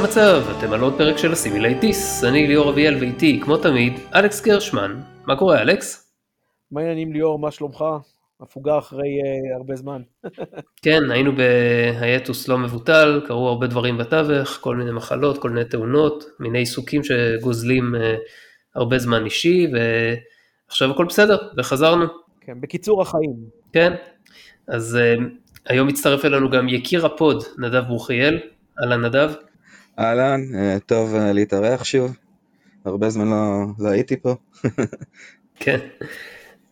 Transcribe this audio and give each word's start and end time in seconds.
המצב? 0.00 0.42
אתם 0.58 0.72
על 0.72 0.80
עוד 0.80 0.94
פרק 0.98 1.18
של 1.18 1.32
הסימילייטיס, 1.32 2.24
אני 2.24 2.46
ליאור 2.46 2.70
אביאל 2.70 2.96
ואיתי, 3.00 3.40
כמו 3.44 3.56
תמיד, 3.56 3.92
אלכס 4.14 4.40
גרשמן. 4.40 5.00
מה 5.26 5.36
קורה, 5.36 5.62
אלכס? 5.62 6.12
מה 6.72 6.80
העניינים 6.80 7.12
ליאור, 7.12 7.38
מה 7.38 7.50
שלומך? 7.50 7.84
הפוגה 8.40 8.78
אחרי 8.78 9.00
אה, 9.00 9.56
הרבה 9.56 9.76
זמן. 9.76 10.02
כן, 10.84 11.10
היינו 11.10 11.32
ב 11.36 11.52
hiatus 11.52 12.48
לא 12.48 12.58
מבוטל, 12.58 13.20
קרו 13.26 13.48
הרבה 13.48 13.66
דברים 13.66 13.98
בתווך, 13.98 14.58
כל 14.60 14.76
מיני 14.76 14.90
מחלות, 14.90 15.38
כל 15.38 15.50
מיני 15.50 15.64
תאונות, 15.64 16.24
מיני 16.40 16.58
עיסוקים 16.58 17.02
שגוזלים 17.04 17.94
אה, 17.94 17.98
הרבה 18.74 18.98
זמן 18.98 19.24
אישי, 19.24 19.66
ועכשיו 19.72 20.90
הכל 20.90 21.04
בסדר, 21.04 21.36
וחזרנו. 21.56 22.04
כן, 22.40 22.60
בקיצור 22.60 23.02
החיים. 23.02 23.36
כן, 23.72 23.92
אז 24.68 24.98
אה, 24.98 25.22
היום 25.66 25.88
מצטרף 25.88 26.24
אלינו 26.24 26.50
גם 26.50 26.68
יקיר 26.68 27.06
ה 27.06 27.14
pod, 27.14 27.44
נדב 27.58 27.84
ברוכיאל. 27.88 28.38
אהלן 28.82 29.04
נדב. 29.04 29.32
אהלן, 29.98 30.40
טוב 30.86 31.14
להתארח 31.16 31.84
שוב, 31.84 32.16
הרבה 32.84 33.10
זמן 33.10 33.28
לא, 33.28 33.64
לא 33.78 33.88
הייתי 33.88 34.16
פה. 34.16 34.34
כן. 35.60 35.78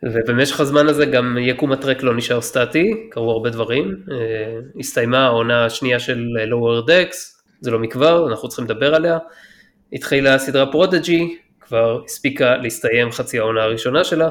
ובמשך 0.03 0.61
הזמן 0.61 0.87
הזה 0.89 1.07
גם 1.07 1.39
יקום 1.41 1.73
הטרק 1.73 2.03
לא 2.03 2.17
נשאר 2.17 2.41
סטטי, 2.41 3.09
קרו 3.11 3.31
הרבה 3.31 3.51
דברים. 3.51 3.97
אה, 4.11 4.59
הסתיימה 4.79 5.25
העונה 5.25 5.65
השנייה 5.65 6.01
של 6.01 6.27
Lower 6.51 6.89
Decks, 6.89 7.17
זה 7.61 7.71
לא 7.71 7.79
מכבר, 7.79 8.29
אנחנו 8.31 8.49
צריכים 8.49 8.65
לדבר 8.65 8.95
עליה. 8.95 9.19
התחילה 9.93 10.35
הסדרה 10.35 10.73
פרודג'י, 10.73 11.39
כבר 11.61 12.03
הספיקה 12.05 12.57
להסתיים 12.57 13.11
חצי 13.11 13.39
העונה 13.39 13.63
הראשונה 13.63 14.05
שלה. 14.05 14.29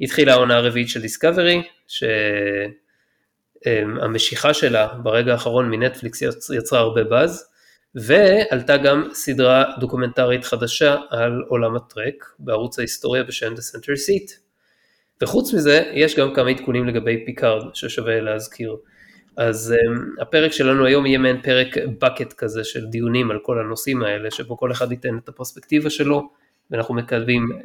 התחילה 0.00 0.32
העונה 0.32 0.56
הרביעית 0.56 0.88
של 0.88 1.00
דיסקאברי, 1.00 1.62
שהמשיכה 3.66 4.54
שלה 4.54 4.88
ברגע 5.02 5.32
האחרון 5.32 5.70
מנטפליקס 5.70 6.22
יצרה 6.56 6.80
הרבה 6.80 7.04
באז. 7.04 7.49
ועלתה 7.94 8.76
גם 8.76 9.08
סדרה 9.12 9.64
דוקומנטרית 9.80 10.44
חדשה 10.44 10.96
על 11.10 11.42
עולם 11.48 11.76
הטרק 11.76 12.24
בערוץ 12.38 12.78
ההיסטוריה 12.78 13.22
בשם 13.24 13.54
The 13.54 13.76
Center 13.76 13.92
Seat. 13.92 14.32
וחוץ 15.22 15.54
מזה, 15.54 15.90
יש 15.94 16.16
גם 16.16 16.34
כמה 16.34 16.50
עדכונים 16.50 16.86
לגבי 16.86 17.24
פיקארד 17.26 17.74
ששווה 17.74 18.20
להזכיר. 18.20 18.76
אז 19.36 19.74
אמ, 19.74 20.22
הפרק 20.22 20.52
שלנו 20.52 20.86
היום 20.86 21.06
יהיה 21.06 21.18
מעין 21.18 21.42
פרק 21.42 21.76
bucket 21.76 22.34
כזה 22.36 22.64
של 22.64 22.86
דיונים 22.86 23.30
על 23.30 23.38
כל 23.42 23.58
הנושאים 23.58 24.02
האלה, 24.02 24.30
שבו 24.30 24.56
כל 24.56 24.72
אחד 24.72 24.92
ייתן 24.92 25.18
את 25.18 25.28
הפרספקטיבה 25.28 25.90
שלו, 25.90 26.30
ואנחנו 26.70 26.94
מקווים 26.94 27.48
אה, 27.52 27.64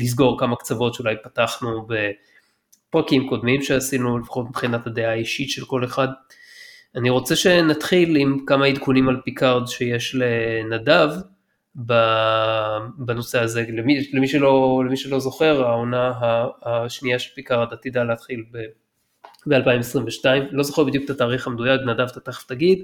לסגור 0.00 0.38
כמה 0.38 0.56
קצוות 0.56 0.94
שאולי 0.94 1.14
פתחנו 1.22 1.86
בפרקים 2.88 3.28
קודמים 3.28 3.62
שעשינו, 3.62 4.18
לפחות 4.18 4.46
מבחינת 4.48 4.86
הדעה 4.86 5.10
האישית 5.10 5.50
של 5.50 5.64
כל 5.64 5.84
אחד. 5.84 6.08
אני 6.96 7.10
רוצה 7.10 7.36
שנתחיל 7.36 8.16
עם 8.16 8.38
כמה 8.46 8.66
עדכונים 8.66 9.08
על 9.08 9.20
פיקארד 9.24 9.66
שיש 9.66 10.14
לנדב, 10.14 11.08
בנושא 12.98 13.40
הזה, 13.40 13.64
למי, 13.68 14.08
למי, 14.12 14.28
שלא, 14.28 14.82
למי 14.86 14.96
שלא 14.96 15.20
זוכר, 15.20 15.64
העונה 15.66 16.12
השנייה 16.62 17.18
של 17.18 17.34
פיקארד 17.34 17.72
עתידה 17.72 18.04
להתחיל 18.04 18.44
ב-2022, 19.46 20.24
לא 20.50 20.62
זוכר 20.62 20.84
בדיוק 20.84 21.04
את 21.04 21.10
התאריך 21.10 21.46
המדויק, 21.46 21.80
נדב 21.80 22.06
אתה 22.12 22.20
תכף 22.20 22.46
תגיד, 22.46 22.78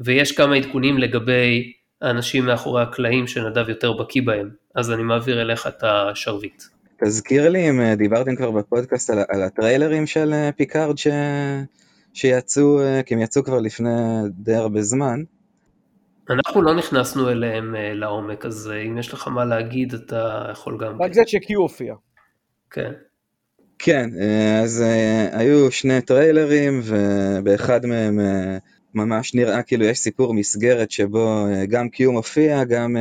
ויש 0.00 0.32
כמה 0.32 0.56
עדכונים 0.56 0.98
לגבי 0.98 1.72
האנשים 2.02 2.46
מאחורי 2.46 2.82
הקלעים 2.82 3.26
שנדב 3.26 3.68
יותר 3.68 3.92
בקיא 3.92 4.22
בהם, 4.22 4.50
אז 4.74 4.90
אני 4.90 5.02
מעביר 5.02 5.42
אליך 5.42 5.66
את 5.66 5.84
השרביט. 5.84 6.62
תזכיר 7.04 7.48
לי 7.48 7.70
אם 7.70 7.80
אה, 7.80 7.94
דיברתם 7.94 8.36
כבר 8.36 8.50
בפודקאסט 8.50 9.10
על, 9.10 9.18
על 9.28 9.42
הטריילרים 9.42 10.06
של 10.06 10.32
אה, 10.32 10.50
פיקארד 10.56 10.98
ש... 10.98 11.06
שיצאו, 12.16 12.80
אה, 12.80 13.02
כי 13.02 13.14
הם 13.14 13.20
יצאו 13.20 13.44
כבר 13.44 13.58
לפני 13.58 13.90
די 14.28 14.54
הרבה 14.54 14.82
זמן. 14.82 15.22
אנחנו 16.30 16.62
לא 16.62 16.74
נכנסנו 16.74 17.30
אליהם 17.30 17.74
אה, 17.74 17.78
לעומק, 17.94 18.46
אז 18.46 18.70
אה, 18.72 18.86
אם 18.86 18.98
יש 18.98 19.12
לך 19.12 19.28
מה 19.28 19.44
להגיד, 19.44 19.94
אתה 19.94 20.46
יכול 20.52 20.78
גם... 20.80 21.02
רק 21.02 21.12
זה 21.12 21.22
שקיו 21.26 21.60
הופיע. 21.60 21.94
כן. 22.70 22.92
כן, 23.78 24.10
אז 24.64 24.84
היו 25.32 25.70
שני 25.70 26.00
טריילרים, 26.00 26.80
ובאחד 26.84 27.86
מהם 27.86 28.20
ממש 28.94 29.34
נראה 29.34 29.62
כאילו 29.62 29.84
יש 29.84 29.98
סיפור 29.98 30.34
מסגרת 30.34 30.90
שבו 30.90 31.46
גם 31.68 31.88
קיו 31.88 32.12
מופיע, 32.12 32.64
גם 32.64 32.96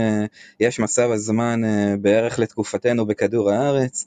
יש 0.59 0.79
מסע 0.79 1.07
בזמן 1.07 1.61
בערך 2.01 2.39
לתקופתנו 2.39 3.05
בכדור 3.05 3.51
הארץ. 3.51 4.05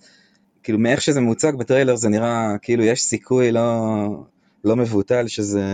כאילו 0.63 0.79
מאיך 0.79 1.01
שזה 1.03 1.21
מוצג 1.21 1.53
בטריילר 1.59 1.97
זה 1.97 2.09
נראה 2.09 2.57
כאילו 2.63 2.85
יש 2.85 3.03
סיכוי 3.03 3.53
לא, 3.53 3.61
לא 4.65 4.77
מבוטל 4.77 5.27
שזה 5.27 5.65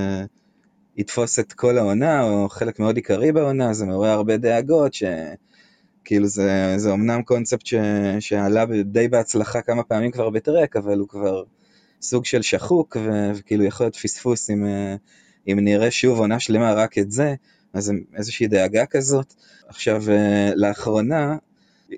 יתפוס 0.97 1.39
את 1.39 1.53
כל 1.53 1.79
העונה, 1.79 2.23
או 2.23 2.49
חלק 2.49 2.79
מאוד 2.79 2.97
עיקרי 2.97 3.33
בעונה, 3.33 3.75
זה 3.75 3.87
מעורר 3.87 4.09
הרבה 4.11 4.37
דאגות, 4.37 4.93
שכאילו 4.95 6.27
זה, 6.27 6.75
זה 6.77 6.93
אמנם 6.93 7.23
קונספט 7.23 7.67
ש, 7.67 7.75
שעלה 8.21 8.65
די 8.85 9.09
בהצלחה 9.09 9.63
כמה 9.63 9.83
פעמים 9.83 10.11
כבר 10.11 10.31
בטרק, 10.31 10.77
אבל 10.77 10.99
הוא 10.99 11.09
כבר 11.09 11.43
סוג 12.03 12.25
של 12.25 12.43
שחוק, 12.43 12.97
ו, 13.01 13.31
וכאילו 13.35 13.65
יכול 13.65 13.85
להיות 13.85 13.97
פספוס 13.97 14.51
אם, 14.51 14.67
אם 15.49 15.59
נראה 15.61 15.91
שוב 15.91 16.19
עונה 16.19 16.41
שלמה 16.41 16.73
רק 16.73 16.99
את 16.99 17.11
זה, 17.11 17.35
אז 17.73 17.93
איזושהי 18.17 18.47
דאגה 18.47 18.87
כזאת. 18.87 19.35
עכשיו, 19.69 20.03
לאחרונה 20.55 21.37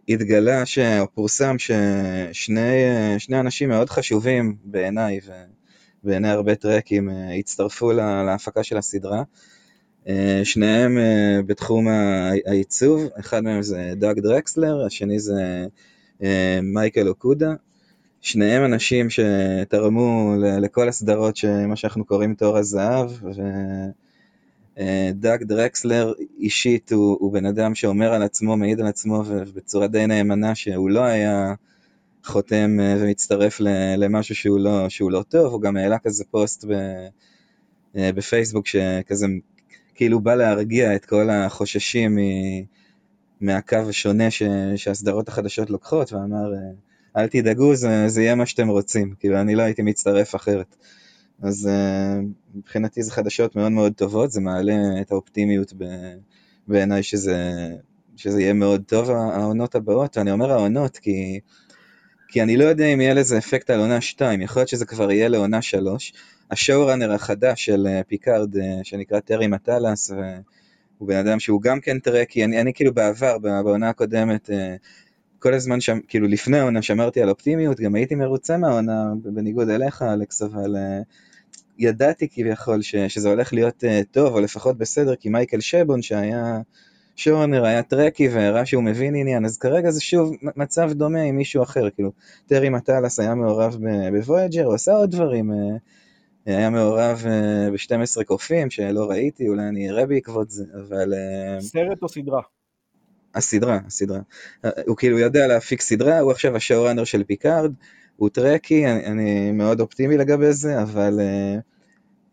התגלה, 0.08 0.66
ש... 0.66 0.78
או 0.78 1.06
פורסם 1.14 1.56
ששני 1.58 3.40
אנשים 3.40 3.68
מאוד 3.68 3.90
חשובים 3.90 4.56
בעיניי, 4.64 5.20
ו... 5.26 5.32
בעיני 6.06 6.28
הרבה 6.28 6.54
טרקים 6.54 7.10
אה, 7.10 7.34
הצטרפו 7.34 7.92
להפקה 8.26 8.62
של 8.62 8.76
הסדרה. 8.76 9.22
אה, 10.08 10.40
שניהם 10.44 10.98
אה, 10.98 11.42
בתחום 11.46 11.88
העיצוב, 12.46 13.02
אחד 13.20 13.44
מהם 13.44 13.62
זה 13.62 13.92
דאג 13.96 14.20
דרקסלר, 14.20 14.86
השני 14.86 15.18
זה 15.18 15.66
מייקל 16.62 17.08
אוקודה. 17.08 17.54
שניהם 18.20 18.64
אנשים 18.64 19.06
שתרמו 19.10 20.34
לכל 20.38 20.88
הסדרות, 20.88 21.38
מה 21.68 21.76
שאנחנו 21.76 22.04
קוראים 22.04 22.34
תור 22.34 22.56
הזהב, 22.56 23.10
ודאג 24.78 25.42
דרקסלר 25.44 26.12
אישית 26.38 26.92
הוא, 26.92 27.16
הוא 27.20 27.32
בן 27.32 27.46
אדם 27.46 27.74
שאומר 27.74 28.12
על 28.12 28.22
עצמו, 28.22 28.56
מעיד 28.56 28.80
על 28.80 28.86
עצמו 28.86 29.22
ובצורה 29.26 29.86
די 29.86 30.06
נאמנה 30.06 30.54
שהוא 30.54 30.90
לא 30.90 31.00
היה 31.00 31.54
חותם 32.26 32.80
אה, 32.80 32.96
ומצטרף 33.00 33.60
למשהו 33.96 34.34
שהוא 34.34 34.60
לא, 34.60 34.88
שהוא 34.88 35.10
לא 35.10 35.24
טוב, 35.28 35.52
הוא 35.52 35.60
גם 35.60 35.76
העלה 35.76 35.98
כזה 35.98 36.24
פוסט 36.30 36.64
ב, 36.64 36.72
אה, 37.96 38.12
בפייסבוק 38.12 38.66
שכזה 38.66 39.26
כאילו 39.94 40.20
בא 40.20 40.34
להרגיע 40.34 40.96
את 40.96 41.04
כל 41.04 41.30
החוששים 41.30 42.18
מהקו 43.40 43.76
השונה 43.76 44.30
ש, 44.30 44.42
שהסדרות 44.76 45.28
החדשות 45.28 45.70
לוקחות, 45.70 46.12
ואמר 46.12 46.54
אה, 46.54 47.22
אל 47.22 47.26
תדאגו 47.26 47.74
זה, 47.74 48.08
זה 48.08 48.22
יהיה 48.22 48.34
מה 48.34 48.46
שאתם 48.46 48.68
רוצים, 48.68 49.14
כאילו 49.18 49.40
אני 49.40 49.54
לא 49.54 49.62
הייתי 49.62 49.82
מצטרף 49.82 50.34
אחרת. 50.34 50.76
אז 51.42 51.68
מבחינתי 52.54 53.02
זה 53.02 53.12
חדשות 53.12 53.56
מאוד 53.56 53.72
מאוד 53.72 53.92
טובות, 53.92 54.30
זה 54.30 54.40
מעלה 54.40 55.00
את 55.00 55.12
האופטימיות 55.12 55.72
בעיניי 56.68 57.02
שזה, 57.02 57.68
שזה 58.16 58.40
יהיה 58.40 58.52
מאוד 58.52 58.82
טוב 58.86 59.10
העונות 59.10 59.74
הבאות, 59.74 60.16
ואני 60.16 60.30
אומר 60.30 60.52
העונות 60.52 60.96
כי 60.96 61.40
כי 62.28 62.42
אני 62.42 62.56
לא 62.56 62.64
יודע 62.64 62.86
אם 62.86 63.00
יהיה 63.00 63.14
לזה 63.14 63.38
אפקט 63.38 63.70
על 63.70 63.80
עונה 63.80 64.00
2, 64.00 64.42
יכול 64.42 64.60
להיות 64.60 64.68
שזה 64.68 64.86
כבר 64.86 65.12
יהיה 65.12 65.28
לעונה 65.28 65.62
3. 65.62 66.12
ה 66.50 66.56
showrunner 66.56 67.12
החדש 67.12 67.64
של 67.64 67.86
אה, 67.86 68.02
פיקארד, 68.02 68.56
אה, 68.56 68.80
שנקרא 68.82 69.20
טרי 69.20 69.46
מטלס, 69.46 70.10
הוא 70.98 71.08
בן 71.08 71.16
אדם 71.16 71.40
שהוא 71.40 71.62
גם 71.62 71.80
כן 71.80 71.98
טרקי, 71.98 72.44
אני, 72.44 72.60
אני 72.60 72.74
כאילו 72.74 72.94
בעבר, 72.94 73.38
בעונה 73.38 73.88
הקודמת, 73.88 74.50
אה, 74.50 74.76
כל 75.38 75.54
הזמן 75.54 75.80
שם, 75.80 75.98
כאילו 76.08 76.28
לפני 76.28 76.58
העונה 76.58 76.82
שמרתי 76.82 77.22
על 77.22 77.28
אופטימיות, 77.28 77.80
גם 77.80 77.94
הייתי 77.94 78.14
מרוצה 78.14 78.56
מהעונה, 78.56 79.12
בניגוד 79.22 79.68
אליך 79.68 80.02
אלכס, 80.02 80.42
אבל 80.42 80.76
ידעתי 81.78 82.28
כביכול 82.28 82.82
שזה 82.82 83.28
הולך 83.28 83.52
להיות 83.52 83.84
טוב, 84.10 84.34
או 84.34 84.40
לפחות 84.40 84.78
בסדר, 84.78 85.16
כי 85.16 85.28
מייקל 85.28 85.60
שבון 85.60 86.02
שהיה... 86.02 86.60
showrunner 87.16 87.64
היה 87.64 87.82
טרקי 87.82 88.28
והראה 88.28 88.66
שהוא 88.66 88.82
מבין 88.82 89.14
עניין, 89.14 89.44
אז 89.44 89.58
כרגע 89.58 89.90
זה 89.90 90.00
שוב 90.00 90.36
מצב 90.42 90.92
דומה 90.92 91.22
עם 91.22 91.36
מישהו 91.36 91.62
אחר, 91.62 91.90
כאילו, 91.90 92.12
טרי 92.46 92.68
מטלס 92.68 93.20
היה 93.20 93.34
מעורב 93.34 93.76
בוויג'ר, 94.12 94.64
הוא 94.64 94.74
עשה 94.74 94.92
עוד 94.92 95.10
דברים, 95.10 95.52
אה, 95.52 95.56
היה 96.46 96.70
מעורב 96.70 97.22
אה, 97.26 97.70
ב-12 97.70 98.24
קופים 98.24 98.70
שלא 98.70 99.10
ראיתי, 99.10 99.48
אולי 99.48 99.68
אני 99.68 99.90
אראה 99.90 100.06
בעקבות 100.06 100.50
זה, 100.50 100.64
אבל... 100.74 101.14
אה, 101.14 101.60
סרט 101.60 102.02
או 102.02 102.08
סדרה? 102.08 102.40
הסדרה, 103.34 103.78
הסדרה. 103.86 104.20
הוא 104.86 104.96
כאילו 104.96 105.18
יודע 105.18 105.46
להפיק 105.46 105.80
סדרה, 105.80 106.18
הוא 106.18 106.30
עכשיו 106.30 106.56
ה 106.56 106.61
showrunner 106.61 107.04
של 107.04 107.24
פיקארד, 107.24 107.72
הוא 108.16 108.28
טרקי, 108.28 108.86
אני, 108.86 109.06
אני 109.06 109.52
מאוד 109.52 109.80
אופטימי 109.80 110.16
לגבי 110.16 110.52
זה, 110.52 110.82
אבל... 110.82 111.20
אה, 111.20 111.75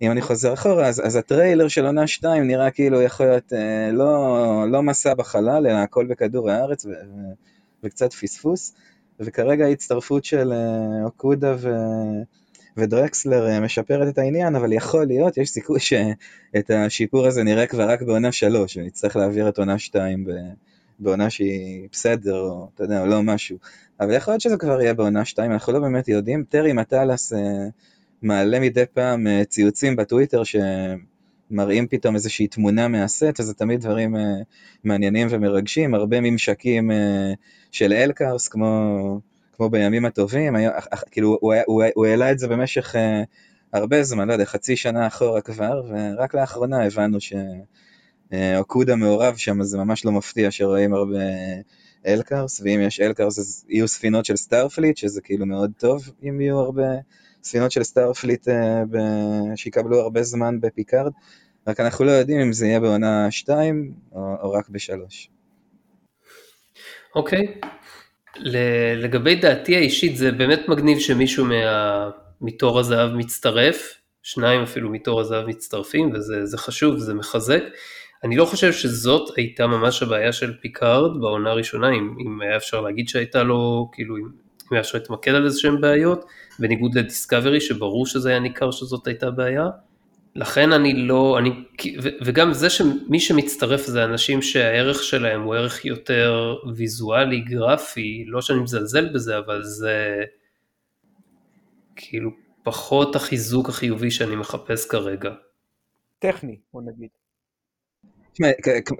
אם 0.03 0.11
אני 0.11 0.21
חוזר 0.21 0.53
אחורה, 0.53 0.87
אז, 0.87 1.01
אז 1.05 1.15
הטריילר 1.15 1.67
של 1.67 1.85
עונה 1.85 2.07
2 2.07 2.47
נראה 2.47 2.71
כאילו 2.71 3.01
יכול 3.01 3.25
להיות 3.25 3.53
אה, 3.53 3.91
לא, 3.91 4.65
לא 4.71 4.83
מסע 4.83 5.13
בחלל, 5.13 5.67
אלא 5.67 5.77
הכל 5.77 6.05
בכדור 6.05 6.49
הארץ 6.49 6.85
ו, 6.85 6.89
ו, 6.89 6.93
וקצת 7.83 8.13
פספוס, 8.13 8.73
וכרגע 9.19 9.65
ההצטרפות 9.65 10.25
של 10.25 10.53
אה, 10.53 11.05
אוקודה 11.05 11.55
ו, 11.57 11.69
ודרקסלר 12.77 13.47
אה, 13.47 13.59
משפרת 13.59 14.07
את 14.07 14.17
העניין, 14.17 14.55
אבל 14.55 14.73
יכול 14.73 15.05
להיות, 15.05 15.37
יש 15.37 15.49
סיכוי 15.49 15.79
שאת 15.79 16.69
השיפור 16.69 17.27
הזה 17.27 17.43
נראה 17.43 17.67
כבר 17.67 17.89
רק 17.89 18.01
בעונה 18.01 18.31
שלוש, 18.31 18.77
ונצטרך 18.77 19.15
להעביר 19.15 19.49
את 19.49 19.59
עונה 19.59 19.79
שתיים 19.79 20.25
בעונה 20.99 21.29
שהיא 21.29 21.87
בסדר, 21.91 22.39
או 22.39 22.69
אתה 22.75 22.83
יודע, 22.83 23.01
או 23.01 23.05
לא 23.05 23.23
משהו. 23.23 23.57
אבל 23.99 24.13
יכול 24.13 24.31
להיות 24.31 24.41
שזה 24.41 24.57
כבר 24.57 24.81
יהיה 24.81 24.93
בעונה 24.93 25.25
שתיים, 25.25 25.51
אנחנו 25.51 25.73
לא 25.73 25.79
באמת 25.79 26.07
יודעים. 26.07 26.43
טרי 26.49 26.73
מטלס 26.73 27.33
אה, 27.33 27.67
מעלה 28.23 28.59
מדי 28.59 28.83
פעם 28.93 29.27
אה, 29.27 29.45
ציוצים 29.45 29.95
בטוויטר 29.95 30.41
שמראים 30.43 31.87
פתאום 31.87 32.15
איזושהי 32.15 32.47
תמונה 32.47 32.87
מהסט, 32.87 33.39
וזה 33.39 33.53
תמיד 33.53 33.81
דברים 33.81 34.15
אה, 34.15 34.21
מעניינים 34.83 35.27
ומרגשים, 35.31 35.93
הרבה 35.93 36.21
ממשקים 36.21 36.91
אה, 36.91 37.33
של 37.71 37.93
LCARS, 37.93 38.47
כמו, 38.47 39.19
כמו 39.53 39.69
בימים 39.69 40.05
הטובים, 40.05 40.55
היה, 40.55 40.71
כאילו 41.11 41.37
הוא, 41.41 41.53
הוא, 41.65 41.83
הוא 41.95 42.05
העלה 42.05 42.31
את 42.31 42.39
זה 42.39 42.47
במשך 42.47 42.95
הרבה 43.73 44.03
זמן, 44.03 44.27
לא 44.27 44.33
יודע, 44.33 44.45
חצי 44.45 44.75
שנה 44.75 45.07
אחורה 45.07 45.41
כבר, 45.41 45.81
ורק 45.89 46.35
לאחרונה 46.35 46.85
הבנו 46.85 47.21
ש... 47.21 47.33
אוקודה 48.57 48.95
מעורב 48.95 49.35
שם, 49.35 49.63
זה 49.63 49.77
ממש 49.77 50.05
לא 50.05 50.11
מפתיע 50.11 50.51
שרואים 50.51 50.93
הרבה 50.93 51.19
LCARS, 52.07 52.61
ואם 52.63 52.79
יש 52.81 52.99
LCARS 52.99 53.39
אז 53.39 53.65
יהיו 53.69 53.87
ספינות 53.87 54.25
של 54.25 54.35
סטארפליט, 54.35 54.97
שזה 54.97 55.21
כאילו 55.21 55.45
מאוד 55.45 55.71
טוב 55.77 56.11
אם 56.23 56.41
יהיו 56.41 56.59
הרבה 56.59 56.87
ספינות 57.43 57.71
של 57.71 57.83
סטארפליט 57.83 58.47
אה. 58.47 58.83
שיקבלו 59.55 59.99
הרבה 59.99 60.23
זמן 60.23 60.61
בפיקארד, 60.61 61.11
רק 61.67 61.79
אנחנו 61.79 62.05
לא 62.05 62.11
יודעים 62.11 62.39
אם 62.39 62.53
זה 62.53 62.67
יהיה 62.67 62.79
בעונה 62.79 63.31
2 63.31 63.93
או, 64.11 64.35
או 64.41 64.51
רק 64.51 64.69
ב-3. 64.69 64.91
אוקיי. 67.15 67.39
Okay. 67.39 67.67
לגבי 68.95 69.35
דעתי 69.35 69.75
האישית 69.75 70.17
זה 70.17 70.31
באמת 70.31 70.59
מגניב 70.67 70.99
שמישהו 70.99 71.45
מה... 71.45 72.09
מתור 72.43 72.79
הזהב 72.79 73.13
מצטרף, 73.15 73.93
שניים 74.23 74.61
אפילו 74.61 74.89
מתור 74.89 75.19
הזהב 75.21 75.47
מצטרפים 75.47 76.11
וזה 76.13 76.57
חשוב, 76.57 76.97
זה 76.97 77.13
מחזק. 77.13 77.63
אני 78.23 78.35
לא 78.35 78.45
חושב 78.45 78.73
שזאת 78.73 79.37
הייתה 79.37 79.67
ממש 79.67 80.03
הבעיה 80.03 80.33
של 80.33 80.53
פיקארד 80.61 81.21
בעונה 81.21 81.51
הראשונה, 81.51 81.89
אם, 81.89 82.15
אם 82.19 82.41
היה 82.41 82.57
אפשר 82.57 82.81
להגיד 82.81 83.09
שהייתה 83.09 83.43
לו, 83.43 83.89
כאילו, 83.93 84.17
אם 84.17 84.23
אפשר 84.79 84.97
להתמקד 84.97 85.31
על 85.31 85.45
איזה 85.45 85.59
שהם 85.59 85.81
בעיות, 85.81 86.25
בניגוד 86.59 86.95
לדיסקאברי 86.95 87.61
שברור 87.61 88.05
שזה 88.05 88.29
היה 88.29 88.39
ניכר 88.39 88.71
שזאת 88.71 89.07
הייתה 89.07 89.31
בעיה. 89.31 89.69
לכן 90.35 90.73
אני 90.73 90.93
לא, 90.93 91.39
אני, 91.39 91.49
וגם 92.21 92.53
זה 92.53 92.69
שמי 92.69 93.19
שמצטרף 93.19 93.85
זה 93.85 94.03
אנשים 94.03 94.41
שהערך 94.41 95.03
שלהם 95.03 95.41
הוא 95.41 95.55
ערך 95.55 95.85
יותר 95.85 96.55
ויזואלי, 96.75 97.39
גרפי, 97.39 98.25
לא 98.27 98.41
שאני 98.41 98.59
מזלזל 98.59 99.13
בזה, 99.13 99.37
אבל 99.37 99.63
זה 99.63 100.23
כאילו 101.95 102.31
פחות 102.63 103.15
החיזוק 103.15 103.69
החיובי 103.69 104.11
שאני 104.11 104.35
מחפש 104.35 104.87
כרגע. 104.87 105.31
טכני, 106.19 106.59
בוא 106.73 106.81
נגיד. 106.81 107.22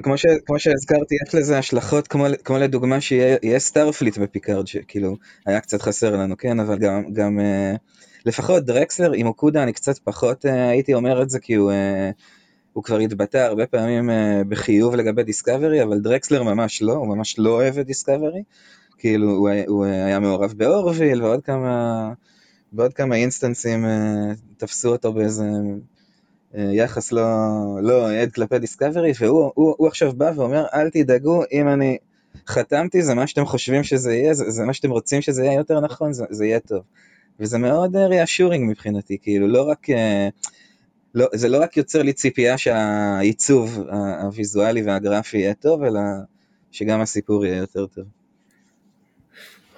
כמו, 0.04 0.18
ש, 0.18 0.26
כמו 0.46 0.60
שהזכרתי, 0.60 1.16
יש 1.28 1.36
לזה 1.36 1.58
השלכות, 1.58 2.08
כמו, 2.08 2.26
כמו 2.44 2.58
לדוגמה 2.58 3.02
שיהיה 3.02 3.60
סטארפליט 3.60 4.18
בפיקארד, 4.18 4.68
שכאילו 4.68 5.18
היה 5.46 5.60
קצת 5.60 5.82
חסר 5.82 6.16
לנו, 6.16 6.38
כן, 6.38 6.60
אבל 6.60 6.78
גם, 6.78 7.14
גם 7.14 7.40
אה, 7.40 7.78
לפחות 8.26 8.66
דרקסלר 8.66 9.12
עם 9.14 9.28
אוקודה 9.28 9.64
אני 9.64 9.74
קצת 9.74 10.00
פחות 10.00 10.46
אה, 10.46 10.50
הייתי 10.50 10.94
אומר 10.94 11.22
את 11.22 11.30
זה, 11.30 11.40
כי 11.40 11.54
הוא, 11.54 11.72
אה, 11.72 11.76
הוא 12.74 12.84
כבר 12.84 12.98
התבטא 12.98 13.38
הרבה 13.38 13.66
פעמים 13.68 14.10
בחיוב 14.50 14.96
לגבי 14.96 15.24
דיסקאברי, 15.24 15.84
אבל 15.84 16.00
דרקסלר 16.00 16.44
ממש 16.44 16.82
לא, 16.82 16.94
הוא 16.94 17.08
ממש 17.08 17.40
לא 17.40 17.50
אוהב 17.50 17.78
את 17.78 17.86
דיסקאברי, 17.86 18.44
כאילו 18.98 19.30
הוא, 19.30 19.50
הוא 19.68 19.86
היה 19.86 20.20
מעורב 20.20 20.54
באורוויל 20.58 21.24
ועוד 21.24 21.44
כמה, 21.44 22.14
ועוד 22.74 22.94
כמה 22.94 23.16
אינסטנסים 23.16 23.86
תפסו 24.58 24.90
אותו 24.90 25.14
באיזה... 25.14 25.46
אה, 26.58 26.70
יחס 26.74 27.12
לא, 27.12 27.24
לא 27.82 28.12
אוהד 28.12 28.32
כלפי 28.32 28.60
דיסקאברי, 28.60 29.12
והוא 29.20 29.52
הוא, 29.56 29.76
הוא 29.78 29.88
עכשיו 29.88 30.14
בא 30.14 30.32
ואומר, 30.36 30.66
אל 30.74 30.90
תדאגו, 30.90 31.44
אם 31.52 31.68
אני 31.68 31.98
חתמתי, 32.48 33.02
זה 33.02 33.14
מה 33.14 33.28
שאתם 33.28 33.46
חושבים 33.46 33.84
שזה 33.84 34.14
יהיה, 34.14 34.34
זה, 34.34 34.52
זה 34.52 34.64
מה 34.66 34.74
שאתם 34.74 34.90
רוצים 34.92 35.22
שזה 35.22 35.44
יהיה 35.44 35.58
יותר 35.58 35.80
נכון, 35.80 36.14
זה, 36.14 36.26
זה 36.30 36.46
יהיה 36.46 36.60
טוב. 36.60 36.84
וזה 37.40 37.58
מאוד 37.58 37.96
ריאשורינג 37.96 38.72
מבחינתי, 38.72 39.18
כאילו, 39.22 39.48
לא 39.48 39.70
רק... 39.70 39.90
אה, 39.90 40.30
לא, 41.16 41.28
זה 41.34 41.50
לא 41.50 41.62
רק 41.62 41.78
יוצר 41.78 42.02
לי 42.02 42.14
ציפייה 42.14 42.58
שהעיצוב 42.58 43.84
הוויזואלי 44.22 44.82
והגרפי 44.82 45.38
יהיה 45.38 45.54
טוב, 45.54 45.84
אלא 45.84 46.00
שגם 46.72 47.02
הסיפור 47.02 47.46
יהיה 47.46 47.58
יותר 47.58 47.86
טוב. 47.86 48.06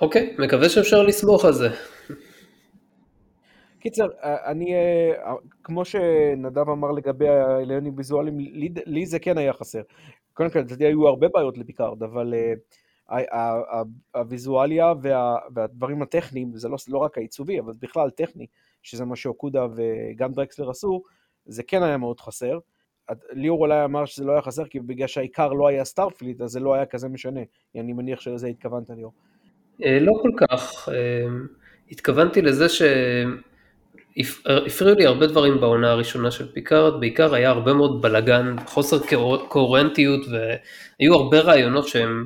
אוקיי, 0.02 0.36
מקווה 0.40 0.70
שאפשר 0.70 1.04
לסמוך 1.04 1.46
על 1.46 1.54
זה. 1.54 1.70
קיצר, 3.86 4.08
אה, 4.24 4.52
אני, 4.52 4.76
אה, 4.76 5.34
כמו 5.64 5.86
שנדב 5.86 6.70
אמר 6.70 6.92
לגבי 6.92 7.28
האלמנטים 7.28 7.94
ויזואליים, 7.98 8.40
לי, 8.40 8.70
לי 8.86 9.06
זה 9.06 9.20
כן 9.20 9.38
היה 9.38 9.54
חסר. 9.54 9.82
קודם 10.34 10.50
כל, 10.50 10.60
לדעתי 10.60 10.86
היו 10.86 11.08
הרבה 11.08 11.28
בעיות 11.28 11.58
לפיקארד, 11.58 12.04
אבל 12.04 12.34
הוויזואליה 14.14 14.94
וה, 15.02 15.38
והדברים 15.54 16.02
הטכניים, 16.02 16.56
זה 16.56 16.70
לא, 16.70 16.78
לא 16.88 16.98
רק 16.98 17.18
העיצובי, 17.18 17.60
אבל 17.60 17.74
בכלל 17.80 18.10
טכני, 18.10 18.46
שזה 18.84 19.06
מה 19.06 19.16
שאוקודה 19.16 19.68
וגם 19.76 20.34
דרקסלר 20.34 20.70
עשו, 20.70 21.04
זה 21.46 21.64
כן 21.64 21.84
היה 21.84 21.98
מאוד 21.98 22.20
חסר. 22.20 22.60
ליאור 23.32 23.60
אולי 23.62 23.86
אמר 23.86 24.06
שזה 24.06 24.26
לא 24.26 24.32
היה 24.32 24.42
חסר, 24.42 24.66
כי 24.66 24.80
בגלל 24.80 25.08
שהעיקר 25.08 25.54
לא 25.54 25.68
היה 25.68 25.86
סטארפליט, 25.86 26.42
אז 26.42 26.52
זה 26.52 26.60
לא 26.60 26.74
היה 26.74 26.86
כזה 26.86 27.10
משנה. 27.10 27.42
אני 27.76 27.94
מניח 27.94 28.20
שלזה 28.20 28.48
התכוונת, 28.48 28.90
ליאור. 28.90 29.14
לא 29.80 30.14
כל 30.22 30.32
כך. 30.48 30.90
התכוונתי 31.92 32.42
לזה 32.42 32.70
ש... 32.70 32.82
הפריעו 34.66 34.98
לי 34.98 35.06
הרבה 35.06 35.28
דברים 35.28 35.60
בעונה 35.62 35.92
הראשונה 35.92 36.32
של 36.32 36.52
פיקארד, 36.52 37.00
בעיקר 37.00 37.36
היה 37.36 37.50
הרבה 37.50 37.74
מאוד 37.74 38.02
בלאגן, 38.02 38.56
חוסר 38.66 38.98
קוהרנטיות 39.48 40.22
והיו 40.28 41.14
הרבה 41.14 41.40
רעיונות 41.40 41.88
שהם 41.88 42.26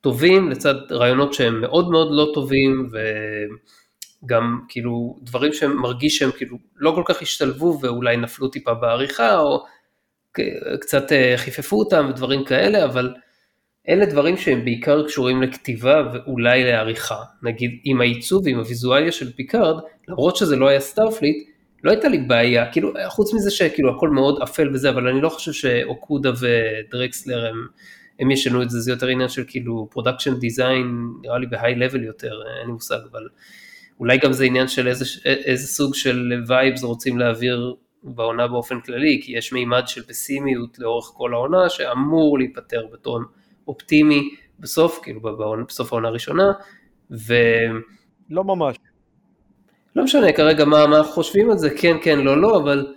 טובים 0.00 0.50
לצד 0.50 0.74
רעיונות 0.90 1.34
שהם 1.34 1.60
מאוד 1.60 1.90
מאוד 1.90 2.08
לא 2.10 2.30
טובים 2.34 2.90
וגם 4.22 4.60
כאילו 4.68 5.18
דברים 5.22 5.52
שהם 5.52 5.76
מרגיש 5.76 6.18
שהם 6.18 6.30
כאילו 6.36 6.58
לא 6.76 6.92
כל 6.94 7.02
כך 7.06 7.22
השתלבו 7.22 7.78
ואולי 7.82 8.16
נפלו 8.16 8.48
טיפה 8.48 8.74
בעריכה 8.74 9.38
או 9.38 9.64
קצת 10.80 11.12
אה, 11.12 11.34
חיפפו 11.36 11.78
אותם 11.78 12.06
ודברים 12.10 12.44
כאלה, 12.44 12.84
אבל 12.84 13.14
אלה 13.88 14.06
דברים 14.06 14.36
שהם 14.36 14.64
בעיקר 14.64 15.06
קשורים 15.06 15.42
לכתיבה 15.42 16.02
ואולי 16.12 16.64
לעריכה. 16.64 17.22
נגיד 17.42 17.78
עם 17.84 18.00
העיצוב 18.00 18.42
ועם 18.44 18.58
הוויזואליה 18.58 19.12
של 19.12 19.32
פיקארד, 19.32 19.82
למרות 20.08 20.36
שזה 20.36 20.56
לא 20.56 20.68
היה 20.68 20.80
סטארפליט, 20.80 21.48
לא 21.84 21.90
הייתה 21.90 22.08
לי 22.08 22.18
בעיה, 22.18 22.72
כאילו 22.72 22.92
חוץ 23.08 23.34
מזה 23.34 23.50
שכאילו 23.50 23.96
הכל 23.96 24.10
מאוד 24.10 24.42
אפל 24.42 24.70
וזה, 24.74 24.90
אבל 24.90 25.08
אני 25.08 25.20
לא 25.20 25.28
חושב 25.28 25.52
שאוקודה 25.52 26.30
ודרקסלר 26.40 27.46
הם, 27.46 27.66
הם 28.20 28.30
ישנו 28.30 28.62
את 28.62 28.70
זה, 28.70 28.80
זה 28.80 28.90
יותר 28.92 29.06
עניין 29.06 29.28
של 29.28 29.44
כאילו 29.46 29.88
production 29.90 30.34
design, 30.34 31.08
נראה 31.22 31.38
לי 31.38 31.46
ב 31.46 31.74
high 31.74 31.87
level 31.87 32.04
יותר, 32.04 32.32
אין 32.58 32.66
לי 32.66 32.72
מושג, 32.72 32.98
אבל 33.10 33.28
אולי 34.00 34.18
גם 34.18 34.32
זה 34.32 34.44
עניין 34.44 34.68
של 34.68 34.88
איזה, 34.88 35.04
איזה 35.24 35.66
סוג 35.66 35.94
של 35.94 36.32
vibes 36.46 36.82
רוצים 36.82 37.18
להעביר 37.18 37.74
בעונה 38.02 38.48
באופן 38.48 38.80
כללי, 38.80 39.20
כי 39.24 39.32
יש 39.32 39.52
מימד 39.52 39.82
של 39.86 40.02
פסימיות 40.02 40.78
לאורך 40.78 41.10
כל 41.14 41.34
העונה 41.34 41.68
שאמור 41.68 42.38
להיפתר 42.38 42.86
בתור 42.92 43.20
אופטימי 43.68 44.34
בסוף, 44.58 45.00
כאילו 45.02 45.20
בסוף 45.68 45.92
העונה 45.92 46.08
הראשונה, 46.08 46.52
ו... 47.10 47.34
לא 48.30 48.44
ממש. 48.44 48.76
לא 49.96 50.04
משנה 50.04 50.32
כרגע 50.32 50.64
מה, 50.64 50.86
מה 50.86 51.04
חושבים 51.04 51.50
על 51.50 51.58
זה, 51.58 51.70
כן, 51.70 51.96
כן, 52.02 52.18
לא, 52.18 52.40
לא, 52.40 52.56
אבל 52.56 52.94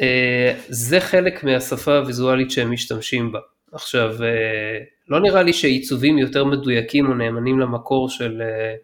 אה, 0.00 0.54
זה 0.68 1.00
חלק 1.00 1.44
מהשפה 1.44 1.96
הוויזואלית 1.96 2.50
שהם 2.50 2.70
משתמשים 2.70 3.32
בה. 3.32 3.38
עכשיו, 3.72 4.22
אה, 4.22 4.78
לא 5.08 5.20
נראה 5.20 5.42
לי 5.42 5.52
שעיצובים 5.52 6.18
יותר 6.18 6.44
מדויקים 6.44 7.06
או 7.06 7.14
נאמנים 7.14 7.60
למקור 7.60 8.08
של 8.08 8.42
אה, 8.42 8.74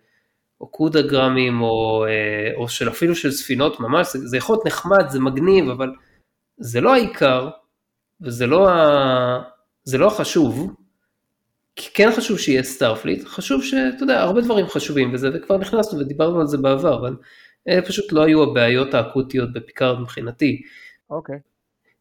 אוקודה 0.60 1.02
גרמים 1.02 1.62
או, 1.62 2.04
אה, 2.08 2.54
או 2.54 2.68
של 2.68 2.88
אפילו 2.88 3.14
של 3.14 3.30
ספינות 3.30 3.80
ממש, 3.80 4.06
זה, 4.12 4.26
זה 4.26 4.36
יכול 4.36 4.54
להיות 4.54 4.66
נחמד, 4.66 5.08
זה 5.08 5.20
מגניב, 5.20 5.68
אבל 5.68 5.90
זה 6.58 6.80
לא 6.80 6.94
העיקר, 6.94 7.48
וזה 8.20 8.46
לא, 8.46 8.68
ה, 8.68 9.42
זה 9.84 9.98
לא 9.98 10.06
החשוב, 10.06 10.74
כן 11.94 12.10
חשוב 12.16 12.38
שיהיה 12.38 12.62
סטארפליט, 12.62 13.24
חשוב 13.24 13.64
שאתה 13.64 14.02
יודע, 14.02 14.20
הרבה 14.20 14.40
דברים 14.40 14.66
חשובים 14.66 15.14
וזה, 15.14 15.30
וכבר 15.34 15.58
נכנסנו 15.58 15.98
ודיברנו 15.98 16.40
על 16.40 16.46
זה 16.46 16.58
בעבר, 16.58 16.98
אבל 17.00 17.16
אלה 17.68 17.82
פשוט 17.82 18.12
לא 18.12 18.22
היו 18.22 18.42
הבעיות 18.42 18.94
האקוטיות 18.94 19.52
בפיקארד 19.52 20.00
מבחינתי. 20.00 20.62
אוקיי. 21.10 21.36
Okay. 21.36 21.38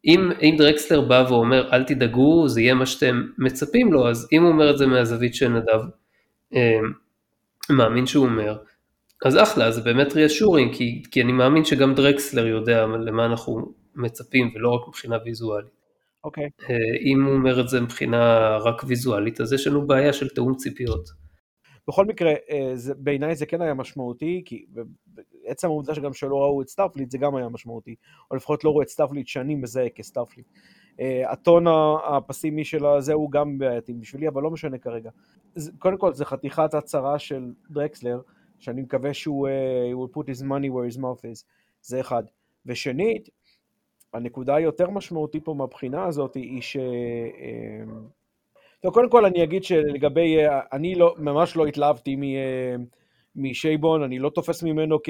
אם, 0.06 0.32
אם 0.42 0.56
דרקסלר 0.58 1.02
בא 1.02 1.26
ואומר 1.30 1.70
אל 1.74 1.84
תדאגו, 1.84 2.48
זה 2.48 2.62
יהיה 2.62 2.74
מה 2.74 2.86
שאתם 2.86 3.28
מצפים 3.38 3.94
לו, 3.94 4.10
אז 4.10 4.28
אם 4.34 4.44
הוא 4.44 4.52
אומר 4.52 4.72
את 4.72 4.78
זה 4.78 4.88
מהזווית 4.88 5.36
של 5.36 5.48
נדב, 5.48 5.82
אה, 6.56 6.80
מאמין 7.70 8.06
שהוא 8.06 8.26
אומר, 8.26 8.58
אז 9.26 9.38
אחלה, 9.38 9.72
זה 9.72 9.82
באמת 9.82 10.14
reassuring, 10.14 10.76
כי, 10.76 11.04
כי 11.12 11.22
אני 11.22 11.32
מאמין 11.32 11.66
שגם 11.66 11.96
דרקסלר 11.96 12.48
יודע 12.48 12.86
למה 12.86 13.26
אנחנו 13.26 13.74
מצפים 13.96 14.52
ולא 14.56 14.70
רק 14.70 14.88
מבחינה 14.88 15.18
ויזואלית. 15.26 15.77
אוקיי. 16.24 16.50
אה, 16.70 16.76
אם 17.02 17.26
הוא 17.26 17.34
אומר 17.34 17.62
את 17.62 17.70
זה 17.70 17.82
מבחינה 17.82 18.58
רק 18.58 18.84
ויזואלית, 18.88 19.42
אז 19.42 19.54
יש 19.54 19.68
לנו 19.68 19.88
בעיה 19.88 20.14
של 20.14 20.30
תיאום 20.30 20.56
ציפיות. 20.56 21.10
בכל 21.88 22.06
מקרה, 22.06 22.34
אה, 22.52 22.72
זה, 22.74 22.94
בעיניי 22.96 23.36
זה 23.36 23.46
כן 23.46 23.62
היה 23.62 23.74
משמעותי, 23.74 24.42
כי 24.46 24.66
עצם 25.46 25.68
העובדה 25.68 25.96
שגם 25.96 26.14
שלא 26.14 26.36
ראו 26.36 26.62
את 26.62 26.70
סטארפליט 26.70 27.12
זה 27.12 27.18
גם 27.18 27.36
היה 27.36 27.50
משמעותי, 27.50 27.96
או 28.32 28.36
לפחות 28.36 28.64
לא 28.64 28.70
ראו 28.70 28.82
את 28.82 28.90
סטארפליט 28.90 29.28
שאני 29.28 29.56
מזהה 29.56 29.90
כסטארפליט. 29.90 30.46
אה, 31.00 31.32
הטון 31.32 31.66
הפסימי 32.08 32.66
של 32.66 32.86
הזה 32.86 33.14
הוא 33.14 33.32
גם 33.32 33.58
בעייתי 33.58 33.94
בשבילי, 33.94 34.28
אבל 34.28 34.42
לא 34.42 34.52
משנה 34.52 34.78
כרגע. 34.78 35.10
קודם 35.80 35.98
כל, 35.98 36.14
זה 36.14 36.26
חתיכת 36.26 36.74
הצהרה 36.74 37.20
של 37.20 37.54
דרקסלר, 37.70 38.22
שאני 38.60 38.82
מקווה 38.82 39.14
שהוא 39.14 39.48
uh, 39.48 39.52
will 39.96 40.18
put 40.18 40.26
his 40.30 40.42
money 40.42 40.70
where 40.70 40.96
his 40.96 41.00
mouth 41.00 41.22
is, 41.22 41.44
זה 41.82 42.00
אחד. 42.00 42.24
ושנית, 42.66 43.30
הנקודה 44.18 44.56
היותר 44.56 44.90
משמעותית 44.90 45.46
פה 45.46 45.54
מהבחינה 45.54 46.06
הזאת 46.06 46.36
היא 46.36 46.62
ש... 46.62 46.78
טוב, 48.80 48.94
קודם 48.94 49.10
כל 49.10 49.26
אני 49.26 49.44
אגיד 49.44 49.64
שלגבי, 49.64 50.38
אני 50.74 50.96
לא, 50.96 51.16
ממש 51.18 51.56
לא 51.56 51.66
התלהבתי 51.66 52.16
אה, 52.16 52.76
משייבון, 53.36 54.04
אני 54.04 54.20
לא 54.20 54.30
תופס 54.30 54.64
ממנו 54.64 54.98
כ, 55.04 55.10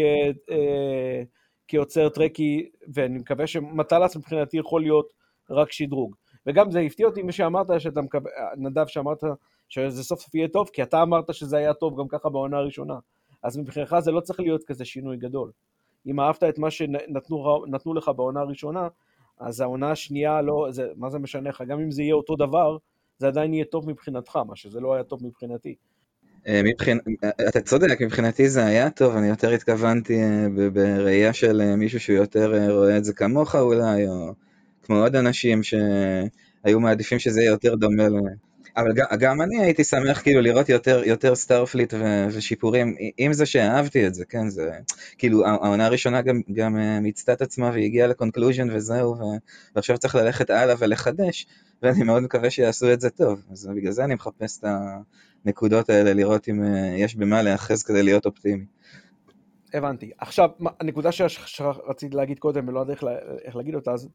אה, 0.50 1.24
כיוצר 1.68 2.10
טרקי, 2.10 2.70
ואני 2.94 3.18
מקווה 3.20 3.48
שמטלס 3.48 4.16
מבחינתי 4.16 4.58
יכול 4.58 4.82
להיות 4.82 5.14
רק 5.50 5.72
שדרוג. 5.72 6.16
וגם 6.46 6.72
זה 6.72 6.80
הפתיע 6.80 7.06
אותי 7.06 7.24
מה 7.24 7.32
שאמרת, 7.32 7.68
שאתה 7.80 8.02
מקווה, 8.02 8.32
נדב, 8.58 8.88
שאמרת 8.88 9.24
שזה 9.70 10.04
סוף 10.04 10.22
סוף 10.22 10.36
יהיה 10.36 10.48
טוב, 10.48 10.70
כי 10.74 10.84
אתה 10.84 11.02
אמרת 11.02 11.34
שזה 11.34 11.58
היה 11.58 11.74
טוב 11.74 12.00
גם 12.00 12.08
ככה 12.08 12.30
בעונה 12.30 12.58
הראשונה. 12.58 12.96
אז 13.44 13.58
מבחינתך 13.58 13.96
זה 14.00 14.12
לא 14.12 14.20
צריך 14.20 14.40
להיות 14.40 14.64
כזה 14.64 14.86
שינוי 14.86 15.18
גדול. 15.18 15.52
אם 16.08 16.20
אהבת 16.20 16.44
את 16.44 16.60
מה 16.60 16.72
שנתנו 16.72 17.94
לך 17.94 18.12
בעונה 18.16 18.40
הראשונה, 18.40 18.88
אז 19.40 19.62
העונה 19.62 19.92
השנייה, 19.92 20.42
לא, 20.42 20.68
זה, 20.70 20.88
מה 20.96 21.10
זה 21.10 21.20
משנה 21.20 21.50
לך? 21.50 21.64
גם 21.68 21.80
אם 21.80 21.92
זה 21.92 22.04
יהיה 22.04 22.16
אותו 22.16 22.36
דבר, 22.36 22.78
זה 23.18 23.28
עדיין 23.28 23.54
יהיה 23.54 23.66
טוב 23.66 23.90
מבחינתך, 23.90 24.36
מה 24.36 24.56
שזה 24.56 24.80
לא 24.80 24.94
היה 24.94 25.04
טוב 25.04 25.26
מבחינתי. 25.26 25.76
אה, 26.48 26.62
מבחינ... 26.64 26.98
אה, 27.24 27.30
אתה 27.50 27.62
צודק, 27.62 28.02
מבחינתי 28.02 28.50
זה 28.50 28.66
היה 28.66 28.90
טוב, 28.90 29.16
אני 29.16 29.28
יותר 29.28 29.50
התכוונתי 29.50 30.24
אה, 30.24 30.70
בראייה 30.74 31.34
של 31.34 31.76
מישהו 31.76 32.00
שהוא 32.00 32.16
יותר 32.16 32.72
רואה 32.72 32.98
את 32.98 33.04
זה 33.04 33.14
כמוך 33.14 33.56
אולי, 33.56 34.08
או 34.08 34.34
כמו 34.84 34.98
עוד 34.98 35.16
אנשים 35.16 35.64
שהיו 35.64 36.80
מעדיפים 36.80 37.20
שזה 37.20 37.42
יהיה 37.42 37.52
יותר 37.52 37.76
דומה. 37.76 38.04
אבל 38.78 38.94
גם, 38.94 39.06
גם 39.20 39.42
אני 39.42 39.64
הייתי 39.64 39.84
שמח 39.84 40.22
כאילו 40.22 40.42
לראות 40.42 40.70
יותר, 40.70 41.02
יותר 41.06 41.36
סטארפליט 41.36 41.94
ו, 41.94 42.28
ושיפורים, 42.32 42.96
עם 43.18 43.34
זה 43.34 43.46
שאהבתי 43.46 44.08
את 44.08 44.14
זה, 44.14 44.26
כן, 44.26 44.50
זה, 44.50 44.72
כאילו 45.18 45.46
העונה 45.46 45.86
הראשונה 45.86 46.22
גם, 46.22 46.42
גם 46.54 46.78
מיצתה 47.02 47.34
את 47.34 47.42
עצמה 47.42 47.70
והגיעה 47.74 48.08
ל 48.08 48.14
conclusion 48.14 48.70
וזהו, 48.72 49.18
ו, 49.20 49.24
ועכשיו 49.76 49.98
צריך 49.98 50.16
ללכת 50.16 50.50
הלאה 50.50 50.76
ולחדש, 50.80 51.48
ואני 51.82 52.04
מאוד 52.04 52.24
מקווה 52.24 52.50
שיעשו 52.50 52.94
את 52.94 53.02
זה 53.02 53.10
טוב, 53.10 53.42
אז 53.52 53.70
בגלל 53.76 53.92
זה 53.92 54.04
אני 54.04 54.16
מחפש 54.16 54.60
את 54.60 54.66
הנקודות 55.46 55.90
האלה, 55.90 56.14
לראות 56.14 56.50
אם 56.50 56.64
אה, 56.64 56.96
יש 56.98 57.16
במה 57.16 57.42
להיאחז 57.42 57.84
כדי 57.84 58.04
להיות 58.04 58.26
אופטימי. 58.26 58.66
הבנתי. 59.74 60.12
עכשיו, 60.18 60.50
הנקודה 60.80 61.12
שרציתי 61.12 62.16
להגיד 62.16 62.40
קודם 62.40 62.68
ולא 62.68 62.80
יודע 62.80 62.94
איך 63.46 63.56
להגיד 63.56 63.76
אותה, 63.76 63.92
אז 63.92 64.10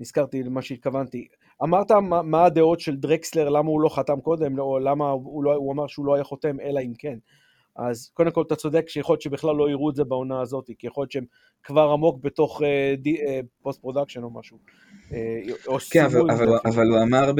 נזכרתי 0.00 0.42
למה 0.42 0.62
שהתכוונתי. 0.62 1.26
אמרת 1.62 1.90
מה, 1.90 2.22
מה 2.22 2.44
הדעות 2.44 2.80
של 2.80 2.96
דרקסלר, 2.96 3.48
למה 3.48 3.68
הוא 3.68 3.80
לא 3.80 3.88
חתם 3.88 4.20
קודם, 4.20 4.58
או 4.58 4.78
למה 4.78 5.10
הוא, 5.10 5.44
לא, 5.44 5.54
הוא 5.54 5.72
אמר 5.72 5.86
שהוא 5.86 6.06
לא 6.06 6.14
היה 6.14 6.24
חותם, 6.24 6.60
אלא 6.60 6.80
אם 6.80 6.92
כן. 6.98 7.18
אז 7.76 8.10
קודם 8.14 8.30
כל 8.30 8.42
אתה 8.42 8.56
צודק 8.56 8.88
שיכול 8.88 9.12
להיות 9.12 9.22
שבכלל 9.22 9.56
לא 9.56 9.70
יראו 9.70 9.90
את 9.90 9.94
זה 9.94 10.04
בעונה 10.04 10.40
הזאת, 10.40 10.70
כי 10.78 10.86
יכול 10.86 11.02
להיות 11.02 11.12
שהם 11.12 11.24
כבר 11.62 11.90
עמוק 11.90 12.20
בתוך 12.22 12.62
פוסט 13.62 13.78
uh, 13.78 13.82
production 13.82 14.22
או 14.22 14.30
משהו. 14.30 14.58
Uh, 15.10 15.14
או 15.66 15.78
כן, 15.90 16.04
אבל, 16.04 16.30
אבל, 16.30 16.58
אבל 16.64 16.88
הוא 16.88 17.02
אמר 17.02 17.32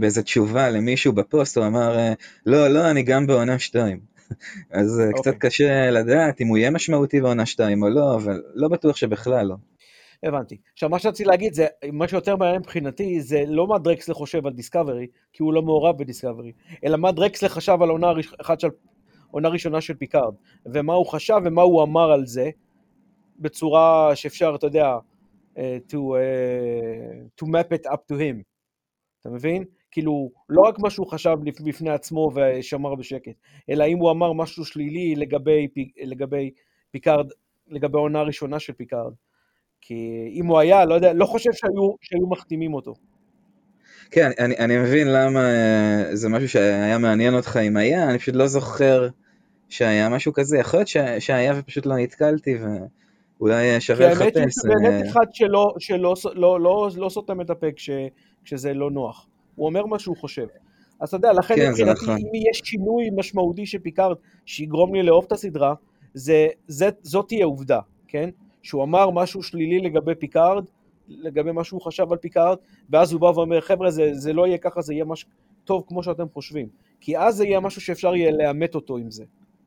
באיזה 0.00 0.22
תשובה 0.22 0.70
למישהו 0.70 1.12
בפוסט, 1.12 1.56
הוא 1.56 1.66
אמר, 1.66 1.98
אה, 1.98 2.12
לא, 2.46 2.68
לא, 2.68 2.90
אני 2.90 3.02
גם 3.02 3.26
בעונה 3.26 3.58
2. 3.58 4.00
אז 4.70 5.00
okay. 5.00 5.18
קצת 5.18 5.34
אוקיי. 5.34 5.50
קשה 5.50 5.90
לדעת 5.90 6.40
אם 6.40 6.46
הוא 6.46 6.58
יהיה 6.58 6.70
משמעותי 6.70 7.20
בעונה 7.20 7.46
2 7.46 7.82
או 7.82 7.88
לא, 7.88 8.16
אבל 8.16 8.42
לא 8.54 8.68
בטוח 8.68 8.96
שבכלל 8.96 9.46
לא. 9.46 9.56
הבנתי. 10.22 10.56
עכשיו, 10.72 10.88
מה 10.88 10.98
שרציתי 10.98 11.28
להגיד 11.28 11.54
זה, 11.54 11.66
מה 11.92 12.08
שיותר 12.08 12.36
מעניין 12.36 12.60
מבחינתי, 12.60 13.20
זה 13.20 13.44
לא 13.46 13.66
מה 13.66 13.78
דרקסלר 13.78 14.14
חושב 14.14 14.46
על 14.46 14.52
דיסקאברי, 14.52 15.06
כי 15.32 15.42
הוא 15.42 15.52
לא 15.52 15.62
מעורב 15.62 15.98
בדיסקאברי, 15.98 16.52
אלא 16.84 16.96
מה 16.96 17.12
דרקסלר 17.12 17.48
חשב 17.48 17.78
על 17.82 17.88
עונה 17.88 18.12
אחת 18.40 18.60
של 18.60 18.68
עונה 19.30 19.48
ראשונה 19.48 19.80
של 19.80 19.94
פיקארד, 19.94 20.34
ומה 20.66 20.92
הוא 20.92 21.06
חשב 21.06 21.40
ומה 21.44 21.62
הוא 21.62 21.82
אמר 21.82 22.12
על 22.12 22.26
זה, 22.26 22.50
בצורה 23.38 24.16
שאפשר, 24.16 24.54
אתה 24.54 24.66
יודע, 24.66 24.98
uh, 25.54 25.58
to, 25.88 25.96
uh, 25.96 27.44
to 27.44 27.46
map 27.46 27.72
it 27.72 27.90
up 27.92 28.00
to 28.12 28.14
him. 28.14 28.42
אתה 29.20 29.30
מבין? 29.30 29.64
כאילו, 29.90 30.30
לא 30.48 30.60
רק 30.60 30.78
מה 30.78 30.90
שהוא 30.90 31.06
חשב 31.06 31.36
בפני 31.64 31.90
עצמו 31.90 32.30
ושמר 32.34 32.94
בשקט, 32.94 33.32
אלא 33.70 33.84
אם 33.84 33.98
הוא 33.98 34.10
אמר 34.10 34.32
משהו 34.32 34.64
שלילי 34.64 35.14
לגבי, 35.14 35.68
לגבי 36.04 36.50
פיקארד, 36.90 37.26
לגבי 37.68 37.98
העונה 37.98 38.20
הראשונה 38.20 38.60
של 38.60 38.72
פיקארד. 38.72 39.12
כי 39.88 40.30
אם 40.32 40.46
הוא 40.46 40.58
היה, 40.58 40.84
לא 40.84 40.94
יודע, 40.94 41.12
לא 41.12 41.26
חושב 41.26 41.50
שהיו, 41.52 41.94
שהיו 42.00 42.26
מחתימים 42.30 42.74
אותו. 42.74 42.94
כן, 44.10 44.30
אני, 44.38 44.56
אני 44.58 44.78
מבין 44.78 45.08
למה 45.12 45.40
אה, 45.40 46.16
זה 46.16 46.28
משהו 46.28 46.48
שהיה 46.48 46.98
מעניין 46.98 47.34
אותך 47.34 47.56
אם 47.56 47.76
היה, 47.76 48.10
אני 48.10 48.18
פשוט 48.18 48.34
לא 48.34 48.46
זוכר 48.46 49.08
שהיה 49.68 50.08
משהו 50.08 50.32
כזה, 50.32 50.58
יכול 50.58 50.78
להיות 50.78 50.88
שהיה 51.18 51.52
ופשוט 51.56 51.86
לא 51.86 51.96
נתקלתי 51.96 52.58
ואולי 53.38 53.80
שווה 53.80 54.10
לחפש. 54.10 54.20
האמת 54.20 54.36
היא 54.36 54.44
באמת 54.64 55.02
אה, 55.04 55.10
אחד 55.10 55.26
שלא, 55.32 55.74
שלא 55.78 56.14
לא, 56.34 56.60
לא, 56.60 56.88
לא 56.96 57.08
סותם 57.08 57.40
את 57.40 57.50
הפה 57.50 57.66
כש, 57.76 57.90
כשזה 58.44 58.74
לא 58.74 58.90
נוח, 58.90 59.26
הוא 59.54 59.66
אומר 59.66 59.86
מה 59.86 59.98
שהוא 59.98 60.16
חושב. 60.16 60.46
אז 61.00 61.08
אתה 61.08 61.16
יודע, 61.16 61.32
לכן 61.32 61.56
כן, 61.56 61.70
מבחינתי 61.70 62.02
נכון. 62.02 62.16
אם 62.16 62.50
יש 62.50 62.60
שינוי 62.64 63.04
משמעותי 63.16 63.66
של 63.66 63.78
פיקארד 63.78 64.16
שיגרום 64.46 64.94
לי 64.94 65.02
לאהוב 65.02 65.24
את 65.24 65.32
הסדרה, 65.32 65.74
זה, 66.14 66.48
זה, 66.66 66.88
זאת 67.02 67.28
תהיה 67.28 67.44
עובדה, 67.44 67.80
כן? 68.08 68.30
שהוא 68.66 68.84
אמר 68.84 69.10
משהו 69.10 69.42
שלילי 69.42 69.78
לגבי 69.80 70.14
פיקארד, 70.14 70.64
לגבי 71.08 71.52
מה 71.52 71.64
שהוא 71.64 71.80
חשב 71.80 72.12
על 72.12 72.18
פיקארד, 72.18 72.58
ואז 72.90 73.12
הוא 73.12 73.20
בא 73.20 73.26
ואומר, 73.26 73.60
חבר'ה, 73.60 73.90
זה, 73.90 74.10
זה 74.14 74.32
לא 74.32 74.46
יהיה 74.46 74.58
ככה, 74.58 74.80
זה 74.80 74.94
יהיה 74.94 75.04
משהו 75.04 75.28
טוב 75.64 75.84
כמו 75.86 76.02
שאתם 76.02 76.26
חושבים. 76.32 76.68
כי 77.00 77.18
אז 77.18 77.36
זה 77.36 77.44
יהיה 77.44 77.60
משהו 77.60 77.80
שאפשר 77.80 78.14
יהיה 78.14 78.30
לאמת 78.30 78.74
אותו 78.74 78.96
עם 78.96 79.10
זה. 79.10 79.24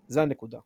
זה 0.08 0.22
הנקודה. 0.22 0.60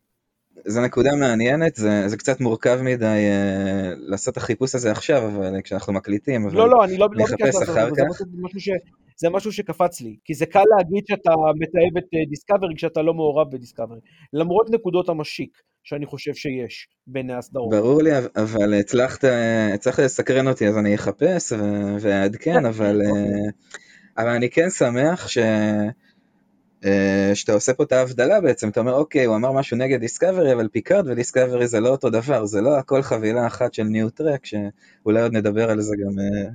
זו 0.65 0.81
נקודה 0.81 1.15
מעניינת, 1.15 1.75
זה, 1.75 2.07
זה 2.07 2.17
קצת 2.17 2.41
מורכב 2.41 2.79
מדי 2.83 3.05
uh, 3.05 3.95
לעשות 3.97 4.31
את 4.31 4.37
החיפוש 4.37 4.75
הזה 4.75 4.91
עכשיו, 4.91 5.27
אבל 5.27 5.61
כשאנחנו 5.61 5.93
מקליטים, 5.93 6.45
אבל 6.45 6.57
לא, 6.57 6.69
לא, 6.69 6.83
אני 6.83 6.97
לא, 6.97 7.07
לא 7.11 7.19
לעשות 7.19 7.41
את 7.41 7.53
זה, 7.53 7.65
זה 7.95 8.03
משהו, 8.41 8.59
ש, 8.59 8.69
זה 9.17 9.29
משהו 9.29 9.51
שקפץ 9.51 10.01
לי, 10.01 10.17
כי 10.25 10.33
זה 10.33 10.45
קל 10.45 10.63
להגיד 10.77 11.03
שאתה 11.07 11.31
מתעב 11.55 11.97
את 11.97 12.29
דיסקאברי 12.29 12.69
אה, 12.69 12.75
כשאתה 12.75 13.01
לא 13.01 13.13
מעורב 13.13 13.51
בדיסקאברי, 13.51 13.99
למרות 14.33 14.69
נקודות 14.69 15.09
המשיק 15.09 15.57
שאני 15.83 16.05
חושב 16.05 16.33
שיש 16.33 16.87
בין 17.07 17.29
הסדרות. 17.29 17.69
ברור 17.69 18.01
לי, 18.01 18.11
אבל 18.35 18.73
הצלחת, 18.73 19.23
הצלחת 19.73 19.99
לסקרן 19.99 20.47
אותי, 20.47 20.67
אז 20.67 20.77
אני 20.77 20.95
אחפש 20.95 21.53
ואעדכן, 21.99 22.65
אבל, 22.65 23.01
אה, 23.01 23.49
אבל 24.17 24.29
אני 24.29 24.49
כן 24.49 24.69
שמח 24.69 25.27
ש... 25.27 25.37
אה, 26.85 27.35
שאתה 27.35 27.53
עושה 27.53 27.73
פה 27.73 27.83
את 27.83 27.91
ההבדלה 27.91 28.41
בעצם, 28.41 28.69
אתה 28.69 28.79
אומר 28.79 28.93
אוקיי, 28.93 29.25
הוא 29.25 29.35
אמר 29.35 29.51
משהו 29.51 29.77
נגד 29.77 29.99
דיסקאברי, 29.99 30.53
אבל 30.53 30.67
פיקארד 30.67 31.07
ודיסקאברי 31.07 31.67
זה 31.67 31.79
לא 31.79 31.89
אותו 31.89 32.09
דבר, 32.09 32.45
זה 32.45 32.61
לא 32.61 32.77
הכל 32.77 33.01
חבילה 33.01 33.47
אחת 33.47 33.73
של 33.73 33.83
New 33.83 34.09
Trek, 34.09 34.45
שאולי 34.45 35.21
עוד 35.21 35.33
נדבר 35.33 35.69
על 35.69 35.81
זה 35.81 35.95
גם 35.95 36.11
uh, 36.11 36.51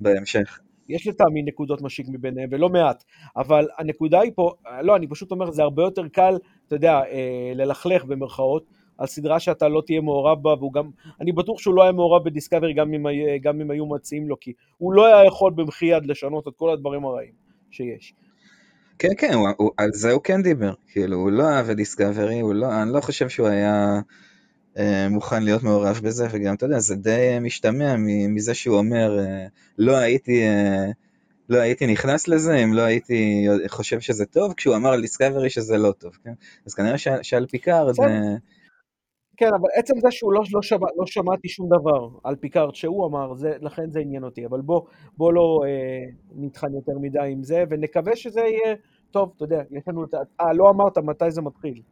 בהמשך. 0.00 0.58
יש 0.88 1.06
לטעמי 1.06 1.42
נקודות 1.42 1.82
משיק 1.82 2.06
מביניהם, 2.08 2.48
ולא 2.52 2.68
מעט, 2.68 3.04
אבל 3.36 3.68
הנקודה 3.78 4.20
היא 4.20 4.32
פה, 4.34 4.50
לא, 4.82 4.96
אני 4.96 5.08
פשוט 5.08 5.30
אומר, 5.30 5.50
זה 5.50 5.62
הרבה 5.62 5.82
יותר 5.82 6.08
קל, 6.08 6.36
אתה 6.66 6.76
יודע, 6.76 6.92
אה, 6.92 7.52
ללכלך 7.54 8.04
במרכאות, 8.04 8.64
על 8.98 9.06
סדרה 9.06 9.40
שאתה 9.40 9.68
לא 9.68 9.82
תהיה 9.86 10.00
מעורב 10.00 10.42
בה, 10.42 10.54
והוא 10.54 10.72
גם, 10.72 10.90
אני 11.20 11.32
בטוח 11.32 11.58
שהוא 11.58 11.74
לא 11.74 11.82
היה 11.82 11.92
מעורב 11.92 12.24
בדיסקאברי 12.24 12.74
גם, 12.74 12.92
גם 13.42 13.60
אם 13.60 13.70
היו 13.70 13.86
מציעים 13.86 14.28
לו, 14.28 14.40
כי 14.40 14.52
הוא 14.78 14.92
לא 14.92 15.06
היה 15.06 15.26
יכול 15.26 15.52
במחי 15.56 15.86
יד 15.86 16.06
לשנות 16.06 16.48
את 16.48 16.52
כל 16.56 16.70
הדברים 16.70 17.04
הרעים 17.04 17.32
שיש. 17.70 18.14
כן, 18.98 19.08
כן, 19.18 19.34
הוא, 19.34 19.48
הוא, 19.56 19.70
על 19.76 19.90
זה 19.92 20.12
הוא 20.12 20.22
כן 20.22 20.42
דיבר, 20.42 20.72
כאילו, 20.88 21.16
הוא 21.16 21.30
לא 21.30 21.44
אהב 21.48 21.70
את 21.70 21.76
דיסקאברי, 21.76 22.42
לא, 22.54 22.82
אני 22.82 22.92
לא 22.92 23.00
חושב 23.00 23.28
שהוא 23.28 23.48
היה 23.48 24.00
אה, 24.78 25.08
מוכן 25.08 25.42
להיות 25.42 25.62
מעורב 25.62 26.00
בזה, 26.02 26.26
וגם, 26.30 26.54
אתה 26.54 26.66
יודע, 26.66 26.78
זה 26.78 26.96
די 26.96 27.38
משתמע 27.40 27.94
מזה 28.28 28.54
שהוא 28.54 28.78
אומר, 28.78 29.18
אה, 29.18 29.46
לא 29.78 29.96
הייתי... 29.96 30.42
אה, 30.42 30.90
לא 31.48 31.58
הייתי 31.58 31.86
נכנס 31.86 32.28
לזה 32.28 32.56
אם 32.56 32.72
לא 32.72 32.82
הייתי 32.82 33.46
חושב 33.68 34.00
שזה 34.00 34.26
טוב, 34.26 34.54
כשהוא 34.54 34.76
אמר 34.76 34.92
על 34.92 35.00
דיסקאברי 35.00 35.50
שזה 35.50 35.76
לא 35.76 35.92
טוב, 35.92 36.18
כן? 36.24 36.32
אז 36.66 36.74
כנראה 36.74 36.98
שעל 37.22 37.46
פיקארד... 37.46 37.96
כן. 37.96 38.34
כן, 39.38 39.50
אבל 39.60 39.68
עצם 39.74 39.94
זה 40.00 40.10
שהוא 40.10 40.32
לא, 40.32 40.42
לא, 40.52 40.62
שמע, 40.62 40.86
לא 40.96 41.06
שמעתי 41.06 41.48
שום 41.48 41.68
דבר 41.68 42.08
על 42.24 42.36
פיקארד 42.36 42.74
שהוא 42.74 43.06
אמר, 43.06 43.34
זה, 43.34 43.52
לכן 43.60 43.90
זה 43.90 44.00
עניין 44.00 44.24
אותי, 44.24 44.46
אבל 44.46 44.60
בוא, 44.60 44.80
בוא 45.16 45.32
לא 45.32 45.60
אה, 45.66 46.04
נטחן 46.36 46.74
יותר 46.74 46.92
מדי 47.00 47.18
עם 47.32 47.42
זה, 47.42 47.64
ונקווה 47.70 48.16
שזה 48.16 48.40
יהיה 48.40 48.74
טוב, 49.10 49.32
אתה 49.36 49.44
יודע, 49.44 49.62
יש 49.70 49.82
לנו 49.88 50.04
את 50.04 50.14
ה... 50.14 50.18
אה, 50.40 50.52
לא 50.52 50.70
אמרת 50.70 50.98
מתי 50.98 51.30
זה 51.30 51.42
מתחיל. 51.42 51.82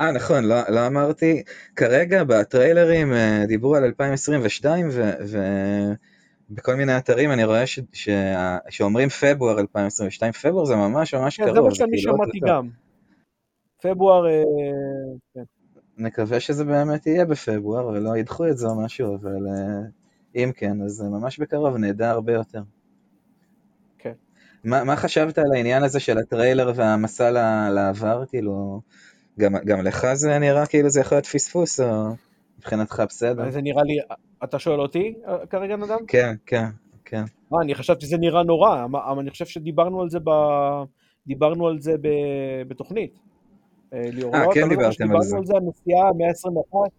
אה, 0.00 0.12
נכון, 0.12 0.44
לא, 0.44 0.56
לא 0.68 0.86
אמרתי. 0.86 1.42
כרגע 1.76 2.24
בטריילרים 2.24 3.12
אה, 3.12 3.44
דיברו 3.48 3.76
על 3.76 3.84
2022, 3.84 4.88
ו... 4.90 5.10
ו... 5.26 5.38
בכל 6.50 6.74
מיני 6.74 6.98
אתרים 6.98 7.32
אני 7.32 7.44
רואה 7.44 7.66
ש... 7.66 7.80
ש... 7.92 8.08
שאומרים 8.68 9.08
פברואר 9.08 9.60
2022, 9.60 10.32
פברואר 10.32 10.64
זה 10.64 10.76
ממש 10.76 11.14
ממש 11.14 11.36
כן, 11.36 11.44
קרוב. 11.44 11.56
זה 11.56 11.60
מה 11.60 11.74
שאני 11.74 11.98
שמעתי 11.98 12.38
גם. 12.46 12.68
פברואר, 13.82 14.26
אה, 14.26 14.42
כן. 15.34 15.42
נקווה 15.98 16.40
שזה 16.40 16.64
באמת 16.64 17.06
יהיה 17.06 17.24
בפברואר 17.24 17.86
ולא 17.86 18.16
ידחו 18.16 18.48
את 18.48 18.58
זה 18.58 18.66
או 18.66 18.82
משהו, 18.84 19.16
אבל 19.16 19.46
אה, 19.48 19.80
אם 20.34 20.50
כן, 20.56 20.82
אז 20.82 21.02
ממש 21.02 21.38
בקרוב 21.38 21.76
נדע 21.76 22.10
הרבה 22.10 22.32
יותר. 22.32 22.62
כן. 23.98 24.12
מה, 24.64 24.84
מה 24.84 24.96
חשבת 24.96 25.38
על 25.38 25.52
העניין 25.54 25.82
הזה 25.82 26.00
של 26.00 26.18
הטריילר 26.18 26.72
והמסע 26.76 27.30
לעבר? 27.70 28.24
כאילו, 28.26 28.80
גם, 29.38 29.54
גם 29.64 29.80
לך 29.80 30.06
זה 30.14 30.38
נראה 30.38 30.66
כאילו 30.66 30.90
זה 30.90 31.00
יכול 31.00 31.16
להיות 31.16 31.26
פספוס, 31.26 31.80
או 31.80 32.14
מבחינתך 32.58 33.02
בסדר? 33.08 33.50
זה 33.50 33.62
נראה 33.62 33.82
לי, 33.82 33.98
אתה 34.44 34.58
שואל 34.58 34.80
אותי 34.80 35.14
אה, 35.28 35.46
כרגע 35.46 35.76
נדב? 35.76 35.96
כן, 36.08 36.34
כן, 36.46 36.66
כן. 37.04 37.24
אה, 37.52 37.62
אני 37.62 37.74
חשבתי 37.74 38.06
שזה 38.06 38.16
נראה 38.18 38.42
נורא, 38.42 38.84
אבל 38.84 39.18
אני 39.18 39.30
חושב 39.30 39.46
שדיברנו 39.46 40.00
על 40.00 40.10
זה, 40.10 40.18
ב... 40.24 40.30
דיברנו 41.26 41.68
על 41.68 41.80
זה 41.80 41.92
ב... 42.00 42.08
בתוכנית. 42.68 43.18
ליאור, 43.92 44.36
אה, 44.36 44.44
כן 44.54 44.68
דיברתם 44.68 44.84
על 44.86 44.92
זה. 44.92 45.04
דיברנו 45.04 45.36
על 45.36 45.44
זה, 45.46 45.54
הנסיעה 45.56 46.12
121. 46.18 46.90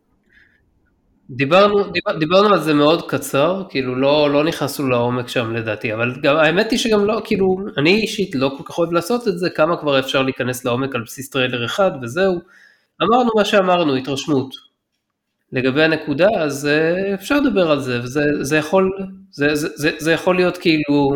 דיברנו, 1.29 1.83
דיבר, 1.91 2.19
דיברנו 2.19 2.53
על 2.53 2.59
זה 2.59 2.73
מאוד 2.73 3.09
קצר, 3.09 3.63
כאילו 3.69 3.95
לא, 3.95 4.29
לא 4.29 4.43
נכנסנו 4.43 4.89
לעומק 4.89 5.27
שם 5.27 5.51
לדעתי, 5.51 5.93
אבל 5.93 6.15
גם, 6.23 6.35
האמת 6.35 6.71
היא 6.71 6.79
שגם 6.79 7.05
לא, 7.05 7.21
כאילו, 7.23 7.57
אני 7.77 7.95
אישית 7.95 8.35
לא 8.35 8.51
כל 8.57 8.63
כך 8.63 8.77
אוהב 8.77 8.91
לעשות 8.91 9.27
את 9.27 9.39
זה, 9.39 9.49
כמה 9.49 9.77
כבר 9.77 9.99
אפשר 9.99 10.21
להיכנס 10.21 10.65
לעומק 10.65 10.95
על 10.95 11.01
בסיס 11.01 11.29
טריילר 11.29 11.65
אחד 11.65 11.91
וזהו. 12.01 12.39
אמרנו 13.03 13.29
מה 13.35 13.45
שאמרנו, 13.45 13.95
התרשמות. 13.95 14.64
לגבי 15.51 15.83
הנקודה, 15.83 16.27
אז 16.37 16.67
אה, 16.67 17.13
אפשר 17.13 17.39
לדבר 17.39 17.71
על 17.71 17.79
זה, 17.79 17.99
וזה 18.03 18.21
זה 18.41 18.57
יכול, 18.57 18.91
זה, 19.31 19.55
זה, 19.55 19.67
זה, 19.75 19.91
זה 19.97 20.11
יכול 20.11 20.35
להיות 20.35 20.57
כאילו 20.57 21.11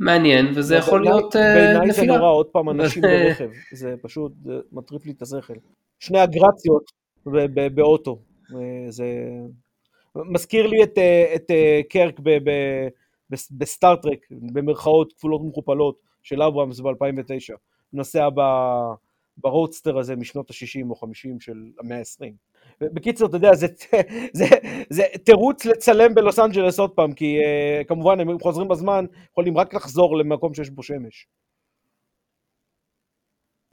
מעניין, 0.00 0.52
וזה 0.54 0.76
יכול 0.76 1.02
להיות 1.02 1.36
נפילה. 1.36 1.44
אה, 1.44 1.74
בעיניי 1.78 1.92
זה 1.92 2.02
נורא, 2.02 2.30
עוד 2.30 2.46
פעם, 2.46 2.70
אנשים 2.70 3.02
ברכב, 3.08 3.48
זה 3.72 3.94
פשוט 4.02 4.32
מטריף 4.72 5.06
לי 5.06 5.12
את 5.12 5.22
השכל. 5.22 5.54
שני 5.98 6.24
אגרציות 6.24 6.92
באוטו. 7.74 8.18
זה 8.88 9.04
מזכיר 10.24 10.66
לי 10.66 10.82
את, 10.82 10.98
אה, 10.98 11.32
את 11.34 11.50
אה, 11.50 11.80
קרק 11.88 12.20
בסטארט-טרק, 13.50 14.26
במרכאות 14.30 15.12
כפולות 15.12 15.40
ומכופלות, 15.40 15.98
של 16.22 16.42
אברהמס 16.42 16.80
ב-2009. 16.80 17.54
נוסע 17.92 18.28
ב 19.38 19.45
roadster 19.45 19.98
הזה 19.98 20.16
משנות 20.16 20.50
ה-60 20.50 20.90
או 20.90 20.94
50 20.94 21.40
של 21.40 21.64
המאה 21.80 21.98
ה-20. 21.98 22.32
בקיצור, 22.80 23.28
אתה 23.28 23.36
יודע, 23.36 23.54
זה, 23.54 23.66
זה, 24.32 24.44
זה 24.90 25.02
תירוץ 25.24 25.64
לצלם 25.64 26.14
בלוס 26.14 26.38
אנג'לס 26.38 26.78
עוד 26.78 26.90
פעם, 26.90 27.12
כי 27.12 27.38
uh, 27.40 27.84
כמובן 27.84 28.20
הם 28.20 28.38
חוזרים 28.40 28.68
בזמן, 28.68 29.04
יכולים 29.30 29.58
רק 29.58 29.74
לחזור 29.74 30.16
למקום 30.16 30.54
שיש 30.54 30.70
בו 30.70 30.82
שמש. 30.82 31.26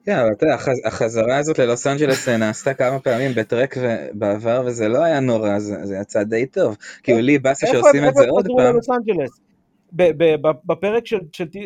כן, 0.05 0.17
אבל 0.17 0.29
אתה 0.38 0.45
יודע, 0.45 0.55
החזרה 0.86 1.38
הזאת 1.38 1.60
ללוס 1.60 1.88
אנג'לס 1.88 2.29
אה, 2.29 2.38
נעשתה 2.38 2.74
כמה 2.74 3.00
פעמים 3.00 3.31
בטרק 3.36 3.77
בעבר, 4.13 4.63
וזה 4.65 4.88
לא 4.88 5.03
היה 5.03 5.19
נורא, 5.19 5.60
זה 5.60 5.95
יצא 6.01 6.24
די 6.24 6.45
טוב. 6.45 6.77
כאילו 7.03 7.19
לי 7.19 7.39
באסה 7.39 7.67
שעושים 7.67 8.07
את 8.07 8.15
זה 8.15 8.25
עוד 8.29 8.48
פעם. 8.57 8.75
בפרק 10.65 11.05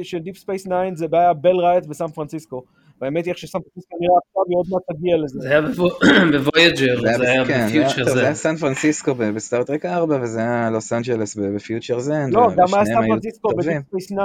של 0.04 0.18
Deep 0.18 0.38
Space 0.38 0.64
9 0.64 0.96
זה 0.96 1.06
היה 1.12 1.34
Bell 1.34 1.56
Riots 1.60 1.86
בסן 1.86 2.08
פרנסיסקו. 2.08 2.64
והאמת 3.02 3.26
היא 3.26 3.32
איך 3.32 3.38
שסן 3.38 3.60
פרנסיסקו 3.60 3.98
נראה 4.00 4.18
עכשיו, 4.28 4.42
היא 4.50 4.58
עוד 4.58 4.66
מעט 4.72 4.98
תגיע 4.98 5.18
לזה. 5.18 5.40
זה 5.40 5.50
היה 5.50 5.62
בוויג'ר, 6.44 7.02
זה 7.02 7.32
היה 7.32 7.44
ב 7.44 7.50
Future's 7.50 8.04
End. 8.04 8.12
זה 8.12 8.24
היה 8.24 8.34
סן 8.34 8.56
פרנסיסקו 8.56 9.16
בסטארטרק 9.16 9.86
4, 9.86 10.20
וזה 10.22 10.40
היה 10.40 10.70
לוס 10.70 10.94
אנג'לס 10.94 11.36
ב 11.36 11.43
Future's 11.43 12.00
End. 12.00 12.30
לא, 12.32 12.48
גם 12.58 12.74
היה 12.74 12.86
סן 12.86 13.08
פרנסיסקו 13.08 13.50
ב 13.50 13.56
Deep 13.56 13.84
Space 13.88 14.06
9, 14.06 14.16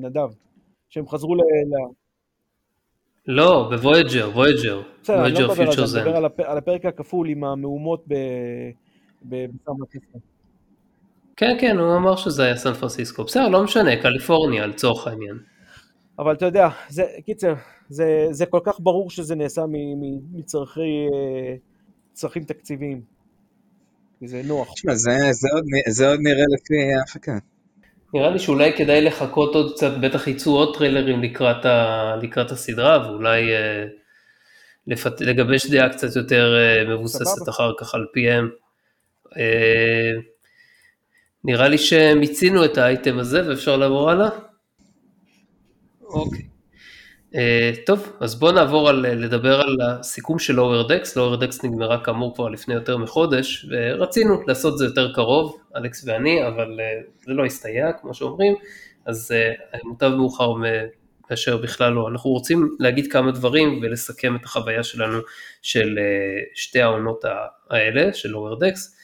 נדב. 0.00 0.28
שהם 0.88 1.08
חזרו 1.08 1.34
ל... 1.34 1.38
לא, 3.26 3.70
בוויג'ר, 3.70 4.30
וויג'ר. 4.34 4.82
בסדר, 5.02 5.26
אני 5.26 5.34
לא 5.34 5.48
מדבר 5.48 5.80
על 5.80 5.86
זה, 5.86 6.02
אני 6.02 6.10
מדבר 6.10 6.46
על 6.46 6.58
הפרק 6.58 6.84
הכפול 6.84 7.28
עם 7.28 7.44
המהומות 7.44 8.04
בסן 9.22 9.56
פרנסיסקו. 9.64 10.18
כן, 11.36 11.56
כן, 11.60 11.78
הוא 11.78 11.96
אמר 11.96 12.16
שזה 12.16 12.44
היה 12.44 12.56
סן 12.56 12.74
פרנסיסקו. 12.74 13.24
בסדר, 13.24 13.48
לא 13.48 13.64
משנה, 13.64 13.96
קליפורניה 14.02 14.66
לצורך 14.66 15.06
העניין. 15.06 15.38
אבל 16.18 16.32
אתה 16.32 16.46
יודע, 16.46 16.68
זה, 16.88 17.04
קיצר, 17.26 17.54
זה, 17.88 18.26
זה 18.30 18.46
כל 18.46 18.60
כך 18.64 18.80
ברור 18.80 19.10
שזה 19.10 19.34
נעשה 19.34 19.62
מצרכי, 20.32 20.80
אה, 21.14 21.54
צרכים 22.12 22.44
תקציביים. 22.44 23.00
זה 24.24 24.42
נוח. 24.44 24.72
תשמע, 24.72 24.94
זה, 24.94 25.10
זה, 25.30 25.48
עוד, 25.54 25.64
זה 25.88 26.08
עוד 26.10 26.20
נראה 26.22 26.44
לפי 26.54 26.74
ההפקה. 26.98 27.38
נראה 28.14 28.30
לי 28.30 28.38
שאולי 28.38 28.72
כדאי 28.76 29.00
לחכות 29.00 29.54
עוד 29.54 29.72
קצת, 29.74 29.92
בטח 30.00 30.26
יצאו 30.26 30.52
עוד 30.52 30.76
טריילרים 30.76 31.22
לקראת, 31.22 31.64
ה, 31.64 32.16
לקראת 32.22 32.50
הסדרה, 32.50 33.10
ואולי 33.10 33.54
אה, 33.54 33.84
לפת, 34.86 35.20
לגבש 35.20 35.66
דעה 35.66 35.88
קצת 35.88 36.16
יותר 36.16 36.54
אה, 36.56 36.94
מבוססת 36.94 37.24
סבבה. 37.24 37.50
אחר 37.50 37.72
כך 37.78 37.94
על 37.94 38.06
פיהם. 38.12 38.50
אה, 39.36 40.12
נראה 41.44 41.68
לי 41.68 41.78
שמיצינו 41.78 42.64
את 42.64 42.78
האייטם 42.78 43.18
הזה 43.18 43.48
ואפשר 43.48 43.76
לעבור 43.76 44.10
הלאה. 44.10 44.28
אוקיי. 46.08 46.42
Uh, 47.32 47.38
טוב, 47.86 48.12
אז 48.20 48.34
בואו 48.34 48.52
נעבור 48.52 48.88
על, 48.88 49.06
לדבר 49.06 49.60
על 49.60 49.76
הסיכום 49.80 50.38
של 50.38 50.54
לואוור 50.54 50.88
דקס, 50.88 51.16
לואוור 51.16 51.36
דקס 51.36 51.64
נגמרה 51.64 52.04
כאמור 52.04 52.34
כבר 52.34 52.48
לפני 52.48 52.74
יותר 52.74 52.96
מחודש, 52.96 53.66
ורצינו 53.70 54.42
לעשות 54.46 54.72
את 54.72 54.78
זה 54.78 54.84
יותר 54.84 55.12
קרוב, 55.12 55.60
אלכס 55.76 56.04
ואני, 56.06 56.46
אבל 56.46 56.80
uh, 56.80 57.26
זה 57.26 57.32
לא 57.32 57.44
הסתייע, 57.44 57.92
כמו 57.92 58.14
שאומרים, 58.14 58.54
אז 59.06 59.34
uh, 59.74 59.78
מוטב 59.84 60.08
מאוחר 60.08 60.52
מאשר 61.30 61.56
בכלל 61.56 61.92
לא. 61.92 62.08
אנחנו 62.08 62.30
רוצים 62.30 62.76
להגיד 62.80 63.12
כמה 63.12 63.32
דברים 63.32 63.80
ולסכם 63.82 64.36
את 64.36 64.44
החוויה 64.44 64.82
שלנו 64.82 65.18
של 65.62 65.98
uh, 65.98 66.50
שתי 66.54 66.82
העונות 66.82 67.24
האלה, 67.70 68.12
של 68.12 68.28
לואוור 68.28 68.58
דקס, 68.58 68.96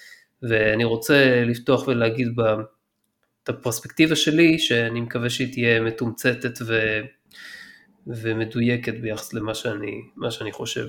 ואני 0.42 0.84
רוצה 0.84 1.44
לפתוח 1.46 1.88
ולהגיד 1.88 2.28
את 3.44 3.48
הפרספקטיבה 3.48 4.16
שלי, 4.16 4.58
שאני 4.58 5.00
מקווה 5.00 5.30
שהיא 5.30 5.52
תהיה 5.52 5.80
מתומצתת 5.80 6.58
ו... 6.66 7.00
ומדויקת 8.06 8.94
ביחס 8.94 9.34
למה 9.34 9.54
שאני, 9.54 10.02
שאני 10.30 10.52
חושב. 10.52 10.86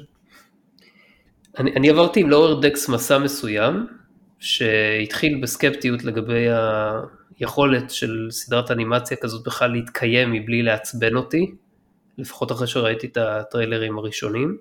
אני, 1.57 1.71
אני 1.75 1.89
עברתי 1.89 2.19
עם 2.19 2.29
לואוור 2.29 2.61
דקס 2.61 2.89
מסע 2.89 3.17
מסוים, 3.17 3.87
שהתחיל 4.39 5.39
בסקפטיות 5.41 6.03
לגבי 6.03 6.45
היכולת 7.39 7.91
של 7.91 8.27
סדרת 8.31 8.71
אנימציה 8.71 9.17
כזאת 9.17 9.47
בכלל 9.47 9.71
להתקיים 9.71 10.31
מבלי 10.31 10.63
לעצבן 10.63 11.15
אותי, 11.15 11.51
לפחות 12.17 12.51
אחרי 12.51 12.67
שראיתי 12.67 13.07
את 13.07 13.17
הטריילרים 13.17 13.97
הראשונים, 13.97 14.57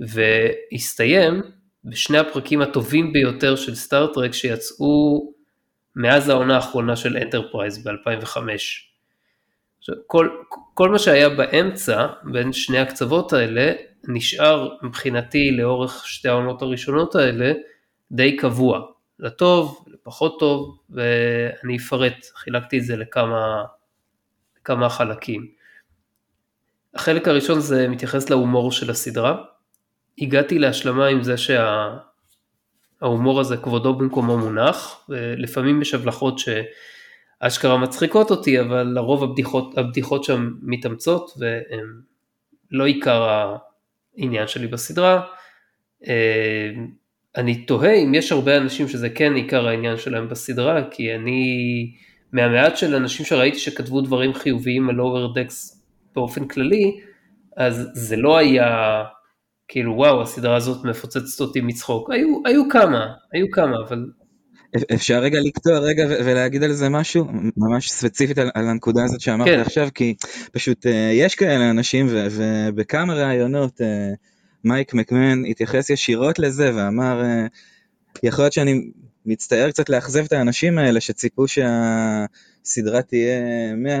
והסתיים 0.00 1.42
בשני 1.84 2.18
הפרקים 2.18 2.60
הטובים 2.60 3.12
ביותר 3.12 3.56
של 3.56 3.74
סטאר-טרק 3.74 4.32
שיצאו 4.32 5.32
מאז 5.96 6.28
העונה 6.28 6.56
האחרונה 6.56 6.96
של 6.96 7.16
אנטרפרייז 7.16 7.86
ב-2005. 7.86 8.38
כל, 10.06 10.28
כל 10.74 10.88
מה 10.88 10.98
שהיה 10.98 11.28
באמצע, 11.28 12.06
בין 12.24 12.52
שני 12.52 12.78
הקצוות 12.78 13.32
האלה, 13.32 13.72
נשאר 14.08 14.68
מבחינתי 14.82 15.50
לאורך 15.50 16.06
שתי 16.06 16.28
העונות 16.28 16.62
הראשונות 16.62 17.14
האלה 17.14 17.52
די 18.12 18.36
קבוע, 18.36 18.80
לטוב, 19.18 19.84
לפחות 19.86 20.40
טוב, 20.40 20.78
ואני 20.90 21.76
אפרט, 21.76 22.26
חילקתי 22.36 22.78
את 22.78 22.84
זה 22.84 22.96
לכמה, 22.96 23.64
לכמה 24.60 24.88
חלקים. 24.88 25.46
החלק 26.94 27.28
הראשון 27.28 27.60
זה 27.60 27.88
מתייחס 27.88 28.30
להומור 28.30 28.72
של 28.72 28.90
הסדרה. 28.90 29.36
הגעתי 30.18 30.58
להשלמה 30.58 31.06
עם 31.06 31.22
זה 31.22 31.36
שההומור 33.00 33.40
הזה 33.40 33.56
כבודו 33.56 33.94
במקומו 33.94 34.38
מונח, 34.38 35.06
ולפעמים 35.08 35.82
יש 35.82 35.94
הבלחות 35.94 36.38
ש... 36.38 36.48
אשכרה 37.40 37.78
מצחיקות 37.78 38.30
אותי, 38.30 38.60
אבל 38.60 38.82
לרוב 38.82 39.24
הבדיחות, 39.24 39.78
הבדיחות 39.78 40.24
שם 40.24 40.50
מתאמצות 40.62 41.30
והן 41.38 41.86
לא 42.70 42.86
עיקר 42.86 43.48
העניין 44.16 44.46
שלי 44.46 44.66
בסדרה. 44.66 45.20
אה, 46.08 46.70
אני 47.36 47.64
תוהה 47.64 47.94
אם 47.94 48.14
יש 48.14 48.32
הרבה 48.32 48.56
אנשים 48.56 48.88
שזה 48.88 49.10
כן 49.10 49.34
עיקר 49.34 49.68
העניין 49.68 49.96
שלהם 49.96 50.28
בסדרה, 50.28 50.90
כי 50.90 51.14
אני 51.14 51.92
מהמעט 52.32 52.76
של 52.76 52.94
אנשים 52.94 53.26
שראיתי 53.26 53.58
שכתבו 53.58 54.00
דברים 54.00 54.34
חיוביים 54.34 54.90
על 54.90 55.00
Lower 55.00 55.41
Decks 55.41 55.82
באופן 56.14 56.48
כללי, 56.48 57.00
אז 57.56 57.90
זה 57.92 58.16
לא 58.16 58.38
היה 58.38 59.04
כאילו 59.68 59.94
וואו 59.96 60.22
הסדרה 60.22 60.56
הזאת 60.56 60.84
מפוצצת 60.84 61.40
אותי 61.40 61.60
מצחוק, 61.60 62.10
היו, 62.10 62.28
היו 62.44 62.68
כמה, 62.68 63.06
היו 63.32 63.46
כמה, 63.50 63.76
אבל 63.88 64.06
אפשר 64.94 65.18
רגע 65.18 65.38
לקטוע 65.40 65.78
רגע 65.78 66.06
ולהגיד 66.08 66.62
על 66.62 66.72
זה 66.72 66.88
משהו 66.88 67.26
ממש 67.56 67.90
ספציפית 67.90 68.38
על, 68.38 68.50
על 68.54 68.68
הנקודה 68.68 69.04
הזאת 69.04 69.20
שאמרת 69.20 69.48
כן. 69.48 69.60
עכשיו 69.60 69.88
כי 69.94 70.14
פשוט 70.52 70.86
אה, 70.86 70.88
יש 71.12 71.34
כאלה 71.34 71.70
אנשים 71.70 72.06
ובכמה 72.10 73.14
ראיונות 73.14 73.80
אה, 73.80 73.84
מייק 74.64 74.94
מקמן 74.94 75.44
התייחס 75.44 75.90
ישירות 75.90 76.38
לזה 76.38 76.70
ואמר 76.74 77.22
אה, 77.22 78.18
יכול 78.22 78.44
להיות 78.44 78.52
שאני 78.52 78.90
מצטער 79.26 79.70
קצת 79.70 79.88
לאכזב 79.88 80.24
את 80.24 80.32
האנשים 80.32 80.78
האלה 80.78 81.00
שציפו 81.00 81.44
שהסדרה 81.48 83.02
תהיה 83.02 83.40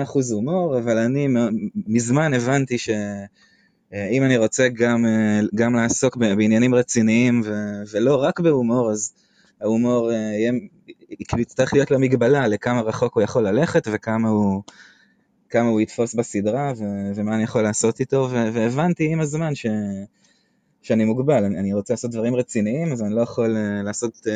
100% 0.04 0.08
הומור 0.32 0.78
אבל 0.78 0.98
אני 0.98 1.28
מזמן 1.86 2.34
הבנתי 2.34 2.78
ש... 2.78 2.90
אה, 3.94 4.08
אם 4.08 4.24
אני 4.24 4.36
רוצה 4.36 4.68
גם, 4.68 5.06
אה, 5.06 5.40
גם 5.54 5.74
לעסוק 5.74 6.16
בעניינים 6.16 6.74
רציניים 6.74 7.42
ו, 7.44 7.52
ולא 7.92 8.22
רק 8.22 8.40
בהומור, 8.40 8.90
אז 8.90 9.12
ההומור 9.60 10.12
יהיה, 10.12 10.52
כאילו 11.28 11.42
יצטרך 11.42 11.72
להיות 11.72 11.90
לו 11.90 11.98
מגבלה 11.98 12.48
לכמה 12.48 12.80
רחוק 12.80 13.14
הוא 13.14 13.22
יכול 13.22 13.48
ללכת 13.48 13.88
וכמה 13.92 14.28
הוא, 14.28 14.62
כמה 15.50 15.68
הוא 15.68 15.80
יתפוס 15.80 16.14
בסדרה 16.14 16.72
ו, 16.76 16.84
ומה 17.14 17.34
אני 17.34 17.42
יכול 17.42 17.62
לעשות 17.62 18.00
איתו, 18.00 18.28
ו, 18.30 18.52
והבנתי 18.52 19.12
עם 19.12 19.20
הזמן 19.20 19.54
ש, 19.54 19.66
שאני 20.82 21.04
מוגבל, 21.04 21.44
אני, 21.44 21.58
אני 21.58 21.74
רוצה 21.74 21.92
לעשות 21.92 22.10
דברים 22.10 22.34
רציניים, 22.34 22.92
אז 22.92 23.02
אני 23.02 23.14
לא 23.14 23.20
יכול 23.20 23.56
לעשות 23.84 24.26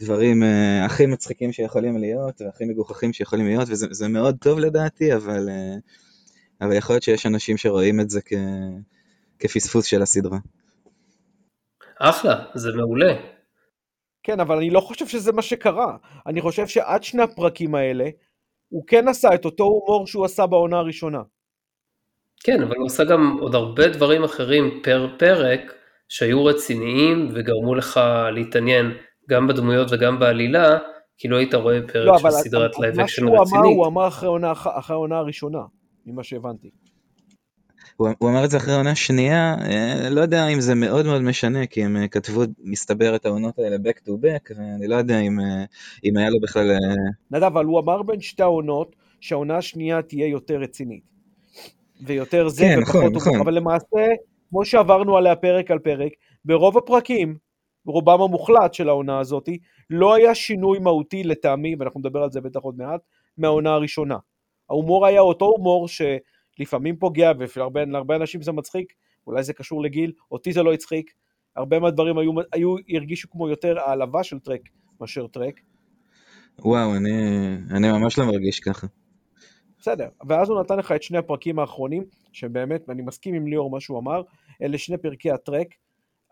דברים 0.00 0.42
הכי 0.84 1.06
מצחיקים 1.06 1.52
שיכולים 1.52 1.98
להיות 1.98 2.42
והכי 2.42 2.64
מגוחכים 2.64 3.12
שיכולים 3.12 3.46
להיות, 3.46 3.68
וזה 3.68 4.08
מאוד 4.08 4.36
טוב 4.40 4.58
לדעתי, 4.58 5.14
אבל... 5.14 5.48
אבל 6.60 6.76
יכול 6.76 6.94
להיות 6.94 7.02
שיש 7.02 7.26
אנשים 7.26 7.56
שרואים 7.56 8.00
את 8.00 8.10
זה 8.10 8.20
כ... 8.24 8.32
כפספוס 9.38 9.84
של 9.84 10.02
הסדרה. 10.02 10.38
אחלה, 12.00 12.44
זה 12.54 12.72
מעולה. 12.76 13.14
כן, 14.22 14.40
אבל 14.40 14.56
אני 14.56 14.70
לא 14.70 14.80
חושב 14.80 15.06
שזה 15.06 15.32
מה 15.32 15.42
שקרה. 15.42 15.96
אני 16.26 16.40
חושב 16.40 16.66
שעד 16.66 17.04
שני 17.04 17.22
הפרקים 17.22 17.74
האלה, 17.74 18.08
הוא 18.68 18.84
כן 18.86 19.08
עשה 19.08 19.34
את 19.34 19.44
אותו 19.44 19.64
הומור 19.64 20.06
שהוא 20.06 20.24
עשה 20.24 20.46
בעונה 20.46 20.78
הראשונה. 20.78 21.22
כן, 22.44 22.62
אבל 22.62 22.76
הוא 22.76 22.86
עשה 22.86 23.04
גם 23.04 23.36
עוד 23.40 23.54
הרבה 23.54 23.88
דברים 23.88 24.24
אחרים 24.24 24.80
פר 24.82 25.08
פרק, 25.18 25.60
שהיו 26.08 26.44
רציניים 26.44 27.28
וגרמו 27.34 27.74
לך 27.74 28.00
להתעניין 28.34 28.92
גם 29.28 29.46
בדמויות 29.46 29.88
וגם 29.90 30.18
בעלילה, 30.18 30.78
כי 31.18 31.28
לא 31.28 31.36
היית 31.36 31.54
רואה 31.54 31.80
פרק 31.92 32.06
לא, 32.06 32.18
של 32.18 32.30
סדרת 32.30 32.78
live 32.78 33.00
action 33.00 33.28
רצינית. 33.28 33.40
מה 33.40 33.46
שהוא 33.46 33.60
אמר, 33.60 33.68
הוא 33.68 33.86
אמר 33.86 34.08
אחרי 34.52 34.94
העונה 34.94 35.18
הראשונה. 35.18 35.60
ממה 36.12 36.22
שהבנתי. 36.22 36.70
הוא, 37.96 38.08
הוא 38.18 38.30
אמר 38.30 38.44
את 38.44 38.50
זה 38.50 38.56
אחרי 38.56 38.74
העונה 38.74 38.94
שנייה, 38.94 39.54
אה, 39.60 40.10
לא 40.10 40.20
יודע 40.20 40.48
אם 40.48 40.60
זה 40.60 40.74
מאוד 40.74 41.06
מאוד 41.06 41.22
משנה, 41.22 41.66
כי 41.66 41.84
הם 41.84 41.96
אה, 41.96 42.08
כתבו, 42.08 42.42
מסתבר, 42.64 43.16
את 43.16 43.26
העונות 43.26 43.58
האלה 43.58 43.76
back 43.76 44.08
to 44.08 44.10
back, 44.10 44.54
ואני 44.56 44.86
לא 44.86 44.96
יודע 44.96 45.20
אם, 45.20 45.40
אה, 45.40 45.64
אם 46.04 46.16
היה 46.16 46.30
לו 46.30 46.40
בכלל... 46.40 46.76
נדב, 47.30 47.44
אבל 47.44 47.64
הוא 47.64 47.80
אמר 47.80 48.02
בין 48.02 48.20
שתי 48.20 48.42
העונות, 48.42 48.96
שהעונה 49.20 49.56
השנייה 49.56 50.02
תהיה 50.02 50.26
יותר 50.26 50.56
רצינית. 50.60 51.02
ויותר 52.06 52.48
זה, 52.48 52.62
כן, 52.62 52.80
נכון, 52.80 53.12
נכון. 53.14 53.40
אבל 53.40 53.54
למעשה, 53.54 54.06
כמו 54.50 54.64
שעברנו 54.64 55.16
עליה 55.16 55.36
פרק 55.36 55.70
על 55.70 55.78
פרק, 55.78 56.12
ברוב 56.44 56.78
הפרקים, 56.78 57.36
רובם 57.86 58.20
המוחלט 58.22 58.74
של 58.74 58.88
העונה 58.88 59.18
הזאת, 59.18 59.48
לא 59.90 60.14
היה 60.14 60.34
שינוי 60.34 60.78
מהותי 60.78 61.22
לטעמי, 61.22 61.76
ואנחנו 61.78 62.00
נדבר 62.00 62.22
על 62.22 62.30
זה 62.30 62.40
בטח 62.40 62.60
עוד 62.60 62.74
מעט, 62.78 63.00
מהעונה 63.38 63.70
הראשונה. 63.70 64.16
ההומור 64.70 65.06
היה 65.06 65.20
אותו 65.20 65.44
הומור 65.44 65.88
שלפעמים 65.88 66.96
פוגע, 66.96 67.32
ולהרבה 67.38 68.16
אנשים 68.16 68.42
זה 68.42 68.52
מצחיק, 68.52 68.92
אולי 69.26 69.42
זה 69.42 69.52
קשור 69.52 69.82
לגיל, 69.82 70.12
אותי 70.30 70.52
זה 70.52 70.62
לא 70.62 70.72
הצחיק, 70.72 71.14
הרבה 71.56 71.78
מהדברים 71.78 72.18
היו, 72.18 72.32
היו, 72.52 72.76
הרגישו 72.94 73.30
כמו 73.30 73.48
יותר 73.48 73.78
העלבה 73.78 74.24
של 74.24 74.38
טרק 74.38 74.60
מאשר 75.00 75.26
טרק. 75.26 75.60
וואו, 76.58 76.96
אני, 76.96 77.10
אני 77.70 77.92
ממש 77.92 78.18
לא 78.18 78.26
מרגיש 78.26 78.60
ככה. 78.60 78.86
בסדר, 79.80 80.08
ואז 80.28 80.48
הוא 80.48 80.60
נתן 80.60 80.78
לך 80.78 80.92
את 80.92 81.02
שני 81.02 81.18
הפרקים 81.18 81.58
האחרונים, 81.58 82.04
שבאמת, 82.32 82.90
אני 82.90 83.02
מסכים 83.02 83.34
עם 83.34 83.46
ליאור 83.46 83.70
מה 83.70 83.80
שהוא 83.80 83.98
אמר, 83.98 84.22
אלה 84.62 84.78
שני 84.78 84.96
פרקי 84.98 85.30
הטרק 85.30 85.66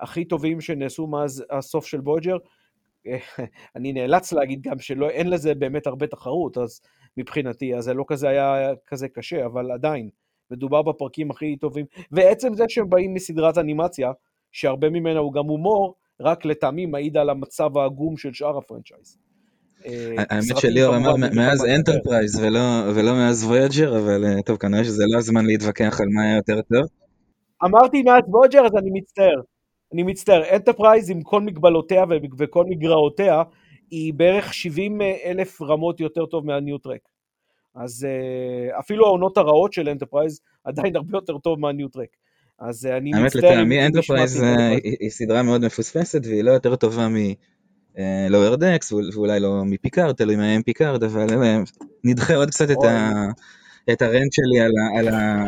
הכי 0.01 0.25
טובים 0.25 0.61
שנעשו 0.61 1.07
מאז 1.07 1.45
הסוף 1.51 1.87
של 1.87 2.01
וויג'ר. 2.01 2.37
אני 3.77 3.93
נאלץ 3.93 4.33
להגיד 4.33 4.63
גם 4.63 4.79
שאין 4.79 5.31
לזה 5.31 5.55
באמת 5.55 5.87
הרבה 5.87 6.07
תחרות, 6.07 6.59
אז 6.59 6.81
מבחינתי, 7.17 7.75
אז 7.75 7.85
זה 7.85 7.95
לא 7.95 8.05
כזה 8.09 8.29
היה 8.29 8.73
כזה 8.87 9.09
קשה, 9.09 9.47
אבל 9.47 9.73
עדיין, 9.73 10.09
מדובר 10.51 10.83
בפרקים 10.83 11.31
הכי 11.31 11.57
טובים, 11.57 11.87
ועצם 12.13 12.55
זה 12.55 12.65
שהם 12.69 12.91
באים 12.91 13.15
מסדרת 13.15 13.59
אנימציה, 13.59 14.13
שהרבה 14.53 14.91
ממנה 14.91 15.19
הוא 15.19 15.33
גם 15.33 15.45
הומור, 15.47 15.95
רק 16.21 16.45
לטעמי 16.45 16.87
מעיד 16.87 17.17
על 17.17 17.31
המצב 17.31 17.79
העגום 17.79 18.17
של 18.17 18.33
שאר 18.33 18.59
ה 18.59 18.64
franchise. 18.64 19.19
אה, 19.87 20.15
האמת 20.31 20.59
שליאור 20.59 20.97
אמר 20.97 21.17
מאז 21.17 21.65
אנטרפרייז 21.65 22.41
ולא 22.95 23.13
מאז 23.13 23.45
וויג'ר, 23.45 23.99
אבל 23.99 24.25
אה, 24.25 24.43
טוב, 24.43 24.57
כנראה 24.57 24.85
שזה 24.85 25.05
לא 25.13 25.19
הזמן 25.19 25.47
להתווכח 25.47 26.01
על 26.01 26.07
מה 26.15 26.23
היה 26.23 26.37
יותר 26.37 26.61
טוב. 26.63 26.87
אמרתי 27.65 28.03
מאז 28.03 28.23
וויג'ר, 28.29 28.67
אז 28.67 28.73
אני 28.79 28.91
מצטער. 28.93 29.41
אני 29.93 30.03
מצטער, 30.03 30.43
אנטרפרייז 30.55 31.11
עם 31.11 31.23
כל 31.23 31.41
מגבלותיה 31.41 32.05
וכל 32.39 32.65
מגרעותיה, 32.69 33.43
היא 33.91 34.15
בערך 34.15 34.55
70 34.55 35.01
אלף 35.25 35.63
רמות 35.63 36.01
יותר 36.01 36.27
טוב 36.27 36.47
מה 36.47 36.60
New 36.60 36.79
Trek. 36.79 37.01
אז 37.75 38.07
אה, 38.07 38.79
אפילו 38.79 39.07
העונות 39.07 39.37
הרעות 39.39 39.73
של 39.73 39.89
אנטרפרייז 39.89 40.41
עדיין 40.65 40.97
הרבה 40.97 41.19
יותר 41.19 41.39
טוב 41.39 41.61
מה 41.61 41.72
New 41.72 41.89
Trek. 41.89 42.09
אז 42.59 42.87
אה, 42.87 42.97
אני 42.97 43.11
מצטער... 43.11 43.21
האמת 43.21 43.35
לטעמי 43.35 43.87
אנטרפרייז 43.87 44.43
היא 45.01 45.11
סדרה 45.11 45.43
מאוד 45.43 45.65
מפוספסת 45.65 46.21
והיא 46.25 46.43
לא 46.43 46.51
יותר 46.51 46.77
טובה 46.77 47.09
מ 48.57 48.60
Lower 48.60 48.76
Decks 48.76 48.93
ואולי 48.93 49.41
לא 49.41 49.63
מפיקארד, 49.65 50.15
תלוי 50.15 50.37
מה 50.37 50.45
מפיקארד, 50.45 51.05
אבל 51.05 51.27
נדחה 52.05 52.35
עוד 52.35 52.51
קצת 52.51 52.71
את, 52.71 52.85
ה... 52.85 53.11
את 53.93 54.03
ה 54.03 54.09
rant 54.09 54.33
שלי 54.33 54.61
על 54.99 55.09
ה... 55.09 55.45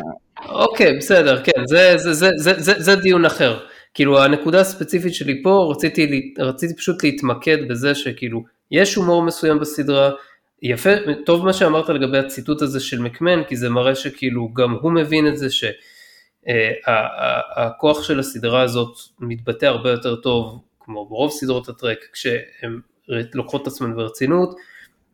אוקיי, 0.49 0.97
בסדר, 0.97 1.45
כן, 1.45 1.67
זה, 1.67 1.95
זה, 1.97 2.13
זה, 2.13 2.31
זה, 2.37 2.53
זה, 2.59 2.73
זה 2.79 2.97
דיון 2.97 3.25
אחר. 3.25 3.59
כאילו 3.99 4.23
הנקודה 4.23 4.61
הספציפית 4.61 5.15
שלי 5.15 5.43
פה, 5.43 5.69
רציתי, 5.71 6.35
רציתי 6.39 6.77
פשוט 6.77 7.05
להתמקד 7.05 7.69
בזה 7.69 7.95
שכאילו, 7.95 8.45
יש 8.71 8.95
הומור 8.95 9.23
מסוים 9.23 9.59
בסדרה, 9.59 10.11
יפה, 10.63 10.91
טוב 11.27 11.45
מה 11.45 11.53
שאמרת 11.53 11.89
לגבי 11.89 12.19
הציטוט 12.19 12.63
הזה 12.63 12.81
של 12.81 13.01
מקמן, 13.01 13.45
כי 13.45 13.57
זה 13.57 13.69
מראה 13.69 13.95
שכאילו 13.95 14.49
גם 14.53 14.77
הוא 14.81 14.93
מבין 14.93 15.29
את 15.29 15.37
זה 15.37 15.47
שהכוח 16.47 18.03
של 18.03 18.19
הסדרה 18.19 18.63
הזאת 18.63 18.97
מתבטא 19.21 19.67
הרבה 19.67 19.91
יותר 19.91 20.17
טוב, 20.17 20.63
כמו 20.81 21.09
ברוב 21.09 21.31
סדרות 21.31 21.69
הטרק, 21.69 21.99
כשהן 22.13 22.81
לוקחות 23.35 23.63
את 23.63 23.67
עצמן 23.67 23.95
ברצינות, 23.95 24.55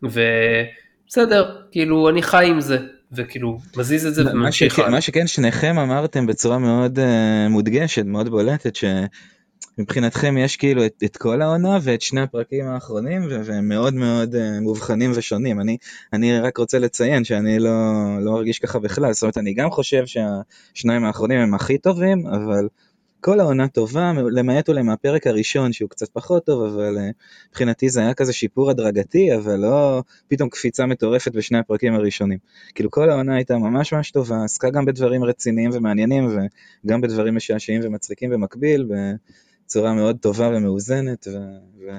ובסדר, 0.03 1.57
כאילו 1.73 2.09
אני 2.09 2.23
חי 2.23 2.47
עם 2.49 2.61
זה, 2.61 2.79
וכאילו 3.17 3.59
מזיז 3.77 4.07
את 4.07 4.15
זה 4.15 4.33
וממשיך 4.33 4.79
מה 4.79 5.01
שכן 5.01 5.27
שניכם 5.27 5.79
אמרתם 5.79 6.27
בצורה 6.27 6.59
מאוד 6.59 6.99
uh, 6.99 7.49
מודגשת 7.51 8.05
מאוד 8.05 8.29
בולטת 8.29 8.77
שמבחינתכם 8.77 10.39
יש 10.39 10.57
כאילו 10.57 10.87
את, 10.87 11.03
את 11.05 11.17
כל 11.17 11.43
העונה 11.43 11.79
ואת 11.83 12.03
שני 12.03 12.21
הפרקים 12.21 12.67
האחרונים 12.67 13.23
והם 13.45 13.69
מאוד 13.69 13.95
מאוד 13.95 14.35
uh, 14.35 14.39
מובחנים 14.61 15.13
ושונים 15.15 15.61
אני 15.61 15.77
אני 16.13 16.41
רק 16.41 16.59
רוצה 16.59 16.79
לציין 16.79 17.25
שאני 17.25 17.59
לא 17.59 17.71
לא 18.21 18.33
מרגיש 18.33 18.59
ככה 18.59 18.79
בכלל 18.79 19.13
זאת 19.13 19.23
אומרת 19.23 19.39
אני 19.39 19.55
גם 19.55 19.71
חושב 19.71 20.05
שהשניים 20.07 21.05
האחרונים 21.05 21.39
הם 21.39 21.55
הכי 21.55 21.79
טובים 21.79 22.27
אבל. 22.27 22.69
כל 23.25 23.41
העונה 23.41 23.69
טובה, 23.69 24.13
למעט 24.33 24.69
אולי 24.69 24.83
מהפרק 24.83 25.27
הראשון 25.27 25.73
שהוא 25.73 25.91
קצת 25.91 26.09
פחות 26.09 26.47
טוב, 26.47 26.63
אבל 26.65 26.99
אה, 26.99 27.11
מבחינתי 27.49 27.89
זה 27.89 28.01
היה 28.01 28.15
כזה 28.15 28.33
שיפור 28.33 28.71
הדרגתי, 28.71 29.37
אבל 29.37 29.57
לא 29.57 30.03
פתאום 30.29 30.49
קפיצה 30.49 30.87
מטורפת 30.87 31.33
בשני 31.33 31.59
הפרקים 31.59 31.95
הראשונים. 31.95 32.39
כאילו 32.75 32.91
כל 32.91 33.11
העונה 33.11 33.35
הייתה 33.37 33.59
ממש 33.59 33.93
ממש 33.93 34.11
טובה, 34.11 34.45
עסקה 34.45 34.71
גם 34.71 34.85
בדברים 34.85 35.25
רציניים 35.25 35.71
ומעניינים, 35.75 36.39
וגם 36.85 37.01
בדברים 37.01 37.37
משעשעים 37.37 37.81
ומצחיקים 37.85 38.31
במקביל, 38.31 38.89
בצורה 39.65 39.95
מאוד 39.95 40.17
טובה 40.21 40.49
ומאוזנת, 40.49 41.27
ו... 41.33 41.39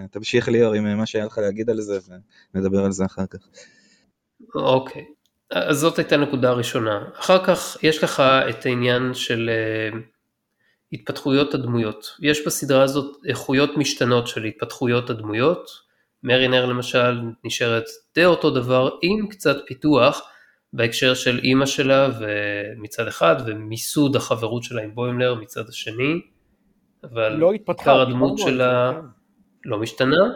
ותמשיך 0.06 0.50
ליאור 0.50 0.74
עם 0.74 0.98
מה 0.98 1.06
שהיה 1.06 1.26
לך 1.26 1.38
להגיד 1.38 1.70
על 1.70 1.82
זה, 1.82 2.00
ונדבר 2.54 2.86
על 2.86 2.92
זה 2.92 3.06
אחר 3.06 3.26
כך. 3.26 3.40
אוקיי. 4.56 5.02
Okay. 5.02 5.06
אז 5.52 5.78
זאת 5.78 5.98
הייתה 5.98 6.18
נקודה 6.18 6.52
ראשונה. 6.52 7.06
אחר 7.20 7.46
כך 7.46 7.78
יש 7.84 8.04
לך 8.04 8.24
את 8.50 8.66
העניין 8.66 9.14
של 9.14 9.50
אה, 9.50 10.00
התפתחויות 10.93 11.54
הדמויות. 11.54 12.17
יש 12.21 12.45
בסדרה 12.45 12.84
הזאת 12.84 13.17
איכויות 13.26 13.78
משתנות 13.78 14.28
של 14.28 14.43
התפתחויות 14.43 15.10
הדמויות. 15.10 15.69
מרי 16.24 16.48
נר 16.48 16.65
למשל 16.65 17.21
נשארת 17.43 17.84
די 18.15 18.26
אותו 18.26 18.50
דבר 18.50 18.89
עם 19.02 19.28
קצת 19.28 19.58
פיתוח 19.67 20.21
בהקשר 20.74 21.13
של 21.13 21.39
אימא 21.43 21.65
שלה 21.65 22.10
מצד 22.78 23.08
אחד 23.08 23.36
ומיסוד 23.45 24.15
החברות 24.15 24.63
שלה 24.63 24.82
עם 24.82 24.95
בוימלר 24.95 25.36
מצד 25.36 25.69
השני. 25.69 26.21
אבל 27.04 27.34
לא 27.34 27.54
התפתחה, 27.54 28.02
הדמות 28.02 28.38
שלה 28.38 28.91
כן. 28.93 29.08
לא 29.65 29.80
משתנה. 29.80 30.30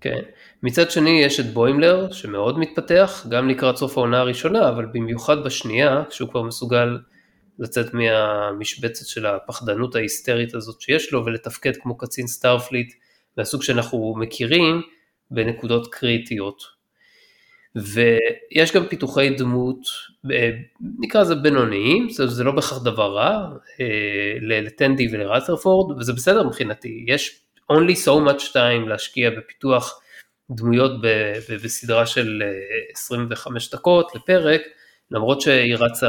כן. 0.00 0.20
מצד 0.62 0.90
שני 0.90 1.22
יש 1.22 1.40
את 1.40 1.46
בוימלר 1.46 2.12
שמאוד 2.12 2.58
מתפתח 2.58 3.26
גם 3.28 3.48
לקראת 3.48 3.76
סוף 3.76 3.98
העונה 3.98 4.20
הראשונה 4.20 4.68
אבל 4.68 4.86
במיוחד 4.92 5.44
בשנייה 5.44 6.02
כשהוא 6.10 6.28
כבר 6.28 6.42
מסוגל 6.42 6.98
לצאת 7.58 7.94
מהמשבצת 7.94 9.06
של 9.06 9.26
הפחדנות 9.26 9.94
ההיסטרית 9.94 10.54
הזאת 10.54 10.80
שיש 10.80 11.12
לו 11.12 11.24
ולתפקד 11.24 11.72
כמו 11.76 11.96
קצין 11.96 12.26
סטארפליט 12.26 12.92
מהסוג 13.36 13.62
שאנחנו 13.62 14.14
מכירים 14.18 14.82
בנקודות 15.30 15.94
קריטיות. 15.94 16.74
ויש 17.76 18.72
גם 18.74 18.86
פיתוחי 18.86 19.30
דמות, 19.30 19.78
אה, 20.32 20.50
נקרא 20.98 21.20
לזה 21.20 21.34
בינוניים, 21.34 22.10
זה, 22.10 22.26
זה 22.26 22.44
לא 22.44 22.52
בהכרח 22.52 22.82
דבר 22.84 23.16
רע, 23.16 23.48
אה, 23.80 24.36
לטנדי 24.40 25.08
ולרת'רפורד, 25.12 25.98
וזה 25.98 26.12
בסדר 26.12 26.42
מבחינתי, 26.42 27.04
יש 27.08 27.40
only 27.72 27.94
so 28.06 28.30
much 28.30 28.52
time 28.52 28.88
להשקיע 28.88 29.30
בפיתוח 29.30 30.00
דמויות 30.50 30.92
בסדרה 31.62 32.06
של 32.06 32.42
25 32.94 33.74
אה, 33.74 33.78
דקות 33.78 34.14
לפרק, 34.14 34.60
למרות 35.10 35.40
שהיא 35.40 35.76
רצה 35.76 36.08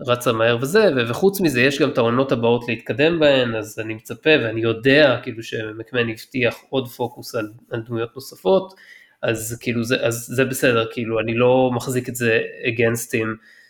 רצה 0.00 0.32
מהר 0.32 0.58
וזה, 0.60 0.90
וחוץ 1.08 1.40
מזה 1.40 1.60
יש 1.60 1.82
גם 1.82 1.90
את 1.90 1.98
העונות 1.98 2.32
הבאות 2.32 2.68
להתקדם 2.68 3.18
בהן, 3.20 3.54
אז 3.54 3.78
אני 3.78 3.94
מצפה 3.94 4.30
ואני 4.42 4.60
יודע 4.60 5.20
כאילו 5.22 5.42
שמקמן 5.42 6.08
הבטיח 6.08 6.56
עוד 6.68 6.88
פוקוס 6.88 7.34
על, 7.34 7.48
על 7.70 7.82
דמויות 7.86 8.14
נוספות, 8.14 8.74
אז 9.22 9.58
כאילו 9.60 9.84
זה, 9.84 10.06
אז 10.06 10.14
זה 10.14 10.44
בסדר, 10.44 10.86
כאילו 10.92 11.20
אני 11.20 11.34
לא 11.34 11.70
מחזיק 11.74 12.08
את 12.08 12.14
זה 12.14 12.40
against 12.64 13.10
him, 13.10 13.28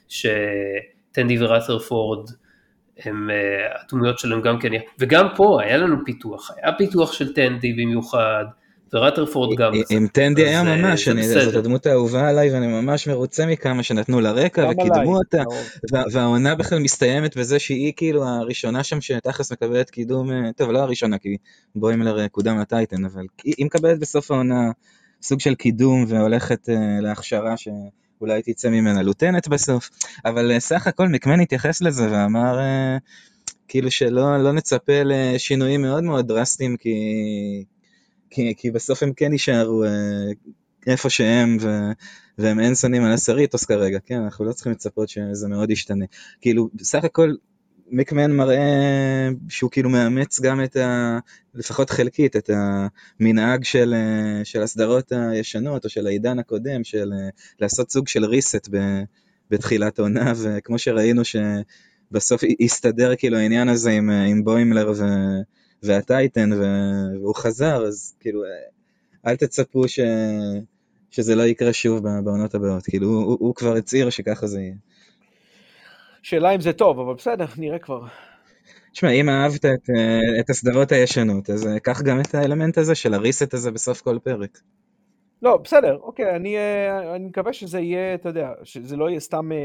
שטנדי 0.09 1.43
וראטרפורד 1.43 2.31
הם 2.99 3.31
uh, 3.31 3.85
הדמויות 3.85 4.19
שלהם 4.19 4.43
גם 4.43 4.59
כן, 4.59 4.69
וגם 4.99 5.29
פה 5.37 5.63
היה 5.63 5.77
לנו 5.77 5.97
פיתוח, 6.05 6.51
היה 6.57 6.73
פיתוח 6.73 7.13
של 7.13 7.35
טנדי 7.35 7.73
במיוחד, 7.73 8.45
ורטרפורד 8.93 9.59
גם. 9.59 9.73
עם 9.91 10.07
טנדי 10.07 10.49
היה 10.49 10.61
אה, 10.61 10.77
ממש, 10.77 11.09
זאת 11.09 11.55
הדמות 11.55 11.87
האהובה 11.87 12.29
עליי 12.29 12.51
ואני 12.51 12.67
ממש 12.67 13.09
מרוצה 13.09 13.47
מכמה 13.47 13.83
שנתנו 13.83 14.21
לה 14.21 14.33
רקע 14.33 14.69
וקידמו 14.71 15.17
אותה, 15.17 15.43
והעונה 16.13 16.55
בכלל 16.55 16.79
מסתיימת 16.79 17.37
בזה 17.37 17.59
שהיא 17.59 17.93
כאילו 17.97 18.25
הראשונה 18.25 18.85
שם 18.85 19.01
שתכלס 19.01 19.53
מקבלת 19.53 19.91
קידום, 19.91 20.31
אה, 20.31 20.53
טוב 20.57 20.71
לא 20.71 20.79
הראשונה 20.79 21.19
כי 21.19 21.37
בוימלר 21.75 22.29
קודם 22.29 22.59
לטייטן, 22.59 23.05
אבל 23.05 23.27
היא 23.45 23.67
מקבלת 23.67 23.99
בסוף 23.99 24.31
העונה 24.31 24.71
סוג 25.23 25.41
של 25.41 25.55
קידום 25.55 26.05
והולכת 26.09 26.69
להכשרה 27.01 27.55
שאולי 27.57 28.43
תצא 28.43 28.69
ממנה 28.69 29.03
לוטנט 29.03 29.49
בסוף, 29.49 29.91
אבל 30.25 30.59
סך 30.59 30.87
הכל 30.87 31.09
מקמן 31.09 31.41
התייחס 31.41 31.83
לזה 31.83 32.13
ואמר 32.13 32.59
כאילו 33.69 33.91
שלא 33.91 34.43
לא 34.43 34.53
נצפה 34.53 35.03
לשינויים 35.05 35.83
מאוד 35.83 36.05
מאוד 36.05 36.29
דרסטיים 36.29 36.77
כי 36.77 36.95
כי, 38.31 38.55
כי 38.57 38.71
בסוף 38.71 39.03
הם 39.03 39.13
כן 39.13 39.33
יישארו 39.33 39.85
אה, 39.85 39.91
איפה 40.87 41.11
שהם, 41.11 41.57
ו, 41.61 41.69
והם 42.39 42.61
אין 42.61 42.75
שונאים 42.75 43.05
על 43.05 43.13
הסריטוס 43.13 43.65
כרגע, 43.65 43.99
כן, 44.07 44.21
אנחנו 44.23 44.45
לא 44.45 44.53
צריכים 44.53 44.73
לצפות 44.73 45.09
שזה 45.09 45.49
מאוד 45.49 45.71
ישתנה. 45.71 46.05
כאילו, 46.41 46.69
בסך 46.75 47.05
הכל, 47.05 47.35
מקמן 47.91 48.33
מראה 48.33 49.29
שהוא 49.49 49.71
כאילו 49.71 49.91
מאמץ 49.91 50.41
גם 50.41 50.65
את 50.65 50.77
ה... 50.77 51.19
לפחות 51.55 51.91
חלקית, 51.91 52.37
את 52.37 52.51
המנהג 53.21 53.65
של, 53.65 53.95
אה, 53.95 54.45
של 54.45 54.63
הסדרות 54.63 55.13
הישנות, 55.13 55.85
או 55.85 55.91
של 55.91 56.07
העידן 56.07 56.39
הקודם, 56.39 56.85
של 56.85 57.13
אה, 57.13 57.29
לעשות 57.61 57.91
סוג 57.91 58.09
של 58.09 58.25
reset 58.25 58.69
ב, 58.71 58.79
בתחילת 59.51 59.99
עונה, 59.99 60.33
וכמו 60.37 60.79
שראינו 60.79 61.23
שבסוף 61.25 62.43
הסתדר 62.61 63.17
כאילו 63.17 63.37
העניין 63.37 63.69
הזה 63.69 63.91
עם, 63.91 64.11
עם 64.11 64.45
בוימלר 64.45 64.93
ו... 64.97 65.05
והטייטן 65.83 66.51
והוא 66.53 67.35
חזר, 67.35 67.87
אז 67.87 68.15
כאילו 68.21 68.43
אל 69.27 69.37
תצפו 69.37 69.89
ש... 69.89 70.01
שזה 71.11 71.35
לא 71.35 71.43
יקרה 71.43 71.73
שוב 71.73 72.03
בעונות 72.25 72.55
הבאות, 72.55 72.85
כאילו 72.85 73.09
הוא, 73.09 73.37
הוא 73.41 73.55
כבר 73.55 73.77
הצהיר 73.77 74.11
שככה 74.11 74.47
זה 74.47 74.61
יהיה. 74.61 74.75
שאלה 76.23 76.55
אם 76.55 76.61
זה 76.61 76.73
טוב, 76.73 77.01
אבל 77.01 77.15
בסדר, 77.15 77.45
נראה 77.57 77.79
כבר. 77.79 78.07
תשמע, 78.93 79.11
אם 79.11 79.29
אהבת 79.29 79.65
את, 79.65 79.91
את 80.41 80.51
הסדרות 80.51 80.93
הישנות, 80.93 81.51
אז 81.51 81.69
קח 81.83 82.03
גם 82.03 82.21
את 82.21 82.35
האלמנט 82.35 82.79
הזה 82.79 82.95
של 82.95 83.15
הריסט 83.15 83.55
הזה 83.55 83.71
בסוף 83.71 84.01
כל 84.01 84.19
פרק. 84.23 84.59
לא, 85.43 85.57
בסדר, 85.57 85.99
אוקיי, 86.03 86.37
אני, 86.37 86.57
אני 87.15 87.25
מקווה 87.25 87.53
שזה 87.53 87.81
יהיה, 87.81 88.15
אתה 88.15 88.29
יודע, 88.29 88.53
שזה 88.65 88.97
לא 88.97 89.11
יהיה 89.11 89.21
סתם 89.21 89.53
אה, 89.53 89.59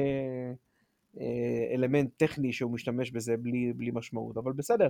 אה, 1.20 1.76
אלמנט 1.76 2.10
טכני 2.18 2.54
שהוא 2.54 2.72
משתמש 2.72 3.12
בזה 3.12 3.38
בלי, 3.38 3.74
בלי 3.76 3.92
משמעות, 3.94 4.38
אבל 4.38 4.52
בסדר, 4.52 4.86
אה, 4.86 4.90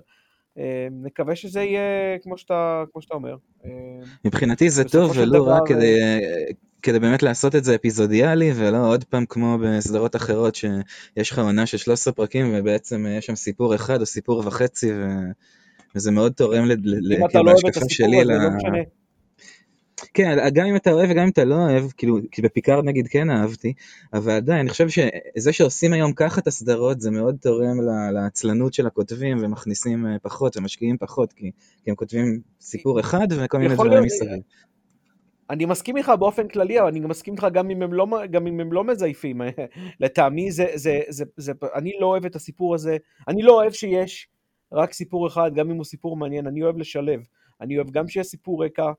נקווה 0.92 1.36
שזה 1.36 1.62
יהיה 1.62 2.18
כמו 2.24 2.38
שאתה, 2.38 2.84
כמו 2.92 3.02
שאתה 3.02 3.16
אומר. 3.16 3.36
אה, 3.66 3.70
מבחינתי 4.26 4.70
זה 4.70 4.84
טוב 4.84 5.12
ולא 5.16 5.48
רק 5.48 5.62
כדי, 5.68 6.00
כדי 6.82 7.00
באמת 7.00 7.24
לעשות 7.24 7.56
את 7.56 7.64
זה 7.64 7.76
אפיזודיאלי 7.76 8.52
ולא 8.56 8.88
עוד 8.88 9.04
פעם 9.04 9.26
כמו 9.26 9.58
בסדרות 9.62 10.16
אחרות 10.16 10.56
שיש 10.56 11.32
לך 11.32 11.40
עונה 11.40 11.66
של 11.66 11.78
13 11.78 12.14
פרקים 12.14 12.52
ובעצם 12.56 13.06
יש 13.18 13.26
שם 13.26 13.36
סיפור 13.36 13.76
אחד 13.76 14.02
או 14.02 14.06
סיפור 14.06 14.44
וחצי 14.46 14.92
ו... 14.92 15.06
וזה 15.96 16.12
מאוד 16.12 16.34
תורם 16.34 16.66
להשקפה 16.66 17.42
לא 17.42 17.90
שלי. 17.90 18.24
ל... 18.24 18.32
לא 18.32 19.01
כן, 20.14 20.50
גם 20.54 20.66
אם 20.66 20.76
אתה 20.76 20.92
אוהב 20.92 21.10
וגם 21.12 21.24
אם 21.24 21.30
אתה 21.30 21.44
לא 21.44 21.56
אוהב, 21.56 21.92
כאילו, 21.98 22.18
כי 22.32 22.42
בפיקארד 22.42 22.86
נגיד 22.86 23.08
כן 23.08 23.30
אהבתי, 23.30 23.74
אבל 24.14 24.32
עדיין, 24.32 24.60
אני 24.60 24.70
חושב 24.70 24.90
שזה 24.90 25.54
שעושים 25.54 25.94
היום 25.94 26.14
ככה 26.14 26.42
את 26.42 26.48
הסדרות, 26.48 27.02
זה 27.02 27.12
מאוד 27.12 27.38
תורם 27.42 27.82
לעצלנות 28.14 28.74
של 28.74 28.88
הכותבים, 28.88 29.38
ומכניסים 29.42 30.08
אה, 30.08 30.20
פחות 30.22 30.58
ומשקיעים 30.58 30.98
פחות, 30.98 31.34
כי, 31.34 31.52
כי 31.84 31.90
הם 31.90 31.96
כותבים 31.96 32.42
סיפור 32.62 33.00
אחד 33.00 33.28
וכל 33.30 33.58
מיני 33.58 33.74
דברים 33.74 34.04
מסביב. 34.04 34.30
אני 35.50 35.66
מסכים 35.66 35.98
איתך 35.98 36.12
באופן 36.20 36.48
כללי, 36.48 36.80
אבל 36.80 36.88
אני 36.88 37.00
מסכים 37.00 37.34
איתך 37.34 37.48
גם 37.54 37.70
אם 37.70 37.82
הם 37.82 37.94
לא, 37.94 38.08
גם 38.32 38.48
אם 38.48 38.60
הם 38.60 38.74
לא 38.74 38.84
מזייפים. 38.84 39.42
לטעמי 40.00 40.52
זה, 40.52 40.66
זה, 40.74 41.00
זה, 41.10 41.26
זה, 41.38 41.52
אני 41.76 41.92
לא 42.00 42.06
אוהב 42.06 42.26
את 42.26 42.36
הסיפור 42.36 42.76
הזה, 42.76 42.98
אני 43.28 43.42
לא 43.42 43.54
אוהב 43.54 43.72
שיש 43.72 44.30
רק 44.72 44.94
סיפור 44.94 45.28
אחד, 45.28 45.52
גם 45.56 45.72
אם 45.72 45.76
הוא 45.76 45.86
סיפור 45.86 46.18
מעניין, 46.18 46.48
אני 46.48 46.64
אוהב 46.64 46.78
לשלב. 46.78 47.22
אני 47.62 47.78
אוהב 47.78 47.90
גם 47.92 48.08
שיש 48.08 48.28
סיפור 48.28 48.66
רקע, 48.66 48.92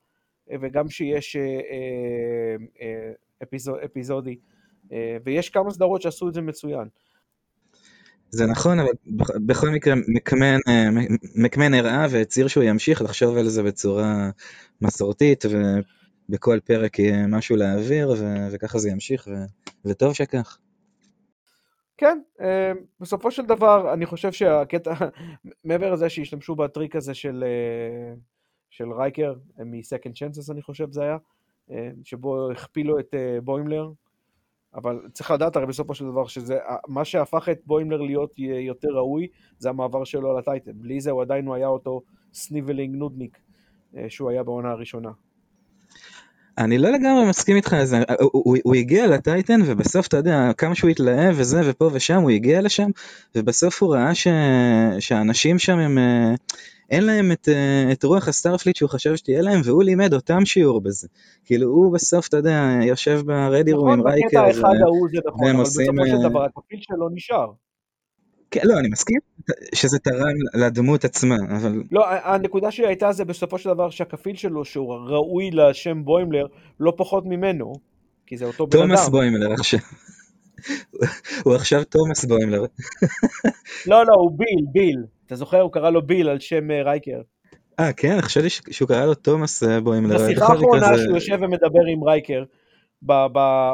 וגם 0.50 0.88
שיש 0.88 1.36
אה, 1.36 1.42
אה, 1.42 2.56
אה, 2.80 3.12
אפיזוד, 3.42 3.78
אפיזודי, 3.84 4.36
ויש 5.24 5.50
כמה 5.50 5.70
סדרות 5.70 6.02
שעשו 6.02 6.28
את 6.28 6.34
זה 6.34 6.40
מצוין. 6.40 6.88
זה 8.30 8.46
נכון, 8.46 8.78
אבל 8.80 8.90
בכל 9.46 9.68
מקרה 9.68 9.94
מקמן, 10.08 10.58
מקמן 11.36 11.74
הראה 11.74 12.06
והצהיר 12.10 12.48
שהוא 12.48 12.64
ימשיך 12.64 13.02
לחשוב 13.02 13.36
על 13.36 13.48
זה 13.48 13.62
בצורה 13.62 14.30
מסורתית, 14.80 15.44
ובכל 16.28 16.58
פרק 16.64 16.98
יהיה 16.98 17.26
משהו 17.26 17.56
להעביר, 17.56 18.10
ו- 18.10 18.46
וככה 18.52 18.78
זה 18.78 18.90
ימשיך, 18.90 19.28
ו- 19.30 19.44
וטוב 19.88 20.14
שכך. 20.14 20.58
כן, 21.96 22.18
בסופו 23.00 23.30
של 23.30 23.46
דבר 23.46 23.92
אני 23.92 24.06
חושב 24.06 24.32
שהקטע, 24.32 24.94
מעבר 25.64 25.92
לזה 25.92 26.08
שהשתמשו 26.08 26.56
בטריק 26.56 26.96
הזה 26.96 27.14
של 27.14 27.44
של 28.72 28.92
רייקר, 28.92 29.34
מ-Second 29.58 30.12
Chances 30.12 30.52
אני 30.52 30.62
חושב 30.62 30.90
זה 30.90 31.02
היה, 31.02 31.16
אה, 31.70 31.90
שבו 32.04 32.50
הכפילו 32.50 32.98
את 32.98 33.14
אה, 33.14 33.40
בוימלר, 33.40 33.90
אבל 34.74 35.00
צריך 35.12 35.30
לדעת 35.30 35.56
הרי 35.56 35.66
בסופו 35.66 35.94
של 35.94 36.04
דבר 36.04 36.26
שזה, 36.26 36.58
מה 36.88 37.04
שהפך 37.04 37.48
את 37.48 37.60
בוימלר 37.66 38.00
להיות 38.00 38.38
יותר 38.38 38.88
ראוי, 38.88 39.28
זה 39.58 39.68
המעבר 39.68 40.04
שלו 40.04 40.30
על 40.30 40.38
הטייטן. 40.38 40.72
בלי 40.74 41.00
זה 41.00 41.10
הוא 41.10 41.22
עדיין 41.22 41.46
הוא 41.46 41.54
היה 41.54 41.66
אותו 41.66 42.02
sniveling 42.32 42.96
נודניק 42.96 43.38
אה, 43.96 44.10
שהוא 44.10 44.30
היה 44.30 44.42
בעונה 44.42 44.70
הראשונה. 44.70 45.10
אני 46.58 46.78
לא 46.78 46.90
לגמרי 46.90 47.28
מסכים 47.28 47.56
איתך 47.56 47.72
על 47.72 47.84
זה, 47.84 47.98
הוא, 48.20 48.30
הוא, 48.32 48.56
הוא 48.64 48.74
הגיע 48.74 49.06
לטייטן 49.06 49.60
ובסוף 49.66 50.06
אתה 50.06 50.16
יודע 50.16 50.50
כמה 50.58 50.74
שהוא 50.74 50.90
התלהב 50.90 51.34
וזה 51.38 51.60
ופה 51.64 51.90
ושם 51.92 52.20
הוא 52.22 52.30
הגיע 52.30 52.60
לשם 52.60 52.90
ובסוף 53.34 53.82
הוא 53.82 53.94
ראה 53.94 54.14
ש, 54.14 54.26
שהאנשים 55.00 55.58
שם 55.58 55.78
הם 55.78 55.98
אין 56.92 57.04
להם 57.04 57.32
את, 57.32 57.48
אה, 57.48 57.92
את 57.92 58.04
רוח 58.04 58.28
הסטארפליט 58.28 58.76
שהוא 58.76 58.90
חשב 58.90 59.16
שתהיה 59.16 59.42
להם, 59.42 59.60
והוא 59.64 59.82
לימד 59.82 60.14
אותם 60.14 60.44
שיעור 60.44 60.80
בזה. 60.80 61.08
כאילו, 61.44 61.68
הוא 61.68 61.92
בסוף, 61.92 62.28
אתה 62.28 62.36
יודע, 62.36 62.78
יושב 62.82 63.20
ב 63.26 63.34
ready 63.34 63.72
room 63.72 63.90
עם 63.90 63.98
נכון, 63.98 64.12
רייקר. 64.12 64.26
נכון, 64.26 64.48
בקטע 64.48 64.60
אחד 64.60 64.74
ההוא 64.82 65.08
זה 65.12 65.18
נכון, 65.26 65.50
אבל 65.50 65.62
בסופו 65.62 66.06
של 66.06 66.16
אה, 66.16 66.28
דבר 66.28 66.44
התפקיד 66.44 66.78
שלו 66.82 67.08
נשאר. 67.14 67.46
כן, 68.52 68.60
לא, 68.64 68.78
אני 68.78 68.88
מסכים 68.88 69.18
שזה 69.74 69.98
תרם 69.98 70.34
לדמות 70.54 71.04
עצמה, 71.04 71.36
אבל... 71.56 71.82
לא, 71.92 72.04
הנקודה 72.08 72.70
שלי 72.70 72.86
הייתה 72.86 73.12
זה 73.12 73.24
בסופו 73.24 73.58
של 73.58 73.70
דבר 73.70 73.90
שהכפיל 73.90 74.36
שלו, 74.36 74.64
שהוא 74.64 74.94
ראוי 74.94 75.50
לשם 75.50 76.04
בוימלר, 76.04 76.46
לא 76.80 76.92
פחות 76.96 77.24
ממנו, 77.26 77.72
כי 78.26 78.36
זה 78.36 78.44
אותו 78.44 78.66
בן 78.66 78.78
אדם. 78.78 78.88
תומאס 78.88 79.08
בוימלר 79.08 79.52
עכשיו. 79.52 79.78
הוא 81.44 81.54
עכשיו 81.54 81.84
תומאס 81.84 82.24
בוימלר. 82.24 82.60
לא, 83.86 84.06
לא, 84.06 84.14
הוא 84.14 84.38
ביל, 84.38 84.64
ביל. 84.72 85.02
אתה 85.26 85.36
זוכר? 85.36 85.60
הוא 85.60 85.72
קרא 85.72 85.90
לו 85.90 86.06
ביל 86.06 86.28
על 86.28 86.40
שם 86.40 86.70
אה, 86.70 86.82
רייקר. 86.82 87.20
אה, 87.80 87.92
כן? 87.92 88.20
חשבתי 88.20 88.48
שהוא 88.50 88.88
קרא 88.88 89.06
לו 89.06 89.14
תומאס 89.14 89.62
אה, 89.62 89.80
בוימלר. 89.80 90.16
בשיחה 90.16 90.46
האחרונה 90.46 90.98
שהוא 90.98 91.14
יושב 91.14 91.38
ומדבר 91.40 91.84
עם 91.92 92.04
רייקר 92.04 92.44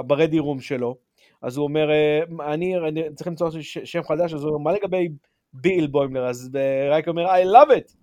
ב 0.07 0.12
ready 0.12 0.39
room 0.39 0.61
שלו, 0.61 0.97
אז 1.43 1.57
הוא 1.57 1.65
אומר, 1.65 1.91
אה, 1.91 2.53
אני, 2.53 2.75
צריך 3.15 3.29
למצוא 3.29 3.51
שם 3.63 4.03
חדש, 4.03 4.35
אז 4.35 4.43
הוא 4.43 4.55
אומר, 4.55 4.59
מה 4.59 4.73
לגבי 4.73 5.09
ביל 5.53 5.87
בוימלר? 5.87 6.27
אז 6.27 6.51
רייקר 6.91 7.11
אומר, 7.11 7.27
I 7.27 7.45
love 7.45 7.71
it. 7.71 7.95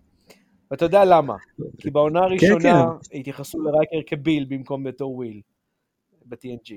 ואתה 0.72 0.86
יודע 0.86 1.06
למה? 1.06 1.36
כי 1.78 1.90
בעונה 1.90 2.20
כן, 2.20 2.26
הראשונה 2.26 2.86
כן. 3.12 3.20
התייחסו 3.20 3.60
לרייקר 3.60 3.98
כביל 4.06 4.46
במקום 4.50 4.84
בתור 4.84 5.16
וויל, 5.16 5.42
ב-TNG. 6.26 6.74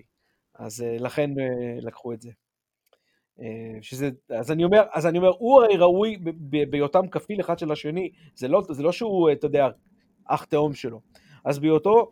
אז 0.55 0.85
לכן 0.99 1.31
לקחו 1.83 2.13
את 2.13 2.21
זה. 2.21 2.31
אה, 3.41 3.79
שזה, 3.83 4.11
אז 4.31 4.51
אני 4.51 4.65
אומר, 4.65 4.83
אז 4.93 5.07
אני 5.07 5.19
אומר, 5.19 5.31
הוא 5.39 5.63
הרי 5.63 5.77
ראוי 5.77 6.19
בהיותם 6.71 7.09
כפיל 7.09 7.41
אחד 7.41 7.59
של 7.59 7.73
השני, 7.73 8.11
זה 8.35 8.49
לא, 8.49 8.63
זה 8.71 8.83
לא 8.83 8.93
שהוא, 8.93 9.33
אתה 9.33 9.47
יודע, 9.47 9.69
אח 10.25 10.45
תאום 10.45 10.75
שלו. 10.75 11.01
אז 11.45 11.59
בהיותו 11.59 11.91
אה, 12.01 12.05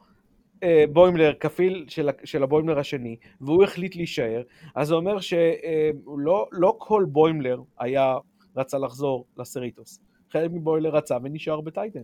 בוימלר 0.92 1.34
כפיל 1.40 1.84
של, 1.88 2.08
של 2.24 2.42
הבוימלר 2.42 2.78
השני, 2.78 3.16
והוא 3.40 3.64
החליט 3.64 3.96
להישאר, 3.96 4.42
אז 4.74 4.88
זה 4.88 4.94
אומר 4.94 5.20
שלא 5.20 5.46
אה, 5.64 6.48
לא 6.52 6.74
כל 6.78 7.04
בוימלר 7.08 7.62
היה 7.78 8.16
רצה 8.56 8.78
לחזור 8.78 9.26
לסריטוס. 9.36 10.00
חלק 10.30 10.50
מבוימלר 10.54 10.90
רצה 10.90 11.16
ונשאר 11.22 11.60
בטייטן. 11.60 12.02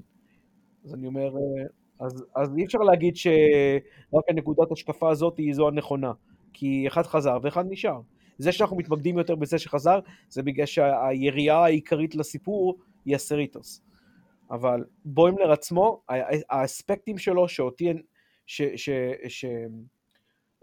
אז 0.84 0.94
אני 0.94 1.06
אומר, 1.06 1.26
אה, 1.36 1.64
אז, 2.00 2.24
אז 2.36 2.54
אי 2.58 2.64
אפשר 2.64 2.78
להגיד 2.78 3.16
שרק 3.16 4.24
הנקודת 4.28 4.72
השקפה 4.72 5.10
הזאת 5.10 5.38
היא 5.38 5.54
זו 5.54 5.68
הנכונה, 5.68 6.12
כי 6.52 6.84
אחד 6.88 7.02
חזר 7.02 7.38
ואחד 7.42 7.64
נשאר. 7.68 8.00
זה 8.38 8.52
שאנחנו 8.52 8.76
מתמקדים 8.76 9.18
יותר 9.18 9.34
בזה 9.34 9.58
שחזר, 9.58 9.98
זה 10.28 10.42
בגלל 10.42 10.66
שהיריעה 10.66 11.64
העיקרית 11.64 12.14
לסיפור 12.14 12.78
היא 13.04 13.14
הסריטוס. 13.14 13.82
אבל 14.50 14.84
בוימלר 15.04 15.52
עצמו, 15.52 16.02
האספקטים 16.50 17.18
שלו 17.18 17.48
שאותי, 17.48 17.92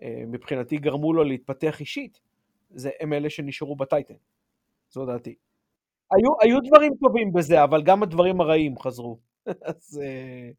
שמבחינתי 0.01 0.77
גרמו 0.77 1.13
לו 1.13 1.23
להתפתח 1.23 1.79
אישית, 1.79 2.19
זה 2.69 2.89
הם 2.99 3.13
אלה 3.13 3.29
שנשארו 3.29 3.75
בטייטן. 3.75 4.13
זו 4.91 5.05
דעתי. 5.05 5.35
היו, 6.11 6.31
היו 6.41 6.59
דברים 6.67 6.93
טובים 6.99 7.33
בזה, 7.33 7.63
אבל 7.63 7.83
גם 7.83 8.03
הדברים 8.03 8.41
הרעים 8.41 8.79
חזרו. 8.79 9.17
אז... 9.69 10.01
אה, 10.03 10.49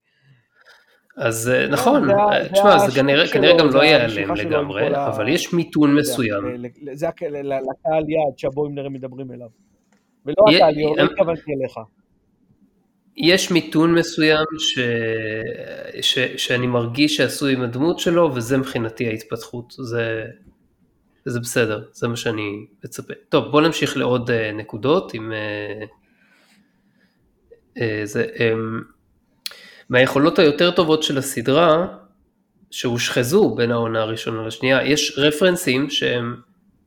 אז 1.17 1.49
אה, 1.49 1.69
נכון, 1.69 2.11
אה, 2.11 2.49
תשמע, 2.53 2.79
זה 2.79 3.01
כנראה 3.33 3.59
גם 3.59 3.69
לא 3.73 3.83
ייעלם 3.83 4.35
לגמרי, 4.35 4.97
אבל 4.97 5.29
יש 5.29 5.55
מיתון 5.55 5.95
מסוים. 5.95 6.43
זה 6.93 7.07
לקהל 7.07 8.11
יעד 8.11 8.39
שהבוימלרים 8.39 8.93
מדברים 8.93 9.33
אליו. 9.33 9.49
ולא 10.27 10.35
אתה, 10.57 10.71
ליאור, 10.71 10.97
לא 10.97 11.03
התכוונתי 11.03 11.53
אליך. 11.53 11.79
יש 13.17 13.51
מיתון 13.51 13.95
מסוים 13.95 14.47
ש... 14.59 14.79
ש... 16.01 16.19
שאני 16.19 16.67
מרגיש 16.67 17.17
שעשוי 17.17 17.53
עם 17.53 17.63
הדמות 17.63 17.99
שלו, 17.99 18.35
וזה 18.35 18.59
מבחינתי 18.59 19.07
ההתפתחות. 19.07 19.75
זה, 19.79 20.25
זה 21.25 21.41
בסדר, 21.41 21.85
זה 21.93 22.09
מה 22.09 22.17
שאני 22.17 22.67
מצפה. 22.85 23.15
טוב, 23.29 23.51
בוא 23.51 23.61
נמשיך 23.61 23.97
לעוד 23.97 24.31
uh, 24.31 24.33
נקודות 24.57 25.15
עם... 25.15 25.33
Uh, 25.33 25.85
uh, 27.79 27.81
זה, 28.05 28.27
um, 28.37 28.85
מהיכולות 29.89 30.39
היותר 30.39 30.71
טובות 30.71 31.03
של 31.03 31.19
הסדרה, 31.19 31.87
שהושחזו 32.71 33.55
בין 33.55 33.71
העונה 33.71 34.01
הראשונה 34.01 34.47
לשנייה, 34.47 34.87
יש 34.87 35.19
רפרנסים 35.19 35.91
שהם 35.91 36.37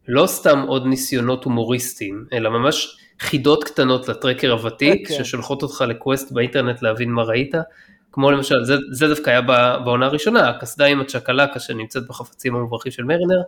לא 0.08 0.28
סתם 0.28 0.66
עוד 0.68 0.86
ניסיונות 0.86 1.44
הומוריסטיים, 1.44 2.26
אלא 2.34 2.50
ממש 2.50 2.98
חידות 3.24 3.64
קטנות 3.64 4.10
לטרקר 4.10 4.52
הוותיק, 4.52 5.08
okay. 5.08 5.18
כן. 5.18 5.24
ששולחות 5.24 5.64
אותך 5.64 5.84
לקווסט 5.88 6.32
באינטרנט 6.32 6.82
להבין 6.82 7.12
מה 7.12 7.24
ראית, 7.24 7.56
כמו 8.12 8.32
למשל, 8.32 8.64
זה, 8.64 8.76
זה 8.92 9.08
דווקא 9.08 9.30
היה 9.30 9.42
בעונה 9.86 10.06
הראשונה, 10.06 10.50
הקסדה 10.50 10.86
עם 10.86 11.02
הצ'קלקה 11.02 11.60
שנמצאת 11.60 12.08
בחפצים 12.08 12.56
המוברחים 12.56 12.92
של 12.92 13.04
מרינר, 13.04 13.42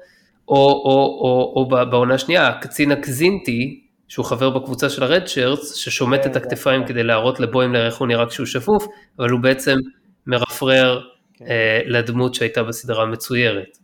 או, 0.48 0.56
או, 0.56 1.20
או, 1.22 1.54
או 1.56 1.90
בעונה 1.90 2.14
השנייה, 2.14 2.48
הקצין 2.48 2.92
הקזינטי, 2.92 3.82
שהוא 4.08 4.26
חבר 4.26 4.50
בקבוצה 4.50 4.90
של 4.90 5.04
הרד 5.04 5.28
שרץ, 5.28 5.76
ששומט 5.76 6.24
כן, 6.24 6.32
את 6.32 6.36
הכתפיים 6.36 6.86
כדי 6.86 7.04
להראות 7.04 7.40
לבוימלר 7.40 7.86
איך 7.86 7.98
הוא 7.98 8.08
נראה 8.08 8.26
כשהוא 8.30 8.46
שפוף, 8.46 8.86
אבל 9.20 9.30
הוא 9.30 9.40
בעצם 9.40 9.76
מרפרר 10.28 11.02
כן. 11.34 11.46
אה, 11.46 11.82
לדמות 11.86 12.36
שהייתה 12.36 12.64
בסדרה 12.64 13.04
המצוירת. 13.04 13.78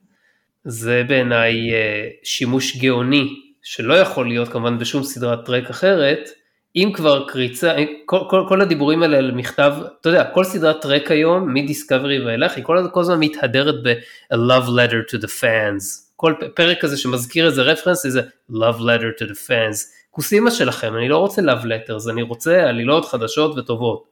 זה 0.63 1.04
בעיניי 1.08 1.73
אה, 1.73 2.08
שימוש 2.23 2.77
גאוני, 2.77 3.27
שלא 3.63 3.93
יכול 3.93 4.28
להיות 4.28 4.50
כמובן 4.50 4.78
בשום 4.78 5.04
סדרת 5.04 5.45
טרק 5.45 5.69
אחרת, 5.69 6.30
אם 6.76 6.91
כבר 6.93 7.28
קריצה, 7.28 7.76
כל, 8.06 8.19
כל, 8.30 8.45
כל 8.50 8.62
הדיבורים 8.62 9.04
האלה 9.04 9.17
על 9.17 9.32
מכתב, 9.32 9.74
אתה 10.02 10.10
יודע, 10.10 10.24
כל 10.24 10.43
סדרת 10.43 10.82
טרק 10.82 11.12
היום, 11.12 11.54
מדיסקאברי 11.54 12.26
ואילך, 12.26 12.56
היא 12.56 12.63
כל, 12.63 12.78
הזמן 12.95 13.19
מתהדרת 13.19 13.76
ב- 13.84 13.93
a 14.34 14.36
love 14.36 14.67
letter 14.67 15.13
to 15.13 15.21
the 15.21 15.28
fans. 15.28 16.12
כל 16.15 16.34
פרק 16.56 16.82
כזה 16.82 16.97
שמזכיר 16.97 17.45
איזה 17.45 17.62
רפרנס, 17.62 18.06
איזה 18.06 18.21
love 18.52 18.78
letter 18.80 19.21
to 19.21 19.26
the 19.26 19.47
fans. 19.47 19.78
כוסימה 20.12 20.52
שלכם, 20.52 20.95
אני 20.95 21.10
לא 21.10 21.17
רוצה 21.17 21.41
love 21.41 21.63
letters, 21.63 22.10
אני 22.12 22.21
רוצה 22.21 22.69
עלילות 22.69 23.06
חדשות 23.06 23.58
וטובות. 23.58 24.04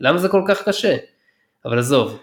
למה 0.00 0.18
זה 0.18 0.28
כל 0.28 0.42
כך 0.48 0.68
קשה? 0.68 0.96
אבל 1.64 1.78
עזוב, 1.78 2.22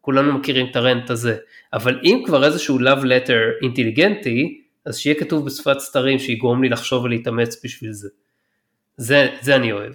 כולנו 0.00 0.32
מכירים 0.32 0.66
את 0.70 0.76
הרנט 0.76 1.10
הזה. 1.10 1.36
אבל 1.72 2.00
אם 2.04 2.22
כבר 2.26 2.44
איזשהו 2.44 2.78
love 2.78 3.02
letter 3.02 3.62
אינטליגנטי, 3.62 4.59
אז 4.86 4.98
שיהיה 4.98 5.20
כתוב 5.20 5.46
בשפת 5.46 5.78
סתרים 5.78 6.18
שיגרום 6.18 6.62
לי 6.62 6.68
לחשוב 6.68 7.04
ולהתאמץ 7.04 7.64
בשביל 7.64 7.92
זה. 7.92 8.08
זה, 8.96 9.28
זה 9.40 9.56
אני 9.56 9.72
אוהב. 9.72 9.92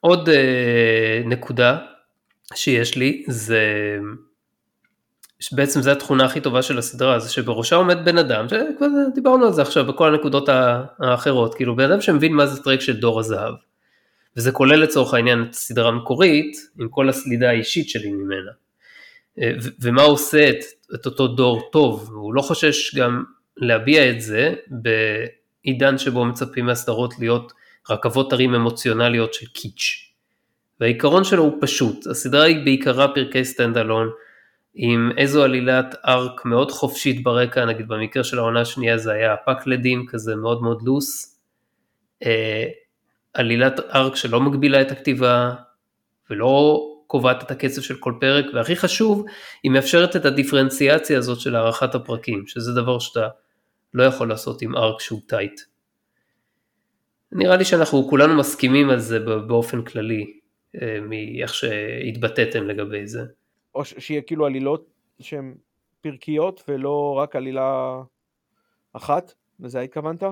עוד 0.00 0.28
אה, 0.28 1.22
נקודה 1.24 1.78
שיש 2.54 2.96
לי 2.96 3.24
זה 3.28 3.60
בעצם 5.52 5.80
זו 5.80 5.90
התכונה 5.90 6.24
הכי 6.24 6.40
טובה 6.40 6.62
של 6.62 6.78
הסדרה, 6.78 7.18
זה 7.18 7.32
שבראשה 7.32 7.76
עומד 7.76 8.04
בן 8.04 8.18
אדם, 8.18 8.48
שכבר 8.48 8.86
דיברנו 9.14 9.46
על 9.46 9.52
זה 9.52 9.62
עכשיו 9.62 9.84
בכל 9.84 10.14
הנקודות 10.14 10.48
האחרות, 10.98 11.54
כאילו 11.54 11.76
בן 11.76 11.90
אדם 11.90 12.00
שמבין 12.00 12.32
מה 12.32 12.46
זה 12.46 12.62
טרק 12.62 12.80
של 12.80 13.00
דור 13.00 13.20
הזהב. 13.20 13.54
וזה 14.36 14.52
כולל 14.52 14.82
לצורך 14.82 15.14
העניין 15.14 15.42
את 15.42 15.54
הסדרה 15.54 15.88
המקורית, 15.88 16.56
עם 16.80 16.88
כל 16.88 17.08
הסלידה 17.08 17.50
האישית 17.50 17.88
שלי 17.88 18.12
ממנה. 18.12 18.50
אה, 19.38 19.52
ומה 19.80 20.02
עושה 20.02 20.50
את, 20.50 20.64
את 20.94 21.06
אותו 21.06 21.28
דור 21.28 21.68
טוב, 21.72 22.10
הוא 22.12 22.34
לא 22.34 22.42
חושש 22.42 22.94
גם 22.94 23.24
להביע 23.56 24.10
את 24.10 24.20
זה 24.20 24.54
בעידן 24.70 25.98
שבו 25.98 26.24
מצפים 26.24 26.66
מהסדרות 26.66 27.14
להיות 27.18 27.52
רכבות 27.90 28.32
הרים 28.32 28.54
אמוציונליות 28.54 29.34
של 29.34 29.46
קיץ'. 29.46 30.12
והעיקרון 30.80 31.24
שלו 31.24 31.42
הוא 31.42 31.58
פשוט, 31.60 32.06
הסדרה 32.06 32.42
היא 32.42 32.64
בעיקרה 32.64 33.14
פרקי 33.14 33.44
stand 33.44 33.78
alone, 33.78 34.10
עם 34.74 35.10
איזו 35.16 35.44
עלילת 35.44 35.94
arc 36.06 36.44
מאוד 36.44 36.70
חופשית 36.70 37.22
ברקע, 37.22 37.64
נגיד 37.64 37.88
במקרה 37.88 38.24
של 38.24 38.38
העונה 38.38 38.60
השנייה 38.60 38.98
זה 38.98 39.12
היה 39.12 39.36
פאקלדים 39.36 40.06
כזה 40.08 40.36
מאוד 40.36 40.62
מאוד 40.62 40.82
loose, 40.82 41.40
אה, 42.22 42.64
עלילת 43.34 43.80
arc 43.80 44.16
שלא 44.16 44.40
מגבילה 44.40 44.80
את 44.80 44.90
הכתיבה 44.90 45.54
ולא 46.30 46.82
קובעת 47.06 47.42
את 47.42 47.50
הקצב 47.50 47.82
של 47.82 47.96
כל 47.96 48.14
פרק, 48.20 48.44
והכי 48.54 48.76
חשוב, 48.76 49.24
היא 49.62 49.72
מאפשרת 49.72 50.16
את 50.16 50.24
הדיפרנציאציה 50.24 51.18
הזאת 51.18 51.40
של 51.40 51.56
הארכת 51.56 51.94
הפרקים, 51.94 52.46
שזה 52.46 52.72
דבר 52.72 52.98
שאתה 52.98 53.28
לא 53.94 54.02
יכול 54.02 54.28
לעשות 54.28 54.62
עם 54.62 54.76
ארק 54.76 55.00
שהוא 55.00 55.20
טייט. 55.26 55.60
נראה 57.32 57.56
לי 57.56 57.64
שאנחנו 57.64 58.08
כולנו 58.08 58.38
מסכימים 58.38 58.90
על 58.90 58.98
זה 58.98 59.18
באופן 59.20 59.84
כללי, 59.84 60.38
אה, 60.82 61.00
מאיך 61.00 61.54
שהתבטאתם 61.54 62.68
לגבי 62.68 63.06
זה. 63.06 63.22
או 63.74 63.84
שיהיה 63.84 64.22
כאילו 64.22 64.46
עלילות 64.46 64.86
שהן 65.20 65.54
פרקיות 66.00 66.62
ולא 66.68 67.14
רק 67.18 67.36
עלילה 67.36 68.00
אחת? 68.92 69.32
לזה 69.60 69.80
התכוונת? 69.80 70.22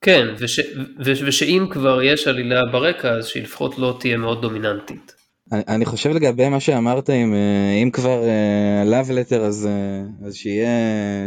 כן, 0.00 0.26
וש, 0.38 0.60
וש, 1.04 1.22
ושאם 1.22 1.66
כבר 1.70 2.02
יש 2.02 2.28
עלילה 2.28 2.66
ברקע, 2.72 3.10
אז 3.10 3.26
שהיא 3.26 3.42
לפחות 3.42 3.78
לא 3.78 3.96
תהיה 4.00 4.16
מאוד 4.16 4.42
דומיננטית. 4.42 5.19
אני, 5.52 5.84
חושב 5.84 6.10
לגבי 6.10 6.48
מה 6.48 6.60
שאמרת, 6.60 7.10
אם, 7.10 7.34
אה, 7.34 7.82
אם 7.82 7.90
כבר 7.90 8.22
uh, 8.22 8.88
love 8.88 9.08
letter, 9.10 9.40
אז, 9.40 9.68
uh, 9.68 10.26
אז 10.26 10.34
שיהיה, 10.34 10.68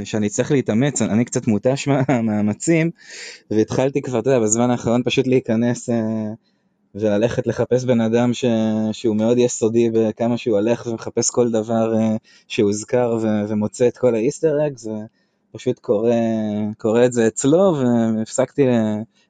שאני 0.04 0.30
צריך 0.30 0.52
להתאמץ, 0.52 1.02
אני 1.02 1.26
קצת 1.26 1.48
מותש 1.48 1.88
מהמאמצים, 2.10 2.92
והתחלתי 3.52 4.02
כבר, 4.02 4.20
אתה 4.20 4.30
יודע, 4.30 4.40
בזמן 4.40 4.72
האחרון 4.72 5.02
פשוט 5.06 5.28
להיכנס 5.28 5.90
וללכת 6.96 7.48
לחפש 7.48 7.86
בן 7.86 8.02
אדם 8.02 8.34
ש... 8.34 8.46
שהוא 8.92 9.16
מאוד 9.16 9.38
יסודי 9.38 9.90
בכמה 9.94 10.38
שהוא 10.38 10.58
הולך 10.58 10.88
ומחפש 10.88 11.30
כל 11.30 11.52
דבר 11.52 11.94
שהוזכר 12.48 13.18
ו... 13.22 13.28
ומוצא 13.48 13.88
את 13.88 13.98
כל 13.98 14.16
האיסטר 14.16 14.68
אגס 14.68 14.88
ופשוט 15.56 15.80
קורא, 15.80 16.14
קורא 16.78 17.06
את 17.06 17.14
זה 17.14 17.28
אצלו 17.28 17.76
והפסקתי 18.18 18.68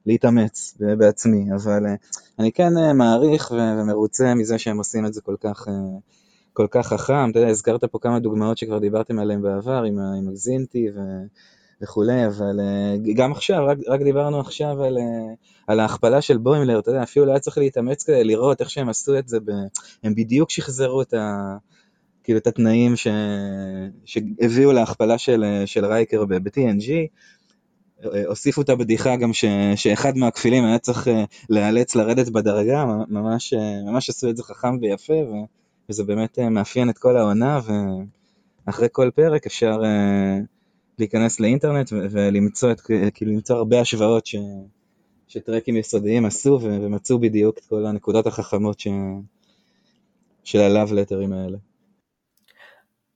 להתאמץ 0.06 0.76
בעצמי, 0.98 1.52
אבל 1.54 1.86
uh, 1.86 2.18
אני 2.38 2.52
כן 2.52 2.76
uh, 2.76 2.92
מעריך. 2.92 3.54
ומרוצה 3.78 4.34
מזה 4.34 4.58
שהם 4.58 4.78
עושים 4.78 5.06
את 5.06 5.14
זה 5.14 5.20
כל 5.20 5.36
כך, 5.40 5.68
uh, 5.68 5.70
כל 6.52 6.66
כך 6.70 6.86
חכם, 6.86 7.30
אתה 7.30 7.38
יודע, 7.38 7.50
הזכרת 7.50 7.84
פה 7.84 7.98
כמה 7.98 8.18
דוגמאות 8.18 8.58
שכבר 8.58 8.78
דיברתם 8.78 9.18
עליהן 9.18 9.42
בעבר 9.42 9.82
עם, 9.82 9.98
עם 9.98 10.28
ו... 10.94 11.00
וכולי, 11.82 12.26
אבל 12.26 12.60
גם 13.14 13.32
עכשיו, 13.32 13.66
רק, 13.66 13.78
רק 13.88 14.02
דיברנו 14.02 14.40
עכשיו 14.40 14.82
על, 14.82 14.98
על 15.66 15.80
ההכפלה 15.80 16.20
של 16.20 16.38
בוימלר, 16.38 16.78
אתה 16.78 16.90
יודע, 16.90 17.02
אפילו 17.02 17.26
לא 17.26 17.30
היה 17.30 17.40
צריך 17.40 17.58
להתאמץ 17.58 18.04
כדי 18.04 18.24
לראות 18.24 18.60
איך 18.60 18.70
שהם 18.70 18.88
עשו 18.88 19.18
את 19.18 19.28
זה, 19.28 19.40
ב... 19.40 19.50
הם 20.02 20.14
בדיוק 20.14 20.50
שחזרו 20.50 21.02
את, 21.02 21.14
ה... 21.14 21.56
כאילו, 22.24 22.38
את 22.38 22.46
התנאים 22.46 22.96
ש... 22.96 23.06
שהביאו 24.04 24.72
להכפלה 24.72 25.18
של, 25.18 25.44
של 25.66 25.84
רייקר 25.84 26.24
ב-TNG, 26.24 26.90
הוסיפו 28.26 28.62
את 28.62 28.68
הבדיחה 28.68 29.16
גם 29.16 29.32
ש... 29.32 29.44
שאחד 29.76 30.16
מהכפילים 30.16 30.64
היה 30.64 30.78
צריך 30.78 31.08
להיאלץ 31.50 31.94
לרדת 31.94 32.28
בדרגה, 32.28 32.84
ממש, 33.08 33.54
ממש 33.86 34.10
עשו 34.10 34.30
את 34.30 34.36
זה 34.36 34.42
חכם 34.42 34.78
ויפה, 34.80 35.12
ו... 35.12 35.34
וזה 35.88 36.04
באמת 36.04 36.38
מאפיין 36.38 36.90
את 36.90 36.98
כל 36.98 37.16
העונה, 37.16 37.60
ואחרי 38.66 38.88
כל 38.92 39.10
פרק 39.14 39.46
אפשר 39.46 39.80
להיכנס 40.98 41.40
לאינטרנט 41.40 41.92
ולמצוא 41.92 42.72
את, 42.72 42.80
כאילו 43.14 43.32
למצוא 43.32 43.56
הרבה 43.56 43.80
השוואות 43.80 44.26
ש, 44.26 44.36
שטרקים 45.28 45.76
יסודיים 45.76 46.24
עשו 46.24 46.58
ומצאו 46.62 47.18
בדיוק 47.18 47.58
את 47.58 47.64
כל 47.64 47.86
הנקודות 47.86 48.26
החכמות 48.26 48.80
ש, 48.80 48.88
של 50.44 50.58
הלאו 50.58 50.94
לטרים 50.94 51.32
האלה. 51.32 51.58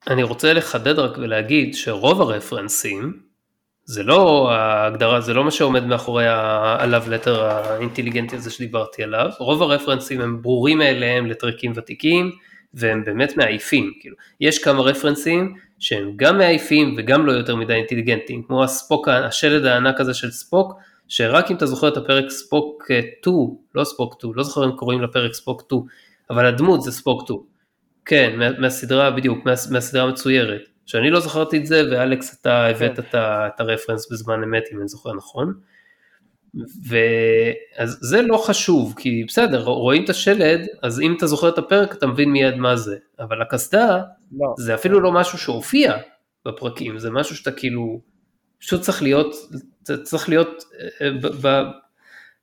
אני 0.07 0.23
רוצה 0.23 0.53
לחדד 0.53 0.99
רק 0.99 1.19
ולהגיד 1.19 1.75
שרוב 1.75 2.21
הרפרנסים 2.21 3.21
זה 3.85 4.03
לא 4.03 4.51
ההגדרה, 4.53 5.21
זה 5.21 5.35
לא 5.35 5.45
מה 5.45 5.51
שעומד 5.51 5.85
מאחורי 5.85 6.25
הלאו 6.29 7.01
לטר 7.11 7.45
האינטליגנטי 7.45 8.37
הזה 8.37 8.51
שדיברתי 8.51 9.03
עליו, 9.03 9.31
רוב 9.39 9.63
הרפרנסים 9.63 10.21
הם 10.21 10.43
ברורים 10.43 10.79
מאליהם 10.79 11.27
לטרקים 11.27 11.73
ותיקים 11.75 12.31
והם 12.75 13.05
באמת 13.05 13.37
מעייפים, 13.37 13.93
כאילו, 14.01 14.17
יש 14.41 14.59
כמה 14.59 14.83
רפרנסים 14.83 15.55
שהם 15.79 16.13
גם 16.17 16.39
מעייפים 16.39 16.95
וגם 16.99 17.27
לא 17.27 17.33
יותר 17.33 17.57
מדי 17.57 17.75
אינטליגנטים, 17.75 18.43
כמו 18.43 18.65
הספוק, 18.65 19.09
השלד 19.09 19.65
הענק 19.65 20.01
הזה 20.01 20.15
של 20.15 20.31
ספוק, 20.31 20.73
שרק 21.09 21.51
אם 21.51 21.57
אתה 21.57 21.67
זוכר 21.67 21.89
את 21.89 21.97
הפרק 21.97 22.31
ספוק 22.31 22.85
2, 23.21 23.37
לא 23.75 23.85
ספוק 23.85 24.15
2, 24.19 24.35
לא 24.35 24.43
זוכר 24.43 24.65
אם 24.65 24.73
קוראים 24.73 25.03
לפרק 25.03 25.33
ספוק 25.33 25.63
2, 25.67 25.83
אבל 26.31 26.47
הדמות 26.47 26.83
זה 26.83 26.93
ספוק 26.93 27.23
2. 27.25 27.58
כן, 28.09 28.37
מה, 28.39 28.59
מהסדרה, 28.59 29.11
בדיוק, 29.11 29.45
מה, 29.45 29.53
מהסדרה 29.71 30.03
המצוירת. 30.03 30.61
שאני 30.87 31.11
לא 31.11 31.21
זכרתי 31.21 31.59
את 31.59 31.67
זה, 31.67 31.83
ואלכס 31.91 32.41
אתה 32.41 32.67
הבאת 32.67 32.97
כן. 32.97 33.03
את, 33.03 33.15
את 33.15 33.61
הרפרנס 33.61 34.13
בזמן 34.13 34.43
אמת, 34.43 34.63
אם 34.73 34.79
אני 34.79 34.89
זוכר 34.89 35.13
נכון. 35.15 35.55
ואז 36.89 37.99
זה 38.01 38.23
לא 38.23 38.37
חשוב, 38.37 38.95
כי 38.97 39.25
בסדר, 39.29 39.65
רואים 39.65 40.05
את 40.05 40.11
השלד, 40.11 40.61
אז 40.83 41.01
אם 41.01 41.15
אתה 41.17 41.27
זוכר 41.27 41.49
את 41.49 41.59
הפרק 41.59 41.95
אתה 41.95 42.07
מבין 42.07 42.31
מיד 42.31 42.55
מה 42.55 42.77
זה, 42.77 42.97
אבל 43.19 43.43
הקסדה 43.43 44.03
לא. 44.33 44.55
זה 44.59 44.75
אפילו 44.75 45.01
לא 45.01 45.13
משהו 45.13 45.39
שהופיע 45.39 45.97
בפרקים, 46.47 46.99
זה 46.99 47.11
משהו 47.11 47.37
שאתה 47.37 47.53
כאילו, 47.53 48.01
פשוט 48.59 48.81
צריך 48.81 49.03
להיות, 49.03 49.35
צריך 50.03 50.29
להיות 50.29 50.65
אה, 51.01 51.11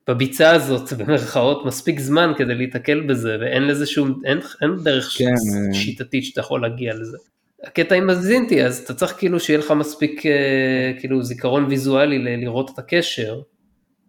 בביצה 0.08 0.52
הזאת 0.52 0.94
במרכאות 0.98 1.66
מספיק 1.66 2.00
זמן 2.00 2.32
כדי 2.38 2.56
להתקל 2.56 3.02
בזה, 3.02 3.38
ואין 3.42 3.68
לזה 3.68 3.86
שום, 3.86 4.22
אין, 4.26 4.40
אין 4.62 4.76
דרך 4.84 5.16
כן. 5.18 5.26
אה. 5.26 5.74
שיטתית 5.74 6.24
שאתה 6.24 6.40
יכול 6.40 6.62
להגיע 6.62 6.94
לזה. 6.94 7.18
הקטע 7.64 7.96
עם 7.96 8.10
הזינטי, 8.10 8.64
אז 8.66 8.78
אתה 8.78 8.94
צריך 8.94 9.16
כאילו 9.18 9.40
שיהיה 9.40 9.60
לך 9.60 9.72
מספיק 9.72 10.26
אה, 10.26 10.92
כאילו 11.00 11.24
זיכרון 11.24 11.66
ויזואלי 11.66 12.38
לראות 12.38 12.72
את 12.74 12.80
הקשר. 12.80 13.42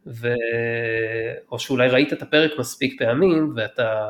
ו... 0.07 0.29
או 1.53 1.59
שאולי 1.59 1.89
ראית 1.89 2.13
את 2.13 2.23
הפרק 2.23 2.51
מספיק 2.59 2.99
פעמים 2.99 3.53
ואתה... 3.57 4.09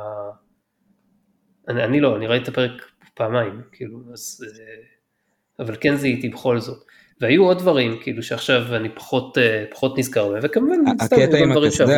אני, 1.69 1.85
אני 1.85 2.01
לא, 2.01 2.17
אני 2.17 2.27
ראיתי 2.27 2.43
את 2.43 2.49
הפרק 2.49 2.73
פעמיים, 3.15 3.63
כאילו, 3.73 3.99
אז... 4.13 4.45
אה, 4.49 5.65
אבל 5.65 5.77
כן 5.81 5.97
זיהיתי 5.97 6.29
בכל 6.29 6.61
זאת. 6.61 6.86
והיו 7.21 7.45
עוד 7.45 7.59
דברים, 7.59 7.97
כאילו, 8.03 8.23
שעכשיו 8.23 8.77
אני 8.77 8.89
פחות, 8.89 9.39
אה, 9.39 9.65
פחות 9.71 9.99
נזכר 9.99 10.29
בהם, 10.29 10.41
וכמובן, 10.43 10.79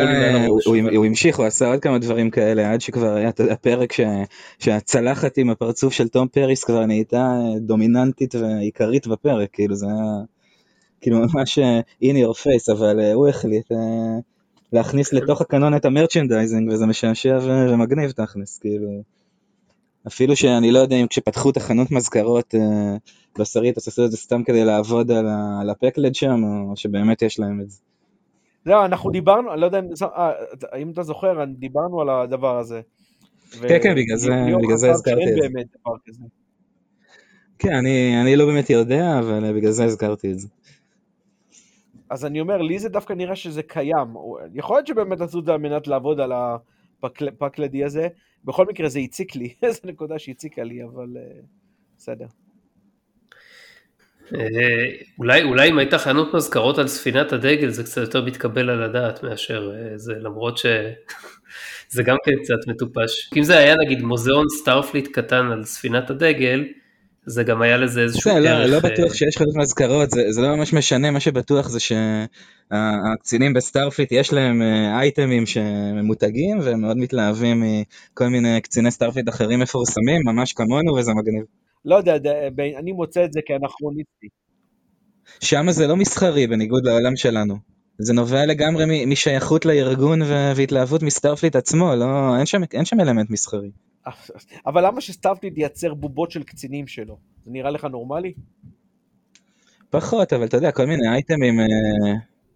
לי 0.03 0.13
מעל 0.13 0.35
הראש. 0.35 0.65
הוא, 0.65 1.05
המשיך, 1.05 1.37
הוא 1.37 1.45
עשה 1.45 1.67
עוד 1.67 1.79
כמה 1.79 1.97
דברים 1.97 2.29
כאלה, 2.29 2.73
עד 2.73 2.81
שכבר 2.81 3.15
היה 3.15 3.29
הפרק 3.51 3.93
שהצלחת 4.59 5.37
עם 5.37 5.49
הפרצוף 5.49 5.93
של 5.93 6.07
תום 6.07 6.27
פריס 6.27 6.63
כבר 6.63 6.85
נהייתה 6.85 7.33
דומיננטית 7.59 8.35
ועיקרית 8.35 9.07
בפרק, 9.07 9.49
כאילו, 9.53 9.75
זה 9.75 9.85
היה... 9.85 10.23
כאילו 11.01 11.19
ממש 11.19 11.59
אה, 11.59 11.79
in 12.03 12.15
your 12.15 12.37
face, 12.37 12.73
אבל 12.73 12.99
אה, 12.99 13.13
הוא 13.13 13.27
החליט 13.27 13.71
אה, 13.71 13.77
להכניס 14.73 15.13
לתוך 15.13 15.41
הקנון 15.41 15.75
את 15.75 15.85
ה 15.85 15.91
merchandising, 15.91 16.69
וזה 16.71 16.85
משעשע 16.85 17.39
ומגניב 17.41 18.11
תכלס, 18.11 18.59
כאילו. 18.59 19.18
אפילו 20.07 20.35
שאני 20.35 20.71
לא 20.71 20.79
יודע 20.79 20.95
אם 20.95 21.07
כשפתחו 21.07 21.49
את 21.49 21.57
החנות 21.57 21.91
מזכרות 21.91 22.55
בשרית, 23.39 23.77
אז 23.77 23.87
עשו 23.87 24.05
את 24.05 24.11
זה 24.11 24.17
סתם 24.17 24.43
כדי 24.43 24.65
לעבוד 24.65 25.11
על 25.61 25.69
הפקלד 25.69 26.15
שם, 26.15 26.43
או 26.43 26.75
שבאמת 26.75 27.21
יש 27.21 27.39
להם 27.39 27.61
את 27.61 27.69
זה. 27.69 27.81
זהו, 28.65 28.85
אנחנו 28.85 29.11
דיברנו, 29.11 29.53
אני 29.53 29.61
לא 29.61 29.65
יודע 29.65 29.79
אם 30.77 30.91
אתה 30.91 31.03
זוכר, 31.03 31.43
דיברנו 31.45 32.01
על 32.01 32.09
הדבר 32.09 32.57
הזה. 32.57 32.81
כן, 33.61 33.77
כן, 33.83 33.95
בגלל 33.95 34.17
זה 34.77 34.91
הזכרתי 34.91 35.29
את 35.29 36.13
זה. 36.13 36.23
כן, 37.59 37.73
אני 38.21 38.35
לא 38.35 38.45
באמת 38.45 38.69
יודע, 38.69 39.19
אבל 39.19 39.53
בגלל 39.53 39.71
זה 39.71 39.83
הזכרתי 39.83 40.31
את 40.31 40.39
זה. 40.39 40.47
אז 42.09 42.25
אני 42.25 42.41
אומר, 42.41 42.57
לי 42.57 42.79
זה 42.79 42.89
דווקא 42.89 43.13
נראה 43.13 43.35
שזה 43.35 43.63
קיים. 43.63 44.07
יכול 44.53 44.77
להיות 44.77 44.87
שבאמת 44.87 45.21
עשו 45.21 45.39
את 45.39 45.45
זה 45.45 45.51
על 45.51 45.57
מנת 45.57 45.87
לעבוד 45.87 46.19
על 46.19 46.31
הפאקלדי 47.03 47.83
הזה. 47.83 48.07
בכל 48.45 48.65
מקרה 48.65 48.89
זה 48.89 48.99
הציק 48.99 49.35
לי, 49.35 49.53
איזו 49.63 49.79
נקודה 49.83 50.19
שהציקה 50.19 50.63
לי, 50.63 50.83
אבל 50.83 51.17
אה, 51.17 51.45
בסדר. 51.97 52.25
אה, 54.35 54.85
אולי, 55.19 55.43
אולי 55.43 55.69
אם 55.69 55.77
הייתה 55.77 55.97
חנות 55.97 56.33
מזכרות 56.33 56.77
על 56.77 56.87
ספינת 56.87 57.33
הדגל 57.33 57.69
זה 57.69 57.83
קצת 57.83 58.01
יותר 58.01 58.25
מתקבל 58.25 58.69
על 58.69 58.83
הדעת 58.83 59.23
מאשר 59.23 59.71
אה, 59.75 59.97
זה, 59.97 60.13
למרות 60.13 60.57
שזה 60.57 62.03
גם 62.05 62.15
כן 62.25 62.31
קצת 62.43 62.67
מטופש. 62.67 63.29
אם 63.37 63.43
זה 63.43 63.57
היה 63.57 63.75
נגיד 63.75 64.01
מוזיאון 64.01 64.45
Starfleet 64.49 65.07
קטן 65.07 65.51
על 65.51 65.63
ספינת 65.63 66.09
הדגל, 66.09 66.65
זה 67.29 67.43
גם 67.43 67.61
היה 67.61 67.77
לזה 67.77 68.01
איזשהו 68.01 68.31
לא, 68.31 68.39
דרך... 68.39 68.45
לא, 68.45 68.65
לא 68.65 68.79
בטוח 68.79 69.13
שיש 69.13 69.37
חלק 69.37 69.55
מהזכרות, 69.55 70.11
זה, 70.11 70.31
זה 70.31 70.41
לא 70.41 70.55
ממש 70.55 70.73
משנה, 70.73 71.11
מה 71.11 71.19
שבטוח 71.19 71.69
זה 71.69 71.79
שהקצינים 71.79 73.53
ב 73.53 73.59
Starfleet 73.59 74.11
יש 74.11 74.33
להם 74.33 74.61
אה, 74.61 74.99
אייטמים 74.99 75.45
שממותגים 75.45 76.59
והם 76.63 76.81
מאוד 76.81 76.97
מתלהבים 76.97 77.63
מכל 77.63 78.27
מיני 78.27 78.61
קציני 78.61 78.91
Starfleet 78.91 79.29
אחרים 79.29 79.59
מפורסמים, 79.59 80.21
ממש 80.25 80.53
כמונו 80.53 80.93
וזה 80.93 81.11
מגניב. 81.13 81.43
לא 81.85 81.95
יודע, 81.95 82.15
אני 82.79 82.91
מוצא 82.91 83.25
את 83.25 83.33
זה 83.33 83.39
כאנכרוניסטי. 83.45 84.27
שם 85.39 85.71
זה 85.71 85.87
לא 85.87 85.95
מסחרי 85.95 86.47
בניגוד 86.47 86.85
לעולם 86.85 87.15
שלנו. 87.15 87.55
זה 87.99 88.13
נובע 88.13 88.45
לגמרי 88.45 89.05
משייכות 89.05 89.65
לארגון 89.65 90.21
והתלהבות 90.55 91.03
מ 91.03 91.08
Starfleet 91.08 91.55
עצמו, 91.55 91.95
לא, 91.95 92.37
אין 92.37 92.45
שם, 92.45 92.61
אין 92.73 92.85
שם 92.85 92.99
אלמנט 92.99 93.29
מסחרי. 93.29 93.69
אבל 94.65 94.85
למה 94.85 95.01
ש 95.01 95.11
Starfleet 95.11 95.57
ייצר 95.57 95.93
בובות 95.93 96.31
של 96.31 96.43
קצינים 96.43 96.87
שלו? 96.87 97.17
זה 97.45 97.51
נראה 97.51 97.71
לך 97.71 97.85
נורמלי? 97.85 98.33
פחות, 99.89 100.33
אבל 100.33 100.45
אתה 100.45 100.57
יודע, 100.57 100.71
כל 100.71 100.85
מיני 100.85 101.07
אייטמים... 101.07 101.59
אה, 101.59 101.65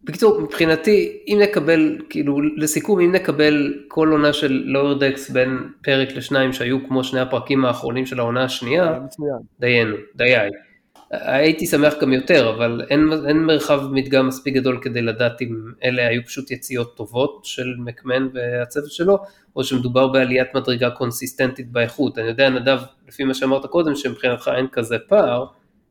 בקיצור, 0.03 0.41
מבחינתי, 0.41 1.17
אם 1.27 1.39
נקבל, 1.41 1.97
כאילו, 2.09 2.41
לסיכום, 2.41 2.99
אם 2.99 3.11
נקבל 3.11 3.73
כל 3.87 4.11
עונה 4.11 4.33
של 4.33 4.63
Lower 4.65 4.99
Decks 4.99 5.29
בין 5.29 5.49
פרק 5.83 6.15
לשניים 6.15 6.53
שהיו 6.53 6.87
כמו 6.87 7.03
שני 7.03 7.19
הפרקים 7.19 7.65
האחרונים 7.65 8.05
של 8.05 8.19
העונה 8.19 8.43
השנייה, 8.43 8.99
דיינו, 9.59 9.95
דיי. 10.15 10.49
הייתי 11.21 11.67
שמח 11.67 11.93
גם 12.01 12.13
יותר, 12.13 12.49
אבל 12.49 12.81
אין, 12.89 13.09
אין 13.27 13.37
מרחב 13.37 13.81
מדגם 13.91 14.27
מספיק 14.27 14.53
גדול 14.55 14.79
כדי 14.81 15.01
לדעת 15.01 15.41
אם 15.41 15.55
אלה 15.83 16.07
היו 16.07 16.25
פשוט 16.25 16.51
יציאות 16.51 16.97
טובות 16.97 17.45
של 17.45 17.75
מקמן 17.77 18.27
והצוות 18.33 18.91
שלו, 18.91 19.17
או 19.55 19.63
שמדובר 19.63 20.07
בעליית 20.07 20.47
מדרגה 20.55 20.89
קונסיסטנטית 20.89 21.71
באיכות. 21.71 22.17
אני 22.17 22.27
יודע, 22.27 22.49
נדב, 22.49 22.79
לפי 23.07 23.23
מה 23.23 23.33
שאמרת 23.33 23.65
קודם, 23.65 23.95
שמבחינתך 23.95 24.51
אין 24.55 24.67
כזה 24.71 24.97
פער, 25.07 25.45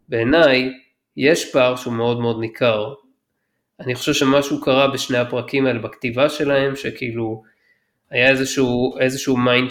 בעיניי 0.08 0.72
יש 1.16 1.52
פער 1.52 1.76
שהוא 1.76 1.94
מאוד 1.94 2.20
מאוד 2.20 2.40
ניכר. 2.40 2.94
אני 3.80 3.94
חושב 3.94 4.12
שמשהו 4.12 4.60
קרה 4.60 4.88
בשני 4.88 5.18
הפרקים 5.18 5.66
האלה 5.66 5.78
בכתיבה 5.78 6.28
שלהם, 6.28 6.76
שכאילו 6.76 7.42
היה 8.12 8.30
איזשהו, 8.30 8.98
איזשהו 8.98 9.36
מיינד. 9.36 9.70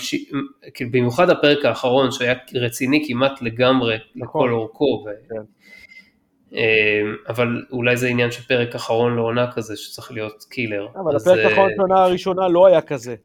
כאילו 0.74 0.92
במיוחד 0.92 1.30
הפרק 1.30 1.66
האחרון 1.66 2.12
שהיה 2.12 2.34
רציני 2.56 3.06
כמעט 3.08 3.42
לגמרי 3.42 3.96
נכון. 3.96 4.42
לכל 4.42 4.54
אורכו. 4.54 5.06
ו... 5.06 5.10
כן. 5.30 5.42
אמ, 6.54 7.16
אבל 7.30 7.48
אולי 7.72 7.98
זה 7.98 8.08
עניין 8.08 8.32
של 8.32 8.44
פרק 8.44 8.76
אחרון 8.76 9.16
לעונה 9.16 9.52
כזה 9.52 9.76
שצריך 9.76 10.12
להיות 10.12 10.44
killer. 10.50 10.88
אבל 10.96 11.16
הפרק 11.16 11.38
אה, 11.38 11.50
האחרון 11.50 11.70
של 11.76 11.80
העונה 11.80 12.04
הראשונה 12.04 12.48
לא 12.48 12.66
היה 12.68 12.82
כזה. 12.82 13.16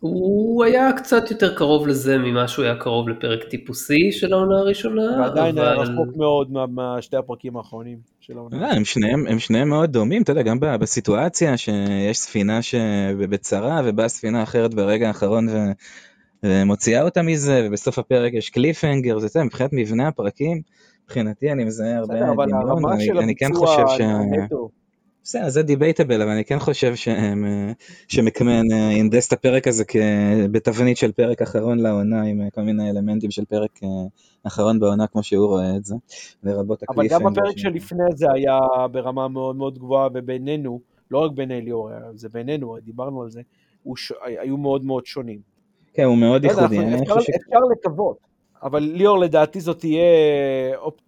הוא 0.00 0.64
היה 0.64 0.92
קצת 0.96 1.30
יותר 1.30 1.54
קרוב 1.54 1.88
לזה 1.88 2.18
ממה 2.18 2.48
שהוא 2.48 2.64
היה 2.64 2.76
קרוב 2.76 3.08
לפרק 3.08 3.44
טיפוסי 3.44 4.12
של 4.12 4.32
העונה 4.32 4.58
הראשונה. 4.58 5.20
ועדיין 5.20 5.58
אבל... 5.58 5.66
היה 5.66 5.74
רחוק 5.74 6.16
מאוד 6.16 6.48
משתי 6.70 7.16
הפרקים 7.16 7.56
האחרונים 7.56 8.11
של 8.22 8.38
העונה. 8.38 8.60
לא, 8.60 8.66
הם 8.66 8.84
שניהם, 8.84 9.26
הם 9.26 9.38
שניהם 9.38 9.68
מאוד 9.68 9.92
דומים, 9.92 10.22
אתה 10.22 10.32
יודע, 10.32 10.42
גם 10.42 10.58
בסיטואציה 10.60 11.56
שיש 11.56 12.18
ספינה 12.18 12.62
שבצרה 12.62 13.80
ובאה 13.84 14.08
ספינה 14.08 14.42
אחרת 14.42 14.74
ברגע 14.74 15.08
האחרון 15.08 15.48
ו... 15.48 15.58
ומוציאה 16.42 17.02
אותה 17.02 17.22
מזה, 17.22 17.62
ובסוף 17.66 17.98
הפרק 17.98 18.32
יש 18.34 18.50
קליפהנגר, 18.50 19.18
זה 19.18 19.44
מבחינת 19.44 19.70
מבנה 19.72 20.08
הפרקים, 20.08 20.62
מבחינתי 21.04 21.52
אני 21.52 21.64
מזהה 21.64 21.98
הרבה 21.98 22.46
דמיון, 22.46 22.92
אני, 22.92 23.10
אני 23.10 23.34
כן 23.36 23.54
חושב 23.54 23.84
ש... 23.88 24.00
בסדר, 25.24 25.48
זה 25.48 25.62
דיבייטבל, 25.62 26.22
אבל 26.22 26.30
אני 26.30 26.44
כן 26.44 26.58
חושב 26.58 26.94
שמקמן 28.08 28.72
אה, 28.72 28.90
אינדס 28.90 29.28
את 29.28 29.32
הפרק 29.32 29.68
הזה 29.68 29.84
בתבנית 30.50 30.96
של 30.96 31.12
פרק 31.12 31.42
אחרון 31.42 31.78
לעונה, 31.78 32.22
עם 32.22 32.40
אה, 32.40 32.50
כל 32.54 32.62
מיני 32.62 32.90
אלמנטים 32.90 33.30
של 33.30 33.44
פרק 33.44 33.70
אה, 34.46 34.48
אחרון 34.48 34.80
בעונה, 34.80 35.06
כמו 35.06 35.22
שהוא 35.22 35.46
רואה 35.46 35.76
את 35.76 35.84
זה, 35.84 35.94
לרבות. 36.42 36.82
אבל 36.88 37.08
גם 37.08 37.26
הפרק 37.26 37.58
שלפני 37.58 38.04
זה 38.14 38.26
היה 38.32 38.58
ברמה 38.92 39.28
מאוד 39.28 39.56
מאוד 39.56 39.78
גבוהה, 39.78 40.08
ובינינו, 40.14 40.80
לא 41.10 41.18
רק 41.18 41.32
בין 41.32 41.50
אליאור, 41.50 41.90
זה 42.14 42.28
בינינו, 42.28 42.76
דיברנו 42.84 43.22
על 43.22 43.30
זה, 43.30 43.42
היו 44.20 44.56
מאוד 44.56 44.84
מאוד 44.84 45.06
שונים. 45.06 45.40
כן, 45.94 46.04
הוא 46.04 46.18
מאוד 46.18 46.44
ייחודי. 46.44 46.78
אפשר 47.02 47.58
לקוות, 47.72 48.18
אבל 48.62 48.82
ליאור, 48.82 49.18
לדעתי 49.18 49.60
זאת 49.60 49.78
תהיה 49.78 50.02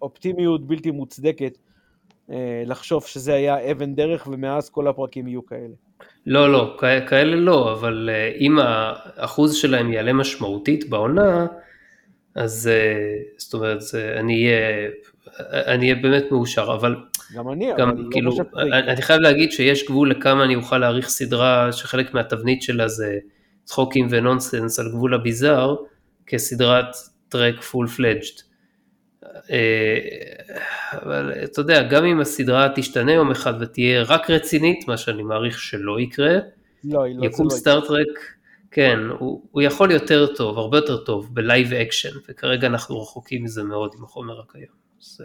אופטימיות 0.03 0.67
בלתי 0.67 0.91
מוצדקת. 0.91 1.59
אה, 2.31 2.63
לחשוב 2.67 3.05
שזה 3.05 3.35
היה 3.35 3.71
אבן 3.71 3.95
דרך 3.95 4.29
ומאז 4.31 4.71
כל 4.71 4.89
הפרקים 4.89 5.27
יהיו 5.27 5.47
כאלה. 5.47 5.75
לא, 6.27 6.53
לא, 6.53 6.77
כאלה 7.09 7.37
לא, 7.37 7.73
אבל 7.73 8.11
אה, 8.13 8.33
אם 8.39 8.59
האחוז 8.59 9.55
שלהם 9.55 9.93
יעלה 9.93 10.13
משמעותית 10.13 10.91
בעונה, 10.91 11.47
אז 12.35 12.71
אה, 12.73 13.17
זאת 13.37 13.55
אומרת, 13.55 13.81
אני 14.17 14.47
אהיה, 14.47 14.89
אני 15.51 15.93
אהיה 15.93 16.03
באמת 16.03 16.25
מאושר, 16.31 16.75
אבל 16.75 16.97
גם 17.35 17.49
אני, 17.49 17.71
גם 17.79 17.89
אבל 17.89 18.01
לא 18.01 18.09
כאילו, 18.11 18.31
לא 18.31 18.61
אני, 18.61 18.93
אני 18.93 19.03
חייב 19.03 19.21
להגיד 19.21 19.53
שיש 19.53 19.87
גבול 19.87 20.11
לכמה 20.11 20.45
אני 20.45 20.55
אוכל 20.55 20.79
להעריך 20.79 21.09
סדרה 21.09 21.73
שחלק 21.73 22.15
מהתבנית 22.15 22.63
שלה 22.63 22.89
זה 22.89 23.19
צחוקים 23.65 24.07
ונונסנס 24.11 24.79
על 24.79 24.89
גבול 24.89 25.15
הביזאר, 25.15 25.77
כסדרת 26.27 26.97
טרק 27.29 27.63
פול 27.63 27.87
פלג'ד. 27.87 28.41
אה, 29.51 29.99
אבל 30.93 31.33
אתה 31.45 31.61
יודע, 31.61 31.83
גם 31.83 32.05
אם 32.05 32.21
הסדרה 32.21 32.69
תשתנה 32.75 33.13
יום 33.13 33.31
אחד 33.31 33.55
ותהיה 33.61 34.03
רק 34.03 34.31
רצינית, 34.31 34.89
מה 34.89 34.97
שאני 34.97 35.23
מעריך 35.23 35.59
שלא 35.59 36.01
יקרה, 36.01 36.35
לא, 36.35 36.41
לא, 36.85 37.21
זה 37.21 37.27
יקום 37.27 37.47
לא 37.47 37.51
סטארט-טרק, 37.51 38.34
כן, 38.75 38.99
הוא, 39.19 39.43
הוא 39.51 39.63
יכול 39.63 39.91
יותר 39.91 40.35
טוב, 40.35 40.59
הרבה 40.59 40.79
יותר 40.79 41.05
טוב, 41.05 41.35
בלייב 41.35 41.73
אקשן, 41.73 42.19
וכרגע 42.29 42.67
אנחנו 42.67 43.01
רחוקים 43.01 43.45
מזה 43.45 43.63
מאוד 43.63 43.95
עם 43.99 44.05
החומר 44.05 44.41
הקיים. 44.41 44.67
אז 45.01 45.21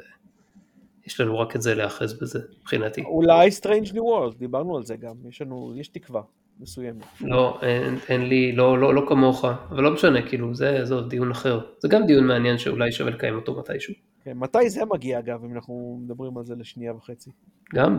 יש 1.05 1.21
לנו 1.21 1.39
רק 1.39 1.55
את 1.55 1.61
זה 1.61 1.75
להיאחז 1.75 2.13
בזה, 2.13 2.39
מבחינתי. 2.59 3.01
אולי 3.01 3.49
Strange 3.61 3.91
New 3.91 3.95
World, 3.95 4.37
דיברנו 4.37 4.77
על 4.77 4.83
זה 4.83 4.95
גם, 4.95 5.15
יש 5.29 5.41
לנו, 5.41 5.73
יש 5.77 5.87
תקווה 5.87 6.21
מסוימת. 6.59 7.03
לא, 7.21 7.59
אין, 7.61 7.97
אין 8.09 8.29
לי, 8.29 8.51
לא, 8.51 8.79
לא, 8.79 8.95
לא 8.95 9.05
כמוך, 9.07 9.45
אבל 9.45 9.83
לא 9.83 9.91
משנה, 9.91 10.29
כאילו, 10.29 10.55
זה, 10.55 10.85
זה 10.85 10.93
עוד 10.93 11.09
דיון 11.09 11.31
אחר. 11.31 11.59
זה 11.79 11.87
גם 11.87 12.05
דיון 12.05 12.27
מעניין 12.27 12.57
שאולי 12.57 12.91
שווה 12.91 13.11
לקיים 13.11 13.35
אותו 13.35 13.59
מתישהו. 13.59 13.93
כן, 14.23 14.37
מתי 14.37 14.69
זה 14.69 14.85
מגיע 14.85 15.19
אגב, 15.19 15.43
אם 15.43 15.53
אנחנו 15.55 15.99
מדברים 16.03 16.37
על 16.37 16.43
זה 16.43 16.55
לשנייה 16.55 16.93
וחצי? 16.93 17.29
גם 17.75 17.97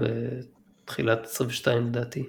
בתחילת 0.84 1.24
22 1.24 1.86
לדעתי. 1.86 2.24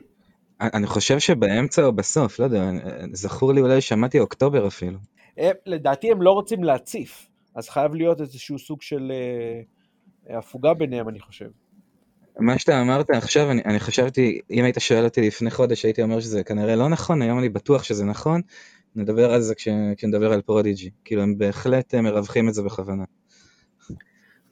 אני 0.62 0.88
חושב 0.88 1.20
שבאמצע 1.20 1.86
או 1.86 1.92
בסוף, 1.92 2.40
לא 2.40 2.44
יודע, 2.44 2.72
זכור 3.14 3.54
לי 3.54 3.62
אולי 3.62 3.82
שמעתי 3.82 4.20
אוקטובר 4.20 4.68
אפילו. 4.68 4.98
הם, 5.38 5.56
לדעתי 5.66 6.12
הם 6.12 6.22
לא 6.22 6.32
רוצים 6.32 6.64
להציף, 6.64 7.28
אז 7.56 7.70
חייב 7.70 7.96
להיות 7.96 8.22
איזשהו 8.22 8.60
סוג 8.60 8.82
של 8.82 9.12
אה, 10.30 10.38
הפוגה 10.38 10.74
ביניהם, 10.74 11.10
אני 11.10 11.20
חושב. 11.20 11.50
מה 12.40 12.60
שאתה 12.60 12.82
אמרת 12.82 13.10
עכשיו, 13.10 13.52
אני, 13.52 13.62
אני 13.66 13.80
חשבתי, 13.80 14.40
אם 14.52 14.64
היית 14.64 14.76
שואל 14.80 15.04
אותי 15.04 15.22
לפני 15.28 15.52
חודש, 15.52 15.86
הייתי 15.86 16.02
אומר 16.02 16.20
שזה 16.20 16.44
כנראה 16.44 16.76
לא 16.76 16.90
נכון, 16.90 17.22
היום 17.22 17.40
אני 17.40 17.50
בטוח 17.50 17.84
שזה 17.84 18.06
נכון, 18.06 18.42
נדבר 18.96 19.34
על 19.34 19.42
זה 19.42 19.56
כש, 19.56 19.68
כשנדבר 19.98 20.34
על 20.34 20.42
Prodigy. 20.42 20.90
כאילו, 21.06 21.22
הם 21.22 21.38
בהחלט 21.38 21.96
אה, 21.96 22.02
מרווחים 22.02 22.50
את 22.50 22.54
זה 22.54 22.64
בכוונה. 22.64 23.04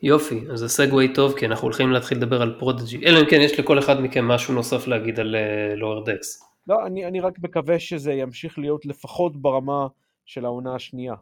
יופי, 0.01 0.39
אז 0.51 0.59
זה 0.59 0.69
segue 0.69 1.13
טוב, 1.13 1.33
כי 1.37 1.45
אנחנו 1.45 1.65
הולכים 1.65 1.91
להתחיל 1.91 2.17
לדבר 2.17 2.41
על 2.41 2.55
Prodigy, 2.59 3.05
אלא 3.05 3.19
אם 3.19 3.25
כן 3.29 3.41
יש 3.41 3.59
לכל 3.59 3.79
אחד 3.79 4.01
מכם 4.01 4.25
משהו 4.25 4.53
נוסף 4.53 4.87
להגיד 4.87 5.19
על 5.19 5.35
Lower 5.75 6.03
Decks. 6.03 6.43
לא, 6.67 6.85
אני, 6.85 7.05
אני 7.05 7.19
רק 7.19 7.39
מקווה 7.39 7.79
שזה 7.79 8.13
ימשיך 8.13 8.59
להיות 8.59 8.85
לפחות 8.85 9.41
ברמה 9.41 9.87
של 10.25 10.45
העונה 10.45 10.75
השנייה. 10.75 11.15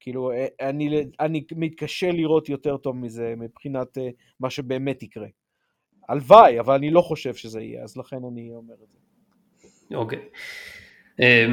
כאילו, 0.00 0.32
אה, 0.32 0.46
אני, 0.60 1.04
אני 1.20 1.44
מתקשה 1.56 2.10
לראות 2.10 2.48
יותר 2.48 2.76
טוב 2.76 2.96
מזה 2.96 3.34
מבחינת 3.36 3.98
אה, 3.98 4.08
מה 4.40 4.50
שבאמת 4.50 5.02
יקרה. 5.02 5.26
הלוואי, 6.08 6.60
אבל 6.60 6.74
אני 6.74 6.90
לא 6.90 7.00
חושב 7.00 7.34
שזה 7.34 7.60
יהיה, 7.60 7.84
אז 7.84 7.96
לכן 7.96 8.16
אני 8.32 8.50
אומר 8.54 8.74
את 8.74 8.88
זה. 8.90 9.96
אוקיי. 9.96 10.18
אמ, 10.18 10.24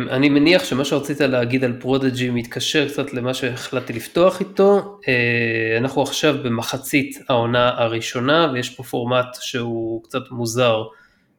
אני 0.09 0.29
מניח 0.29 0.63
שמה 0.63 0.85
שרצית 0.85 1.21
להגיד 1.21 1.63
על 1.63 1.73
פרודג'י 1.79 2.29
מתקשר 2.29 2.87
קצת 2.87 3.13
למה 3.13 3.33
שהחלטתי 3.33 3.93
לפתוח 3.93 4.39
איתו. 4.39 4.99
אה, 5.07 5.77
אנחנו 5.77 6.01
עכשיו 6.01 6.35
במחצית 6.43 7.17
העונה 7.29 7.69
הראשונה 7.69 8.51
ויש 8.53 8.75
פה 8.75 8.83
פורמט 8.83 9.37
שהוא 9.39 10.03
קצת 10.03 10.31
מוזר, 10.31 10.83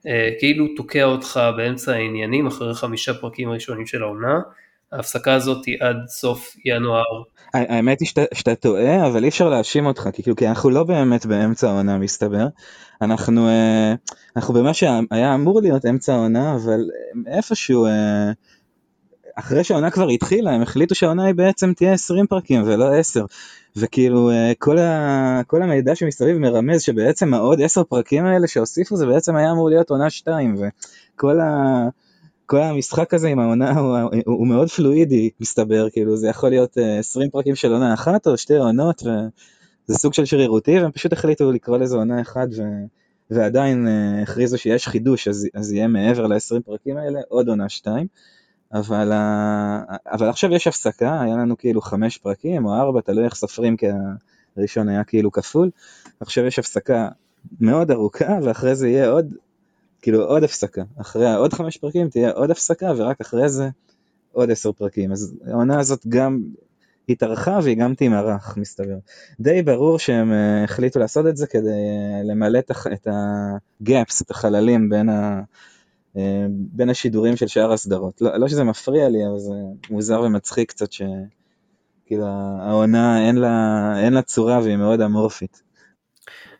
אה, 0.06 0.30
כאילו 0.38 0.66
תוקע 0.76 1.04
אותך 1.04 1.40
באמצע 1.56 1.92
העניינים 1.92 2.46
אחרי 2.46 2.74
חמישה 2.74 3.14
פרקים 3.14 3.50
ראשונים 3.50 3.86
של 3.86 4.02
העונה. 4.02 4.40
ההפסקה 4.92 5.34
הזאת 5.34 5.64
היא 5.64 5.76
עד 5.80 5.96
סוף 6.08 6.56
ינואר. 6.64 7.22
האמת 7.54 8.00
היא 8.00 8.08
שאתה, 8.08 8.22
שאתה 8.34 8.54
טועה, 8.54 9.06
אבל 9.06 9.24
אי 9.24 9.28
אפשר 9.28 9.48
להאשים 9.48 9.86
אותך, 9.86 10.08
כי, 10.12 10.22
כאילו, 10.22 10.36
כי 10.36 10.48
אנחנו 10.48 10.70
לא 10.70 10.84
באמת 10.84 11.26
באמצע 11.26 11.68
העונה 11.68 11.98
מסתבר. 11.98 12.46
אנחנו, 13.02 13.48
אה, 13.48 13.94
אנחנו 14.36 14.54
במה 14.54 14.74
שהיה 14.74 15.34
אמור 15.34 15.60
להיות 15.60 15.86
אמצע 15.86 16.14
העונה, 16.14 16.54
אבל 16.54 16.80
איפשהו, 17.26 17.86
אה, 17.86 18.32
אחרי 19.34 19.64
שהעונה 19.64 19.90
כבר 19.90 20.08
התחילה, 20.08 20.50
הם 20.50 20.62
החליטו 20.62 20.94
שהעונה 20.94 21.24
היא 21.24 21.34
בעצם 21.34 21.72
תהיה 21.72 21.92
20 21.92 22.26
פרקים 22.26 22.62
ולא 22.66 22.94
10. 22.94 23.24
וכאילו 23.76 24.30
אה, 24.30 24.52
כל, 24.58 24.78
ה, 24.78 25.40
כל 25.46 25.62
המידע 25.62 25.94
שמסביב 25.94 26.38
מרמז 26.38 26.82
שבעצם 26.82 27.34
העוד 27.34 27.60
10 27.60 27.84
פרקים 27.84 28.24
האלה 28.24 28.46
שהוסיפו 28.46 28.96
זה 28.96 29.06
בעצם 29.06 29.36
היה 29.36 29.50
אמור 29.50 29.68
להיות 29.68 29.90
עונה 29.90 30.10
2 30.10 30.56
וכל 30.56 31.40
ה... 31.40 31.88
כל 32.46 32.62
המשחק 32.62 33.14
הזה 33.14 33.28
עם 33.28 33.38
העונה 33.38 33.78
הוא, 33.78 33.98
הוא, 34.26 34.46
מאוד 34.46 34.70
פלואידי 34.70 35.30
מסתבר, 35.40 35.90
כאילו 35.90 36.16
זה 36.16 36.28
יכול 36.28 36.48
להיות 36.48 36.76
20 36.98 37.30
פרקים 37.30 37.54
של 37.54 37.72
עונה 37.72 37.94
אחת 37.94 38.26
או 38.26 38.36
שתי 38.36 38.56
עונות 38.56 39.02
וזה 39.02 39.98
סוג 39.98 40.14
של 40.14 40.24
שרירותי 40.24 40.80
והם 40.80 40.90
פשוט 40.90 41.12
החליטו 41.12 41.52
לקרוא 41.52 41.78
לזה 41.78 41.96
עונה 41.96 42.20
אחת 42.20 42.48
ו, 42.56 42.62
ועדיין 43.30 43.86
uh, 43.86 44.22
הכריזו 44.22 44.58
שיש 44.58 44.88
חידוש 44.88 45.28
אז, 45.28 45.48
אז 45.54 45.72
יהיה 45.72 45.88
מעבר 45.88 46.26
ל-20 46.26 46.60
פרקים 46.64 46.96
האלה 46.96 47.20
עוד 47.28 47.48
עונה 47.48 47.68
שתיים. 47.68 48.06
אבל, 48.72 49.12
אבל 50.12 50.28
עכשיו 50.28 50.52
יש 50.52 50.66
הפסקה, 50.66 51.20
היה 51.20 51.36
לנו 51.36 51.58
כאילו 51.58 51.80
חמש 51.80 52.18
פרקים 52.18 52.66
או 52.66 52.74
ארבע, 52.74 53.00
תלוי 53.00 53.24
איך 53.24 53.34
סופרים 53.34 53.76
כי 53.76 53.86
הראשון 54.56 54.88
היה 54.88 55.04
כאילו 55.04 55.32
כפול, 55.32 55.70
עכשיו 56.20 56.44
יש 56.44 56.58
הפסקה 56.58 57.08
מאוד 57.60 57.90
ארוכה 57.90 58.38
ואחרי 58.42 58.74
זה 58.74 58.88
יהיה 58.88 59.08
עוד 59.08 59.34
כאילו 60.02 60.24
עוד 60.24 60.44
הפסקה, 60.44 60.82
אחרי 61.00 61.34
עוד 61.34 61.52
חמש 61.52 61.76
פרקים 61.76 62.08
תהיה 62.08 62.30
עוד 62.30 62.50
הפסקה 62.50 62.92
ורק 62.96 63.20
אחרי 63.20 63.48
זה 63.48 63.68
עוד 64.32 64.50
עשר 64.50 64.72
פרקים, 64.72 65.12
אז 65.12 65.34
העונה 65.46 65.80
הזאת 65.80 66.06
גם 66.08 66.42
התארכה 67.08 67.58
והיא 67.62 67.76
גם 67.76 67.94
תימרח 67.94 68.56
מסתבר. 68.56 68.96
די 69.40 69.62
ברור 69.62 69.98
שהם 69.98 70.32
uh, 70.32 70.64
החליטו 70.64 70.98
לעשות 70.98 71.26
את 71.26 71.36
זה 71.36 71.46
כדי 71.46 71.68
uh, 71.68 72.26
למלא 72.26 72.58
את 72.92 73.06
הגאפס, 73.06 74.22
את 74.22 74.30
החללים 74.30 74.88
בין, 74.88 75.08
ה, 75.08 75.42
uh, 76.16 76.18
בין 76.48 76.90
השידורים 76.90 77.36
של 77.36 77.46
שאר 77.46 77.72
הסדרות. 77.72 78.20
לא, 78.20 78.36
לא 78.36 78.48
שזה 78.48 78.64
מפריע 78.64 79.08
לי, 79.08 79.26
אבל 79.26 79.38
זה 79.38 79.54
מוזר 79.90 80.20
ומצחיק 80.20 80.68
קצת 80.68 80.92
שכאילו 80.92 82.26
העונה 82.60 83.28
אין 83.28 83.36
לה, 83.36 83.92
אין 84.04 84.12
לה 84.12 84.22
צורה 84.22 84.60
והיא 84.60 84.76
מאוד 84.76 85.00
אמורפית. 85.00 85.62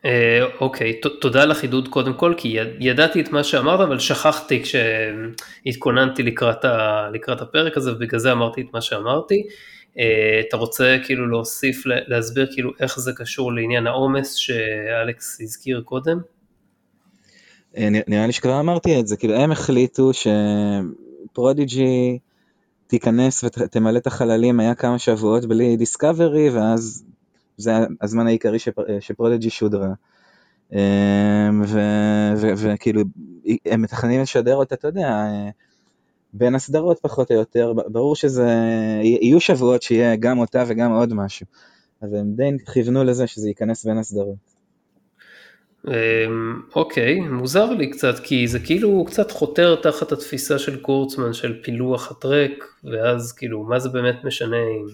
אה, 0.05 0.45
אוקיי, 0.59 0.99
תודה 1.21 1.43
על 1.43 1.51
החידוד 1.51 1.87
קודם 1.87 2.13
כל, 2.13 2.33
כי 2.37 2.57
ידעתי 2.79 3.21
את 3.21 3.31
מה 3.31 3.43
שאמרת, 3.43 3.79
אבל 3.79 3.99
שכחתי 3.99 4.63
כשהתכוננתי 4.63 6.23
לקראת, 6.23 6.65
ה, 6.65 7.07
לקראת 7.13 7.41
הפרק 7.41 7.77
הזה, 7.77 7.93
ובגלל 7.93 8.19
זה 8.19 8.31
אמרתי 8.31 8.61
את 8.61 8.67
מה 8.73 8.81
שאמרתי. 8.81 9.43
אה, 9.99 10.41
אתה 10.47 10.57
רוצה 10.57 10.97
כאילו 11.05 11.27
להוסיף, 11.27 11.83
להסביר 11.85 12.47
כאילו 12.53 12.71
איך 12.79 12.99
זה 12.99 13.11
קשור 13.15 13.53
לעניין 13.53 13.87
העומס 13.87 14.33
שאלכס 14.33 15.41
הזכיר 15.41 15.81
קודם? 15.85 16.17
אה, 17.77 17.89
נראה 18.07 18.27
לי 18.27 18.33
שכבר 18.33 18.59
אמרתי 18.59 18.99
את 18.99 19.07
זה, 19.07 19.17
כאילו 19.17 19.33
הם 19.33 19.51
החליטו 19.51 20.11
שפרודיג'י 21.29 22.19
תיכנס 22.87 23.43
ותמלא 23.43 23.97
את 23.97 24.07
החללים, 24.07 24.59
היה 24.59 24.75
כמה 24.75 24.99
שבועות 24.99 25.45
בלי 25.45 25.77
דיסקאברי, 25.77 26.49
ואז 26.49 27.03
זה 27.57 27.71
הזמן 28.01 28.27
העיקרי 28.27 28.57
שפרודג'י 28.99 29.49
שודרה. 29.49 29.93
אמ, 30.73 31.61
וכאילו 32.57 33.01
הם 33.65 33.81
מתכננים 33.81 34.21
לשדר 34.21 34.55
אותה, 34.55 34.75
אתה 34.75 34.87
יודע, 34.87 35.25
בין 36.33 36.55
הסדרות 36.55 36.99
פחות 37.01 37.31
או 37.31 37.35
יותר, 37.35 37.73
ברור 37.87 38.15
שזה, 38.15 38.49
יהיו 39.03 39.39
שבועות 39.39 39.81
שיהיה 39.81 40.15
גם 40.15 40.39
אותה 40.39 40.63
וגם 40.67 40.91
עוד 40.91 41.13
משהו, 41.13 41.45
אז 42.01 42.13
הם 42.13 42.33
די 42.35 42.49
כיוונו 42.73 43.03
לזה 43.03 43.27
שזה 43.27 43.47
ייכנס 43.47 43.85
בין 43.85 43.97
הסדרות. 43.97 44.53
אמ, 45.87 46.61
אוקיי, 46.75 47.19
מוזר 47.19 47.71
לי 47.71 47.91
קצת, 47.91 48.19
כי 48.19 48.47
זה 48.47 48.59
כאילו 48.59 49.05
קצת 49.07 49.31
חותר 49.31 49.75
תחת 49.75 50.11
התפיסה 50.11 50.59
של 50.59 50.81
קורצמן 50.81 51.33
של 51.33 51.63
פילוח 51.63 52.11
הטרק, 52.11 52.65
ואז 52.83 53.31
כאילו 53.31 53.63
מה 53.63 53.79
זה 53.79 53.89
באמת 53.89 54.23
משנה 54.23 54.57
אם 54.57 54.87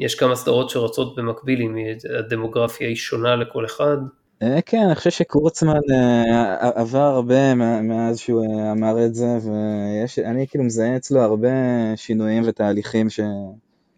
יש 0.00 0.14
כמה 0.14 0.36
סדרות 0.36 0.70
שרצות 0.70 1.16
במקביל 1.16 1.62
אם 1.62 1.76
הדמוגרפיה 2.18 2.88
היא 2.88 2.96
שונה 2.96 3.36
לכל 3.36 3.64
אחד. 3.64 3.96
אה, 4.42 4.62
כן, 4.66 4.82
אני 4.86 4.94
חושב 4.94 5.10
שקורצמן 5.10 5.80
אה, 5.92 6.70
עבר 6.74 6.98
הרבה 6.98 7.54
מאז 7.82 8.18
שהוא 8.18 8.44
אה, 8.44 8.72
אמר 8.72 9.06
את 9.06 9.14
זה, 9.14 9.38
ואני 10.16 10.46
כאילו 10.46 10.64
מזהה 10.64 10.96
אצלו 10.96 11.20
הרבה 11.20 11.48
שינויים 11.96 12.42
ותהליכים 12.46 13.10
ש... 13.10 13.20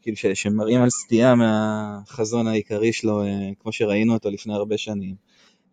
כאילו 0.03 0.17
ש... 0.17 0.27
שמראים 0.27 0.83
על 0.83 0.91
סטייה 0.91 1.35
מהחזון 1.35 2.47
העיקרי 2.47 2.93
שלו, 2.93 3.23
כמו 3.61 3.73
שראינו 3.73 4.15
אותו 4.15 4.31
לפני 4.31 4.55
הרבה 4.55 4.79
שנים. 4.79 5.15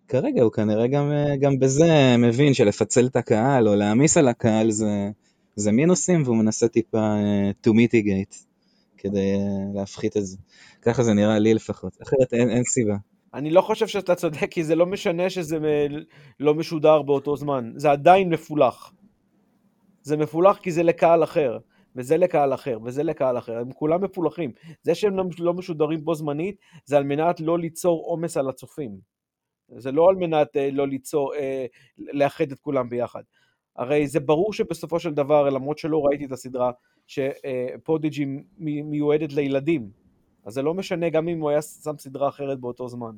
כרגע 0.07 0.41
הוא 0.43 0.51
כנראה 0.51 0.88
גם, 0.88 1.11
גם 1.39 1.59
בזה 1.59 2.15
מבין 2.17 2.53
שלפצל 2.53 3.05
את 3.05 3.15
הקהל 3.15 3.67
או 3.67 3.75
להעמיס 3.75 4.17
על 4.17 4.27
הקהל 4.27 4.71
זה, 4.71 5.09
זה 5.55 5.71
מינוסים, 5.71 6.23
והוא 6.23 6.38
מנסה 6.38 6.67
טיפה 6.67 7.15
to 7.67 7.69
mitigate. 7.69 8.48
כדי 8.99 9.33
אה, 9.33 9.73
להפחית 9.73 10.17
את 10.17 10.25
זה. 10.25 10.37
ככה 10.81 11.03
זה 11.03 11.13
נראה 11.13 11.39
לי 11.39 11.53
לפחות, 11.53 11.97
אחרת 12.01 12.33
אין, 12.33 12.49
אין 12.49 12.63
סיבה. 12.63 12.95
אני 13.33 13.51
לא 13.51 13.61
חושב 13.61 13.87
שאתה 13.87 14.15
צודק, 14.15 14.47
כי 14.51 14.63
זה 14.63 14.75
לא 14.75 14.85
משנה 14.85 15.29
שזה 15.29 15.57
לא 16.39 16.55
משודר 16.55 17.01
באותו 17.01 17.37
זמן, 17.37 17.71
זה 17.75 17.91
עדיין 17.91 18.29
מפולח. 18.29 18.93
זה 20.01 20.17
מפולח 20.17 20.57
כי 20.57 20.71
זה 20.71 20.83
לקהל 20.83 21.23
אחר, 21.23 21.57
וזה 21.95 22.17
לקהל 22.17 22.53
אחר, 22.53 22.77
וזה 22.85 23.03
לקהל 23.03 23.37
אחר, 23.37 23.57
הם 23.57 23.71
כולם 23.73 24.03
מפולחים. 24.03 24.51
זה 24.81 24.95
שהם 24.95 25.17
לא, 25.17 25.23
לא 25.39 25.53
משודרים 25.53 26.05
בו 26.05 26.15
זמנית, 26.15 26.55
זה 26.85 26.97
על 26.97 27.03
מנת 27.03 27.39
לא 27.39 27.59
ליצור 27.59 28.03
עומס 28.05 28.37
על 28.37 28.49
הצופים. 28.49 28.99
זה 29.77 29.91
לא 29.91 30.09
על 30.09 30.15
מנת 30.15 30.57
אה, 30.57 30.69
לא 30.71 30.87
ליצור, 30.87 31.35
אה, 31.35 31.65
לאחד 31.97 32.51
את 32.51 32.59
כולם 32.59 32.89
ביחד. 32.89 33.21
הרי 33.75 34.07
זה 34.07 34.19
ברור 34.19 34.53
שבסופו 34.53 34.99
של 34.99 35.13
דבר, 35.13 35.49
למרות 35.49 35.77
שלא 35.77 36.01
ראיתי 36.05 36.25
את 36.25 36.31
הסדרה, 36.31 36.71
ש 37.09 37.35
Prodigy 37.35 38.25
מיועדת 38.60 39.34
לילדים. 39.34 39.89
אז 40.45 40.53
זה 40.53 40.62
לא 40.62 40.74
משנה 40.74 41.10
גם 41.10 41.28
אם 41.28 41.39
הוא 41.39 41.49
היה 41.49 41.62
שם 41.62 41.97
סדרה 41.97 42.30
אחרת 42.30 42.60
באותו 42.60 42.88
זמן. 42.88 43.12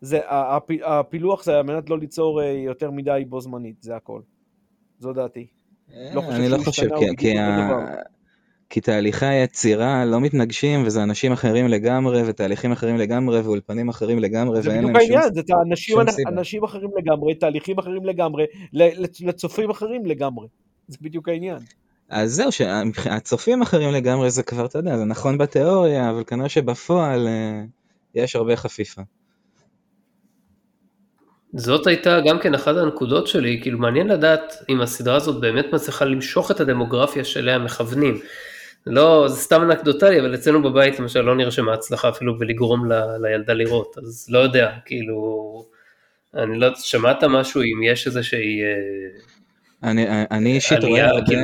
זה, 0.00 0.20
הפ, 0.28 0.70
הפילוח 0.84 1.44
זה 1.44 1.56
על 1.56 1.62
מנת 1.62 1.90
לא 1.90 1.98
ליצור 1.98 2.42
אה, 2.42 2.46
יותר 2.46 2.90
מדי 2.90 3.24
בו 3.28 3.40
זמנית, 3.40 3.82
זה 3.82 3.96
הכל. 3.96 4.20
זו 4.98 5.12
דעתי. 5.12 5.46
לא 6.14 6.22
אני 6.30 6.48
לא 6.48 6.58
חושב, 6.58 6.88
כי, 6.98 7.16
כי, 7.16 7.38
ה... 7.38 7.68
כי 8.70 8.80
תהליכי 8.80 9.26
היצירה 9.26 10.04
לא 10.04 10.20
מתנגשים, 10.20 10.82
וזה 10.86 11.02
אנשים 11.02 11.32
אחרים 11.32 11.68
לגמרי, 11.68 12.22
ותהליכים 12.26 12.72
אחרים 12.72 12.96
לגמרי, 12.96 13.40
ואולפנים 13.40 13.88
אחרים 13.88 14.18
לגמרי, 14.18 14.60
ואין 14.64 14.84
להם 14.84 14.94
שום... 14.94 14.94
זה 14.94 14.98
בדיוק 14.98 15.16
העניין, 15.16 15.34
זה 15.34 15.52
אנשים, 15.66 15.98
אנשים 16.28 16.64
אחרים 16.64 16.90
לגמרי, 16.96 17.34
תהליכים 17.34 17.78
אחרים 17.78 18.04
לגמרי, 18.04 18.44
לצופים 19.20 19.70
אחרים 19.70 20.06
לגמרי. 20.06 20.48
זה 20.88 20.98
בדיוק 21.00 21.28
העניין. 21.28 21.58
אז 22.08 22.32
זהו, 22.32 22.52
שהצופים 22.52 23.62
אחרים 23.62 23.92
לגמרי 23.92 24.30
זה 24.30 24.42
כבר, 24.42 24.66
אתה 24.66 24.78
יודע, 24.78 24.96
זה 24.96 25.04
נכון 25.04 25.38
בתיאוריה, 25.38 26.10
אבל 26.10 26.24
כנראה 26.26 26.48
שבפועל 26.48 27.26
אה, 27.26 27.62
יש 28.14 28.36
הרבה 28.36 28.56
חפיפה. 28.56 29.02
זאת 31.52 31.86
הייתה 31.86 32.20
גם 32.26 32.38
כן 32.38 32.54
אחת 32.54 32.76
הנקודות 32.76 33.26
שלי, 33.26 33.58
כאילו 33.62 33.78
מעניין 33.78 34.06
לדעת 34.06 34.54
אם 34.68 34.80
הסדרה 34.80 35.16
הזאת 35.16 35.40
באמת 35.40 35.66
מצליחה 35.72 36.04
למשוך 36.04 36.50
את 36.50 36.60
הדמוגרפיה 36.60 37.24
שאליה 37.24 37.58
מכוונים. 37.58 38.20
לא, 38.86 39.28
זה 39.28 39.36
סתם 39.36 39.62
אנקדוטלי, 39.62 40.20
אבל 40.20 40.34
אצלנו 40.34 40.62
בבית 40.62 41.00
למשל 41.00 41.20
לא 41.20 41.36
נרשמה 41.36 41.74
הצלחה 41.74 42.08
אפילו 42.08 42.38
בלגרום 42.38 42.92
ל, 42.92 43.16
לילדה 43.22 43.52
לראות, 43.52 43.98
אז 43.98 44.26
לא 44.30 44.38
יודע, 44.38 44.72
כאילו, 44.84 45.64
אני 46.34 46.58
לא, 46.58 46.68
שמעת 46.74 47.24
משהו 47.24 47.62
אם 47.62 47.82
יש 47.82 48.06
איזושהי... 48.06 48.62
אה, 48.62 49.35
אני, 49.82 50.06
אני 50.30 50.52
אישית 50.52 50.84
רואה 50.84 51.06
הרבה, 51.06 51.26
כאילו... 51.26 51.40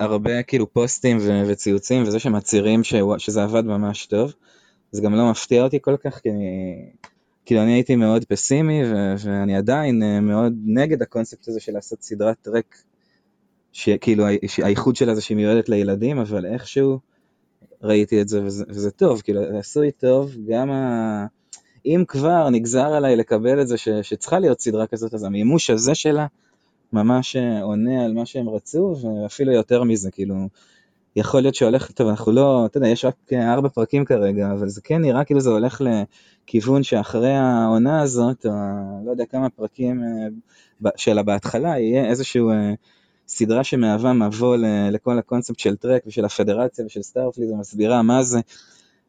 הרבה 0.00 0.42
כאילו 0.42 0.72
פוסטים 0.72 1.18
ו, 1.20 1.42
וציוצים 1.46 2.02
וזה 2.02 2.18
שמצהירים 2.18 2.80
שזה 3.18 3.42
עבד 3.42 3.64
ממש 3.64 4.06
טוב, 4.06 4.32
זה 4.90 5.02
גם 5.02 5.14
לא 5.14 5.30
מפתיע 5.30 5.62
אותי 5.62 5.78
כל 5.82 5.96
כך, 6.04 6.20
כי 6.20 6.30
אני, 6.30 6.76
כאילו 7.46 7.62
אני 7.62 7.72
הייתי 7.72 7.96
מאוד 7.96 8.24
פסימי 8.24 8.82
ו, 8.84 9.14
ואני 9.18 9.56
עדיין 9.56 10.02
אה, 10.02 10.20
מאוד 10.20 10.52
נגד 10.64 11.02
הקונספט 11.02 11.48
הזה 11.48 11.60
של 11.60 11.72
לעשות 11.72 12.02
סדרת 12.02 12.36
טרק 12.42 12.76
שכאילו 13.72 14.24
האיחוד 14.62 14.96
שלה 14.96 15.14
זה 15.14 15.20
שהיא 15.20 15.36
מיועדת 15.36 15.68
לילדים, 15.68 16.18
אבל 16.18 16.46
איכשהו 16.46 16.98
ראיתי 17.82 18.22
את 18.22 18.28
זה 18.28 18.44
וזה, 18.44 18.64
וזה 18.68 18.90
טוב, 18.90 19.20
כאילו 19.20 19.58
עשוי 19.58 19.90
טוב, 19.90 20.36
גם 20.48 20.70
ה... 20.70 21.26
אם 21.86 22.04
כבר 22.08 22.50
נגזר 22.50 22.92
עליי 22.92 23.16
לקבל 23.16 23.60
את 23.60 23.68
זה 23.68 23.76
ש, 23.76 23.88
שצריכה 23.88 24.38
להיות 24.38 24.60
סדרה 24.60 24.86
כזאת, 24.86 25.14
אז 25.14 25.24
המימוש 25.24 25.70
הזה 25.70 25.94
שלה 25.94 26.26
ממש 26.92 27.36
אה, 27.36 27.62
עונה 27.62 28.04
על 28.04 28.14
מה 28.14 28.26
שהם 28.26 28.48
רצו, 28.48 28.96
ואפילו 29.02 29.52
יותר 29.52 29.82
מזה, 29.84 30.10
כאילו, 30.10 30.34
יכול 31.16 31.40
להיות 31.40 31.54
שהולך, 31.54 31.90
טוב, 31.90 32.08
אנחנו 32.08 32.32
לא, 32.32 32.66
אתה 32.66 32.78
יודע, 32.78 32.88
יש 32.88 33.04
רק 33.04 33.14
אה, 33.32 33.52
ארבע 33.52 33.68
פרקים 33.68 34.04
כרגע, 34.04 34.52
אבל 34.52 34.68
זה 34.68 34.80
כן 34.80 35.00
נראה 35.00 35.24
כאילו 35.24 35.40
זה 35.40 35.50
הולך 35.50 35.80
לכיוון 35.80 36.82
שאחרי 36.82 37.32
העונה 37.32 38.02
הזאת, 38.02 38.46
או 38.46 38.52
לא 39.04 39.10
יודע 39.10 39.24
כמה 39.24 39.50
פרקים 39.50 40.02
אה, 40.02 40.90
שלה 40.96 41.22
בהתחלה, 41.22 41.78
יהיה 41.78 42.06
איזשהו 42.06 42.50
סדרה 43.28 43.64
שמהווה 43.64 44.12
מבוא 44.12 44.56
לכל 44.90 45.18
הקונספט 45.18 45.58
של 45.58 45.76
טרק 45.76 46.02
ושל 46.06 46.24
הפדרציה 46.24 46.86
ושל 46.86 47.02
Starfleet 47.02 47.50
ומסבירה 47.50 48.02
מה 48.02 48.22
זה, 48.22 48.40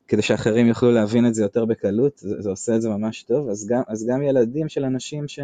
כדי 0.08 0.22
שאחרים 0.22 0.68
יוכלו 0.68 0.92
להבין 0.92 1.28
את 1.28 1.34
זה 1.34 1.44
יותר 1.44 1.66
בקלות, 1.66 2.18
זה, 2.18 2.42
זה 2.42 2.50
עושה 2.50 2.76
את 2.76 2.82
זה 2.82 2.90
ממש 2.90 3.24
טוב, 3.24 3.50
אז 3.50 3.68
גם, 3.68 3.82
אז 3.88 4.06
גם 4.10 4.24
ילדים 4.24 4.70
של 4.70 4.84
אנשים 4.84 5.28
ש... 5.28 5.40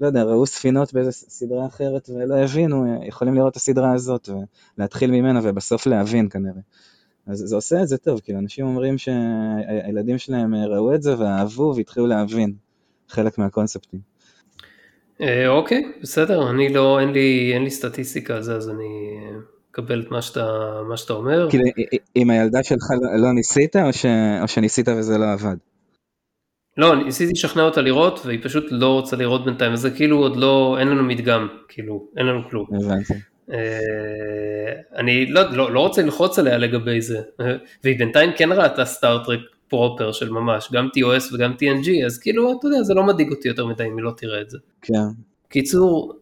לא 0.00 0.06
יודע, 0.06 0.22
ראו 0.22 0.46
ספינות 0.46 0.92
באיזה 0.92 1.12
סדרה 1.12 1.66
אחרת 1.66 2.10
ולא 2.10 2.34
הבינו, 2.34 3.02
יכולים 3.06 3.34
לראות 3.34 3.50
את 3.50 3.56
הסדרה 3.56 3.92
הזאת 3.92 4.28
ולהתחיל 4.78 5.10
ממנה 5.10 5.40
ובסוף 5.42 5.86
להבין 5.86 6.28
כנראה. 6.28 6.60
אז 7.26 7.38
זה 7.38 7.56
עושה 7.56 7.82
את 7.82 7.88
זה 7.88 7.98
טוב, 7.98 8.20
כאילו 8.20 8.38
אנשים 8.38 8.66
אומרים 8.66 8.98
שהילדים 8.98 10.18
שלהם 10.18 10.54
ראו 10.54 10.94
את 10.94 11.02
זה 11.02 11.18
ואהבו 11.18 11.72
והתחילו 11.76 12.06
להבין 12.06 12.52
חלק 13.08 13.38
מהקונספטים. 13.38 14.00
אה, 15.20 15.48
אוקיי, 15.48 15.92
בסדר, 16.02 16.50
אני 16.50 16.68
לא, 16.68 17.00
אין 17.00 17.12
לי, 17.12 17.50
אין 17.54 17.64
לי 17.64 17.70
סטטיסטיקה 17.70 18.36
על 18.36 18.42
זה, 18.42 18.56
אז 18.56 18.70
אני 18.70 19.18
אקבל 19.70 20.02
את 20.02 20.10
מה 20.10 20.22
שאתה, 20.22 20.46
מה 20.88 20.96
שאתה 20.96 21.12
אומר. 21.12 21.50
כאילו, 21.50 21.64
עם 22.14 22.30
הילדה 22.30 22.62
שלך 22.62 22.84
לא 23.22 23.32
ניסית, 23.32 23.76
או, 23.76 23.92
ש, 23.92 24.06
או 24.42 24.48
שניסית 24.48 24.88
וזה 24.88 25.18
לא 25.18 25.32
עבד? 25.32 25.56
לא, 26.76 27.04
ניסיתי 27.04 27.32
לשכנע 27.32 27.62
אותה 27.62 27.80
לראות, 27.80 28.20
והיא 28.24 28.38
פשוט 28.42 28.64
לא 28.70 28.92
רוצה 28.92 29.16
לראות 29.16 29.44
בינתיים, 29.44 29.72
אז 29.72 29.80
זה 29.80 29.90
כאילו 29.90 30.18
עוד 30.18 30.36
לא, 30.36 30.76
אין 30.80 30.88
לנו 30.88 31.02
מדגם, 31.02 31.48
כאילו, 31.68 32.06
אין 32.16 32.26
לנו 32.26 32.48
כלום. 32.50 32.66
הבנתי. 32.72 33.12
אה, 33.52 34.72
אני 34.96 35.26
לא, 35.26 35.42
לא, 35.52 35.72
לא 35.72 35.80
רוצה 35.80 36.02
ללחוץ 36.02 36.38
עליה 36.38 36.58
לגבי 36.58 37.00
זה, 37.00 37.20
והיא 37.84 37.98
בינתיים 37.98 38.30
כן 38.36 38.52
ראתה 38.52 38.84
סטארט-טרק 38.84 39.40
פרופר 39.68 40.12
של 40.12 40.30
ממש, 40.30 40.68
גם 40.72 40.88
TOS 40.96 41.34
וגם 41.34 41.52
TNG, 41.52 42.06
אז 42.06 42.18
כאילו, 42.18 42.52
אתה 42.58 42.66
יודע, 42.66 42.82
זה 42.82 42.94
לא 42.94 43.02
מדאיג 43.02 43.30
אותי 43.30 43.48
יותר 43.48 43.66
מדי 43.66 43.84
אם 43.84 43.96
היא 43.96 44.04
לא 44.04 44.12
תראה 44.16 44.40
את 44.40 44.50
זה. 44.50 44.58
כן. 44.82 44.94
קיצור, 45.48 46.16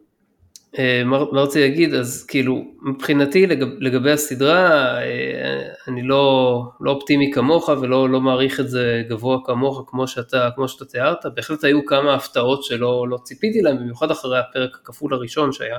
מה 1.05 1.19
רציתי 1.19 1.61
להגיד, 1.61 1.95
אז 1.95 2.27
כאילו, 2.29 2.65
מבחינתי 2.83 3.47
לגב, 3.47 3.69
לגבי 3.81 4.13
הסדרה, 4.13 4.99
אה, 5.03 5.69
אני 5.89 6.03
לא, 6.03 6.63
לא 6.81 6.91
אופטימי 6.91 7.31
כמוך 7.33 7.69
ולא 7.69 8.09
לא 8.09 8.21
מעריך 8.21 8.61
את 8.61 8.69
זה 8.69 9.03
גבוה 9.09 9.39
כמוך, 9.45 9.85
כמו 9.87 10.09
שאתה, 10.09 10.49
כמו 10.55 10.69
שאתה 10.69 10.85
תיארת, 10.85 11.27
בהחלט 11.35 11.65
היו 11.65 11.87
כמה 11.87 12.15
הפתעות 12.15 12.65
שלא 12.65 13.09
לא 13.09 13.19
ציפיתי 13.25 13.63
להן, 13.63 13.77
במיוחד 13.77 14.11
אחרי 14.11 14.39
הפרק 14.39 14.71
הכפול 14.83 15.15
הראשון 15.15 15.53
שהיה 15.53 15.79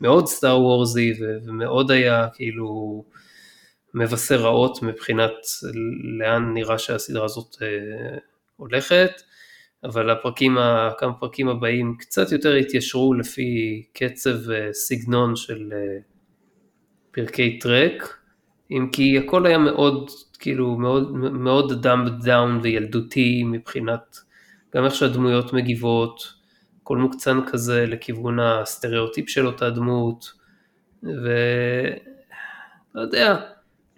מאוד 0.00 0.26
סטאר 0.26 0.60
וורזי 0.60 1.12
ומאוד 1.46 1.90
היה 1.90 2.26
כאילו, 2.34 3.04
מבשר 3.94 4.36
רעות 4.36 4.82
מבחינת 4.82 5.32
לאן 6.18 6.54
נראה 6.54 6.78
שהסדרה 6.78 7.24
הזאת 7.24 7.56
אה, 7.62 8.18
הולכת, 8.56 9.10
אבל 9.84 10.10
הפרקים, 10.10 10.56
כמה 10.98 11.12
פרקים 11.12 11.48
הבאים 11.48 11.96
קצת 11.98 12.32
יותר 12.32 12.54
התיישרו 12.54 13.14
לפי 13.14 13.82
קצב 13.92 14.50
אה, 14.50 14.70
של 15.36 15.72
אה, 15.72 15.98
פרקי 17.10 17.58
טרק, 17.58 18.18
אם 18.70 18.88
כי 18.92 19.18
הכל 19.18 19.46
היה 19.46 19.58
מאוד, 19.58 20.10
כאילו, 20.38 20.76
מאוד, 20.78 21.12
מאוד 21.16 21.82
dumbed 21.82 22.10
down 22.24 22.60
וילדותי 22.62 23.42
מבחינת 23.44 24.16
גם 24.74 24.84
איך 24.84 24.94
שהדמויות 24.94 25.52
מגיבות, 25.52 26.34
הכל 26.82 26.98
מוקצן 26.98 27.38
כזה 27.46 27.84
לכיוון 27.86 28.40
הסטריאוטיפ 28.40 29.28
של 29.28 29.46
אותה 29.46 29.70
דמות, 29.70 30.32
ולא 31.02 31.10
יודע, 32.94 33.36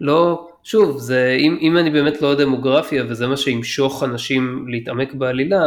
לא, 0.01 0.49
שוב, 0.63 0.97
זה, 0.97 1.37
אם, 1.39 1.57
אם 1.61 1.77
אני 1.77 1.89
באמת 1.89 2.21
לא 2.21 2.35
דמוגרפיה 2.35 3.03
וזה 3.09 3.27
מה 3.27 3.37
שימשוך 3.37 4.03
אנשים 4.03 4.65
להתעמק 4.67 5.13
בעלילה, 5.13 5.63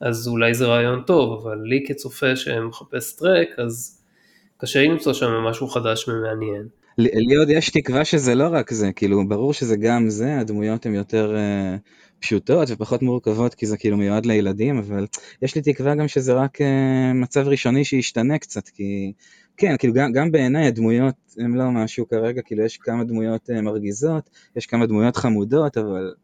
אז 0.00 0.28
אולי 0.28 0.54
זה 0.54 0.66
רעיון 0.66 1.02
טוב, 1.06 1.40
אבל 1.42 1.58
לי 1.62 1.84
כצופה 1.88 2.36
שמחפש 2.36 3.16
טרק, 3.16 3.48
אז 3.58 4.00
קשה 4.58 4.82
למצוא 4.82 5.12
שם 5.12 5.30
משהו 5.30 5.68
חדש 5.68 6.08
ומעניין. 6.08 6.68
לי 6.98 7.36
עוד 7.36 7.50
יש 7.50 7.70
תקווה 7.70 8.04
שזה 8.04 8.34
לא 8.34 8.48
רק 8.52 8.72
זה, 8.72 8.92
כאילו 8.92 9.28
ברור 9.28 9.52
שזה 9.52 9.76
גם 9.76 10.10
זה, 10.10 10.38
הדמויות 10.38 10.86
הן 10.86 10.94
יותר 10.94 11.36
uh, 11.36 11.78
פשוטות 12.20 12.68
ופחות 12.70 13.02
מורכבות 13.02 13.54
כי 13.54 13.66
זה 13.66 13.76
כאילו 13.76 13.96
מיועד 13.96 14.26
לילדים, 14.26 14.78
אבל 14.78 15.06
יש 15.42 15.54
לי 15.54 15.62
תקווה 15.62 15.94
גם 15.94 16.08
שזה 16.08 16.32
רק 16.32 16.60
uh, 16.60 16.64
מצב 17.14 17.48
ראשוני 17.48 17.84
שישתנה 17.84 18.38
קצת, 18.38 18.68
כי 18.68 19.12
כן, 19.56 19.76
כאילו 19.76 19.94
גם, 19.94 20.12
גם 20.12 20.32
בעיניי 20.32 20.66
הדמויות 20.66 21.14
הן 21.38 21.54
לא 21.54 21.70
משהו 21.70 22.08
כרגע, 22.08 22.42
כאילו 22.42 22.64
יש 22.64 22.76
כמה 22.76 23.04
דמויות 23.04 23.50
אה, 23.50 23.60
מרגיזות, 23.60 24.30
יש 24.56 24.66
כמה 24.66 24.86
דמויות 24.86 25.16
חמודות, 25.16 25.78
אבל 25.78 26.14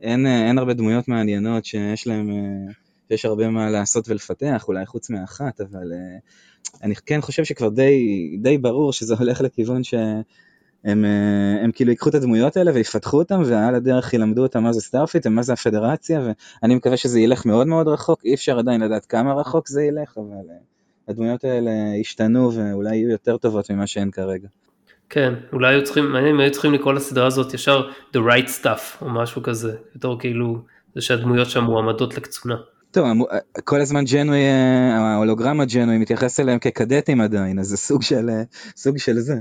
אין, 0.00 0.26
אה, 0.26 0.28
אין 0.28 0.58
הרבה 0.58 0.74
דמויות 0.74 1.08
מעניינות 1.08 1.64
שיש 1.64 2.06
להן, 2.06 2.30
אה, 2.30 2.72
שיש 3.08 3.24
הרבה 3.24 3.50
מה 3.50 3.70
לעשות 3.70 4.08
ולפתח, 4.08 4.64
אולי 4.68 4.86
חוץ 4.86 5.10
מאחת, 5.10 5.60
אבל 5.60 5.92
אני 6.82 6.94
כן 6.94 7.20
חושב 7.20 7.44
שכבר 7.44 7.68
די, 7.68 8.36
די 8.42 8.58
ברור 8.58 8.92
שזה 8.92 9.14
הולך 9.20 9.40
לכיוון 9.40 9.84
שהם 9.84 10.22
הם, 10.84 11.04
הם 11.64 11.72
כאילו 11.72 11.90
ייקחו 11.90 12.08
את 12.08 12.14
הדמויות 12.14 12.56
האלה 12.56 12.70
ויפתחו 12.74 13.18
אותם 13.18 13.42
ועל 13.44 13.74
הדרך 13.74 14.14
ילמדו 14.14 14.42
אותם 14.42 14.62
מה 14.62 14.72
זה 14.72 14.80
Starfleet 14.80 15.26
ומה 15.26 15.42
זה 15.42 15.52
הפדרציה 15.52 16.20
ואני 16.62 16.74
מקווה 16.74 16.96
שזה 16.96 17.20
ילך 17.20 17.46
מאוד 17.46 17.66
מאוד 17.66 17.88
רחוק, 17.88 18.24
אי 18.24 18.34
אפשר 18.34 18.58
עדיין 18.58 18.80
לדעת 18.80 19.06
כמה 19.06 19.34
רחוק 19.34 19.68
זה 19.68 19.82
ילך, 19.82 20.18
אבל... 20.18 20.46
הדמויות 21.08 21.44
האלה 21.44 21.70
ישתנו 22.00 22.52
ואולי 22.54 22.96
יהיו 22.96 23.10
יותר 23.10 23.36
טובות 23.36 23.70
ממה 23.70 23.86
שהן 23.86 24.10
כרגע. 24.10 24.48
כן, 25.10 25.34
אולי 25.52 25.74
היו 25.74 25.84
צריכים, 25.84 26.12
מעניין 26.12 26.34
אם 26.34 26.40
היו 26.40 26.50
צריכים 26.50 26.74
לקרוא 26.74 26.92
לסדרה 26.92 27.26
הזאת 27.26 27.54
ישר 27.54 27.88
The 28.16 28.18
Right 28.18 28.62
Stuff 28.62 29.02
או 29.02 29.10
משהו 29.10 29.42
כזה, 29.42 29.72
יותר 29.94 30.16
כאילו 30.20 30.58
זה 30.94 31.00
שהדמויות 31.00 31.50
שם 31.50 31.64
מועמדות 31.64 32.16
לקצונה. 32.16 32.54
טוב, 32.90 33.06
כל 33.64 33.80
הזמן 33.80 34.04
ג'נוי, 34.04 34.38
ההולוגרמה 34.92 35.64
ג'נוי 35.64 35.98
מתייחס 35.98 36.40
אליהם 36.40 36.58
כקדטים 36.58 37.20
עדיין, 37.20 37.58
אז 37.58 37.66
זה 37.66 37.76
סוג 37.76 38.02
של, 38.02 38.28
סוג 38.76 38.98
של 38.98 39.18
זה. 39.18 39.34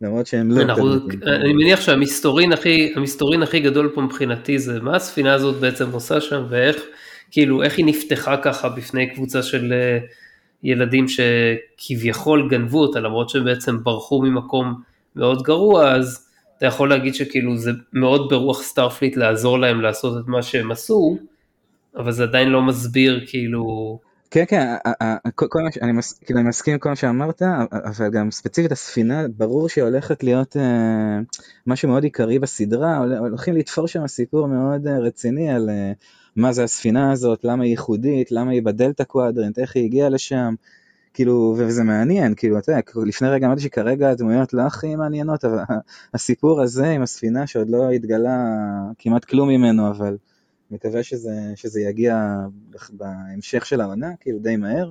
למרות 0.00 0.26
שהם 0.26 0.50
לא... 0.50 0.62
אנחנו, 0.62 0.94
אני 1.26 1.52
מניח 1.52 1.80
שהמסתורין 1.80 2.52
הכי, 2.52 2.92
המסתורין 2.96 3.42
הכי 3.42 3.60
גדול 3.60 3.92
פה 3.94 4.00
מבחינתי 4.00 4.58
זה 4.58 4.80
מה 4.80 4.96
הספינה 4.96 5.34
הזאת 5.34 5.60
בעצם 5.60 5.90
עושה 5.90 6.20
שם 6.20 6.44
ואיך, 6.50 6.76
כאילו, 7.30 7.62
איך 7.62 7.78
היא 7.78 7.86
נפתחה 7.86 8.36
ככה 8.36 8.68
בפני 8.68 9.14
קבוצה 9.14 9.42
של 9.42 9.72
ילדים 10.62 11.06
שכביכול 11.08 12.48
גנבו 12.50 12.78
אותה, 12.78 13.00
למרות 13.00 13.28
שהם 13.28 13.44
בעצם 13.44 13.84
ברחו 13.84 14.22
ממקום 14.22 14.82
מאוד 15.16 15.42
גרוע, 15.42 15.92
אז 15.92 16.26
אתה 16.58 16.66
יכול 16.66 16.90
להגיד 16.90 17.14
שכאילו 17.14 17.56
זה 17.56 17.70
מאוד 17.92 18.30
ברוח 18.30 18.62
Starfleet 18.62 19.16
לעזור 19.16 19.58
להם 19.58 19.80
לעשות 19.80 20.24
את 20.24 20.28
מה 20.28 20.42
שהם 20.42 20.70
עשו, 20.70 21.18
אבל 21.96 22.12
זה 22.12 22.22
עדיין 22.22 22.48
לא 22.48 22.62
מסביר 22.62 23.24
כאילו... 23.26 23.98
כן, 24.30 24.44
כן, 24.48 24.74
כל 25.34 25.62
מה. 25.62 25.68
אני, 25.82 25.92
מס... 25.92 26.18
כאילו, 26.18 26.40
אני 26.40 26.48
מסכים 26.48 26.74
עם 26.74 26.80
כל 26.80 26.88
מה 26.88 26.96
שאמרת, 26.96 27.42
אבל 27.72 28.10
גם 28.10 28.30
ספציפית 28.30 28.72
הספינה, 28.72 29.26
ברור 29.36 29.68
שהיא 29.68 29.84
הולכת 29.84 30.24
להיות 30.24 30.56
אה, 30.56 31.18
משהו 31.66 31.88
מאוד 31.88 32.04
עיקרי 32.04 32.38
בסדרה, 32.38 32.96
הולכים 33.18 33.56
לתפור 33.56 33.88
שם 33.88 34.06
סיפור 34.06 34.48
מאוד 34.48 34.86
אה, 34.86 34.98
רציני 34.98 35.50
על 35.50 35.70
אה, 35.70 35.92
מה 36.36 36.52
זה 36.52 36.64
הספינה 36.64 37.12
הזאת, 37.12 37.44
למה 37.44 37.64
היא 37.64 37.70
ייחודית, 37.70 38.32
למה 38.32 38.50
היא 38.50 38.62
ב 38.62 38.69
Delta 38.69 39.04
Quadrant, 39.04 39.58
איך 39.58 39.76
היא 39.76 39.84
הגיעה 39.84 40.08
לשם, 40.08 40.54
כאילו, 41.14 41.54
וזה 41.58 41.82
מעניין, 41.82 42.34
כאילו, 42.34 42.58
אתה 42.58 42.72
יודע, 42.72 42.82
לפני 43.06 43.28
רגע 43.28 43.46
אמרתי 43.46 43.60
שכרגע 43.60 44.10
הדמויות 44.10 44.52
לא 44.54 44.62
הכי 44.62 44.96
מעניינות, 44.96 45.44
אבל 45.44 45.58
הסיפור 46.14 46.62
הזה 46.62 46.88
עם 46.88 47.02
הספינה 47.02 47.46
שעוד 47.46 47.70
לא 47.70 47.90
התגלה 47.90 48.44
כמעט 48.98 49.24
כלום 49.24 49.48
ממנו, 49.48 49.90
אבל 49.90 50.16
מקווה 50.70 51.02
שזה, 51.02 51.52
שזה 51.54 51.80
יגיע 51.80 52.36
בהמשך 52.90 53.66
של 53.66 53.80
העונה, 53.80 54.10
כאילו 54.20 54.38
די 54.38 54.56
מהר, 54.56 54.90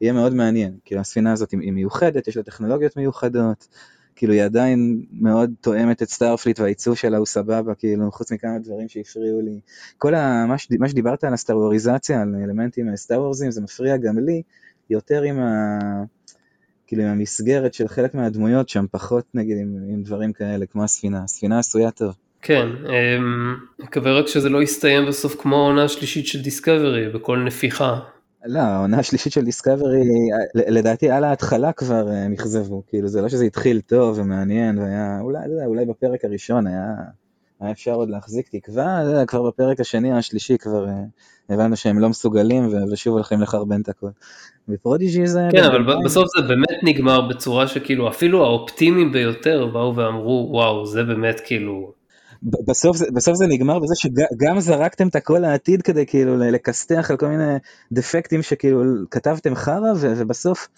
יהיה 0.00 0.12
מאוד 0.12 0.34
מעניין, 0.34 0.76
כאילו 0.84 1.00
הספינה 1.00 1.32
הזאת 1.32 1.50
היא 1.50 1.72
מיוחדת, 1.72 2.28
יש 2.28 2.36
לה 2.36 2.42
טכנולוגיות 2.42 2.96
מיוחדות, 2.96 3.68
כאילו 4.20 4.32
היא 4.32 4.42
עדיין 4.42 5.02
מאוד 5.12 5.50
תואמת 5.60 6.02
את 6.02 6.08
Starfleet 6.08 6.60
והעיצוב 6.60 6.96
שלה 6.96 7.16
הוא 7.16 7.26
סבבה, 7.26 7.74
כאילו 7.74 8.12
חוץ 8.12 8.32
מכמה 8.32 8.58
דברים 8.58 8.88
שהפריעו 8.88 9.40
לי. 9.40 9.60
כל 9.98 10.14
ה, 10.14 10.46
מה, 10.48 10.58
שד, 10.58 10.76
מה 10.78 10.88
שדיברת 10.88 11.24
על 11.24 11.34
הסטארוריזציה, 11.34 12.22
על 12.22 12.34
אלמנטים 12.44 12.96
סטארוורזים, 12.96 13.50
זה 13.50 13.60
מפריע 13.60 13.96
גם 13.96 14.18
לי, 14.18 14.42
יותר 14.90 15.22
עם 15.22 15.38
ה... 15.40 15.78
כאילו 16.86 17.02
עם 17.02 17.08
המסגרת 17.08 17.74
של 17.74 17.88
חלק 17.88 18.14
מהדמויות 18.14 18.68
שם, 18.68 18.84
פחות 18.90 19.24
נגיד 19.34 19.58
עם, 19.58 19.76
עם 19.88 20.02
דברים 20.02 20.32
כאלה, 20.32 20.66
כמו 20.66 20.84
הספינה. 20.84 21.24
הספינה 21.24 21.58
עשויה 21.58 21.90
טוב. 21.90 22.14
כן, 22.42 22.68
אמ, 22.68 23.56
מקווה 23.78 24.12
רק 24.12 24.26
שזה 24.26 24.48
לא 24.48 24.62
יסתיים 24.62 25.06
בסוף 25.06 25.40
כמו 25.40 25.56
העונה 25.56 25.84
השלישית 25.84 26.26
של 26.26 26.42
דיסקאברי, 26.42 27.08
בכל 27.08 27.38
נפיחה. 27.38 28.00
לא, 28.44 28.58
העונה 28.58 28.98
השלישית 28.98 29.32
של 29.32 29.44
דיסקאברי, 29.44 30.04
לדעתי 30.54 31.10
על 31.10 31.24
ההתחלה 31.24 31.72
כבר 31.72 32.08
הם 32.08 32.32
אכזבו, 32.32 32.82
כאילו 32.86 33.08
זה 33.08 33.22
לא 33.22 33.28
שזה 33.28 33.44
התחיל 33.44 33.80
טוב 33.80 34.18
ומעניין 34.18 34.78
והיה, 34.78 35.18
אולי, 35.20 35.38
לא 35.46 35.64
אולי 35.64 35.84
בפרק 35.84 36.24
הראשון 36.24 36.66
היה, 36.66 36.94
היה 37.60 37.70
אפשר 37.70 37.94
עוד 37.94 38.10
להחזיק 38.10 38.48
תקווה, 38.48 39.02
כבר 39.26 39.42
בפרק 39.42 39.80
השני 39.80 40.12
השלישי 40.12 40.58
כבר 40.58 40.88
אה, 40.88 40.92
הבנו 41.48 41.76
שהם 41.76 41.98
לא 41.98 42.08
מסוגלים 42.08 42.68
ושוב 42.92 43.14
הולכים 43.14 43.40
לחרבן 43.40 43.80
את 43.80 43.88
הכל. 43.88 44.08
ופרודיג'י 44.68 45.26
זה... 45.26 45.48
כן, 45.52 45.64
אבל 45.64 45.82
בינתיים... 45.82 46.04
בסוף 46.04 46.24
זה 46.36 46.48
באמת 46.48 46.78
נגמר 46.82 47.28
בצורה 47.28 47.68
שכאילו 47.68 48.08
אפילו 48.08 48.44
האופטימיים 48.44 49.12
ביותר 49.12 49.66
באו 49.66 49.96
ואמרו 49.96 50.48
וואו 50.50 50.86
זה 50.86 51.02
באמת 51.02 51.40
כאילו 51.44 51.92
בסוף 52.42 52.96
זה, 52.96 53.06
בסוף 53.14 53.36
זה 53.36 53.46
נגמר 53.46 53.78
בזה 53.78 53.94
שגם 53.96 54.60
זרקתם 54.60 55.08
את 55.08 55.16
הכל 55.16 55.38
לעתיד 55.38 55.82
כדי 55.82 56.06
כאילו 56.06 56.36
לכסתח 56.36 57.10
על 57.10 57.16
כל 57.16 57.26
מיני 57.26 57.56
דפקטים 57.92 58.42
שכאילו 58.42 58.82
כתבתם 59.10 59.54
חרא 59.54 59.92
ובסוף 60.00 60.68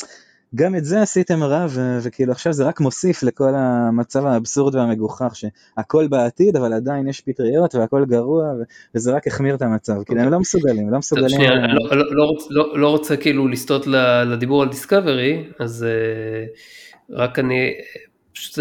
גם 0.55 0.77
את 0.77 0.85
זה 0.85 1.03
עשיתם 1.03 1.43
רע 1.43 1.67
ו- 1.71 1.99
וכאילו 2.03 2.33
עכשיו 2.33 2.53
זה 2.53 2.65
רק 2.65 2.81
מוסיף 2.81 3.23
לכל 3.23 3.55
המצב 3.55 4.27
האבסורד 4.27 4.75
והמגוחך 4.75 5.33
שהכל 5.37 6.09
בעתיד 6.09 6.57
אבל 6.57 6.73
עדיין 6.73 7.09
יש 7.09 7.21
פטריות 7.21 7.75
והכל 7.75 8.05
גרוע 8.05 8.45
ו- 8.45 8.63
וזה 8.95 9.13
רק 9.13 9.27
החמיר 9.27 9.55
את 9.55 9.63
המצב 9.63 9.93
okay. 10.01 10.05
כאילו 10.05 10.21
הם 10.21 10.31
לא 10.31 10.41
מסוגלים 10.41 10.91
לא 10.91 10.99
מסוגלים. 10.99 11.29
שנייה, 11.29 11.53
אני 11.53 11.75
לא, 11.75 11.97
לא, 11.97 12.17
לא, 12.17 12.37
לא, 12.51 12.79
לא 12.79 12.89
רוצה 12.89 13.17
כאילו 13.17 13.49
לסטות 13.49 13.87
לדיבור 14.27 14.63
על 14.63 14.69
דיסקאברי 14.69 15.45
אז 15.59 15.87
uh, 15.87 17.15
רק 17.17 17.39
אני 17.39 17.71
פשוט 18.33 18.59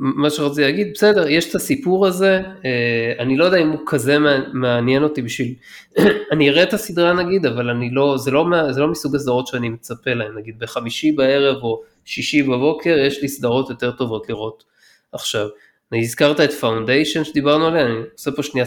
מה 0.00 0.30
שרציתי 0.30 0.62
להגיד, 0.62 0.90
בסדר, 0.94 1.28
יש 1.28 1.50
את 1.50 1.54
הסיפור 1.54 2.06
הזה, 2.06 2.40
אה, 2.64 3.12
אני 3.18 3.36
לא 3.36 3.44
יודע 3.44 3.58
אם 3.58 3.68
הוא 3.68 3.80
כזה 3.86 4.16
מעניין 4.52 5.02
אותי 5.02 5.22
בשביל, 5.22 5.54
אני 6.32 6.50
אראה 6.50 6.62
את 6.62 6.72
הסדרה 6.72 7.12
נגיד, 7.12 7.46
אבל 7.46 7.70
אני 7.70 7.90
לא, 7.90 8.16
זה 8.18 8.30
לא, 8.30 8.44
זה 8.70 8.80
לא 8.80 8.88
מסוג 8.88 9.16
הסדרות 9.16 9.46
שאני 9.46 9.68
מצפה 9.68 10.14
להן, 10.14 10.38
נגיד 10.38 10.58
בחמישי 10.58 11.12
בערב 11.12 11.62
או 11.62 11.82
שישי 12.04 12.42
בבוקר, 12.42 12.98
יש 12.98 13.22
לי 13.22 13.28
סדרות 13.28 13.70
יותר 13.70 13.90
טובות 13.90 14.28
לראות 14.28 14.64
עכשיו. 15.12 15.46
הזכרת 15.92 16.40
את 16.40 16.52
Foundation 16.52 17.24
שדיברנו 17.24 17.66
עליה, 17.66 17.86
אני 17.86 17.94
עושה 18.12 18.30
פה 18.30 18.42
שנייה 18.42 18.66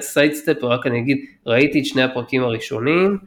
sidestep, 0.00 0.64
רק 0.64 0.86
אני 0.86 0.98
אגיד, 0.98 1.18
ראיתי 1.46 1.80
את 1.80 1.84
שני 1.84 2.02
הפרקים 2.02 2.42
הראשונים, 2.44 3.18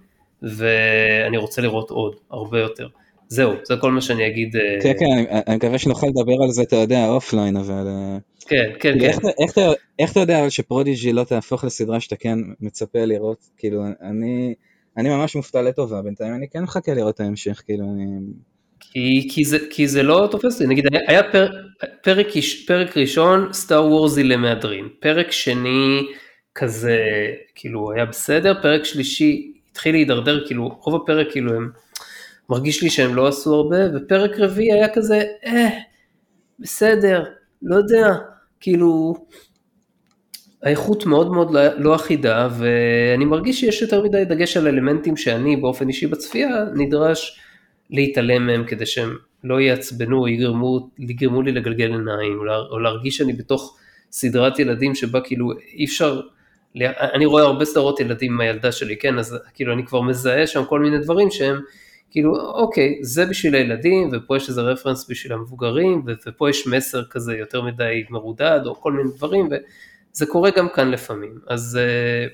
ואני 0.42 1.38
רוצה 1.38 1.62
לראות 1.62 1.90
עוד, 1.90 2.16
הרבה 2.32 2.60
יותר. 2.60 2.88
זהו, 3.32 3.54
זה 3.64 3.74
כל 3.82 3.92
מה 3.92 4.02
שאני 4.02 4.28
אגיד. 4.28 4.56
אה, 4.56 4.82
כן, 4.84 4.94
כן, 5.00 5.06
אני, 5.06 5.42
אני 5.48 5.56
מקווה 5.56 5.78
שנוכל 5.78 6.08
לדבר 6.08 6.44
על 6.44 6.52
זה, 6.52 6.62
אתה 6.62 6.76
יודע, 6.76 7.08
offline, 7.08 7.58
אבל... 7.58 7.88
אה, 7.88 8.18
כן, 8.48 8.70
כן, 8.80 9.00
כן. 9.00 9.06
איך, 9.06 9.20
איך, 9.40 9.68
איך 10.00 10.12
אתה 10.12 10.20
יודע 10.20 10.50
ש 10.50 10.64
Prodigy 10.64 11.14
לא 11.14 11.24
תהפוך 11.24 11.64
לסדרה 11.64 12.00
שאתה 12.00 12.16
כן 12.16 12.40
מצפה 12.60 13.06
לראות? 13.06 13.38
כאילו, 13.58 13.84
אני, 14.02 14.54
אני 14.98 15.10
ממש 15.10 15.36
מופתע 15.36 15.62
לטובה 15.62 16.02
בינתיים, 16.02 16.34
אני 16.34 16.48
כן 16.50 16.64
מחכה 16.64 16.94
לראות 16.94 17.16
את 17.16 17.20
ההמשך, 17.20 17.62
כאילו, 17.66 17.84
אני... 17.96 18.06
כי, 18.80 19.28
כי, 19.32 19.46
זה, 19.46 19.58
כי 19.70 19.88
זה 19.88 20.04
לא 20.04 20.28
תופס 20.32 20.60
לי, 20.60 20.68
נגיד 20.68 20.86
היה, 20.92 21.02
היה 21.08 21.32
פר, 21.32 21.52
פרק, 22.04 22.28
פרק 22.68 22.98
ראשון 22.98 23.54
סטאר 23.54 23.86
וורזי 23.86 24.24
למהדרין, 24.24 24.88
פרק 25.00 25.32
שני 25.32 26.02
כזה 26.56 26.98
כאילו 27.56 27.92
היה 27.92 28.06
בסדר, 28.06 28.62
פרק 28.62 28.86
שלישי 28.86 29.52
התחיל 29.72 29.96
להידרדר, 29.96 30.48
כאילו 30.48 30.80
רוב 30.82 31.04
הפרק 31.04 31.28
כאילו 31.32 31.54
הם 31.54 31.70
מרגיש 32.52 32.84
לי 32.84 32.90
שהם 32.90 33.16
לא 33.16 33.28
עשו 33.28 33.54
הרבה, 33.54 33.78
ופרק 33.96 34.40
רביעי 34.40 34.74
היה 34.74 34.90
כזה, 34.94 35.24
אה, 35.46 35.70
בסדר, 36.60 37.24
לא 37.62 37.76
יודע, 37.76 38.16
כאילו, 38.60 39.14
האיכות 40.64 41.06
מאוד 41.06 41.32
מאוד 41.32 41.52
לא, 41.52 41.62
לא 41.78 41.96
אחידה, 41.96 42.50
ואני 42.58 43.26
מרגיש 43.26 43.60
שיש 43.60 43.82
יותר 43.82 44.04
מדי 44.04 44.26
דגש 44.26 44.58
על 44.58 44.68
אלמנטים 44.68 45.18
שאני 45.18 45.56
באופן 45.56 45.88
אישי 45.88 46.08
בצפייה 46.08 46.50
נדרש 46.76 47.40
להתעלם 47.90 48.48
מהם 48.48 48.64
כדי 48.68 48.86
שהם 48.86 49.16
לא 49.44 49.62
יעצבנו 49.62 50.18
או 50.18 50.28
יגרמו, 50.28 50.90
יגרמו 51.00 51.42
לי 51.42 51.52
לגלגל 51.52 51.92
עיניים, 51.92 52.40
או, 52.40 52.46
או 52.72 52.80
להרגיש 52.80 53.18
שאני 53.18 53.34
בתוך 53.34 53.78
סדרת 54.12 54.60
ילדים 54.60 54.96
שבה 54.96 55.22
כאילו 55.22 55.52
אי 55.74 55.86
אפשר, 55.86 56.22
אני 57.14 57.26
רואה 57.26 57.44
הרבה 57.44 57.66
סדרות 57.66 58.00
ילדים 58.00 58.34
עם 58.34 58.42
הילדה 58.42 58.72
שלי, 58.72 58.98
כן, 58.98 59.20
אז 59.20 59.38
כאילו 59.54 59.74
אני 59.74 59.86
כבר 59.86 60.02
מזהה 60.02 60.48
שם 60.48 60.66
כל 60.66 60.80
מיני 60.80 61.00
דברים 61.00 61.32
שהם 61.32 61.60
כאילו, 62.12 62.36
אוקיי, 62.40 63.00
זה 63.02 63.26
בשביל 63.26 63.56
הילדים, 63.56 64.10
ופה 64.12 64.38
יש 64.38 64.50
איזה 64.50 64.62
רפרנס 64.62 65.10
בשביל 65.10 65.34
המבוגרים, 65.34 66.06
ופה 66.28 66.50
יש 66.50 66.68
מסר 66.68 67.04
כזה 67.06 67.38
יותר 67.38 67.62
מדי 67.62 68.04
מרודד, 68.10 68.60
או 68.66 68.76
כל 68.76 68.92
מיני 68.92 69.10
דברים, 69.16 69.50
וזה 69.52 70.26
קורה 70.26 70.50
גם 70.50 70.68
כאן 70.70 70.92
לפעמים. 70.92 71.40
אז 71.48 71.80
uh, 71.80 72.32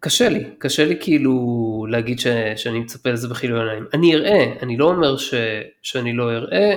קשה 0.00 0.28
לי, 0.28 0.44
קשה 0.58 0.84
לי 0.84 0.96
כאילו 1.00 1.86
להגיד 1.88 2.20
ש, 2.20 2.26
שאני 2.56 2.80
מצפה 2.80 3.10
לזה 3.10 3.28
בכאילו 3.28 3.60
עיניים. 3.60 3.86
אני 3.94 4.14
אראה, 4.14 4.52
אני 4.62 4.76
לא 4.76 4.84
אומר 4.84 5.16
ש, 5.16 5.34
שאני 5.82 6.12
לא 6.12 6.32
אראה, 6.32 6.74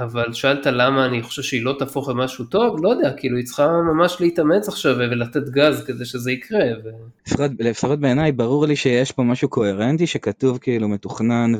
אבל 0.00 0.32
שאלת 0.32 0.66
למה 0.66 1.06
אני 1.06 1.22
חושב 1.22 1.42
שהיא 1.42 1.64
לא 1.64 1.74
תהפוך 1.78 2.08
למשהו 2.08 2.44
טוב, 2.44 2.76
לא 2.82 2.88
יודע, 2.88 3.12
כאילו 3.16 3.36
היא 3.36 3.46
צריכה 3.46 3.68
ממש 3.68 4.16
להתאמץ 4.20 4.68
עכשיו 4.68 4.96
ולתת 4.96 5.48
גז 5.48 5.84
כדי 5.86 6.04
שזה 6.04 6.32
יקרה. 6.32 6.64
ו... 6.84 6.88
לפחות, 7.26 7.50
לפחות 7.58 8.00
בעיניי 8.00 8.32
ברור 8.32 8.66
לי 8.66 8.76
שיש 8.76 9.12
פה 9.12 9.22
משהו 9.22 9.48
קוהרנטי 9.48 10.06
שכתוב 10.06 10.58
כאילו 10.58 10.88
מתוכנן 10.88 11.52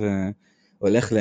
והולך 0.80 1.12
לא, 1.12 1.20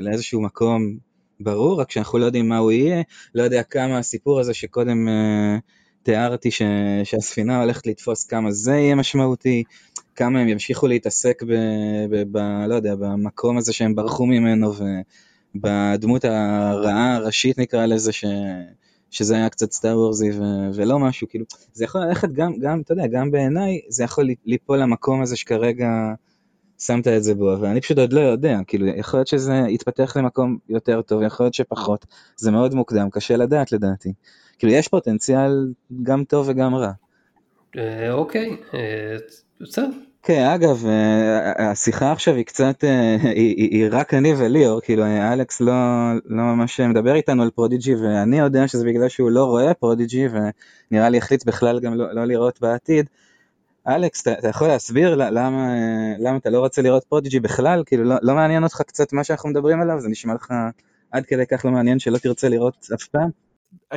לאיזשהו 0.00 0.40
מקום 0.40 0.96
ברור, 1.40 1.80
רק 1.80 1.90
שאנחנו 1.90 2.18
לא 2.18 2.24
יודעים 2.24 2.48
מה 2.48 2.58
הוא 2.58 2.72
יהיה, 2.72 3.02
לא 3.34 3.42
יודע 3.42 3.62
כמה 3.62 3.98
הסיפור 3.98 4.40
הזה 4.40 4.54
שקודם 4.54 5.08
uh, 5.08 5.60
תיארתי 6.02 6.50
ש, 6.50 6.62
שהספינה 7.04 7.62
הולכת 7.62 7.86
לתפוס 7.86 8.24
כמה 8.24 8.50
זה 8.50 8.72
יהיה 8.72 8.94
משמעותי, 8.94 9.64
כמה 10.16 10.40
הם 10.40 10.48
ימשיכו 10.48 10.86
להתעסק 10.86 11.42
ב, 11.42 11.52
ב, 12.10 12.22
ב, 12.32 12.38
לא 12.68 12.74
יודע, 12.74 12.94
במקום 12.94 13.58
הזה 13.58 13.72
שהם 13.72 13.94
ברחו 13.94 14.26
ממנו. 14.26 14.74
ו... 14.74 14.84
בדמות 15.54 16.24
הרעה 16.24 17.14
הראשית 17.14 17.58
נקרא 17.58 17.86
לזה, 17.86 18.12
ש... 18.12 18.24
שזה 19.10 19.34
היה 19.34 19.48
קצת 19.48 19.72
סטאר 19.72 19.98
וורזי 19.98 20.30
ו... 20.30 20.42
ולא 20.74 20.98
משהו, 20.98 21.28
כאילו, 21.28 21.44
זה 21.72 21.84
יכול 21.84 22.00
ללכת 22.00 22.28
גם, 22.32 22.58
גם, 22.58 22.80
אתה 22.80 22.92
יודע, 22.92 23.06
גם 23.06 23.30
בעיניי, 23.30 23.80
זה 23.88 24.04
יכול 24.04 24.28
ליפול 24.46 24.78
למקום 24.78 25.22
הזה 25.22 25.36
שכרגע 25.36 25.88
שמת 26.78 27.08
את 27.08 27.22
זה 27.22 27.34
בו, 27.34 27.56
ואני 27.60 27.80
פשוט 27.80 27.98
עוד 27.98 28.12
לא 28.12 28.20
יודע, 28.20 28.58
כאילו, 28.66 28.86
יכול 28.86 29.18
להיות 29.18 29.26
שזה 29.26 29.62
יתפתח 29.68 30.16
למקום 30.16 30.58
יותר 30.68 31.02
טוב, 31.02 31.22
יכול 31.22 31.44
להיות 31.44 31.54
שפחות, 31.54 32.06
זה 32.36 32.50
מאוד 32.50 32.74
מוקדם, 32.74 33.10
קשה 33.10 33.36
לדעת 33.36 33.72
לדעתי. 33.72 34.12
כאילו, 34.58 34.72
יש 34.72 34.88
פוטנציאל 34.88 35.72
גם 36.02 36.24
טוב 36.24 36.48
וגם 36.48 36.74
רע. 36.74 36.92
אה, 37.78 38.12
אוקיי, 38.12 38.56
אה, 38.74 39.16
בסדר. 39.60 39.90
כן, 40.24 40.44
אגב, 40.54 40.86
אה, 40.86 41.70
השיחה 41.70 42.12
עכשיו 42.12 42.34
היא 42.34 42.44
קצת, 42.44 42.84
אה, 42.84 43.16
היא, 43.22 43.54
היא, 43.56 43.70
היא 43.70 43.88
רק 43.90 44.14
אני 44.14 44.34
וליאור, 44.38 44.80
כאילו 44.80 45.04
אלכס 45.32 45.60
לא, 45.60 45.72
לא 46.24 46.42
ממש 46.42 46.80
מדבר 46.80 47.14
איתנו 47.14 47.42
על 47.42 47.50
Prodigy, 47.50 47.94
ואני 47.94 48.38
יודע 48.38 48.68
שזה 48.68 48.84
בגלל 48.84 49.08
שהוא 49.08 49.30
לא 49.30 49.44
רואה 49.44 49.74
Prodigy, 49.74 50.26
ונראה 50.28 51.08
לי 51.08 51.18
החליט 51.18 51.44
בכלל 51.44 51.80
גם 51.80 51.94
לא, 51.94 52.14
לא 52.14 52.24
לראות 52.24 52.60
בעתיד. 52.60 53.06
אלכס, 53.88 54.22
אתה, 54.22 54.32
אתה 54.32 54.48
יכול 54.48 54.68
להסביר 54.68 55.14
למה, 55.14 55.74
למה 56.18 56.36
אתה 56.36 56.50
לא 56.50 56.60
רוצה 56.60 56.82
לראות 56.82 57.04
Prodigy 57.04 57.40
בכלל? 57.40 57.82
כאילו, 57.86 58.04
לא, 58.04 58.14
לא 58.22 58.34
מעניין 58.34 58.64
אותך 58.64 58.82
קצת 58.86 59.12
מה 59.12 59.24
שאנחנו 59.24 59.48
מדברים 59.48 59.80
עליו? 59.80 60.00
זה 60.00 60.08
נשמע 60.08 60.34
לך 60.34 60.54
עד 61.10 61.26
כדי 61.26 61.46
כך 61.46 61.64
לא 61.64 61.70
מעניין 61.70 61.98
שלא 61.98 62.18
תרצה 62.18 62.48
לראות 62.48 62.86
אף 62.94 63.04
פעם? 63.04 63.30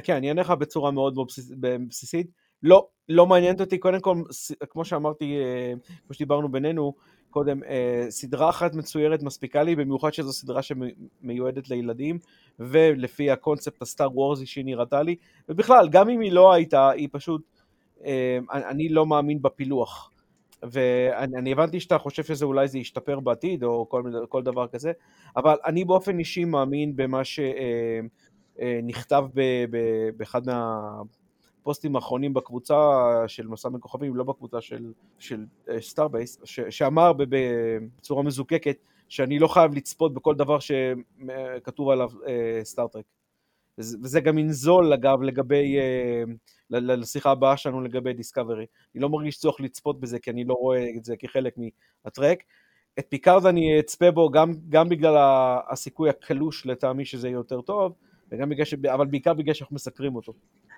כן, 0.04 0.16
אני 0.16 0.30
אענה 0.30 0.42
לך 0.42 0.52
בצורה 0.52 0.92
מאוד 0.92 1.18
בסיסית. 1.88 2.45
לא, 2.64 2.88
לא 3.10 3.26
מעניינת 3.26 3.62
אותי, 3.62 3.78
קודם 3.78 4.00
כל, 4.00 4.22
כמו 4.70 4.86
שאמרתי, 4.86 5.38
אה, 5.38 5.74
כמו 6.06 6.14
שדיברנו 6.14 6.52
בינינו 6.52 6.94
קודם, 7.30 7.64
אה, 7.64 8.06
סדרה 8.10 8.50
אחת 8.50 8.76
מצוירת 8.76 9.24
מספיקה 9.24 9.64
לי, 9.64 9.76
במיוחד 9.76 10.14
שזו 10.14 10.34
סדרה 10.34 10.62
שמיועדת 10.62 11.70
לילדים, 11.70 12.20
ולפי 12.60 13.32
הקונספט 13.32 13.82
הסטאר 13.82 14.18
וורזי 14.18 14.46
שהיא 14.46 14.66
נראתה 14.66 15.04
לי, 15.04 15.16
ובכלל, 15.50 15.90
גם 15.90 16.10
אם 16.10 16.20
היא 16.20 16.32
לא 16.32 16.54
הייתה, 16.54 16.90
היא 16.90 17.10
פשוט, 17.12 17.42
אה, 18.06 18.38
אני 18.50 18.90
לא 18.90 19.06
מאמין 19.06 19.42
בפילוח. 19.42 20.12
ואני 20.64 21.52
הבנתי 21.52 21.80
שאתה 21.80 21.98
חושב 21.98 22.24
שזה 22.24 22.46
אולי 22.46 22.68
זה 22.68 22.80
ישתפר 22.80 23.20
בעתיד, 23.20 23.64
או 23.64 23.90
כל, 23.90 24.04
כל 24.30 24.44
דבר 24.44 24.68
כזה, 24.68 24.92
אבל 25.38 25.56
אני 25.66 25.86
באופן 25.86 26.20
אישי 26.20 26.46
מאמין 26.46 26.96
במה 26.96 27.22
שנכתב 28.60 29.26
באחד 30.18 30.46
מה... 30.46 30.82
הפוסטים 31.66 31.96
האחרונים 31.96 32.34
בקבוצה 32.34 32.76
של 33.28 33.48
מסע 33.48 33.70
בין 33.70 33.80
כוכבים, 33.82 34.16
לא 34.16 34.24
בקבוצה 34.24 34.62
של, 34.62 34.94
של 35.20 35.46
Starbase, 35.80 36.40
uh, 36.42 36.72
שאמר 36.72 37.12
בצורה 37.18 38.24
מזוקקת 38.24 38.78
שאני 39.10 39.40
לא 39.40 39.48
חייב 39.48 39.76
לצפות 39.76 40.14
בכל 40.14 40.36
דבר 40.36 40.58
שכתוב 40.60 41.90
עליו 41.90 42.10
Star 42.64 42.83
Trek. 42.83 43.06
Uh, 43.06 43.82
וזה 43.82 44.22
גם 44.22 44.38
ינזול 44.38 44.94
אגב 44.94 45.22
לגבי, 45.22 45.78
uh, 45.78 46.30
לשיחה 46.70 47.32
הבאה 47.32 47.58
שלנו 47.58 47.82
לגבי 47.82 48.14
Discovery. 48.14 48.66
אני 48.96 49.02
לא 49.02 49.10
מרגיש 49.10 49.38
צורך 49.38 49.62
לצפות 49.62 50.00
בזה 50.00 50.20
כי 50.20 50.32
אני 50.32 50.44
לא 50.44 50.54
רואה 50.54 50.90
את 50.98 51.06
זה 51.06 51.18
כחלק 51.18 51.56
מהטרק. 52.06 52.44
את 53.00 53.06
Picard 53.10 53.46
אני 53.46 53.80
אצפה 53.80 54.12
בו 54.12 54.30
גם, 54.30 54.54
גם 54.70 54.90
בגלל 54.90 55.16
הסיכוי 55.70 56.10
הקלוש 56.10 56.66
לטעמי 56.66 57.06
שזה 57.06 57.28
יהיה 57.28 57.36
יותר 57.36 57.62
טוב, 57.62 57.94
וגם 58.32 58.50
בגלל 58.50 58.66
ש... 58.66 58.74
אבל 58.94 59.08
בעיקר 59.08 59.34
בגלל 59.34 59.54
שאנחנו 59.54 59.76
מסקרים 59.76 60.16
אותו. 60.16 60.34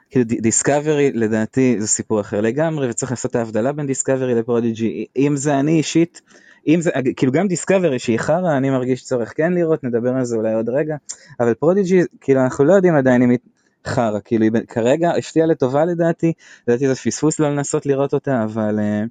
כאילו 0.09 0.25
Discovery 0.25 1.11
לדעתי 1.11 1.75
זה 1.79 1.87
סיפור 1.87 2.21
אחר 2.21 2.41
לגמרי 2.41 2.89
וצריך 2.89 3.11
לעשות 3.11 3.31
את 3.31 3.35
ההבדלה 3.35 3.71
בין 3.71 3.87
Discovery 3.87 4.35
ל 4.35 4.44
Prodigy 4.44 5.05
אם 5.17 5.35
זה 5.35 5.59
אני 5.59 5.77
אישית 5.77 6.21
אם 6.67 6.81
זה 6.81 6.91
כאילו 7.15 7.31
גם 7.31 7.47
Discovery 7.47 7.99
שהיא 7.99 8.19
חרא 8.19 8.57
אני 8.57 8.69
מרגיש 8.69 9.03
צורך 9.03 9.33
כן 9.35 9.53
לראות 9.53 9.83
נדבר 9.83 10.09
על 10.09 10.25
זה 10.25 10.35
אולי 10.35 10.53
עוד 10.53 10.69
רגע 10.69 10.95
אבל 11.39 11.53
Prodigy 11.53 12.01
כאילו 12.21 12.41
אנחנו 12.43 12.65
לא 12.65 12.73
יודעים 12.73 12.95
עדיין 12.95 13.21
אם 13.21 13.29
היא 13.29 13.37
חרא 13.85 14.19
כאילו 14.25 14.43
היא 14.43 14.51
כרגע 14.67 15.11
הפתיעה 15.17 15.47
לטובה 15.47 15.85
לדעתי 15.85 16.33
לדעתי 16.67 16.87
זה 16.87 16.95
פספוס 16.95 17.39
לא 17.39 17.49
לנסות 17.49 17.85
לראות 17.85 18.13
אותה 18.13 18.43
אבל 18.43 18.79
uh, 18.79 19.07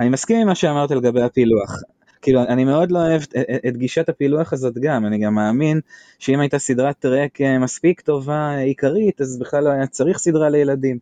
אני 0.00 0.08
מסכים 0.08 0.40
עם 0.40 0.46
מה 0.46 0.54
שאמרת 0.54 0.90
לגבי 0.90 1.22
הפילוח 1.22 1.80
כאילו 2.22 2.40
אני 2.42 2.64
מאוד 2.64 2.90
לא 2.90 2.98
אוהב 2.98 3.22
את, 3.22 3.34
את, 3.36 3.60
את 3.68 3.76
גישת 3.76 4.08
הפילוח 4.08 4.52
הזאת 4.52 4.74
גם, 4.78 5.06
אני 5.06 5.18
גם 5.18 5.34
מאמין 5.34 5.80
שאם 6.18 6.40
הייתה 6.40 6.58
סדרת 6.58 6.98
טרק 6.98 7.40
אה, 7.40 7.58
מספיק 7.58 8.00
טובה 8.00 8.50
אה, 8.50 8.58
עיקרית 8.58 9.20
אז 9.20 9.38
בכלל 9.38 9.64
לא 9.64 9.70
היה 9.70 9.86
צריך 9.86 10.18
סדרה 10.18 10.48
לילדים. 10.48 10.98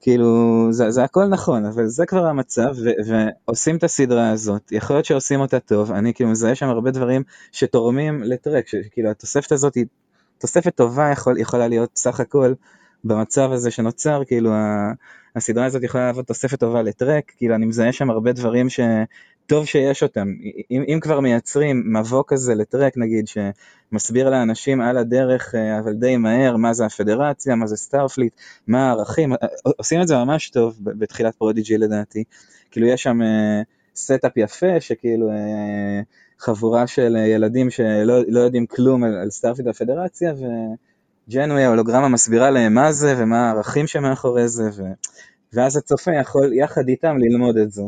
כאילו 0.00 0.68
זה, 0.70 0.90
זה 0.90 1.04
הכל 1.04 1.26
נכון 1.26 1.64
אבל 1.64 1.86
זה 1.86 2.06
כבר 2.06 2.26
המצב 2.26 2.74
ו, 2.84 2.90
ועושים 3.06 3.76
את 3.76 3.84
הסדרה 3.84 4.30
הזאת 4.30 4.72
יכול 4.72 4.96
להיות 4.96 5.04
שעושים 5.04 5.40
אותה 5.40 5.60
טוב 5.60 5.92
אני 5.92 6.14
כאילו 6.14 6.30
מזהה 6.30 6.54
שם 6.54 6.68
הרבה 6.68 6.90
דברים 6.90 7.22
שתורמים 7.52 8.22
לטרק 8.22 8.64
כאילו 8.90 9.10
התוספת 9.10 9.52
הזאת 9.52 9.74
היא 9.74 9.84
תוספת 10.38 10.74
טובה 10.74 11.10
יכול, 11.12 11.38
יכולה 11.38 11.68
להיות 11.68 11.90
סך 11.96 12.20
הכל 12.20 12.54
במצב 13.04 13.52
הזה 13.52 13.70
שנוצר 13.70 14.22
כאילו 14.26 14.50
הסדרה 15.36 15.64
הזאת 15.64 15.82
יכולה 15.82 16.06
לעבוד 16.06 16.24
תוספת 16.24 16.60
טובה 16.60 16.82
לטרק 16.82 17.32
כאילו 17.36 17.54
אני 17.54 17.66
מזהה 17.66 17.92
שם 17.92 18.10
הרבה 18.10 18.32
דברים 18.32 18.68
ש, 18.68 18.80
טוב 19.46 19.66
שיש 19.66 20.02
אותם. 20.02 20.28
אם, 20.70 20.84
אם 20.88 20.98
כבר 21.00 21.20
מייצרים 21.20 21.92
מבוא 21.96 22.24
כזה 22.26 22.54
לטרק 22.54 22.92
נגיד, 22.96 23.28
שמסביר 23.28 24.30
לאנשים 24.30 24.80
על 24.80 24.98
הדרך, 24.98 25.54
אה, 25.54 25.78
אבל 25.78 25.92
די 25.92 26.16
מהר, 26.16 26.56
מה 26.56 26.72
זה 26.72 26.86
הפדרציה, 26.86 27.54
מה 27.54 27.66
זה 27.66 27.76
Starfleet, 27.76 28.32
מה 28.66 28.88
הערכים, 28.88 29.32
אה, 29.32 29.38
עושים 29.76 30.02
את 30.02 30.08
זה 30.08 30.16
ממש 30.16 30.50
טוב 30.50 30.78
בתחילת 30.82 31.34
Prodigy 31.34 31.78
לדעתי. 31.78 32.24
כאילו 32.70 32.86
יש 32.86 33.02
שם 33.02 33.18
setup 33.96 34.38
אה, 34.38 34.42
יפה, 34.42 34.80
שכאילו 34.80 35.30
חבורה 36.38 36.86
של 36.86 37.16
ילדים 37.16 37.70
שלא 37.70 38.22
לא 38.28 38.40
יודעים 38.40 38.66
כלום 38.66 39.04
על, 39.04 39.14
על 39.14 39.30
Starfleet 39.30 39.66
והפדרציה, 39.66 40.34
וג'נווי 41.28 41.64
ההולוגרמה 41.64 42.08
מסבירה 42.08 42.50
להם 42.50 42.74
מה 42.74 42.92
זה 42.92 43.14
ומה 43.18 43.48
הערכים 43.48 43.86
שמאחורי 43.86 44.48
זה, 44.48 44.70
ו... 44.76 44.82
ואז 45.52 45.76
הצופה 45.76 46.10
יכול 46.20 46.52
יחד 46.52 46.88
איתם 46.88 47.16
ללמוד 47.18 47.56
את 47.56 47.72
זה. 47.72 47.82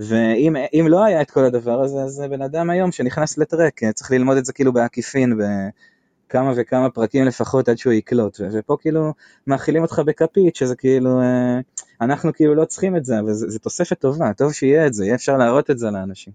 ואם 0.00 0.88
לא 0.88 1.04
היה 1.04 1.22
את 1.22 1.30
כל 1.30 1.44
הדבר 1.44 1.80
הזה, 1.80 2.02
אז 2.02 2.22
בן 2.30 2.42
אדם 2.42 2.70
היום 2.70 2.92
שנכנס 2.92 3.38
לטרק, 3.38 3.80
צריך 3.94 4.10
ללמוד 4.10 4.36
את 4.36 4.44
זה 4.44 4.52
כאילו 4.52 4.72
בעקיפין, 4.72 5.38
בכמה 5.38 6.52
וכמה 6.56 6.90
פרקים 6.90 7.24
לפחות 7.24 7.68
עד 7.68 7.78
שהוא 7.78 7.92
יקלוט, 7.92 8.40
ופה 8.52 8.76
כאילו 8.80 9.12
מאכילים 9.46 9.82
אותך 9.82 10.02
בכפית, 10.06 10.56
שזה 10.56 10.76
כאילו, 10.76 11.20
אה, 11.20 11.60
אנחנו 12.00 12.32
כאילו 12.32 12.54
לא 12.54 12.64
צריכים 12.64 12.96
את 12.96 13.04
זה, 13.04 13.18
אבל 13.18 13.32
זו 13.32 13.58
תוספת 13.58 13.98
טובה, 13.98 14.32
טוב 14.32 14.52
שיהיה 14.52 14.86
את 14.86 14.94
זה, 14.94 15.04
יהיה 15.04 15.14
אפשר 15.14 15.36
להראות 15.36 15.70
את 15.70 15.78
זה 15.78 15.90
לאנשים. 15.90 16.32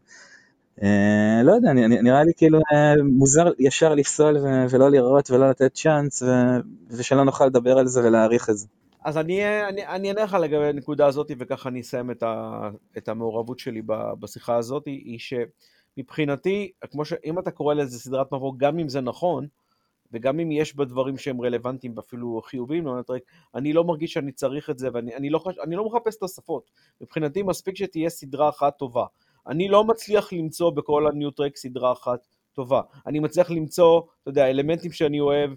Uh, 0.80 0.84
לא 1.44 1.52
יודע, 1.52 1.74
נראה 1.74 2.24
לי 2.24 2.32
כאילו 2.38 2.60
מוזר 3.04 3.52
ישר 3.60 3.96
לפסול 3.96 4.38
ולא 4.70 4.92
לראות 4.92 5.32
ולא 5.32 5.50
לתת 5.50 5.74
צ'אנס, 5.74 6.24
ושלא 6.90 7.24
נוכל 7.24 7.46
לדבר 7.46 7.78
על 7.78 7.88
זה 7.88 8.04
ולהעריך 8.04 8.50
את 8.50 8.58
זה. 8.58 8.68
אז 9.06 9.18
אני, 9.18 9.46
אענה 9.86 10.24
לך 10.24 10.34
לגבי 10.34 10.68
הנקודה 10.68 11.08
הזאת, 11.08 11.32
וככה 11.40 11.70
אני 11.70 11.82
אסיים 11.82 12.12
את, 12.12 12.24
ה, 12.24 12.70
את 12.98 13.10
המעורבות 13.10 13.60
שלי 13.60 13.82
בשיחה 14.20 14.56
הזאת, 14.56 14.86
היא 14.86 15.20
שמבחינתי, 15.20 16.72
כמו 16.92 17.06
שאם 17.06 17.40
אתה 17.40 17.52
קורא 17.52 17.74
לזה 17.74 18.00
סדרת 18.00 18.32
מבוא, 18.32 18.54
גם 18.58 18.80
אם 18.80 18.90
זה 18.90 19.02
נכון, 19.02 19.48
וגם 20.12 20.40
אם 20.40 20.52
יש 20.52 20.76
בה 20.76 20.86
דברים 20.86 21.18
שהם 21.18 21.42
רלוונטיים 21.42 21.94
ואפילו 21.96 22.42
חיוביים, 22.46 22.88
אני 23.56 23.74
לא 23.74 23.84
מרגיש 23.84 24.14
שאני 24.14 24.32
צריך 24.32 24.70
את 24.70 24.80
זה, 24.80 24.90
ואני 24.94 25.16
אני 25.16 25.30
לא, 25.30 25.44
אני 25.64 25.76
לא 25.76 25.86
מחפש 25.86 26.16
תוספות. 26.16 26.72
מבחינתי 27.02 27.44
מספיק 27.44 27.76
שתהיה 27.76 28.10
סדרה 28.10 28.50
אחת 28.50 28.78
טובה. 28.78 29.06
אני 29.48 29.68
לא 29.68 29.84
מצליח 29.84 30.34
למצוא 30.34 30.70
בכל 30.70 31.08
הניוטרק 31.08 31.58
סדרה 31.58 31.92
אחת 31.92 32.28
טובה. 32.54 32.82
אני 33.08 33.20
מצליח 33.20 33.52
למצוא, 33.52 34.02
אתה 34.22 34.30
יודע, 34.30 34.50
אלמנטים 34.50 34.92
שאני 34.92 35.20
אוהב, 35.20 35.52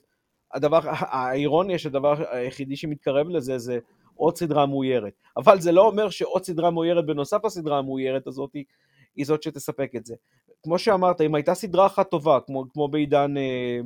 הדבר, 0.54 0.80
האירוניה 0.84 1.78
שהדבר 1.78 2.14
היחידי 2.30 2.76
שמתקרב 2.76 3.28
לזה 3.28 3.58
זה 3.58 3.78
עוד 4.16 4.36
סדרה 4.36 4.66
מאוירת. 4.66 5.12
אבל 5.36 5.60
זה 5.60 5.72
לא 5.72 5.86
אומר 5.86 6.10
שעוד 6.10 6.44
סדרה 6.44 6.70
מאוירת 6.70 7.06
בנוסף 7.06 7.44
לסדרה 7.44 7.78
המאוירת 7.78 8.26
הזאת 8.26 8.50
היא 9.16 9.26
זאת 9.26 9.42
שתספק 9.42 9.92
את 9.96 10.06
זה. 10.06 10.14
כמו 10.62 10.78
שאמרת, 10.78 11.20
אם 11.20 11.34
הייתה 11.34 11.54
סדרה 11.54 11.86
אחת 11.86 12.10
טובה, 12.10 12.38
כמו, 12.46 12.64
כמו 12.72 12.88
בעידן 12.88 13.36
אה, 13.36 13.80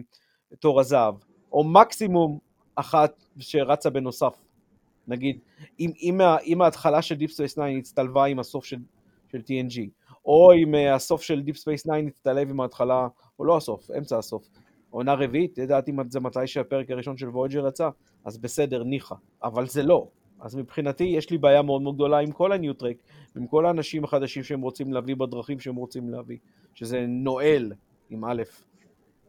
תור 0.58 0.80
הזהב, 0.80 1.14
או 1.52 1.64
מקסימום 1.64 2.38
אחת 2.76 3.24
שרצה 3.38 3.90
בנוסף, 3.90 4.34
נגיד, 5.08 5.38
אם, 5.80 5.90
אם, 6.02 6.20
אם 6.46 6.62
ההתחלה 6.62 7.02
של 7.02 7.14
Deep 7.14 7.30
Space 7.30 7.54
9 7.54 7.64
הצטלבה 7.64 8.24
עם 8.24 8.38
הסוף 8.38 8.64
של, 8.64 8.78
של 9.32 9.38
TNG, 9.38 9.80
או 10.24 10.52
אם 10.52 10.74
אה, 10.74 10.94
הסוף 10.94 11.22
של 11.22 11.42
Deep 11.46 11.56
Space 11.56 11.82
9 11.82 11.94
הצטלב 11.96 12.50
עם 12.50 12.60
ההתחלה, 12.60 13.08
או 13.38 13.44
לא 13.44 13.56
הסוף, 13.56 13.90
אמצע 13.98 14.18
הסוף, 14.18 14.48
עונה 14.92 15.14
רביעית, 15.14 15.58
ידעתי 15.58 15.92
זה 16.08 16.20
מתי 16.20 16.46
שהפרק 16.46 16.90
הראשון 16.90 17.16
של 17.16 17.28
וויג'ר 17.28 17.68
יצא, 17.68 17.88
אז 18.24 18.38
בסדר, 18.38 18.82
ניחא, 18.82 19.14
אבל 19.42 19.66
זה 19.66 19.82
לא. 19.82 20.08
אז 20.40 20.56
מבחינתי 20.56 21.04
יש 21.04 21.30
לי 21.30 21.38
בעיה 21.38 21.62
מאוד 21.62 21.82
מאוד 21.82 21.94
גדולה 21.94 22.18
עם 22.18 22.32
כל 22.32 22.52
הניוטרק, 22.52 22.96
עם 23.36 23.46
כל 23.46 23.66
האנשים 23.66 24.04
החדשים 24.04 24.42
שהם 24.42 24.60
רוצים 24.60 24.92
להביא 24.92 25.16
בדרכים 25.16 25.60
שהם 25.60 25.76
רוצים 25.76 26.10
להביא, 26.10 26.38
שזה 26.74 27.06
נואל 27.08 27.72
עם 28.10 28.24
א', 28.24 28.42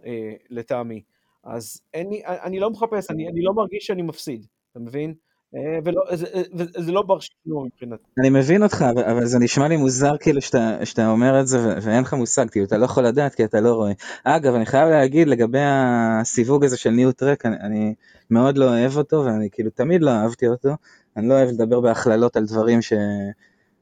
אה, 0.06 0.34
לטעמי. 0.50 1.02
אז 1.44 1.82
אין 1.94 2.10
לי, 2.10 2.22
אני 2.26 2.60
לא 2.60 2.70
מחפש, 2.70 3.12
אני, 3.12 3.30
אני 3.30 3.42
לא 3.42 3.54
מרגיש 3.54 3.86
שאני 3.86 4.02
מפסיד, 4.02 4.46
אתה 4.72 4.80
מבין? 4.80 5.14
אה, 5.56 5.80
ולא, 5.84 6.02
זה, 6.14 6.26
זה, 6.54 6.66
זה 6.78 6.92
לא 6.92 7.02
בר 7.02 7.20
שינוי 7.20 7.68
מבחינתי. 7.68 8.04
אני 8.20 8.30
מבין 8.30 8.64
אותך, 8.64 8.86
אבל 9.12 9.26
זה 9.26 9.40
נשמע 9.40 9.68
לי 9.68 9.78
מוזר 9.78 10.18
כאילו 10.18 10.42
שאתה, 10.42 10.86
שאתה 10.86 11.08
אומר 11.08 11.40
את 11.40 11.48
זה 11.48 11.78
ואין 11.82 12.04
לך 12.04 12.14
מושג, 12.14 12.50
כאילו 12.50 12.66
אתה 12.66 12.78
לא 12.78 12.86
יכול 12.86 13.04
לדעת 13.04 13.36
כי 13.36 13.44
אתה 13.44 13.62
לא 13.62 13.74
רואה. 13.74 13.92
אגב, 14.24 14.54
אני 14.56 14.66
חייב 14.66 14.90
להגיד 14.90 15.28
לגבי 15.28 15.62
הסיווג 15.62 16.64
הזה 16.64 16.78
של 16.78 16.90
ניו 16.90 17.12
טרק, 17.12 17.46
אני, 17.46 17.56
אני 17.62 17.94
מאוד 18.30 18.58
לא 18.58 18.66
אוהב 18.66 18.98
אותו 18.98 19.24
ואני 19.26 19.50
כאילו 19.52 19.70
תמיד 19.70 20.02
לא 20.02 20.12
אהבתי 20.12 20.48
אותו. 20.48 20.70
אני 21.18 21.30
לא 21.30 21.34
אוהב 21.34 21.50
לדבר 21.50 21.80
בהכללות 21.80 22.36
על 22.36 22.46
דברים 22.46 22.82
ש... 22.82 22.94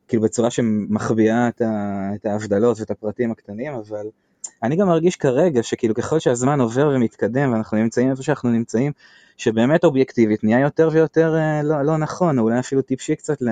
כאילו 0.07 0.23
בצורה 0.23 0.51
שמחביאה 0.51 1.47
את, 1.47 1.61
ה, 1.61 2.09
את 2.15 2.25
ההבדלות 2.25 2.79
ואת 2.79 2.91
הפרטים 2.91 3.31
הקטנים, 3.31 3.73
אבל 3.73 4.05
אני 4.63 4.75
גם 4.75 4.87
מרגיש 4.87 5.15
כרגע 5.15 5.63
שכאילו 5.63 5.95
ככל 5.95 6.19
שהזמן 6.19 6.61
עובר 6.61 6.91
ומתקדם 6.95 7.51
ואנחנו 7.51 7.77
נמצאים 7.77 8.09
איפה 8.09 8.23
שאנחנו 8.23 8.49
נמצאים, 8.49 8.91
שבאמת 9.37 9.83
אובייקטיבית 9.83 10.43
נהיה 10.43 10.59
יותר 10.59 10.89
ויותר 10.91 11.35
אה, 11.35 11.63
לא, 11.63 11.81
לא 11.81 11.97
נכון, 11.97 12.39
או 12.39 12.43
אולי 12.43 12.59
אפילו 12.59 12.81
טיפשי 12.81 13.15
קצת 13.15 13.41
ל, 13.41 13.49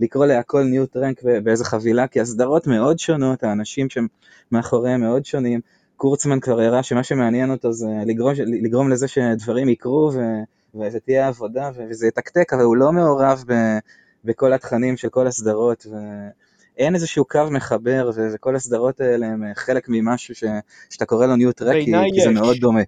לקרוא 0.00 0.26
להכל 0.26 0.62
ניו 0.62 0.86
טרנק 0.86 1.22
באיזה 1.44 1.64
חבילה, 1.64 2.06
כי 2.06 2.20
הסדרות 2.20 2.66
מאוד 2.66 2.98
שונות, 2.98 3.42
האנשים 3.42 3.86
שמאחוריהם 3.90 5.00
מאוד 5.00 5.24
שונים. 5.24 5.60
קורצמן 5.96 6.40
כבר 6.40 6.60
הראה 6.60 6.82
שמה 6.82 7.02
שמעניין 7.02 7.50
אותו 7.50 7.72
זה 7.72 7.86
לגרום, 8.06 8.32
לגרום 8.62 8.90
לזה 8.90 9.08
שדברים 9.08 9.68
יקרו 9.68 10.10
ו, 10.14 10.20
וזה 10.74 11.00
תהיה 11.00 11.28
עבודה 11.28 11.70
וזה 11.76 12.06
יתקתק, 12.06 12.52
אבל 12.52 12.62
הוא 12.62 12.76
לא 12.76 12.92
מעורב 12.92 13.44
ב, 13.46 13.54
בכל 14.24 14.52
התכנים 14.52 14.96
של 14.96 15.08
כל 15.08 15.26
הסדרות. 15.26 15.86
ו... 15.90 15.96
אין 16.78 16.94
איזשהו 16.94 17.24
קו 17.24 17.40
מחבר, 17.50 18.10
וכל 18.34 18.56
הסדרות 18.56 19.00
האלה 19.00 19.26
הם 19.26 19.42
חלק 19.54 19.86
ממשהו 19.88 20.34
ש, 20.34 20.44
שאתה 20.90 21.04
קורא 21.04 21.26
לו 21.26 21.36
New 21.36 21.52
Trek, 21.52 21.76
כי, 21.84 21.92
כי 22.14 22.20
זה 22.20 22.30
מאוד 22.30 22.56
דומה. 22.56 22.82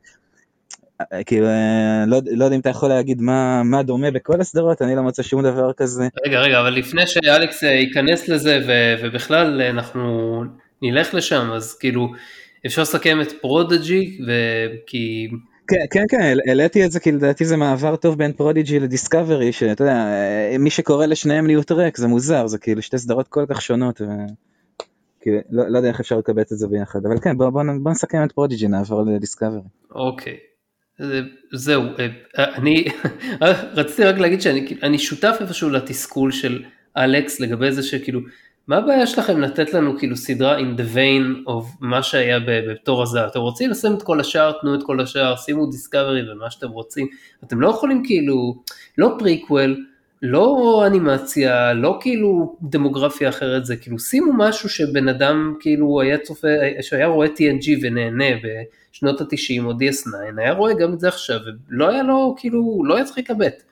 כאילו, 1.26 1.46
אה, 1.46 2.04
לא, 2.06 2.18
לא 2.36 2.44
יודע 2.44 2.56
אם 2.56 2.60
אתה 2.60 2.68
יכול 2.68 2.88
להגיד 2.88 3.20
מה, 3.20 3.62
מה 3.62 3.82
דומה 3.82 4.10
בכל 4.10 4.40
הסדרות, 4.40 4.82
אני 4.82 4.96
לא 4.96 5.02
מוצא 5.02 5.22
שום 5.22 5.42
דבר 5.42 5.72
כזה. 5.72 6.08
רגע, 6.26 6.40
רגע, 6.40 6.60
אבל 6.60 6.74
לפני 6.74 7.06
שאלכס 7.06 7.64
אה, 7.64 7.68
ייכנס 7.68 8.28
לזה 8.28 8.58
ו- 8.66 8.94
ובכלל 9.02 9.60
אה, 9.60 9.70
אנחנו 9.70 10.42
נלך 10.82 11.14
לשם, 11.14 11.50
אז 11.52 11.78
כאילו, 11.78 12.12
אפשר 12.66 12.82
לסכם 12.82 13.20
את 13.20 13.32
Prodigy, 13.40 14.18
כי... 14.86 15.28
כן, 15.68 15.76
כן, 15.90 16.04
כן, 16.08 16.20
העליתי 16.46 16.84
את 16.84 16.92
זה 16.92 17.00
כי 17.00 17.12
לדעתי 17.12 17.44
זה 17.44 17.56
מעבר 17.56 17.96
טוב 17.96 18.18
בין 18.18 18.32
Prodigy 18.32 18.80
ל 18.80 18.87
Discovery, 18.87 19.52
שאתה 19.52 19.84
יודע, 19.84 20.06
מי 20.58 20.70
שקורא 20.70 21.06
לשניהם 21.06 21.46
ניו 21.46 21.72
טרק 21.72 21.96
זה 21.96 22.06
מוזר, 22.06 22.46
זה 22.46 22.58
כאילו 22.58 22.82
שתי 22.82 22.98
סדרות 22.98 23.28
כל 23.28 23.44
כך 23.48 23.62
שונות. 23.62 24.00
כאילו, 25.20 25.38
לא, 25.50 25.68
לא 25.68 25.78
יודע 25.78 25.88
איך 25.88 26.00
אפשר 26.00 26.18
לקבץ 26.18 26.52
את 26.52 26.58
זה 26.58 26.68
ביחד, 26.68 27.06
אבל 27.06 27.20
כן, 27.20 27.36
בוא, 27.36 27.50
בוא, 27.50 27.62
בוא 27.82 27.90
נסכם 27.90 28.24
את 28.24 28.32
Prodigy, 28.32 28.68
נעבור 28.68 29.02
ל 29.02 29.07
Discovery. 29.07 29.60
אוקיי. 29.90 30.36
זהו, 31.52 31.82
אה, 32.38 32.54
אני 32.54 32.84
רציתי 33.76 34.04
רק 34.04 34.18
להגיד 34.18 34.40
שאני 34.40 34.98
שותף 34.98 35.36
איפשהו 35.40 35.70
לתסכול 35.70 36.32
של 36.32 36.64
אלכס 36.96 37.40
לגבי 37.40 37.72
זה 37.72 37.82
שכאילו, 37.82 38.20
מה 38.68 38.76
הבעיה 38.76 39.06
שלכם 39.06 39.40
לתת 39.40 39.74
לנו 39.74 39.98
כאילו 39.98 40.16
סדרה 40.16 40.58
in 40.58 40.78
the 40.78 40.96
vein 40.96 41.48
of 41.48 41.64
מה 41.80 42.02
שהיה 42.02 42.38
בתור 42.46 43.02
הזהב, 43.02 43.26
אתם 43.26 43.40
רוצים 43.40 43.70
לשים 43.70 43.94
את 43.94 44.02
כל 44.02 44.20
השאר, 44.20 44.52
תנו 44.60 44.74
את 44.74 44.82
כל 44.82 45.00
השאר, 45.00 45.36
שימו 45.36 45.66
Discovery 45.66 46.32
ומה 46.32 46.50
שאתם 46.50 46.68
רוצים, 46.68 47.06
אתם 47.44 47.60
לא 47.60 47.68
יכולים 47.68 48.02
כאילו, 48.04 48.62
לא 48.98 49.16
פריקוול, 49.18 49.84
לא 50.22 50.82
אנימציה, 50.86 51.72
לא 51.72 51.98
כאילו 52.00 52.56
דמוגרפיה 52.62 53.28
אחרת, 53.28 53.64
זה 53.64 53.76
כאילו 53.76 53.98
שימו 53.98 54.32
משהו 54.36 54.68
שבן 54.68 55.08
אדם 55.08 55.54
כאילו 55.60 56.00
היה 56.00 56.18
צופה, 56.18 56.48
שהיה 56.80 57.06
רואה 57.06 57.26
TNG 57.26 57.68
ונהנה 57.82 58.24
בשנות 58.92 59.20
ה-90 59.20 59.64
או 59.64 59.70
DS9, 59.70 60.38
היה 60.38 60.52
רואה 60.52 60.74
גם 60.74 60.92
את 60.92 61.00
זה 61.00 61.08
עכשיו, 61.08 61.40
ולא 61.68 61.88
היה 61.88 62.02
לו 62.02 62.34
כאילו, 62.38 62.82
לא 62.86 62.96
היה 62.96 63.04
צריך 63.04 63.18
לקבט. 63.18 63.62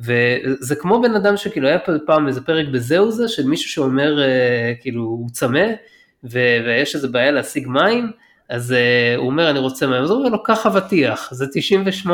וזה 0.00 0.74
כמו 0.74 1.02
בן 1.02 1.14
אדם 1.14 1.36
שכאילו 1.36 1.68
היה 1.68 1.78
פעם 2.06 2.28
איזה 2.28 2.40
פרק 2.40 2.66
בזהו 2.72 3.10
זה, 3.10 3.28
של 3.28 3.46
מישהו 3.46 3.70
שאומר 3.70 4.22
אה, 4.22 4.72
כאילו 4.80 5.02
הוא 5.02 5.28
צמא, 5.30 5.66
ויש 6.24 6.94
איזה 6.94 7.08
בעיה 7.08 7.30
להשיג 7.30 7.68
מים, 7.68 8.10
אז 8.48 8.70
uh, 8.70 9.18
הוא 9.18 9.26
אומר 9.26 9.50
אני 9.50 9.58
רוצה 9.58 9.86
מים, 9.86 10.02
אז 10.02 10.10
הוא 10.10 10.18
אומר 10.18 10.28
לו 10.28 10.42
קח 10.42 10.66
אבטיח, 10.66 11.34
זה 11.34 11.46
98% 12.06 12.08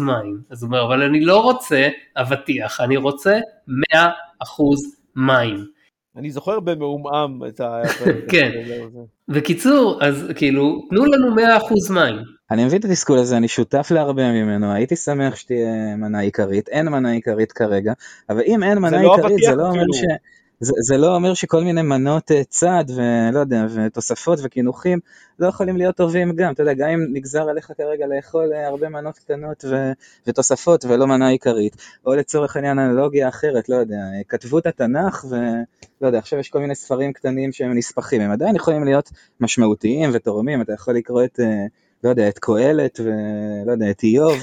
מים, 0.00 0.40
אז 0.50 0.62
הוא 0.62 0.68
אומר 0.68 0.84
אבל 0.84 1.02
אני 1.02 1.20
לא 1.20 1.42
רוצה 1.42 1.88
אבטיח, 2.16 2.80
אני 2.80 2.96
רוצה 2.96 3.38
100% 3.68 4.44
מים. 5.16 5.66
אני 6.16 6.30
זוכר 6.30 6.60
במעומעם 6.60 7.40
את 7.48 7.60
ה... 7.60 7.82
כן, 8.32 8.50
בקיצור, 9.28 9.98
אז 10.04 10.26
כאילו, 10.36 10.86
תנו 10.90 11.04
לנו 11.04 11.36
100% 11.36 11.40
מים. 11.94 12.35
אני 12.50 12.64
מבין 12.64 12.80
את 12.80 12.84
התסכול 12.84 13.18
הזה, 13.18 13.36
אני 13.36 13.48
שותף 13.48 13.88
להרבה 13.90 14.32
ממנו, 14.32 14.72
הייתי 14.72 14.96
שמח 14.96 15.36
שתהיה 15.36 15.96
מנה 15.96 16.20
עיקרית, 16.20 16.68
אין 16.68 16.88
מנה 16.88 17.12
עיקרית 17.12 17.52
כרגע, 17.52 17.92
אבל 18.30 18.42
אם 18.46 18.62
אין 18.62 18.78
מנה 18.78 19.02
לא 19.02 19.14
עיקרית 19.14 19.38
זה 19.44 19.54
לא 19.54 19.68
אומר 19.68 19.84
ש... 19.92 20.02
זה, 20.60 20.72
זה 20.80 20.96
לא 20.96 21.14
אומר 21.14 21.34
שכל 21.34 21.64
מיני 21.64 21.82
מנות 21.82 22.30
אה, 22.32 22.44
צד 22.44 22.84
ולא 22.96 23.40
יודע, 23.40 23.66
ותוספות 23.74 24.38
וקינוחים 24.42 24.98
לא 25.38 25.46
יכולים 25.46 25.76
להיות 25.76 25.96
טובים 25.96 26.36
גם, 26.36 26.52
אתה 26.52 26.62
יודע, 26.62 26.72
גם 26.74 26.88
אם 26.88 27.00
נגזר 27.12 27.48
עליך 27.48 27.72
כרגע 27.76 28.06
לאכול 28.06 28.52
אה, 28.52 28.66
הרבה 28.66 28.88
מנות 28.88 29.18
קטנות 29.18 29.64
ו, 29.70 29.92
ותוספות 30.26 30.84
ולא 30.84 31.06
מנה 31.06 31.28
עיקרית, 31.28 31.76
או 32.06 32.14
לצורך 32.14 32.56
העניין 32.56 32.78
אנלוגיה 32.78 33.28
אחרת, 33.28 33.68
לא 33.68 33.76
יודע, 33.76 33.96
אה, 33.96 34.24
כתבו 34.28 34.58
את 34.58 34.66
התנ"ך 34.66 35.24
ולא 35.28 36.08
יודע, 36.08 36.18
עכשיו 36.18 36.38
יש 36.38 36.48
כל 36.48 36.58
מיני 36.58 36.74
ספרים 36.74 37.12
קטנים 37.12 37.52
שהם 37.52 37.78
נספחים, 37.78 38.20
הם 38.20 38.30
עדיין 38.30 38.56
יכולים 38.56 38.84
להיות 38.84 39.10
משמעותיים 39.40 40.10
ותורמים, 40.12 40.62
אתה 40.62 40.72
יכול 40.72 40.94
לקרוא 40.94 41.24
את, 41.24 41.40
לא 42.04 42.10
יודע, 42.10 42.28
את 42.28 42.38
קהלת 42.38 43.00
ולא 43.00 43.72
יודע, 43.72 43.90
את 43.90 44.02
איוב. 44.02 44.36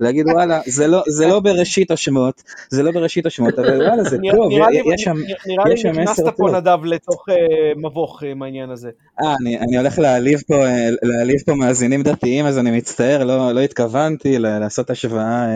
להגיד 0.00 0.26
וואלה, 0.28 0.60
זה 0.66 0.86
לא, 0.86 1.02
זה 1.08 1.26
לא 1.26 1.40
בראשית 1.40 1.90
השמות, 1.90 2.42
זה 2.70 2.82
לא 2.82 2.90
בראשית 2.90 3.26
השמות, 3.26 3.58
אבל 3.58 3.82
וואלה 3.86 4.04
זה 4.04 4.16
טוב, 4.30 4.52
יש 4.94 5.02
שם 5.02 5.16
נראה 5.46 5.64
לי 5.64 5.74
נכנסת 5.90 6.24
פה 6.36 6.50
נדב 6.50 6.84
לתוך 6.84 7.28
אה, 7.28 7.34
מבוך 7.76 8.22
עם 8.22 8.42
העניין 8.42 8.70
הזה. 8.70 8.90
אה, 9.22 9.34
אני 9.60 9.76
הולך 9.76 9.98
להעליב 9.98 10.40
פה, 10.46 10.54
אה, 10.54 10.88
להעליב 11.02 11.40
פה 11.46 11.54
מאזינים 11.54 12.02
דתיים, 12.02 12.46
אז 12.46 12.58
אני 12.58 12.70
מצטער, 12.70 13.24
לא, 13.24 13.52
לא 13.52 13.60
התכוונתי 13.60 14.38
לעשות 14.38 14.90
השוואה 14.90 15.46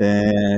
אה, 0.00 0.06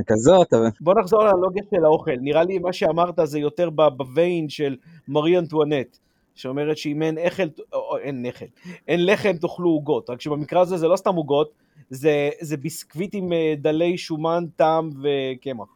כזאת. 0.07 0.53
בוא 0.81 0.93
נחזור 0.99 1.23
לאנלוגיה 1.23 1.63
של 1.75 1.85
האוכל, 1.85 2.15
נראה 2.21 2.43
לי 2.43 2.59
מה 2.59 2.73
שאמרת 2.73 3.19
זה 3.23 3.39
יותר 3.39 3.69
בוויין 3.69 4.49
של 4.49 4.75
מרי 5.07 5.37
אנטואנט. 5.37 5.97
שאומרת 6.39 6.77
שאם 6.77 7.01
אין 7.01 7.17
אכל, 7.17 7.43
או, 7.73 7.97
אין 7.97 8.25
נחל, 8.25 8.45
אין 8.87 9.05
לחם 9.05 9.33
תאכלו 9.33 9.69
עוגות, 9.69 10.09
רק 10.09 10.21
שבמקרה 10.21 10.61
הזה 10.61 10.77
זה 10.77 10.87
לא 10.87 10.95
סתם 10.95 11.15
עוגות, 11.15 11.51
זה, 11.89 12.29
זה 12.39 12.57
ביסקוויט 12.57 13.09
עם 13.13 13.33
אה, 13.33 13.53
דלי 13.57 13.97
שומן, 13.97 14.43
טעם 14.55 14.89
וקמח. 15.03 15.67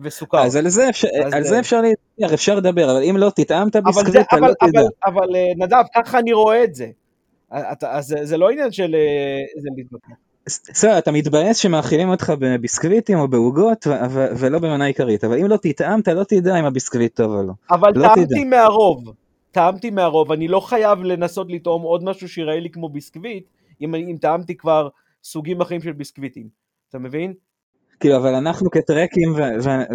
וסוכר. 0.00 0.38
אז 0.38 0.56
על 0.56 0.68
זה 0.68 0.88
אפשר, 0.88 1.08
אז 1.26 1.32
על 1.32 1.44
זה 1.44 1.60
אפשר 1.60 1.80
להתאר, 1.80 2.34
אפשר 2.34 2.54
לדבר, 2.54 2.90
אבל 2.92 3.02
אם 3.02 3.16
לא 3.16 3.30
תטעם 3.36 3.68
את 3.68 3.76
הביסקוויט, 3.76 4.26
אתה 4.28 4.36
לא 4.36 4.52
תדע. 4.60 4.80
אבל, 4.80 4.88
אבל 5.06 5.36
אה, 5.36 5.52
נדב, 5.56 5.82
ככה 5.94 6.18
אני 6.18 6.32
רואה 6.32 6.64
את 6.64 6.74
זה. 6.74 6.86
אז 7.82 8.14
זה 8.22 8.36
לא 8.36 8.50
עניין 8.50 8.72
של 8.72 8.94
אה, 8.94 9.70
להתווכח. 9.76 10.08
בסדר, 10.46 10.98
אתה 10.98 11.12
מתבאס 11.12 11.56
שמאכילים 11.56 12.08
אותך 12.08 12.32
בביסקוויטים 12.38 13.18
או 13.18 13.28
בעוגות 13.28 13.86
ולא 14.38 14.58
במנה 14.58 14.84
עיקרית, 14.84 15.24
אבל 15.24 15.38
אם 15.38 15.46
לא 15.46 15.56
תטעם, 15.62 16.00
אתה 16.00 16.14
לא 16.14 16.24
תדע 16.24 16.60
אם 16.60 16.64
הביסקוויט 16.64 17.16
טוב 17.16 17.32
או 17.32 17.42
לא. 17.42 17.52
אבל 17.70 17.90
לא 17.94 18.08
טעמתי 18.14 18.44
מהרוב, 18.44 19.12
טעמתי 19.54 19.90
מהרוב, 19.90 20.32
אני 20.32 20.48
לא 20.48 20.60
חייב 20.60 21.02
לנסות 21.02 21.46
לטעום 21.50 21.82
עוד 21.82 22.04
משהו 22.04 22.28
שיראה 22.28 22.60
לי 22.60 22.70
כמו 22.70 22.88
ביסקוויט, 22.88 23.46
אם, 23.80 23.94
אם 23.94 24.16
טעמתי 24.20 24.56
כבר 24.56 24.88
סוגים 25.24 25.60
אחרים 25.60 25.80
של 25.80 25.92
ביסקוויטים, 25.92 26.48
אתה 26.88 26.98
מבין? 26.98 27.34
כאילו, 28.00 28.16
אבל 28.16 28.34
אנחנו 28.34 28.70
כטרקים 28.70 29.34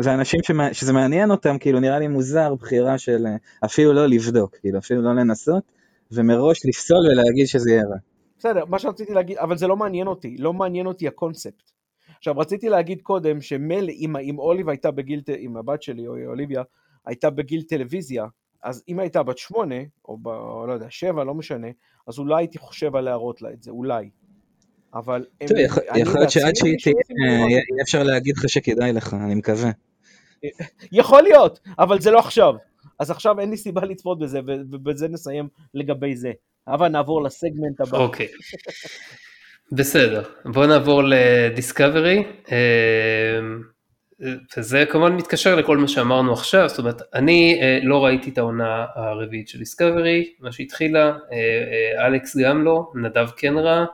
ואנשים 0.04 0.40
שמה, 0.44 0.74
שזה 0.74 0.94
מעניין 0.94 1.32
אותם, 1.32 1.58
כאילו 1.58 1.80
נראה 1.80 2.00
לי 2.00 2.08
מוזר 2.08 2.56
בחירה 2.56 2.98
של 2.98 3.26
אה, 3.28 3.36
אפילו 3.66 3.94
לא 3.94 4.06
לבדוק, 4.06 4.56
כאילו 4.56 4.80
אפילו 4.80 5.02
לא 5.02 5.16
לנסות, 5.16 5.64
ומראש 6.12 6.66
לפסול 6.66 7.08
ולהגיד 7.12 7.46
שזה 7.46 7.72
יהיה 7.72 7.84
רע. 7.84 7.98
בסדר, 8.38 8.66
מה 8.66 8.80
שרציתי 8.80 9.14
להגיד, 9.14 9.38
אבל 9.38 9.58
זה 9.58 9.68
לא 9.68 9.76
מעניין 9.76 10.08
אותי, 10.08 10.36
לא 10.38 10.54
מעניין 10.54 10.86
אותי 10.86 11.08
הקונספט. 11.08 11.72
עכשיו 12.18 12.38
רציתי 12.38 12.70
להגיד 12.70 13.02
קודם 13.02 13.42
שמילא 13.42 13.92
אם, 13.92 14.18
אם 14.18 14.40
אוליב 14.40 14.70
הייתה 14.70 14.92
בגיל, 14.92 15.22
אם 15.40 15.58
הבת 15.58 15.82
שלי 15.82 16.08
או 16.08 16.16
אוליביה 16.26 16.64
הייתה 17.06 17.30
בגיל 17.30 17.62
טלוויזיה, 17.62 18.26
אז 18.64 18.84
אם 18.90 19.00
הייתה 19.00 19.24
בת 19.24 19.38
שמונה, 19.38 19.76
או 20.06 20.18
ב... 20.18 20.28
לא 20.68 20.74
יודע, 20.74 20.86
שבע, 20.90 21.24
לא 21.24 21.34
משנה, 21.34 21.68
אז 22.08 22.20
אולי 22.20 22.36
הייתי 22.36 22.58
חושב 22.58 22.96
על 22.96 23.04
להראות 23.04 23.42
לה 23.42 23.52
את 23.52 23.64
זה, 23.64 23.72
אולי. 23.72 24.10
אבל... 24.94 25.26
טוב, 25.48 25.58
יכול 25.96 26.20
להיות 26.20 26.32
שעד 26.32 26.56
שהיא 26.56 26.76
תהיה, 26.84 26.94
יהיה 27.50 27.62
אפשר 27.82 28.04
להגיד 28.04 28.38
לך 28.38 28.50
שכדאי 28.50 28.94
לך, 28.94 29.14
אני 29.14 29.36
מקווה. 29.36 29.72
יכול 30.92 31.24
להיות, 31.24 31.60
אבל 31.80 32.02
זה 32.02 32.12
לא 32.12 32.20
עכשיו. 32.20 32.54
אז 33.00 33.12
עכשיו 33.12 33.40
אין 33.40 33.50
לי 33.50 33.58
סיבה 33.58 33.86
לצפות 33.86 34.20
בזה, 34.20 34.40
ובזה 34.46 35.08
נסיים 35.08 35.48
לגבי 35.74 36.16
זה. 36.16 36.32
אבל 36.68 36.88
נעבור 36.88 37.24
לסגמנט 37.24 37.82
הבא. 37.82 37.98
אוקיי. 37.98 38.28
בסדר, 39.72 40.24
בואו 40.46 40.68
נעבור 40.68 41.02
לדיסקאברי. 41.06 42.24
וזה 44.58 44.86
כמובן 44.90 45.16
מתקשר 45.16 45.56
לכל 45.56 45.78
מה 45.78 45.88
שאמרנו 45.88 46.34
עכשיו, 46.34 46.70
זאת 46.70 46.80
אומרת, 46.80 47.02
אני 47.14 47.60
אה, 47.62 47.80
לא 47.84 48.06
ראיתי 48.06 48.30
את 48.30 48.38
העונה 48.38 48.86
הרביעית 48.96 49.48
של 49.48 49.60
דיסקאברי, 49.60 50.34
מה 50.40 50.52
שהתחילה, 50.52 51.06
אה, 51.06 51.38
אה, 52.02 52.08
אלכס 52.08 52.38
גם 52.38 52.64
לא, 52.64 52.92
נדב 52.96 53.30
כן 53.38 53.58
ראה, 53.58 53.86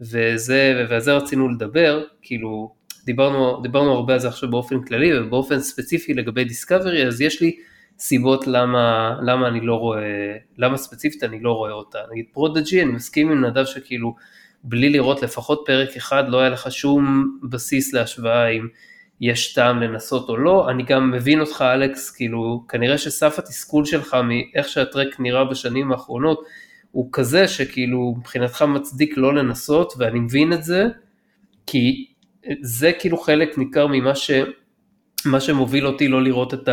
וזה, 0.00 0.86
ועל 0.88 1.00
זה 1.00 1.12
רצינו 1.12 1.48
לדבר, 1.48 2.04
כאילו, 2.22 2.74
דיברנו, 3.04 3.60
דיברנו 3.62 3.92
הרבה 3.92 4.12
על 4.12 4.18
זה 4.18 4.28
עכשיו 4.28 4.50
באופן 4.50 4.82
כללי, 4.82 5.18
ובאופן 5.18 5.60
ספציפי 5.60 6.14
לגבי 6.14 6.44
Discovery, 6.44 7.06
אז 7.06 7.20
יש 7.20 7.40
לי 7.40 7.56
סיבות 7.98 8.46
למה, 8.46 9.16
למה 9.22 9.48
אני 9.48 9.60
לא 9.60 9.74
רואה, 9.74 10.36
למה 10.58 10.76
ספציפית 10.76 11.24
אני 11.24 11.40
לא 11.40 11.52
רואה 11.52 11.72
אותה. 11.72 11.98
נגיד 12.12 12.24
Prodigy, 12.32 12.82
אני 12.82 12.92
מסכים 12.92 13.30
עם 13.30 13.44
נדב 13.44 13.64
שכאילו, 13.64 14.14
בלי 14.64 14.88
לראות 14.88 15.22
לפחות 15.22 15.62
פרק 15.66 15.96
אחד, 15.96 16.24
לא 16.28 16.40
היה 16.40 16.48
לך 16.48 16.72
שום 16.72 17.28
בסיס 17.50 17.92
להשוואה 17.92 18.46
עם 18.46 18.68
יש 19.22 19.54
טעם 19.54 19.82
לנסות 19.82 20.28
או 20.28 20.36
לא, 20.36 20.70
אני 20.70 20.82
גם 20.82 21.10
מבין 21.10 21.40
אותך 21.40 21.64
אלכס, 21.74 22.10
כאילו 22.10 22.64
כנראה 22.68 22.98
שסף 22.98 23.38
התסכול 23.38 23.84
שלך 23.84 24.16
מאיך 24.24 24.68
שהטרק 24.68 25.20
נראה 25.20 25.44
בשנים 25.44 25.92
האחרונות 25.92 26.44
הוא 26.90 27.08
כזה 27.12 27.48
שכאילו 27.48 28.14
מבחינתך 28.18 28.62
מצדיק 28.62 29.16
לא 29.16 29.34
לנסות 29.34 29.92
ואני 29.98 30.20
מבין 30.20 30.52
את 30.52 30.64
זה, 30.64 30.86
כי 31.66 32.06
זה 32.60 32.92
כאילו 32.98 33.18
חלק 33.18 33.58
ניכר 33.58 33.86
ממה 33.86 34.14
ש... 34.14 34.30
מה 35.24 35.40
שמוביל 35.40 35.86
אותי 35.86 36.08
לא 36.08 36.22
לראות 36.22 36.54
את, 36.54 36.68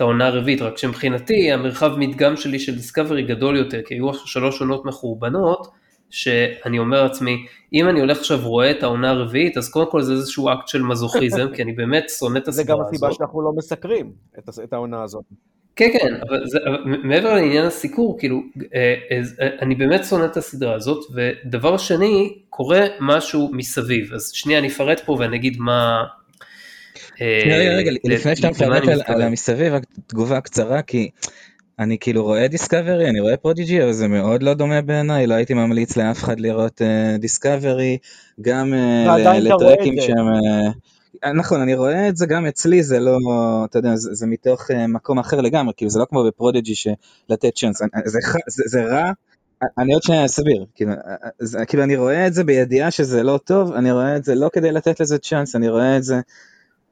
העונה 0.00 0.26
הרביעית, 0.26 0.62
רק 0.62 0.78
שמבחינתי 0.78 1.52
המרחב 1.52 1.96
מדגם 1.96 2.36
שלי 2.36 2.58
של 2.58 2.74
דיסקאברי 2.74 3.22
גדול 3.22 3.56
יותר, 3.56 3.80
כי 3.86 3.94
היו 3.94 4.14
שלוש 4.14 4.60
עונות 4.60 4.84
מחורבנות, 4.84 5.66
שאני 6.10 6.78
אומר 6.78 7.02
לעצמי, 7.02 7.46
אם 7.72 7.88
אני 7.88 8.00
הולך 8.00 8.18
עכשיו 8.18 8.38
רואה 8.42 8.70
את 8.70 8.82
העונה 8.82 9.10
הרביעית, 9.10 9.56
אז 9.56 9.68
קודם 9.68 9.90
כל 9.90 10.02
זה 10.02 10.12
איזשהו 10.12 10.48
אקט 10.48 10.68
של 10.68 10.82
מזוכיזם, 10.82 11.46
כי 11.54 11.62
אני 11.62 11.72
באמת 11.72 12.10
שונא 12.18 12.38
את 12.38 12.48
הסדרה 12.48 12.64
הזאת. 12.64 12.66
זה 12.66 12.72
גם 12.72 12.80
הסיבה 12.88 13.12
שאנחנו 13.12 13.42
לא 13.42 13.52
מסקרים 13.52 14.12
את, 14.38 14.48
את 14.64 14.72
העונה 14.72 15.02
הזאת. 15.02 15.24
כן, 15.76 15.88
כן, 15.92 16.14
אבל, 16.28 16.46
זה, 16.46 16.58
אבל 16.66 16.78
מעבר 17.02 17.34
לעניין 17.34 17.64
הסיקור, 17.64 18.18
כאילו, 18.18 18.42
אה, 18.74 18.94
אה, 19.10 19.48
אני 19.62 19.74
באמת 19.74 20.04
שונא 20.04 20.24
את 20.24 20.36
הסדרה 20.36 20.74
הזאת, 20.74 21.04
ודבר 21.14 21.76
שני, 21.76 22.38
קורה 22.50 22.86
משהו 23.00 23.50
מסביב, 23.52 24.14
אז 24.14 24.30
שנייה 24.34 24.58
אני 24.58 24.68
אפרט 24.68 25.00
פה 25.00 25.16
ואני 25.18 25.36
אגיד 25.36 25.56
מה... 25.58 26.04
רגע, 27.20 27.76
רגע, 27.76 27.90
לפני 28.04 28.36
שאתה 28.36 28.50
מפרט 28.50 28.88
על, 28.88 29.02
על 29.06 29.22
המסביב, 29.22 29.72
רק 29.72 29.82
תגובה 30.06 30.40
קצרה, 30.40 30.82
כי 30.82 31.10
אני 31.78 31.98
כאילו 32.00 32.24
רואה 32.24 32.48
Discovery, 32.48 33.08
אני 33.08 33.20
רואה 33.20 33.36
Prodigy, 33.36 33.82
אבל 33.82 33.92
זה 33.92 34.08
מאוד 34.08 34.42
לא 34.42 34.54
דומה 34.54 34.82
בעיניי, 34.82 35.26
לא 35.26 35.34
הייתי 35.34 35.54
ממליץ 35.54 35.96
לאף 35.96 36.18
אחד 36.18 36.40
לראות 36.40 36.82
Discovery, 37.18 37.98
גם 38.40 38.74
ל 39.40 39.46
Trekkies 39.46 39.94
שהם... 40.00 40.26
נכון, 41.34 41.60
אני 41.60 41.74
רואה 41.74 42.08
את 42.08 42.16
זה 42.16 42.26
גם 42.26 42.46
אצלי, 42.46 42.82
זה 42.82 43.00
לא, 43.00 43.18
אתה 43.64 43.78
יודע, 43.78 43.96
זה, 43.96 44.14
זה 44.14 44.26
מתוך 44.26 44.70
uh, 44.70 44.74
מקום 44.88 45.18
אחר 45.18 45.40
לגמרי, 45.40 45.72
כאילו 45.76 45.90
זה 45.90 45.98
לא 45.98 46.06
כמו 46.10 46.24
בפרודיג'י 46.24 46.74
שלתת 46.74 47.54
צ'אנס, 47.54 47.78
זה, 48.04 48.18
זה, 48.48 48.62
זה 48.66 48.84
רע, 48.84 49.12
אני 49.78 49.94
עוד 49.94 50.02
שניה 50.02 50.24
אסביר, 50.24 50.66
כאילו, 50.74 50.92
זה, 51.38 51.66
כאילו 51.66 51.82
אני 51.82 51.96
רואה 51.96 52.26
את 52.26 52.34
זה 52.34 52.44
בידיעה 52.44 52.90
שזה 52.90 53.22
לא 53.22 53.38
טוב, 53.44 53.72
אני 53.72 53.92
רואה 53.92 54.16
את 54.16 54.24
זה 54.24 54.34
לא 54.34 54.50
כדי 54.52 54.72
לתת 54.72 55.00
לזה 55.00 55.18
צ'אנס, 55.18 55.56
אני 55.56 55.68
רואה 55.68 55.96
את 55.96 56.04
זה 56.04 56.20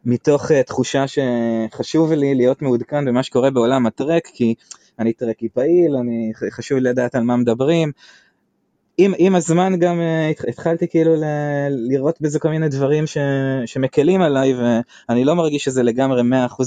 מתוך 0.06 0.50
uh, 0.50 0.54
תחושה 0.66 1.04
שחשוב 1.06 2.12
לי 2.12 2.34
להיות 2.34 2.62
מעודכן 2.62 3.04
במה 3.04 3.22
שקורה 3.22 3.50
בעולם 3.50 3.86
הטרק, 3.86 4.26
כי 4.26 4.54
אני 4.98 5.12
טרקי 5.12 5.48
פעיל, 5.48 5.96
אני, 5.96 6.32
חשוב 6.50 6.78
לי 6.78 6.90
לדעת 6.90 7.14
על 7.14 7.22
מה 7.22 7.36
מדברים, 7.36 7.92
עם, 8.98 9.12
עם 9.18 9.34
הזמן 9.34 9.78
גם 9.78 10.00
uh, 10.00 10.48
התחלתי 10.48 10.88
כאילו 10.88 11.14
לראות 11.70 12.20
בזה 12.20 12.38
כל 12.38 12.48
מיני 12.48 12.68
דברים 12.68 13.06
ש, 13.06 13.18
שמקלים 13.66 14.22
עליי 14.22 14.54
ואני 14.54 15.24
לא 15.24 15.34
מרגיש 15.34 15.64
שזה 15.64 15.82
לגמרי 15.82 16.22
100% 16.22 16.24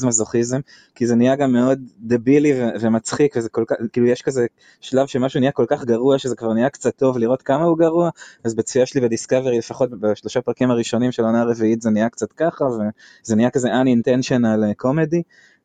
מזוכיזם 0.07 0.59
כי 0.95 1.07
זה 1.07 1.15
נהיה 1.15 1.36
גם 1.36 1.53
מאוד 1.53 1.80
דבילי 1.99 2.53
ו, 2.53 2.67
ומצחיק 2.82 3.38
וזה 3.38 3.49
כל 3.49 3.63
כך 3.67 3.75
כאילו 3.93 4.07
יש 4.07 4.21
כזה 4.21 4.45
שלב 4.82 5.07
שמשהו 5.07 5.39
נהיה 5.39 5.51
כל 5.51 5.65
כך 5.67 5.86
גרוע 5.86 6.19
שזה 6.19 6.36
כבר 6.36 6.53
נהיה 6.53 6.69
קצת 6.69 6.95
טוב 6.95 7.17
לראות 7.17 7.41
כמה 7.41 7.63
הוא 7.63 7.77
גרוע 7.77 8.09
אז 8.43 8.55
בצפייה 8.55 8.86
שלי 8.86 9.01
בדיסקאברי 9.01 9.57
לפחות 9.57 9.89
בשלושה 9.89 10.41
פרקים 10.41 10.71
הראשונים 10.71 11.11
של 11.11 11.23
העונה 11.23 11.41
הרביעית 11.41 11.82
זה 11.82 11.89
נהיה 11.89 12.09
קצת 12.09 12.34
ככה 12.34 12.65
וזה 12.65 13.36
נהיה 13.36 13.49
כזה 13.49 13.69
unintentional 13.69 14.84
comedy 14.84 15.21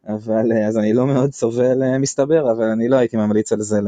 אבל 0.09 0.53
אה, 0.53 0.67
אז 0.67 0.79
אני 0.79 0.93
לא 0.93 1.07
מאוד 1.07 1.33
סובל 1.33 1.83
אה, 1.83 1.99
מסתבר, 1.99 2.53
אבל 2.53 2.65
אני 2.65 2.89
לא 2.89 2.97
הייתי 2.97 3.17
ממליץ 3.17 3.53
על 3.53 3.61
זה 3.61 3.81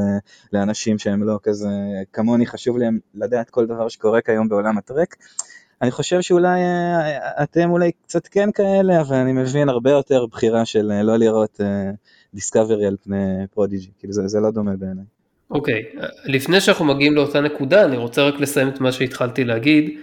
לאנשים 0.53 0.99
שהם 0.99 1.23
לא 1.23 1.39
כזה, 1.43 1.69
כמוני 2.13 2.47
חשוב 2.47 2.79
להם 2.79 2.99
לדעת 3.15 3.51
כל 3.51 3.67
דבר 3.67 3.89
שקורה 3.89 4.21
כיום 4.21 4.49
בעולם 4.49 4.79
הטרק. 4.79 5.17
אני 5.83 5.91
חושב 5.91 6.21
שאולי 6.21 6.61
אה, 6.61 7.43
אתם 7.43 7.71
אולי 7.71 7.93
קצת 8.03 8.27
כן 8.27 8.53
כאלה, 8.53 9.01
אבל 9.01 9.17
אני 9.17 9.33
מבין 9.33 9.69
הרבה 9.69 9.91
יותר 9.91 10.27
בחירה 10.27 10.65
של 10.65 11.03
לא 11.03 11.17
לראות 11.17 11.61
Discovery 12.35 12.87
על 12.87 12.97
פני 13.05 13.47
Prodigy, 13.55 13.91
כאילו 13.99 14.13
זה, 14.13 14.29
זה 14.29 14.41
לא 14.41 14.51
דומה 14.51 14.77
בעיניי. 14.77 15.05
אוקיי, 15.51 15.83
okay. 15.95 16.01
לפני 16.25 16.61
שאנחנו 16.61 16.85
מגיעים 16.85 17.15
לאותה 17.15 17.41
נקודה, 17.41 17.85
אני 17.85 17.97
רוצה 17.97 18.23
רק 18.23 18.41
לסיים 18.41 18.69
את 18.69 18.81
מה 18.81 18.93
שהתחלתי 18.93 19.45
להגיד. 19.45 19.99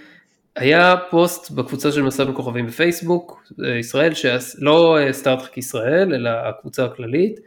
היה 0.56 0.95
פוסט 1.10 1.51
בקבוצה 1.51 1.91
של 1.91 2.01
מסע 2.01 2.24
בין 2.24 2.36
כוכבים 2.36 2.68
בפייסבוק, 2.68 3.43
אה, 3.66 3.78
ישראל, 3.78 4.14
לא 4.58 4.97
אה, 4.97 5.14
Star 5.13 5.36
Trek 5.36 5.57
ישראל, 5.58 6.14
אלא 6.14 6.30
הקבוצה 6.30 6.86
הכללית, 6.86 7.39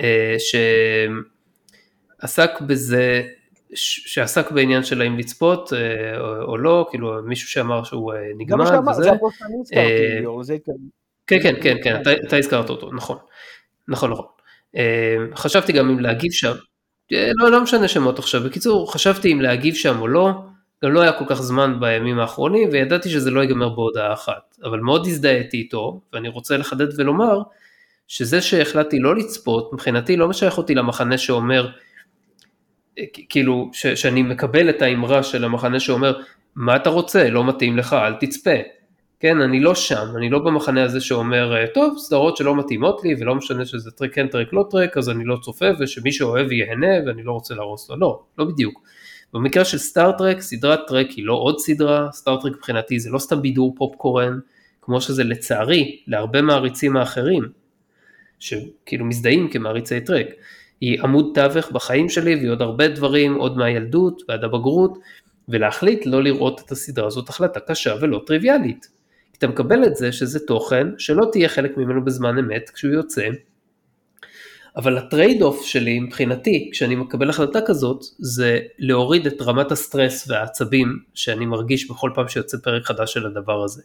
אה, 0.00 0.36
שעסק 2.22 2.60
בזה, 2.60 3.22
שעסק 3.74 4.50
בעניין 4.50 4.82
של 4.82 5.00
האם 5.00 5.18
לצפות 5.18 5.72
או 6.42 6.58
לא, 6.58 6.86
כאילו 6.90 7.22
מישהו 7.24 7.48
שאמר 7.48 7.84
שהוא 7.84 8.12
נגמר 8.38 8.80
וזה. 8.90 9.02
זה 9.02 9.12
הפוסט 9.12 9.38
שאני 9.38 10.26
הזכרתי, 10.40 10.70
כן, 11.26 11.38
כן, 11.42 11.54
כן, 11.62 11.76
כן, 11.84 12.02
אתה 12.26 12.36
הזכרת 12.36 12.70
אותו, 12.70 12.92
נכון, 12.92 13.18
נכון, 13.88 14.10
נכון. 14.10 14.26
חשבתי 15.34 15.72
גם 15.72 15.90
אם 15.90 16.00
להגיב 16.00 16.32
שם, 16.32 16.52
לא, 17.10 17.50
לא 17.50 17.62
משנה 17.62 17.88
שמות 17.88 18.18
עכשיו, 18.18 18.40
בקיצור, 18.44 18.92
חשבתי 18.92 19.32
אם 19.32 19.40
להגיב 19.40 19.74
שם 19.74 20.00
או 20.00 20.08
לא, 20.08 20.32
גם 20.84 20.92
לא 20.92 21.00
היה 21.00 21.12
כל 21.12 21.24
כך 21.28 21.42
זמן 21.42 21.80
בימים 21.80 22.18
האחרונים 22.18 22.68
וידעתי 22.72 23.10
שזה 23.10 23.30
לא 23.30 23.40
ייגמר 23.40 23.68
בהודעה 23.68 24.12
אחת, 24.12 24.56
אבל 24.64 24.80
מאוד 24.80 25.06
הזדהיתי 25.06 25.56
איתו 25.56 26.00
ואני 26.12 26.28
רוצה 26.28 26.56
לחדד 26.56 27.00
ולומר 27.00 27.42
שזה 28.08 28.40
שהחלטתי 28.40 28.98
לא 28.98 29.16
לצפות 29.16 29.72
מבחינתי 29.72 30.16
לא 30.16 30.28
משייך 30.28 30.58
אותי 30.58 30.74
למחנה 30.74 31.18
שאומר 31.18 31.70
כאילו 33.28 33.70
ש, 33.72 33.86
שאני 33.86 34.22
מקבל 34.22 34.70
את 34.70 34.82
האמרה 34.82 35.22
של 35.22 35.44
המחנה 35.44 35.80
שאומר 35.80 36.20
מה 36.56 36.76
אתה 36.76 36.90
רוצה? 36.90 37.30
לא 37.30 37.44
מתאים 37.44 37.76
לך 37.76 37.92
אל 37.92 38.14
תצפה. 38.14 38.50
כן 39.20 39.40
אני 39.40 39.60
לא 39.60 39.74
שם 39.74 40.06
אני 40.16 40.30
לא 40.30 40.38
במחנה 40.38 40.84
הזה 40.84 41.00
שאומר 41.00 41.66
טוב 41.74 41.98
סדרות 41.98 42.36
שלא 42.36 42.56
מתאימות 42.56 43.04
לי 43.04 43.14
ולא 43.20 43.34
משנה 43.34 43.64
שזה 43.64 43.90
טרק 43.90 44.14
כן 44.14 44.28
טרק 44.28 44.52
לא 44.52 44.64
טרק 44.70 44.96
אז 44.96 45.10
אני 45.10 45.24
לא 45.24 45.36
צופה 45.36 45.66
ושמי 45.78 46.12
שאוהב 46.12 46.52
ייהנה 46.52 47.06
ואני 47.06 47.22
לא 47.22 47.32
רוצה 47.32 47.54
להרוס 47.54 47.90
לו. 47.90 47.96
לא 47.96 48.22
לא 48.38 48.44
בדיוק 48.44 48.82
במקרה 49.34 49.64
של 49.64 49.78
סטאר-טרק, 49.78 50.40
סטאר 50.40 50.80
טרק 50.88 51.10
היא 51.10 51.26
לא 51.26 51.32
עוד 51.32 51.58
סדרה, 51.58 52.08
סטאר-טרק 52.12 52.52
מבחינתי 52.56 52.98
זה 52.98 53.10
לא 53.10 53.18
סתם 53.18 53.42
בידור 53.42 53.74
פופקורן, 53.76 54.38
כמו 54.82 55.00
שזה 55.00 55.24
לצערי 55.24 56.02
להרבה 56.06 56.42
מעריצים 56.42 56.96
האחרים, 56.96 57.42
שכאילו 58.38 59.04
מזדהים 59.04 59.48
כמעריצי 59.50 60.00
טרק. 60.00 60.26
היא 60.80 61.02
עמוד 61.02 61.30
תווך 61.34 61.70
בחיים 61.70 62.08
שלי 62.08 62.34
והיא 62.34 62.50
עוד 62.50 62.62
הרבה 62.62 62.88
דברים, 62.88 63.34
עוד 63.34 63.56
מהילדות 63.56 64.22
ועד 64.28 64.44
הבגרות, 64.44 64.98
ולהחליט 65.48 66.06
לא 66.06 66.22
לראות 66.22 66.60
את 66.66 66.72
הסדרה 66.72 67.06
הזאת 67.06 67.28
החלטה 67.28 67.60
קשה 67.60 67.94
ולא 68.00 68.22
טריוויאלית. 68.26 68.88
אתה 69.38 69.46
מקבל 69.46 69.84
את 69.84 69.96
זה 69.96 70.12
שזה 70.12 70.46
תוכן 70.46 70.86
שלא 70.98 71.28
תהיה 71.32 71.48
חלק 71.48 71.76
ממנו 71.76 72.04
בזמן 72.04 72.38
אמת 72.38 72.70
כשהוא 72.70 72.92
יוצא, 72.92 73.28
אבל 74.76 74.98
ה 74.98 75.05
trade 75.05 75.42
off 75.42 75.64
שלי 75.64 76.00
מבחינתי 76.00 76.68
כשאני 76.72 76.96
מקבל 76.96 77.30
החלטה 77.30 77.58
כזאת 77.66 78.04
זה 78.18 78.60
להוריד 78.78 79.26
את 79.26 79.42
רמת 79.42 79.72
הסטרס 79.72 80.28
והעצבים 80.30 80.98
שאני 81.14 81.46
מרגיש 81.46 81.90
בכל 81.90 82.10
פעם 82.14 82.28
שיוצא 82.28 82.56
פרק 82.62 82.84
חדש 82.84 83.12
של 83.12 83.26
הדבר 83.26 83.64
הזה. 83.64 83.82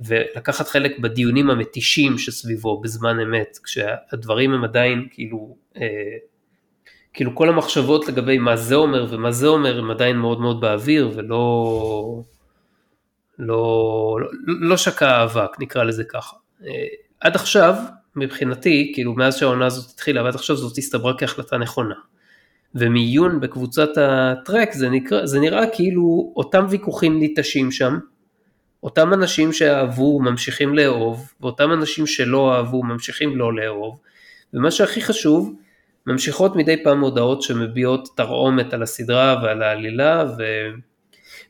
ולקחת 0.00 0.68
חלק 0.68 0.98
בדיונים 0.98 1.50
המתישים 1.50 2.18
שסביבו 2.18 2.80
בזמן 2.80 3.20
אמת 3.20 3.58
כשהדברים 3.64 4.52
הם 4.52 4.64
עדיין 4.64 5.08
כאילו 5.10 5.56
אה, 5.76 5.82
כאילו 7.12 7.34
כל 7.34 7.48
המחשבות 7.48 8.08
לגבי 8.08 8.38
מה 8.38 8.56
זה 8.56 8.74
אומר 8.74 9.06
ומה 9.10 9.32
זה 9.32 9.46
אומר 9.46 9.78
הם 9.78 9.90
עדיין 9.90 10.16
מאוד 10.16 10.40
מאוד 10.40 10.60
באוויר 10.60 11.10
ולא 11.14 12.22
לא, 13.38 14.16
לא, 14.46 14.58
לא 14.60 14.76
שקע 14.76 15.24
אבק 15.24 15.60
נקרא 15.60 15.84
לזה 15.84 16.04
ככה. 16.04 16.36
אה, 16.66 16.86
עד 17.20 17.34
עכשיו 17.34 17.74
מבחינתי, 18.16 18.92
כאילו 18.94 19.14
מאז 19.14 19.36
שהעונה 19.36 19.66
הזאת 19.66 19.90
התחילה 19.90 20.22
ועד 20.22 20.34
עכשיו 20.34 20.56
זאת 20.56 20.78
הסתברה 20.78 21.18
כהחלטה 21.18 21.58
נכונה. 21.58 21.94
ומעיון 22.74 23.40
בקבוצת 23.40 23.88
הטרק 23.96 24.72
זה, 24.72 24.88
נקרא, 24.88 25.26
זה 25.26 25.40
נראה 25.40 25.64
כאילו 25.72 26.32
אותם 26.36 26.66
ויכוחים 26.68 27.18
ניטשים 27.18 27.70
שם, 27.70 27.98
אותם 28.82 29.14
אנשים 29.14 29.52
שאהבו 29.52 30.20
ממשיכים 30.20 30.74
לאהוב, 30.74 31.32
ואותם 31.40 31.72
אנשים 31.72 32.06
שלא 32.06 32.54
אהבו 32.54 32.82
ממשיכים 32.82 33.36
לא 33.36 33.56
לאהוב, 33.56 33.98
ומה 34.54 34.70
שהכי 34.70 35.02
חשוב, 35.02 35.54
ממשיכות 36.06 36.56
מדי 36.56 36.84
פעם 36.84 37.00
הודעות 37.00 37.42
שמביעות 37.42 38.08
תרעומת 38.16 38.74
על 38.74 38.82
הסדרה 38.82 39.40
ועל 39.42 39.62
העלילה, 39.62 40.24
ו... 40.38 40.42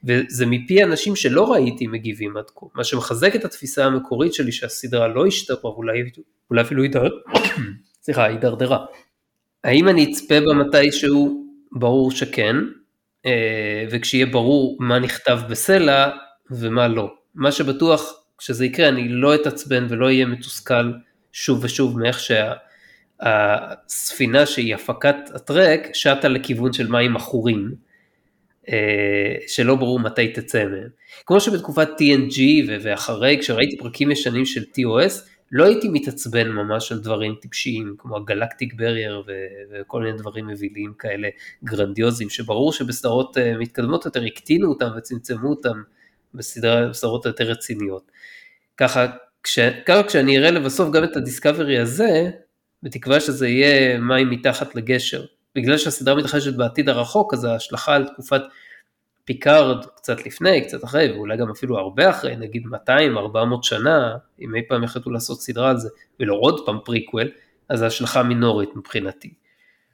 וזה 0.05 0.47
מפי 0.47 0.85
אנשים 0.85 1.17
שלא 1.17 1.53
ראיתי 1.53 1.87
מגיבים 1.87 2.37
עד 2.37 2.51
כה, 2.57 2.67
מה 2.75 2.85
שמחזק 2.85 3.37
את 3.37 3.45
התפיסה 3.45 3.85
המקורית 3.85 4.35
שלי 4.35 4.53
שהסדרה 4.53 5.09
לא 5.09 5.27
השתפרה, 5.27 5.71
אולי, 5.71 6.03
אולי 6.51 6.63
אפילו 6.63 6.83
הידרדרה. 8.17 8.85
האם 9.65 9.89
אני 9.89 10.13
אצפה 10.13 10.41
בה 10.41 10.55
מתישהו? 10.55 11.47
ברור 11.73 12.11
שכן, 12.11 12.57
אה, 13.27 13.85
וכשיהיה 13.91 14.27
ברור 14.27 14.77
מה 14.81 14.99
נכתב 14.99 15.41
בסלע 15.51 16.11
ומה 16.51 16.89
לא. 16.89 17.15
מה 17.35 17.53
שבטוח, 17.53 18.13
כשזה 18.39 18.67
יקרה, 18.67 18.89
אני 18.89 19.09
לא 19.09 19.35
אתעצבן 19.35 19.87
ולא 19.89 20.07
אהיה 20.07 20.27
מתוסכל 20.27 20.93
שוב 21.33 21.65
ושוב 21.65 21.99
מאיך 21.99 22.21
שהספינה 23.21 24.47
שהיא 24.47 24.75
הפקת 24.75 25.17
הטרק 25.35 25.81
שטה 25.93 26.29
לכיוון 26.29 26.73
של 26.73 26.89
מים 26.89 27.17
עכורים. 27.17 27.90
אה, 28.69 29.35
שלא 29.47 29.75
ברור 29.75 30.01
מתי 30.01 30.33
תצא 30.33 30.65
מהם. 30.65 30.89
כמו 31.27 31.41
שבתקופת 31.41 31.89
TNG 31.89 32.41
ואחרי, 32.83 33.37
כשראיתי 33.41 33.79
פרקים 33.79 34.11
ישנים 34.11 34.45
של 34.45 34.63
TOS, 34.63 35.31
לא 35.53 35.65
הייתי 35.65 35.89
מתעצבן 35.89 36.49
ממש 36.49 36.93
על 36.93 36.99
דברים 36.99 37.35
טיפשיים, 37.41 37.95
כמו 37.99 38.17
הגלקטיק 38.17 38.75
ברייר 38.75 39.23
וכל 39.71 40.03
מיני 40.03 40.19
דברים 40.19 40.47
מביליים 40.47 40.93
כאלה 40.99 41.29
גרנדיוזיים, 41.65 42.31
שברור 42.31 42.73
שבסדרות 42.73 43.39
אה, 43.39 43.59
מתקדמות 43.59 44.05
יותר 44.05 44.25
הקטינו 44.25 44.69
אותם 44.69 44.89
וצמצמו 44.97 45.51
אותם 45.51 45.83
בסדרות 46.35 47.27
יותר 47.27 47.45
רציניות. 47.45 48.11
ככה, 48.77 49.07
כש, 49.43 49.59
ככה 49.87 50.03
כשאני 50.03 50.39
אראה 50.39 50.51
לבסוף 50.51 50.91
גם 50.91 51.05
את 51.05 51.17
הדיסקאברי 51.17 51.79
הזה, 51.79 52.31
בתקווה 52.83 53.21
שזה 53.21 53.49
יהיה 53.49 53.99
מים 53.99 54.31
מתחת 54.31 54.75
לגשר, 54.75 55.25
בגלל 55.55 55.79
שהסדרה 55.79 56.15
מתרחשת 56.15 56.55
בעתיד 56.57 56.89
הרחוק, 56.89 57.35
אז 57.35 57.45
ההשלכה 57.45 57.95
על 57.95 58.09
תקופת 58.09 58.43
פיקארד 59.25 59.85
קצת 59.97 60.27
לפני, 60.27 60.65
קצת 60.65 60.85
אחרי, 60.85 61.13
ואולי 61.13 61.37
גם 61.37 61.51
אפילו 61.51 61.79
הרבה 61.79 62.11
אחרי, 62.11 62.37
נגיד 62.37 62.63
200-400 62.67 62.69
שנה, 63.63 64.17
אם 64.41 64.55
אי 64.55 64.61
פעם 64.69 64.85
יחליטו 64.85 65.11
לעשות 65.11 65.41
סדרה 65.41 65.71
על 65.71 65.77
זה, 65.79 65.89
ולא 66.21 66.35
עוד 66.35 66.67
פעם 66.67 66.79
פריקוול, 66.85 67.29
אז 67.69 67.83
ההשלכה 67.83 68.23
מינורית 68.23 68.77
מבחינתי. 68.77 69.35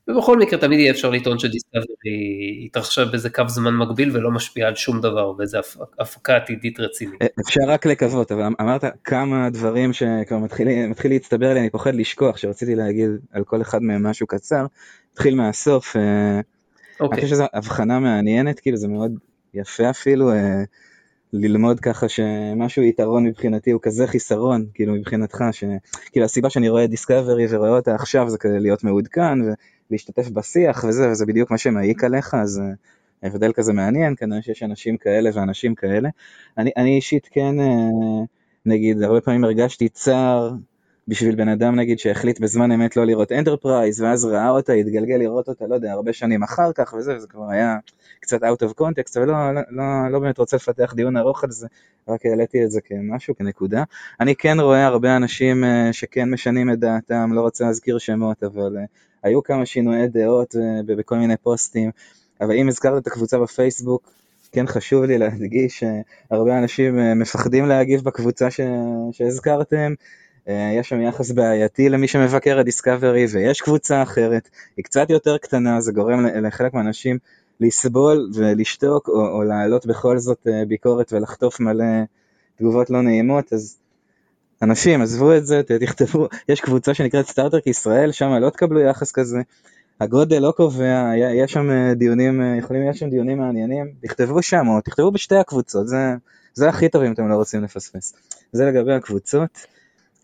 ובכל 0.08 0.38
מקרה 0.38 0.58
תמיד 0.58 0.78
יהיה 0.80 0.90
אפשר 0.90 1.10
לטעון 1.10 1.38
שדיסקאברי 1.38 2.64
התרחשה 2.64 3.04
באיזה 3.04 3.30
קו 3.30 3.42
זמן 3.48 3.74
מקביל 3.74 4.16
ולא 4.16 4.30
משפיעה 4.30 4.68
על 4.68 4.74
שום 4.74 5.00
דבר 5.00 5.32
באיזה 5.32 5.58
הפקה 5.98 6.36
עתידית 6.36 6.80
רצינית. 6.80 7.22
אה, 7.22 7.26
אפשר 7.46 7.60
רק 7.68 7.86
לקוות, 7.86 8.32
אבל 8.32 8.42
אמרת 8.60 8.84
כמה 9.04 9.50
דברים 9.50 9.92
שכבר 9.92 10.38
מתחיל, 10.38 10.86
מתחיל 10.86 11.10
להצטבר 11.10 11.54
לי, 11.54 11.60
אני 11.60 11.70
פוחד 11.70 11.94
לשכוח 11.94 12.36
שרציתי 12.36 12.74
להגיד 12.74 13.10
על 13.32 13.44
כל 13.44 13.62
אחד 13.62 13.82
מהם 13.82 14.06
משהו 14.06 14.26
קצר. 14.26 14.66
נתחיל 15.12 15.34
מהסוף, 15.34 15.96
אה, 15.96 16.40
אוקיי. 17.00 17.18
אני 17.18 17.22
חושב 17.22 17.34
שזו 17.34 17.44
הבחנה 17.52 18.00
מעניינת, 18.00 18.60
כאילו 18.60 18.76
זה 18.76 18.88
מאוד 18.88 19.12
יפה 19.54 19.90
אפילו. 19.90 20.32
אה, 20.32 20.62
ללמוד 21.32 21.80
ככה 21.80 22.08
שמשהו 22.08 22.82
יתרון 22.82 23.24
מבחינתי 23.24 23.70
הוא 23.70 23.80
כזה 23.82 24.06
חיסרון, 24.06 24.66
כאילו 24.74 24.94
מבחינתך, 24.94 25.44
ש... 25.52 25.64
כאילו 26.12 26.24
הסיבה 26.26 26.50
שאני 26.50 26.68
רואה 26.68 26.86
דיסקאברי 26.86 27.46
ורואה 27.50 27.70
אותה 27.70 27.94
עכשיו 27.94 28.30
זה 28.30 28.38
כדי 28.38 28.60
להיות 28.60 28.84
מעודכן 28.84 29.38
ולהשתתף 29.90 30.28
בשיח 30.28 30.84
וזה, 30.88 31.10
וזה 31.10 31.26
בדיוק 31.26 31.50
מה 31.50 31.58
שמעיק 31.58 32.04
עליך, 32.04 32.34
אז 32.34 32.58
אה, 32.58 32.72
ההבדל 33.22 33.52
כזה 33.52 33.72
מעניין, 33.72 34.14
כנראה 34.16 34.42
שיש 34.42 34.62
אנשים 34.62 34.96
כאלה 34.96 35.30
ואנשים 35.34 35.74
כאלה. 35.74 36.08
אני, 36.58 36.70
אני 36.76 36.96
אישית 36.96 37.28
כן, 37.30 37.60
אה, 37.60 38.24
נגיד, 38.66 39.02
הרבה 39.02 39.20
פעמים 39.20 39.44
הרגשתי 39.44 39.88
צער 39.88 40.54
בשביל 41.08 41.34
בן 41.34 41.48
אדם 41.48 41.76
נגיד 41.76 41.98
שהחליט 41.98 42.40
בזמן 42.40 42.72
אמת 42.72 42.96
לא 42.96 43.06
לראות 43.06 43.32
אנטרפרייז 43.32 44.00
ואז 44.00 44.24
ראה 44.24 44.50
אותה, 44.50 44.72
התגלגל 44.72 45.14
לראות 45.14 45.48
אותה, 45.48 45.66
לא 45.66 45.74
יודע, 45.74 45.92
הרבה 45.92 46.12
שנים 46.12 46.42
אחר 46.42 46.72
כך 46.72 46.94
וזה, 46.98 47.16
וזה 47.16 47.26
כבר 47.26 47.50
היה 47.50 47.76
קצת 48.20 48.42
out 48.42 48.66
of 48.66 48.80
context, 48.80 49.18
אבל 49.18 49.26
לא, 49.26 49.54
לא, 49.54 49.60
לא, 49.70 49.84
לא 50.10 50.18
באמת 50.18 50.38
רוצה 50.38 50.56
לפתח 50.56 50.94
דיון 50.96 51.16
ארוך 51.16 51.44
על 51.44 51.50
זה, 51.50 51.66
רק 52.08 52.26
העליתי 52.26 52.64
את 52.64 52.70
זה 52.70 52.80
כמשהו, 52.80 53.36
כנקודה. 53.36 53.84
אני 54.20 54.36
כן 54.36 54.60
רואה 54.60 54.86
הרבה 54.86 55.16
אנשים 55.16 55.64
uh, 55.64 55.92
שכן 55.92 56.30
משנים 56.30 56.72
את 56.72 56.78
דעתם, 56.78 57.30
לא 57.32 57.40
רוצה 57.40 57.64
להזכיר 57.64 57.98
שמות, 57.98 58.42
אבל 58.42 58.76
היו 59.26 59.42
כמה 59.42 59.66
שינויי 59.66 60.08
דעות 60.08 60.54
uh, 60.54 60.58
בכל 60.86 61.16
מיני 61.16 61.36
פוסטים, 61.36 61.90
אבל 62.40 62.56
אם 62.56 62.68
הזכרת 62.68 63.02
את 63.02 63.06
הקבוצה 63.06 63.38
בפייסבוק, 63.38 64.10
כן 64.52 64.66
חשוב 64.66 65.04
לי 65.04 65.18
להדגיש 65.18 65.84
שהרבה 66.30 66.58
אנשים 66.58 67.18
מפחדים 67.20 67.66
להגיב 67.66 68.04
בקבוצה 68.04 68.50
ש... 68.50 68.60
שהזכרתם, 69.12 69.94
אה, 70.48 70.72
יש 70.74 70.88
שם 70.88 71.00
יחס 71.00 71.30
בעייתי 71.30 71.88
למי 71.88 72.08
שמבקר 72.08 72.60
את 72.60 72.64
דיסקאברי 72.64 73.26
ויש 73.32 73.60
קבוצה 73.60 74.02
אחרת, 74.02 74.48
היא 74.76 74.84
קצת 74.84 75.10
יותר 75.10 75.38
קטנה, 75.38 75.80
זה 75.80 75.92
גורם 75.92 76.26
לחלק 76.26 76.74
מהאנשים 76.74 77.18
לסבול 77.60 78.30
ולשתוק 78.34 79.08
או, 79.08 79.28
או 79.28 79.42
להעלות 79.42 79.86
בכל 79.86 80.18
זאת 80.18 80.46
אה, 80.48 80.64
ביקורת 80.68 81.12
ולחטוף 81.12 81.60
מלא 81.60 81.84
תגובות 82.58 82.90
לא 82.90 83.02
נעימות, 83.02 83.52
אז 83.52 83.76
אנשים 84.62 85.02
עזבו 85.02 85.36
את 85.36 85.46
זה, 85.46 85.62
תכתבו, 85.80 86.28
יש 86.48 86.60
קבוצה 86.60 86.94
שנקראת 86.94 87.26
סטארטרק 87.26 87.66
ישראל, 87.66 88.12
שם 88.12 88.30
לא 88.30 88.50
תקבלו 88.50 88.80
יחס 88.80 89.12
כזה, 89.12 89.38
הגודל 90.00 90.38
לא 90.38 90.52
קובע, 90.56 91.12
יש 91.16 91.52
שם 91.52 91.70
אה, 91.70 91.94
דיונים, 91.94 92.58
יכולים 92.58 92.82
להיות 92.82 92.96
שם 92.96 93.10
דיונים 93.10 93.38
מעניינים, 93.38 93.92
תכתבו 94.02 94.42
שם 94.42 94.68
או 94.68 94.80
תכתבו 94.80 95.10
בשתי 95.10 95.36
הקבוצות, 95.36 95.88
זה, 95.88 96.14
זה 96.54 96.68
הכי 96.68 96.88
טוב 96.88 97.02
אם 97.02 97.12
אתם 97.12 97.28
לא 97.28 97.34
רוצים 97.34 97.64
לפספס. 97.64 98.14
זה 98.52 98.64
לגבי 98.66 98.92
הקבוצות. 98.92 99.66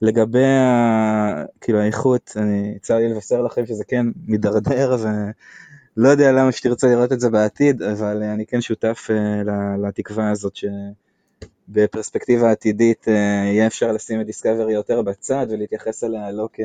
לגבי 0.03 0.45
ה... 0.45 1.45
כאילו 1.61 1.81
האיכות, 1.81 2.33
אני 2.37 2.79
צר 2.83 2.97
לי 2.97 3.09
לבשר 3.09 3.43
לכם 3.43 3.67
שזה 3.67 3.85
כן 3.85 4.07
מידרדר 4.27 4.97
ולא 5.01 6.09
יודע 6.09 6.33
למה 6.33 6.53
שתרצה 6.53 6.87
לראות 6.87 7.13
את 7.13 7.21
זה 7.21 7.31
בעתיד, 7.31 7.83
אבל 7.83 8.23
אני 8.23 8.47
כן 8.47 8.61
שותף 8.61 9.11
לתקווה 9.83 10.31
הזאת 10.31 10.57
שבפרספקטיבה 11.43 12.51
עתידית 12.51 13.05
uh, 13.09 13.11
יהיה 13.11 13.67
אפשר 13.67 13.93
לשים 13.93 14.21
את 14.21 14.27
דיסקאברי 14.27 14.73
יותר 14.73 15.03
בצד 15.03 15.47
ולהתייחס 15.51 16.05
אליה 16.05 16.31
לא 16.33 16.49
כ... 16.53 16.61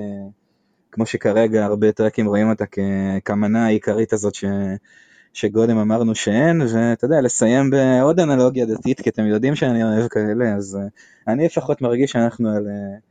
כמו 0.91 1.05
שכרגע 1.05 1.65
הרבה 1.65 1.91
טרקים 1.91 2.27
רואים 2.27 2.49
אותה. 2.49 2.65
כמנה 3.25 3.65
העיקרית 3.65 4.13
הזאת 4.13 4.35
ש... 4.35 4.45
שקודם 5.33 5.77
אמרנו 5.77 6.15
שאין, 6.15 6.61
ואתה 6.61 7.05
יודע, 7.05 7.21
לסיים 7.21 7.69
בעוד 7.69 8.19
אנלוגיה 8.19 8.65
דתית, 8.65 9.01
כי 9.01 9.09
אתם 9.09 9.25
יודעים 9.25 9.55
שאני 9.55 9.83
אוהב 9.83 10.07
כאלה, 10.07 10.55
אז 10.55 10.77
uh, 10.81 10.89
אני 11.27 11.45
לפחות 11.45 11.81
מרגיש 11.81 12.11
שאנחנו 12.11 12.49
על... 12.49 12.67
Uh, 12.67 13.07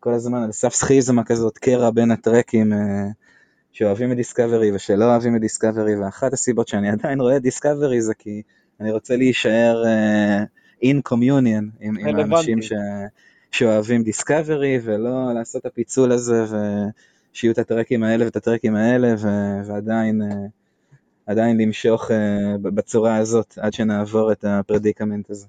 כל 0.00 0.14
הזמן 0.14 0.42
על 0.42 0.52
סף 0.52 0.74
סכיזמה 0.74 1.24
כזאת, 1.24 1.58
קרע 1.58 1.90
בין 1.90 2.10
הטרקים 2.10 2.72
אה, 2.72 2.78
שאוהבים 3.72 4.12
את 4.12 4.16
דיסקאברי 4.16 4.72
ושלא 4.72 5.04
אוהבים 5.04 5.36
את 5.36 5.40
דיסקאברי, 5.40 5.96
ואחת 5.96 6.32
הסיבות 6.32 6.68
שאני 6.68 6.90
עדיין 6.90 7.20
רואה 7.20 7.38
דיסקאברי 7.38 8.02
זה 8.02 8.14
כי 8.14 8.42
אני 8.80 8.92
רוצה 8.92 9.16
להישאר 9.16 9.84
uh, 9.84 10.59
in 10.84 11.12
communion 11.12 11.64
עם, 11.80 11.96
עם 11.98 12.16
האנשים 12.16 12.62
ש, 12.62 12.72
שאוהבים 13.52 14.02
דיסקאברי, 14.02 14.78
ולא 14.82 15.32
לעשות 15.34 15.60
את 15.60 15.66
הפיצול 15.66 16.12
הזה, 16.12 16.44
ושיהיו 16.44 17.52
את 17.52 17.58
הטרקים 17.58 18.02
האלה 18.02 18.24
ואת 18.24 18.36
הטרקים 18.36 18.74
האלה, 18.74 19.14
ו, 19.18 19.28
ועדיין... 19.66 20.22
uh, 20.22 20.60
עדיין 21.26 21.60
למשוך 21.60 22.10
uh, 22.10 22.14
בצורה 22.62 23.16
הזאת 23.16 23.58
עד 23.58 23.72
שנעבור 23.72 24.32
את 24.32 24.44
ה 24.44 24.51
predicament 24.51 25.30
הזה. 25.30 25.46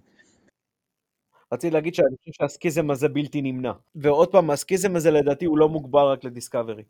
רציתי 1.53 1.73
להגיד 1.73 1.95
שאני 1.95 2.15
חושב 2.19 2.31
שהסקיזם 2.41 2.91
הזה 2.91 3.07
בלתי 3.09 3.41
נמנע. 3.41 3.71
ועוד 3.95 4.31
פעם, 4.31 4.49
הסקיזם 4.49 4.95
הזה 4.95 5.11
לדעתי 5.11 5.45
הוא 5.45 5.57
לא 5.57 5.69
מוגבר 5.69 6.11
רק 6.11 6.23
לדיסקאברי. 6.23 6.83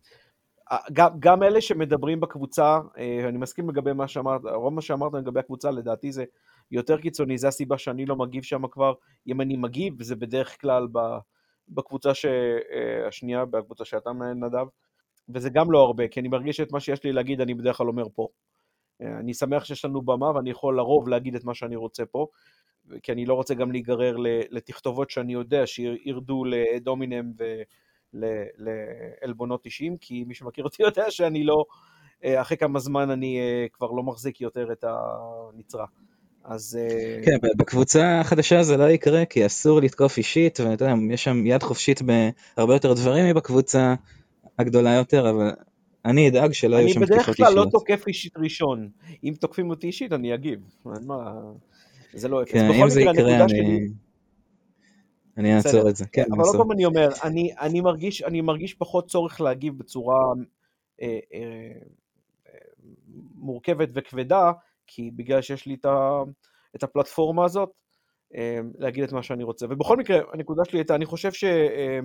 גם, 0.93 1.09
גם 1.19 1.43
אלה 1.43 1.61
שמדברים 1.61 2.19
בקבוצה, 2.19 2.79
אה, 2.97 3.29
אני 3.29 3.37
מסכים 3.37 3.69
לגבי 3.69 3.93
מה 3.93 4.07
שאמרת, 4.07 4.41
רוב 4.45 4.73
מה 4.73 4.81
שאמרת 4.81 5.13
לגבי 5.13 5.39
הקבוצה, 5.39 5.71
לדעתי 5.71 6.11
זה 6.11 6.23
יותר 6.71 6.97
קיצוני, 6.97 7.37
זה 7.37 7.47
הסיבה 7.47 7.77
שאני 7.77 8.05
לא 8.05 8.15
מגיב 8.15 8.43
שם 8.43 8.67
כבר. 8.67 8.93
אם 9.27 9.41
אני 9.41 9.57
מגיב, 9.57 10.03
זה 10.03 10.15
בדרך 10.15 10.61
כלל 10.61 10.87
בקבוצה 11.69 12.13
ש... 12.13 12.25
אה, 12.25 13.07
השנייה, 13.07 13.45
בקבוצה 13.45 13.85
שאתה 13.85 14.13
מנהל 14.13 14.33
נדב, 14.33 14.65
וזה 15.29 15.49
גם 15.49 15.71
לא 15.71 15.79
הרבה, 15.79 16.07
כי 16.07 16.19
אני 16.19 16.27
מרגיש 16.27 16.57
שאת 16.57 16.71
מה 16.71 16.79
שיש 16.79 17.03
לי 17.03 17.11
להגיד 17.11 17.41
אני 17.41 17.53
בדרך 17.53 17.77
כלל 17.77 17.87
אומר 17.87 18.05
פה. 18.13 18.27
אה, 19.01 19.19
אני 19.19 19.33
שמח 19.33 19.65
שיש 19.65 19.85
לנו 19.85 20.01
במה 20.01 20.31
ואני 20.35 20.49
יכול 20.49 20.77
לרוב 20.77 21.07
להגיד 21.07 21.35
את 21.35 21.43
מה 21.43 21.53
שאני 21.53 21.75
רוצה 21.75 22.05
פה, 22.05 22.27
כי 23.03 23.11
אני 23.11 23.25
לא 23.25 23.33
רוצה 23.33 23.53
גם 23.53 23.71
להיגרר 23.71 24.15
לתכתובות 24.49 25.09
שאני 25.09 25.33
יודע 25.33 25.67
שירדו 25.67 26.43
לדומינם 26.45 27.31
ולעלבונות 28.13 29.65
אישיים, 29.65 29.97
כי 29.97 30.23
מי 30.23 30.33
שמכיר 30.33 30.63
אותי 30.63 30.83
יודע 30.83 31.11
שאני 31.11 31.43
לא, 31.43 31.65
אה, 32.23 32.41
אחרי 32.41 32.57
כמה 32.57 32.79
זמן 32.79 33.09
אני 33.09 33.39
כבר 33.73 33.91
לא 33.91 34.03
מחזיק 34.03 34.41
יותר 34.41 34.71
את 34.71 34.83
הנצרה. 34.87 35.85
אז... 36.43 36.79
אה, 36.81 37.21
כן, 37.25 37.37
בקבוצה 37.57 38.19
החדשה 38.19 38.63
זה 38.63 38.77
לא 38.77 38.89
יקרה, 38.89 39.25
כי 39.25 39.45
אסור 39.45 39.79
לתקוף 39.81 40.17
אישית, 40.17 40.59
ואתה 40.59 40.83
יודע, 40.83 40.93
יש 41.11 41.23
שם 41.23 41.45
יד 41.45 41.63
חופשית 41.63 42.01
בהרבה 42.01 42.73
יותר 42.73 42.93
דברים 42.93 43.25
מבקבוצה 43.25 43.95
הגדולה 44.59 44.93
יותר, 44.93 45.29
אבל 45.29 45.51
אני 46.05 46.29
אדאג 46.29 46.51
שלא 46.51 46.75
יהיו 46.75 46.89
שם 46.89 47.05
תקיפות 47.05 47.17
אישיות. 47.17 47.27
אני 47.27 47.35
בדרך 47.35 47.53
כלל 47.53 47.65
לא 47.65 47.69
תוקף 47.71 48.07
אישית 48.07 48.37
ראשון. 48.37 48.89
אם 49.23 49.33
תוקפים 49.39 49.69
אותי 49.69 49.87
אישית, 49.87 50.13
אני 50.13 50.33
אגיב. 50.33 50.59
מה... 50.85 51.33
זה 52.13 52.27
לא 52.27 52.43
אפס. 52.43 52.51
כן, 52.51 52.71
אם 52.71 52.89
זה 52.89 53.01
יקרה, 53.01 53.43
אני... 53.43 53.89
אני 55.37 55.57
אעצור 55.57 55.89
את 55.89 55.95
זה. 55.95 56.05
כן, 56.05 56.23
אבל 56.31 56.43
עוד 56.43 56.55
פעם 56.57 56.71
אני 56.71 56.85
אומר, 56.85 57.09
אני, 57.23 57.51
אני, 57.61 57.81
מרגיש, 57.81 58.23
אני 58.23 58.41
מרגיש 58.41 58.73
פחות 58.73 59.07
צורך 59.07 59.41
להגיב 59.41 59.77
בצורה 59.77 60.17
אה, 61.01 61.19
אה, 61.33 61.71
מורכבת 63.35 63.89
וכבדה, 63.93 64.51
כי 64.93 65.11
בגלל 65.15 65.41
שיש 65.41 65.65
לי 65.65 65.73
את, 65.73 65.85
ה, 65.85 66.21
את 66.75 66.83
הפלטפורמה 66.83 67.45
הזאת, 67.45 67.69
אה, 68.35 68.59
להגיד 68.77 69.03
את 69.03 69.13
מה 69.13 69.23
שאני 69.23 69.43
רוצה. 69.43 69.65
ובכל 69.69 69.97
מקרה, 69.97 70.19
הנקודה 70.33 70.65
שלי 70.65 70.79
הייתה, 70.79 70.95
אני 70.95 71.05
חושב 71.05 71.31
ש... 71.31 71.43
אה, 71.43 71.99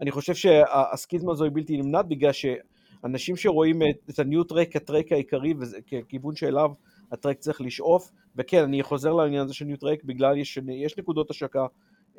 אני 0.00 0.10
חושב 0.10 0.34
שהסקיזמה 0.34 1.32
הזו 1.32 1.44
היא 1.44 1.52
בלתי 1.54 1.76
נמנעת, 1.76 2.08
בגלל 2.08 2.32
שאנשים 2.32 3.36
שרואים 3.36 3.82
את, 3.82 4.10
את 4.10 4.18
הניו 4.18 4.44
טרק 4.44 4.72
כטרק 4.72 5.12
העיקרי, 5.12 5.54
וככיוון 5.60 6.36
שאליו 6.36 6.70
הטרק 7.12 7.38
צריך 7.38 7.60
לשאוף, 7.60 8.10
וכן, 8.36 8.62
אני 8.62 8.82
חוזר 8.82 9.12
לעניין 9.12 9.42
הזה 9.42 9.54
של 9.54 9.64
New 9.64 9.76
Trek, 9.76 10.04
בגלל 10.04 10.38
יש, 10.38 10.58
יש 10.72 10.98
נקודות 10.98 11.30
השקה 11.30 11.66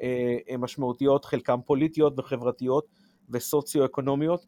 אה, 0.02 0.57
משמעותיות, 0.57 1.26
חלקן 1.26 1.61
פוליטיות 1.65 2.20
וחברתיות 2.20 2.88
וסוציו-אקונומיות, 3.30 4.45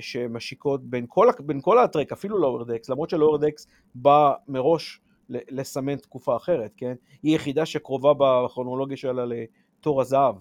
שמשיקות 0.00 0.84
בין 0.84 1.04
כל, 1.08 1.28
בין 1.38 1.60
כל 1.60 1.78
הטרק, 1.78 2.12
אפילו 2.12 2.38
Lower 2.38 2.64
Decks, 2.64 2.88
למרות 2.88 3.10
ש 3.10 3.18
Lower 3.18 3.38
Decks 3.38 3.66
בא 3.94 4.32
מראש 4.48 5.00
לסמן 5.28 5.96
תקופה 5.96 6.36
אחרת, 6.36 6.72
כן? 6.76 6.94
היא 7.22 7.36
יחידה 7.36 7.66
שקרובה 7.66 8.12
בכרונולוגיה 8.18 8.96
שלה 8.96 9.24
לתור 9.26 10.00
הזהב. 10.00 10.34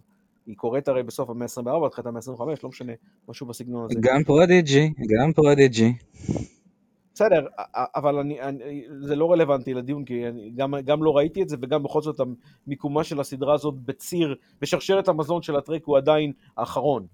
היא 0.45 0.55
קורית 0.55 0.88
הרי 0.88 1.03
בסוף 1.03 1.30
המאה 1.30 1.47
ה-24, 1.57 1.85
התחילת 1.88 2.07
המאה 2.07 2.22
ה-25, 2.27 2.43
לא 2.63 2.69
משנה, 2.69 2.93
משהו 3.30 3.45
בסגנון 3.47 3.85
הזה. 3.85 3.99
גם 3.99 4.23
פרודיג'י, 4.23 4.93
גם 4.97 5.34
פרודיג'י. 5.34 5.93
בסדר, 7.13 7.47
אבל 7.95 8.17
אני, 8.17 8.41
אני, 8.41 8.84
זה 8.99 9.15
לא 9.15 9.31
רלוונטי 9.31 9.73
לדיון, 9.73 10.05
כי 10.05 10.27
אני 10.27 10.51
גם, 10.55 10.73
גם 10.85 11.03
לא 11.03 11.17
ראיתי 11.17 11.41
את 11.41 11.49
זה, 11.49 11.57
וגם 11.61 11.84
בכל 11.84 12.01
זאת 12.01 12.19
המיקומה 12.67 13.03
של 13.03 13.19
הסדרה 13.19 13.53
הזאת 13.53 13.73
בציר, 13.85 14.35
בשרשרת 14.61 15.07
המזון 15.07 15.41
של 15.41 15.55
הטרק 15.55 15.85
הוא 15.85 15.97
עדיין 15.97 16.31
האחרון, 16.57 17.07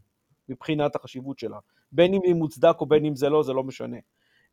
מבחינת 0.49 0.95
החשיבות 0.95 1.39
שלה. 1.39 1.57
בין 1.91 2.13
אם 2.13 2.21
היא 2.23 2.33
מוצדק 2.33 2.75
או 2.81 2.85
בין 2.85 3.05
אם 3.05 3.15
זה 3.15 3.29
לא, 3.29 3.43
זה 3.43 3.53
לא 3.53 3.63
משנה. 3.63 3.97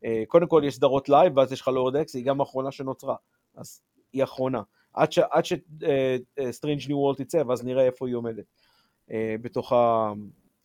אה, 0.05 0.23
קודם 0.27 0.47
כל 0.47 0.61
יש 0.65 0.75
סדרות 0.75 1.09
live, 1.09 1.37
ואז 1.37 1.51
יש 1.51 1.61
לך 1.61 1.67
Lower 1.67 1.95
Decks, 1.95 2.15
היא 2.15 2.25
גם 2.25 2.39
האחרונה 2.39 2.71
שנוצרה, 2.71 3.15
אז 3.55 3.81
היא 4.13 4.23
אחרונה. 4.23 4.61
עד 4.93 5.45
ש 5.45 5.75
Strange 5.75 6.81
New 6.87 6.97
Worlds 6.97 7.21
תצא, 7.21 7.43
ואז 7.47 7.65
נראה 7.65 7.85
איפה 7.85 8.07
היא 8.07 8.15
עומדת. 8.15 8.45
אה, 9.11 9.35
בתוך, 9.41 9.73
ה, 9.73 10.11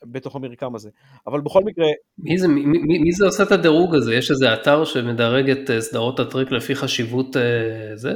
בתוך 0.05 0.37
המרקם 0.37 0.75
הזה. 0.75 0.91
אבל 1.27 1.41
בכל 1.41 1.65
מקרה... 1.65 1.87
מי 2.19 2.39
זה, 2.39 2.49
מי, 2.49 2.65
מי, 2.65 2.99
מי 2.99 3.13
זה 3.13 3.27
עושה 3.27 3.43
את 3.43 3.53
הדירוג 3.53 3.95
הזה? 3.95 4.15
יש 4.15 4.31
איזה 4.31 4.55
אתר 4.55 4.85
שמדרג 4.85 5.51
את 5.51 5.71
אה, 5.71 5.81
סדרות 5.81 6.21
הטרק 6.21 6.51
לפי 6.51 6.75
חשיבות 6.75 7.37
אה, 7.37 7.97
זה? 7.97 8.13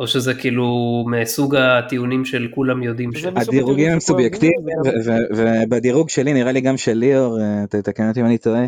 או 0.00 0.06
שזה 0.06 0.34
כאילו 0.34 0.66
מסוג 1.06 1.56
הטיעונים 1.56 2.24
של 2.24 2.48
כולם 2.54 2.82
יודעים 2.82 3.12
ש... 3.12 3.24
הדירוגים 3.24 3.92
הם 3.92 4.00
סובייקטיביים, 4.00 4.78
ובדירוג 5.36 6.08
שלי, 6.08 6.32
נראה 6.32 6.52
לי 6.52 6.60
גם 6.60 6.76
של 6.76 6.92
ליאור, 6.92 7.40
אה, 7.40 7.66
תתקן 7.66 8.08
אותי 8.08 8.20
אם 8.20 8.26
אני 8.26 8.38
טועה, 8.38 8.66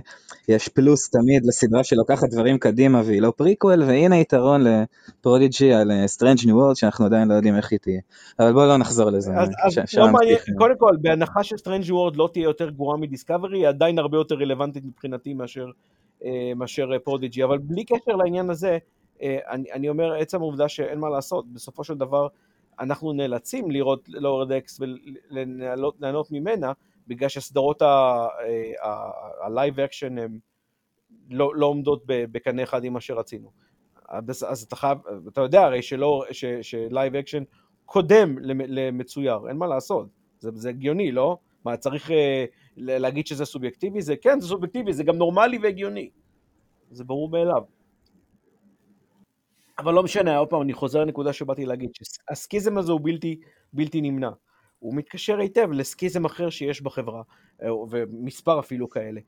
יש 0.49 0.69
פלוס 0.69 1.11
תמיד 1.11 1.43
לסדרה 1.47 1.85
שלוקחת 1.85 2.29
דברים 2.31 2.59
קדימה 2.59 3.03
והיא 3.05 3.23
לא 3.23 3.33
פריקוול, 3.37 3.83
והנה 3.83 4.17
יתרון 4.17 4.65
לפרודיג'י 4.65 5.73
על 5.73 5.91
Strange 6.07 6.39
New 6.47 6.57
Worlds, 6.57 6.77
שאנחנו 6.77 7.05
עדיין 7.05 7.29
לא 7.29 7.35
יודעים 7.35 7.57
איך 7.57 7.73
היא 7.73 7.79
תהיה. 7.79 8.01
אבל 8.39 8.53
בואו 8.53 8.67
לא 8.67 8.77
נחזור 8.77 9.11
לזה. 9.11 9.33
אז 9.65 9.79
לא 9.97 10.07
קודם 10.59 10.75
כל, 10.79 10.97
בהנחה 11.01 11.45
ש 11.45 11.54
Strange 11.54 11.85
New 11.85 11.95
Worlds 11.95 12.17
לא 12.17 12.29
תהיה 12.33 12.45
יותר 12.45 12.71
גרועה 12.71 12.97
מדיסקאברי, 12.97 13.59
היא 13.59 13.69
עדיין 13.69 13.99
הרבה 13.99 14.17
יותר 14.17 14.35
רלוונטית 14.35 14.85
מבחינתי 14.85 15.35
מאשר, 15.35 15.67
אה, 16.25 16.53
מאשר 16.57 16.91
פרודיג'י, 17.05 17.45
אבל 17.45 17.59
בלי 17.59 17.85
קשר 17.85 18.17
לעניין 18.17 18.51
הזה, 18.51 18.69
אה, 18.71 19.02
אני, 19.23 19.73
אני 19.73 19.89
אומר, 19.89 20.13
עצם 20.13 20.41
העובדה 20.41 20.69
שאין 20.69 20.99
מה 20.99 21.11
לעשות, 21.11 21.53
בסופו 21.53 21.85
של 21.85 21.95
דבר 21.95 22.29
אנחנו 22.81 23.13
נאלצים 23.13 23.71
לראות 23.71 24.09
Lower 24.09 24.53
Decks 24.53 24.81
וליהנות 25.31 26.33
ממנה, 26.33 26.73
בגלל 27.07 27.29
שהסדרות 27.29 27.83
ה 29.43 29.51
live 29.51 29.81
action 29.81 30.19
הן 30.19 30.39
לא, 31.31 31.57
לא 31.57 31.67
עומדות 31.67 32.03
בקנה 32.07 32.63
אחד 32.63 32.85
עם 32.85 32.93
מה 32.93 33.01
שרצינו. 33.01 33.51
אז, 34.09 34.45
אז 34.49 34.63
אתה 34.63 34.77
חייב, 34.77 34.99
אתה 35.29 35.41
יודע 35.41 35.63
הרי 35.63 35.81
ש 36.63 36.81
live 36.81 37.17
action 37.17 37.43
קודם 37.85 38.39
למצויר, 38.49 39.49
אין 39.49 39.57
מה 39.57 39.67
לעשות, 39.67 40.07
זה, 40.39 40.51
זה 40.55 40.69
הגיוני, 40.69 41.13
לא? 41.13 41.39
מה, 41.65 41.77
צריך 41.77 42.11
uh, 42.11 42.13
להגיד 42.77 43.27
שזה 43.27 43.45
סובייקטיבי? 43.45 44.03
זה 44.03 44.17
כן, 44.17 44.41
זה 44.41 44.49
סובייקטיבי, 44.49 44.93
זה 44.93 45.05
גם 45.05 45.17
נורמלי 45.17 45.59
והגיוני. 45.59 46.11
זה 46.91 47.05
ברור 47.05 47.29
מאליו. 47.29 47.63
אבל 49.79 49.95
לא 49.95 50.03
משנה, 50.03 50.37
עוד 50.37 50.49
פעם, 50.49 50.63
אני 50.63 50.73
חוזר 50.73 51.01
לנקודה 51.01 51.33
שבאתי 51.33 51.67
להגיד, 51.67 51.91
שה 51.95 52.23
schism 52.23 52.79
הזה 52.79 52.93
הוא 52.93 53.01
בלתי, 53.03 53.41
בלתי 53.73 54.01
נמנע. 54.01 54.31
הוא 54.79 54.95
מתקשר 54.95 55.39
היטב 55.39 55.73
ל 55.73 55.80
schism 55.80 56.25
אחר 56.25 56.51
שיש 56.51 56.83
בחברה, 56.83 57.23
אה, 57.63 57.75
ומספר 57.75 58.61
אפילו 58.61 58.91
כאלה. 58.91 59.21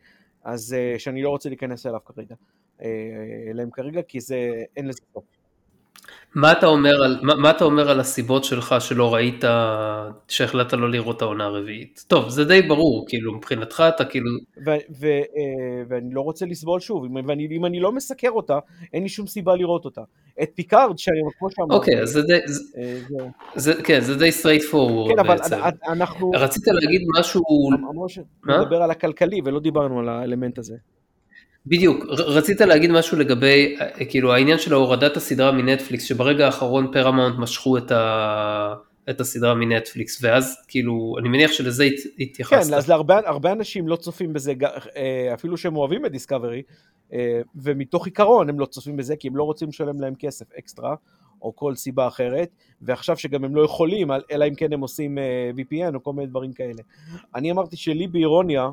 אז 0.45 0.75
אה, 0.75 0.99
שאני 0.99 1.23
לא 1.23 1.29
רוצה 1.29 1.49
להיכנס 1.49 1.87
אליו 1.87 2.01
כרגע, 2.05 2.35
אה, 2.83 2.89
אליהם 3.51 3.71
כרגע, 3.71 4.03
כי 4.03 4.21
זה, 4.21 4.63
אין 4.77 4.89
לזה 4.89 5.01
סוף. 5.13 5.25
מה 6.35 6.53
אתה 6.53 6.67
אומר 6.67 7.05
על, 7.05 7.19
מה, 7.23 7.35
מה 7.35 7.51
אתה 7.51 7.65
אומר 7.65 7.91
על 7.91 8.01
הסיבות 8.01 8.45
שלך 8.45 8.75
שלא 8.79 9.15
ראית, 9.15 9.45
שהחלטת 10.29 10.73
לא 10.73 10.91
לראות 10.91 11.23
העונה 11.23 11.45
הרביעית? 11.45 12.05
טוב, 12.09 12.29
זה 12.29 12.45
די 12.45 12.63
ברור, 12.63 13.05
כאילו, 13.09 13.35
מבחינתך 13.35 13.85
אתה 13.89 14.05
כאילו... 14.05 14.31
ו, 14.67 14.71
ו, 15.01 15.07
אה, 15.07 15.83
ואני 15.89 16.15
לא 16.15 16.21
רוצה 16.21 16.47
לסבול 16.47 16.81
שוב, 16.81 17.03
ואם 17.03 17.65
אני 17.65 17.81
לא 17.81 17.93
מסקר 17.93 18.31
אותה, 18.31 18.59
אין 18.93 19.03
לי 19.03 19.09
שום 19.09 19.27
סיבה 19.27 19.57
לראות 19.57 19.85
אותה. 19.85 20.01
את 20.43 20.51
פיקארד, 20.55 20.99
שאני, 20.99 21.19
כמו 21.39 21.51
שאמרתי... 21.51 21.75
אוקיי, 21.75 22.03
אז 22.03 22.09
זה 22.09 22.23
די, 22.23 22.39
זה, 22.47 22.63
אה, 22.79 22.99
זה, 23.55 23.73
זה, 23.73 23.83
כן, 23.83 24.01
זה 24.01 24.17
די 24.17 24.29
straight 24.29 24.73
forward 24.73 25.13
כן, 25.13 25.19
אבל 25.19 25.37
בעצם. 25.37 25.57
אנחנו... 25.89 26.31
רצית 26.35 26.63
להגיד 26.67 27.01
משהו... 27.19 27.43
אמרנו 27.73 28.09
שנדבר 28.09 28.83
על 28.83 28.91
הכלכלי 28.91 29.41
ולא 29.45 29.61
דיברנו 29.61 29.99
על 29.99 30.09
האלמנט 30.09 30.59
הזה. 30.59 30.77
בדיוק, 31.67 32.05
רצית 32.09 32.61
להגיד 32.61 32.91
משהו 32.91 33.19
לגבי, 33.19 33.77
כאילו 34.09 34.33
העניין 34.35 34.59
של 34.59 34.73
הורדת 34.73 35.17
הסדרה 35.17 35.53
מנטפליקס, 35.53 36.05
שברגע 36.05 36.47
האחרון 36.47 36.93
פרמאונט 36.93 37.39
משכו 37.39 37.79
את, 37.79 37.91
ה... 37.91 38.75
את 39.11 39.21
הסדרה 39.21 39.55
מנטפליקס, 39.55 40.25
ואז 40.25 40.57
כאילו, 40.69 41.15
אני 41.19 41.29
מניח 41.29 41.53
שלזה 41.53 41.85
התייחסת. 42.19 42.71
כן, 42.71 42.75
אז 42.75 42.89
להרבה 42.89 43.53
אנשים 43.53 43.89
לא 43.89 43.97
צופים 43.97 44.33
בזה, 44.33 44.53
אה, 44.97 45.35
אפילו 45.35 45.57
שהם 45.57 45.77
אוהבים 45.77 46.07
את 46.07 46.13
דיסקאברי, 46.13 46.63
אה, 47.13 47.41
ומתוך 47.57 48.07
עיקרון 48.07 48.49
הם 48.49 48.61
לא 48.61 48.67
צופים 48.67 48.97
בזה, 48.97 49.17
כי 49.17 49.29
הם 49.29 49.37
לא 49.37 49.43
רוצים 49.43 49.69
לשלם 49.69 50.01
להם 50.01 50.15
כסף 50.19 50.47
אקסטרה, 50.59 50.95
או 51.43 51.57
כל 51.57 51.75
סיבה 51.75 52.07
אחרת, 52.07 52.49
ועכשיו 52.83 53.17
שגם 53.17 53.45
הם 53.45 53.57
לא 53.57 53.65
יכולים, 53.65 54.09
אלא 54.31 54.45
אם 54.49 54.55
כן 54.55 54.73
הם 54.73 54.81
עושים 54.81 55.19
אה, 55.19 55.51
VPN 55.57 55.95
או 55.95 56.03
כל 56.03 56.13
מיני 56.13 56.27
דברים 56.27 56.53
כאלה. 56.53 56.83
אני 57.35 57.51
אמרתי 57.51 57.77
שלי 57.77 58.07
באירוניה, 58.07 58.63
אה, 58.63 58.71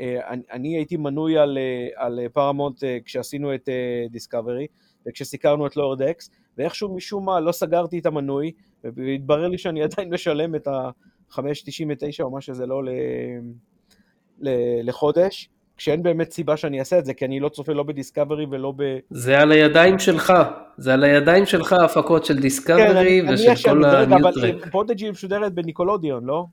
אני, 0.00 0.42
אני 0.52 0.76
הייתי 0.76 0.96
מנוי 0.96 1.38
על, 1.38 1.58
אה, 1.58 2.04
על 2.04 2.20
פרמונט 2.32 2.84
אה, 2.84 2.98
כשעשינו 3.04 3.54
את 3.54 3.68
דיסקאברי 4.10 4.66
וכשסיקרנו 5.08 5.66
את 5.66 5.76
לוער 5.76 6.02
דקס 6.02 6.30
ואיכשהו 6.58 6.94
משום 6.94 7.26
מה 7.26 7.40
לא 7.40 7.52
סגרתי 7.52 7.98
את 7.98 8.06
המנוי 8.06 8.52
והתברר 8.84 9.48
לי 9.48 9.58
שאני 9.58 9.82
עדיין 9.92 10.14
משלם 10.14 10.54
את 10.54 10.68
ה-5.99 10.68 12.22
או 12.22 12.30
מה 12.30 12.40
שזה 12.40 12.66
לא 12.66 12.84
ל, 12.84 12.88
ל, 14.40 14.48
לחודש 14.88 15.48
כשאין 15.76 16.02
באמת 16.02 16.30
סיבה 16.30 16.56
שאני 16.56 16.80
אעשה 16.80 16.98
את 16.98 17.04
זה, 17.04 17.14
כי 17.14 17.24
אני 17.24 17.40
לא 17.40 17.48
צופה 17.48 17.72
לא 17.72 17.82
בדיסקאברי 17.82 18.46
ולא 18.50 18.72
ב... 18.76 18.98
זה 19.10 19.40
על 19.40 19.52
הידיים 19.52 19.98
שלך, 19.98 20.32
זה 20.76 20.94
על 20.94 21.04
הידיים 21.04 21.46
שלך 21.46 21.72
ההפקות 21.72 22.24
של 22.24 22.38
דיסקאברי 22.38 23.22
כן, 23.26 23.34
ושל 23.34 23.68
כל 23.70 23.84
הניוטרק. 23.84 24.54
אבל 24.54 24.70
פרודיג'י 24.70 25.10
משודרת 25.10 25.54
בניקולודיון, 25.54 26.24
לא? 26.24 26.46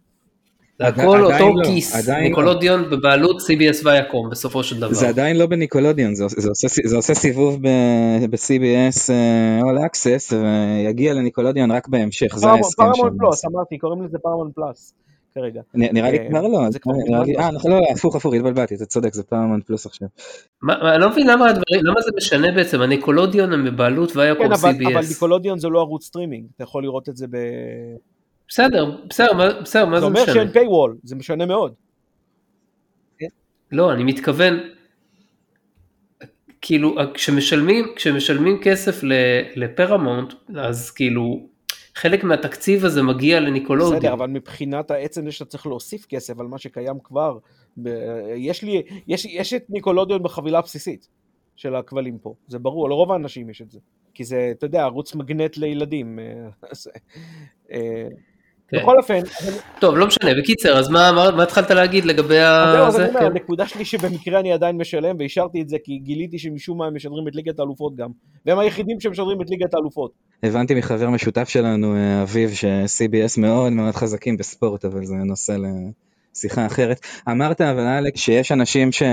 זה 0.79 0.87
הכל 0.87 1.23
אותו 1.23 1.55
לא, 1.55 1.65
כיס, 1.65 2.09
ניקולודיון 2.09 2.81
לא. 2.81 2.97
בבעלות 2.97 3.41
CBS 3.41 3.85
ויאקום 3.85 4.29
בסופו 4.29 4.63
של 4.63 4.79
דבר. 4.79 4.93
זה 4.93 5.09
עדיין 5.09 5.37
לא 5.37 5.45
בניקולודיון, 5.45 6.15
זה, 6.15 6.25
זה, 6.27 6.49
עושה, 6.49 6.67
זה 6.83 6.95
עושה 6.95 7.13
סיבוב 7.13 7.61
ב-CBS 7.61 8.97
uh, 8.97 9.63
All 9.63 9.89
Access 9.89 10.35
ויגיע 10.35 11.13
לניקולודיון 11.13 11.71
רק 11.71 11.87
בהמשך, 11.87 12.35
זה 12.35 12.49
ההסכם 12.49 12.83
שם. 12.83 13.01
פרמון 13.01 13.17
פלוס, 13.17 13.45
אמרתי, 13.45 13.77
קוראים 13.77 14.03
לזה 14.03 14.17
פרמונט 14.17 14.51
פלוס. 14.55 14.93
כרגע. 15.35 15.61
נראה 15.73 16.11
לי 16.11 16.17
כבר 16.29 16.41
לא, 16.41 16.59
אה, 17.39 17.51
נכון, 17.51 17.71
לא, 17.71 17.79
הפוך, 17.91 18.15
הפוך, 18.15 18.33
התבלבלתי, 18.33 18.75
אתה 18.75 18.85
צודק, 18.85 19.13
זה 19.13 19.23
פרמונט 19.23 19.61
פלוס 19.61 19.85
עכשיו. 19.85 20.07
אני 20.69 21.01
לא 21.01 21.09
מבין 21.09 21.27
למה 21.27 21.49
הדברים, 21.49 21.85
למה 21.85 22.01
זה 22.01 22.11
משנה 22.17 22.51
בעצם, 22.51 22.81
הניקולודיון 22.81 23.53
הם 23.53 23.65
בבעלות 23.65 24.15
ויאקום 24.15 24.45
CBS. 24.45 24.61
כן, 24.61 24.85
אבל 24.85 25.05
ניקולודיון 25.09 25.59
זה 25.59 25.67
לא 25.69 25.79
ערוץ 25.79 26.05
סטרימינג, 26.05 26.45
אתה 26.55 26.63
יכול 26.63 26.83
לראות 26.83 27.09
את 27.09 27.17
זה 27.17 27.27
ב... 27.27 27.37
בסדר, 28.49 28.97
בסדר, 29.09 29.61
בסדר, 29.61 29.85
מה 29.85 29.99
זה 29.99 30.09
משנה? 30.09 30.25
זה 30.25 30.31
אומר 30.31 30.33
שאין 30.33 30.51
paywall, 30.51 30.97
זה 31.03 31.15
משנה 31.15 31.45
מאוד. 31.45 31.73
לא, 33.71 33.93
אני 33.93 34.03
מתכוון, 34.03 34.59
כאילו, 36.61 36.95
כשמשלמים, 37.13 37.85
כשמשלמים 37.95 38.59
כסף 38.63 38.99
לפרמונט, 39.55 40.33
אז 40.55 40.91
כאילו, 40.91 41.47
חלק 41.95 42.23
מהתקציב 42.23 42.85
הזה 42.85 43.03
מגיע 43.03 43.39
לניקולודיון. 43.39 43.99
בסדר, 43.99 44.13
אבל 44.13 44.27
מבחינת 44.27 44.91
העצם 44.91 45.25
זה 45.25 45.31
שאתה 45.31 45.45
צריך 45.45 45.67
להוסיף 45.67 46.05
כסף 46.05 46.39
על 46.39 46.47
מה 46.47 46.57
שקיים 46.57 46.99
כבר, 47.03 47.37
יש 48.35 48.63
לי, 48.63 48.83
יש, 49.07 49.25
יש 49.25 49.53
את 49.53 49.65
ניקולודיון 49.69 50.23
בחבילה 50.23 50.61
בסיסית 50.61 51.07
של 51.55 51.75
הכבלים 51.75 52.17
פה, 52.17 52.33
זה 52.47 52.59
ברור, 52.59 52.89
לרוב 52.89 53.11
האנשים 53.11 53.49
יש 53.49 53.61
את 53.61 53.71
זה. 53.71 53.79
כי 54.13 54.23
זה, 54.23 54.49
אתה 54.51 54.65
יודע, 54.65 54.83
ערוץ 54.83 55.15
מגנט 55.15 55.57
לילדים. 55.57 56.19
כן. 58.71 58.77
בכל 58.77 58.97
אופן... 58.97 59.19
טוב, 59.79 59.97
לא 59.97 60.07
משנה, 60.07 60.31
בקיצר, 60.39 60.77
אז 60.77 60.89
מה, 60.89 61.11
מה, 61.11 61.31
מה 61.31 61.43
התחלת 61.43 61.71
להגיד 61.71 62.05
לגבי 62.05 62.39
ה... 62.39 62.71
זהו, 62.75 62.85
אז 62.85 62.99
אני 62.99 63.09
אומר, 63.09 63.19
כן. 63.19 63.25
הנקודה 63.25 63.67
שלי 63.67 63.85
שבמקרה 63.85 64.39
אני 64.39 64.53
עדיין 64.53 64.77
משלם, 64.77 65.15
והשארתי 65.19 65.61
את 65.61 65.69
זה 65.69 65.77
כי 65.83 65.97
גיליתי 65.97 66.39
שמשום 66.39 66.77
מה 66.77 66.85
הם 66.85 66.95
משדרים 66.95 67.27
את 67.27 67.35
ליגת 67.35 67.59
האלופות 67.59 67.95
גם, 67.95 68.09
והם 68.45 68.59
היחידים 68.59 68.99
שמשדרים 68.99 69.41
את 69.41 69.49
ליגת 69.49 69.73
האלופות. 69.73 70.11
הבנתי 70.43 70.75
מחבר 70.75 71.09
משותף 71.09 71.49
שלנו, 71.49 71.95
אה, 71.95 72.21
אביב, 72.21 72.53
ש-CBS 72.53 73.39
מאוד 73.41 73.71
מאוד 73.71 73.95
חזקים 73.95 74.37
בספורט, 74.37 74.85
אבל 74.85 75.05
זה 75.05 75.15
נושא 75.15 75.55
לשיחה 76.35 76.65
אחרת. 76.65 76.99
אמרת, 77.29 77.61
אבל 77.61 77.87
אלכס, 77.87 78.19
שיש 78.19 78.51
אנשים 78.51 78.91
ש... 78.91 79.03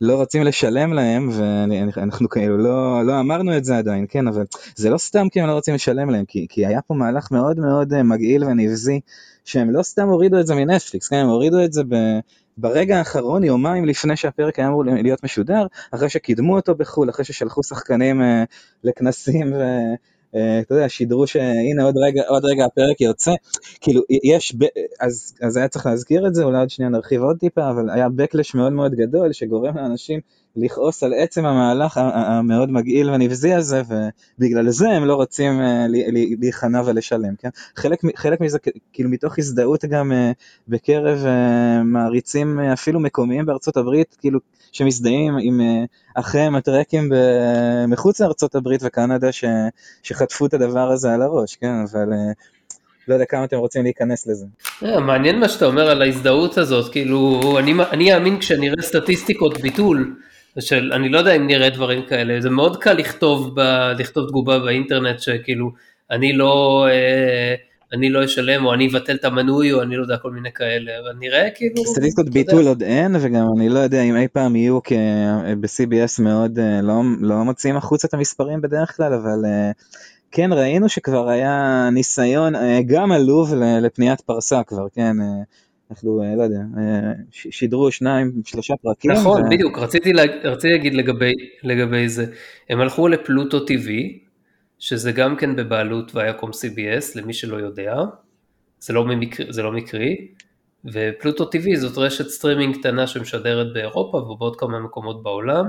לא 0.00 0.14
רוצים 0.14 0.42
לשלם 0.42 0.92
להם 0.92 1.30
ואנחנו 1.32 2.28
כאילו 2.28 2.58
לא, 2.58 3.06
לא 3.06 3.20
אמרנו 3.20 3.56
את 3.56 3.64
זה 3.64 3.78
עדיין 3.78 4.06
כן 4.08 4.28
אבל 4.28 4.44
זה 4.76 4.90
לא 4.90 4.98
סתם 4.98 5.28
כי 5.28 5.40
הם 5.40 5.46
לא 5.46 5.52
רוצים 5.52 5.74
לשלם 5.74 6.10
להם 6.10 6.24
כי, 6.24 6.46
כי 6.48 6.66
היה 6.66 6.82
פה 6.82 6.94
מהלך 6.94 7.30
מאוד 7.30 7.60
מאוד 7.60 7.92
אה, 7.92 8.02
מגעיל 8.02 8.44
ונבזי 8.44 9.00
שהם 9.44 9.70
לא 9.70 9.82
סתם 9.82 10.08
הורידו 10.08 10.40
את 10.40 10.46
זה 10.46 10.54
מנטפליקס 10.54 11.08
כן 11.08 11.16
הם 11.16 11.26
הורידו 11.26 11.64
את 11.64 11.72
זה 11.72 11.82
ב, 11.88 11.94
ברגע 12.58 12.98
האחרון 12.98 13.44
יומיים 13.44 13.84
לפני 13.84 14.16
שהפרק 14.16 14.58
היה 14.58 14.68
אמור 14.68 14.84
להיות 14.84 15.24
משודר 15.24 15.66
אחרי 15.90 16.08
שקידמו 16.08 16.56
אותו 16.56 16.74
בחו"ל 16.74 17.10
אחרי 17.10 17.24
ששלחו 17.24 17.62
שחקנים 17.62 18.20
uh, 18.20 18.24
לכנסים 18.84 19.52
ו... 19.52 19.62
אה, 20.34 20.60
אתה 20.60 20.74
יודע, 20.74 20.88
שידרו 20.88 21.26
שהנה 21.26 21.82
עוד 21.84 21.96
רגע, 21.96 22.22
עוד 22.28 22.44
רגע 22.44 22.64
הפרק 22.64 23.00
יוצא, 23.00 23.32
כאילו 23.80 24.02
יש. 24.24 24.56
אז, 25.00 25.34
אז 25.42 25.56
היה 25.56 25.68
צריך 25.68 25.86
להזכיר 25.86 26.26
את 26.26 26.34
זה, 26.34 26.44
אולי 26.44 26.58
עוד 26.58 26.70
שנייה 26.70 26.90
נרחיב 26.90 27.22
עוד 27.22 27.38
טיפה, 27.38 27.70
אבל 27.70 27.90
היה 27.90 28.06
backlash 28.06 28.50
מאוד 28.54 28.72
מאוד 28.72 28.94
גדול 28.94 29.32
שגורם 29.32 29.76
לאנשים 29.76 30.20
לכעוס 30.56 31.02
על 31.02 31.12
עצם 31.14 31.46
המהלך 31.46 31.96
המאוד 31.96 32.70
מגעיל 32.70 33.10
ונבזי 33.10 33.54
הזה, 33.54 33.82
ובגלל 34.38 34.70
זה 34.70 34.88
הם 34.88 35.04
לא 35.04 35.14
רוצים 35.14 35.60
אה, 35.60 35.86
להיכנע 36.38 36.82
ולשלם, 36.86 37.36
כן? 37.38 37.48
חלק, 37.76 38.00
חלק 38.16 38.40
מזה 38.40 38.58
כאילו 38.92 39.10
מתוך 39.10 39.38
הזדהות 39.38 39.84
גם 39.84 40.12
אה, 40.12 40.32
בקרב 40.68 41.24
מעריצים 41.84 42.60
אפילו 42.60 43.00
מקומיים 43.00 43.46
בארצות 43.46 43.76
הברית, 43.76 44.16
כאילו 44.20 44.40
שמזדהים 44.72 45.34
עם 45.40 45.60
אחיהם 46.14 46.54
הטרקים 46.56 47.12
מחוץ 47.88 48.20
לארצות 48.20 48.54
הברית 48.54 48.80
וקנדה 48.84 49.32
ש, 49.32 49.44
שחטפו 50.02 50.46
את 50.46 50.54
הדבר 50.54 50.90
הזה 50.90 51.14
על 51.14 51.22
הראש, 51.22 51.56
כן, 51.56 51.84
אבל 51.90 52.08
לא 53.08 53.14
יודע 53.14 53.24
כמה 53.24 53.44
אתם 53.44 53.56
רוצים 53.56 53.82
להיכנס 53.82 54.26
לזה. 54.26 54.46
Yeah, 54.82 55.00
מעניין 55.00 55.40
מה 55.40 55.48
שאתה 55.48 55.64
אומר 55.64 55.90
על 55.90 56.02
ההזדהות 56.02 56.58
הזאת, 56.58 56.92
כאילו, 56.92 57.40
אני, 57.58 57.74
אני 57.90 58.14
אאמין 58.14 58.38
כשאני 58.38 58.68
אראה 58.68 58.82
סטטיסטיקות 58.82 59.60
ביטול, 59.60 60.16
של, 60.60 60.92
אני 60.92 61.08
לא 61.08 61.18
יודע 61.18 61.36
אם 61.36 61.46
נראה 61.46 61.70
דברים 61.70 62.02
כאלה, 62.02 62.40
זה 62.40 62.50
מאוד 62.50 62.76
קל 62.76 62.92
לכתוב, 62.92 63.60
ב, 63.60 63.60
לכתוב 63.98 64.28
תגובה 64.28 64.58
באינטרנט 64.58 65.20
שכאילו, 65.20 65.70
אני 66.10 66.32
לא, 66.32 66.86
אה, 66.90 67.54
אני 67.92 68.10
לא 68.10 68.24
אשלם, 68.24 68.66
או 68.66 68.74
אני 68.74 68.88
אבטל 68.88 69.14
את 69.14 69.24
המנוי, 69.24 69.72
או 69.72 69.82
אני 69.82 69.96
לא 69.96 70.02
יודע, 70.02 70.16
כל 70.16 70.30
מיני 70.30 70.52
כאלה, 70.52 70.92
אבל 70.98 71.12
נראה 71.18 71.48
כאילו... 71.54 71.84
סטטיסטיקות 71.86 72.30
ביטול 72.32 72.66
עוד 72.66 72.82
אין, 72.82 73.16
וגם 73.20 73.46
אני 73.56 73.68
לא 73.68 73.78
יודע 73.78 74.02
אם 74.02 74.16
אי 74.16 74.28
פעם 74.28 74.56
יהיו 74.56 74.80
ב-CBS 75.60 76.22
מאוד, 76.22 76.58
אה, 76.58 76.80
לא, 76.82 77.02
לא 77.20 77.44
מוציאים 77.44 77.76
החוצה 77.76 78.08
את 78.08 78.14
המספרים 78.14 78.60
בדרך 78.60 78.96
כלל, 78.96 79.14
אבל 79.14 79.44
אה, 79.44 79.70
כן 80.30 80.52
ראינו 80.52 80.88
שכבר 80.88 81.28
היה 81.28 81.88
ניסיון, 81.92 82.54
אה, 82.54 82.80
גם 82.86 83.12
עלוב 83.12 83.54
לפניית 83.54 84.20
פרסה 84.20 84.62
כבר, 84.62 84.86
כן. 84.94 85.16
אנחנו, 85.90 86.22
לא 86.36 86.42
יודע, 86.42 86.60
שידרו 87.30 87.90
שניים, 87.90 88.32
שלושה 88.44 88.74
פרקים. 88.82 89.10
נכון, 89.10 89.42
ו... 89.42 89.50
בדיוק, 89.50 89.78
רציתי, 89.78 90.12
לה, 90.12 90.22
רציתי 90.44 90.74
להגיד 90.74 90.94
לגבי, 90.94 91.32
לגבי 91.62 92.08
זה. 92.08 92.26
הם 92.68 92.80
הלכו 92.80 93.08
לפלוטו 93.08 93.58
TV, 93.58 93.90
שזה 94.78 95.12
גם 95.12 95.36
כן 95.36 95.56
בבעלות 95.56 96.10
ויacom 96.10 96.50
CBS, 96.50 97.04
למי 97.14 97.32
שלא 97.32 97.56
יודע, 97.56 97.94
זה 98.80 98.92
לא, 98.92 99.04
ממקר, 99.04 99.52
זה 99.52 99.62
לא 99.62 99.72
מקרי, 99.72 100.28
ופלוטו 100.84 101.44
TV 101.44 101.76
זאת 101.76 101.98
רשת 101.98 102.28
סטרימינג 102.28 102.76
קטנה 102.76 103.06
שמשדרת 103.06 103.72
באירופה 103.72 104.16
ובעוד 104.16 104.56
כמה 104.56 104.80
מקומות 104.80 105.22
בעולם, 105.22 105.66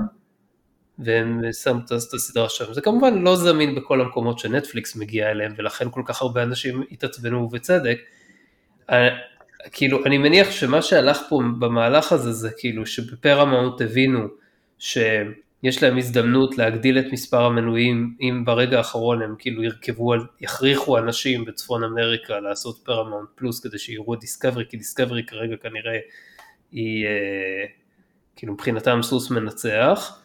והם 0.98 1.52
שמו 1.52 1.80
את 1.86 1.92
הסדרה 1.92 2.48
שם. 2.48 2.74
זה 2.74 2.80
כמובן 2.80 3.18
לא 3.18 3.36
זמין 3.36 3.74
בכל 3.74 4.00
המקומות 4.00 4.38
שנטפליקס 4.38 4.96
מגיע 4.96 5.30
אליהם, 5.30 5.52
ולכן 5.58 5.86
כל 5.90 6.02
כך 6.04 6.22
הרבה 6.22 6.42
אנשים 6.42 6.82
התעצבנו 6.90 7.38
ובצדק. 7.38 7.98
כאילו, 9.72 10.04
אני 10.04 10.18
מניח 10.18 10.50
שמה 10.50 10.82
שהלך 10.82 11.20
פה 11.28 11.40
במהלך 11.58 12.12
הזה 12.12 12.32
זה 12.32 12.50
כאילו 12.58 12.86
שבפרמאונט 12.86 13.80
הבינו 13.80 14.28
ש... 14.78 14.98
יש 15.62 15.82
להם 15.82 15.98
הזדמנות 15.98 16.58
להגדיל 16.58 16.98
את 16.98 17.04
מספר 17.12 17.44
המנויים 17.44 18.16
אם 18.20 18.42
ברגע 18.46 18.78
האחרון 18.78 19.22
הם 19.22 19.34
כאילו 19.38 19.62
ירכבו, 19.62 20.12
יכריחו 20.40 20.98
אנשים 20.98 21.44
בצפון 21.44 21.84
אמריקה 21.84 22.40
לעשות 22.40 22.78
פרמונט 22.84 23.28
פלוס 23.34 23.66
כדי 23.66 23.78
שיראו 23.78 24.14
את 24.14 24.20
דיסקאברי, 24.20 24.64
כי 24.68 24.76
דיסקאברי 24.76 25.26
כרגע 25.26 25.56
כנראה 25.56 25.98
היא 26.72 27.06
אה, 27.06 27.64
כאילו 28.36 28.52
מבחינתם 28.52 28.98
סוס 29.02 29.30
מנצח. 29.30 30.22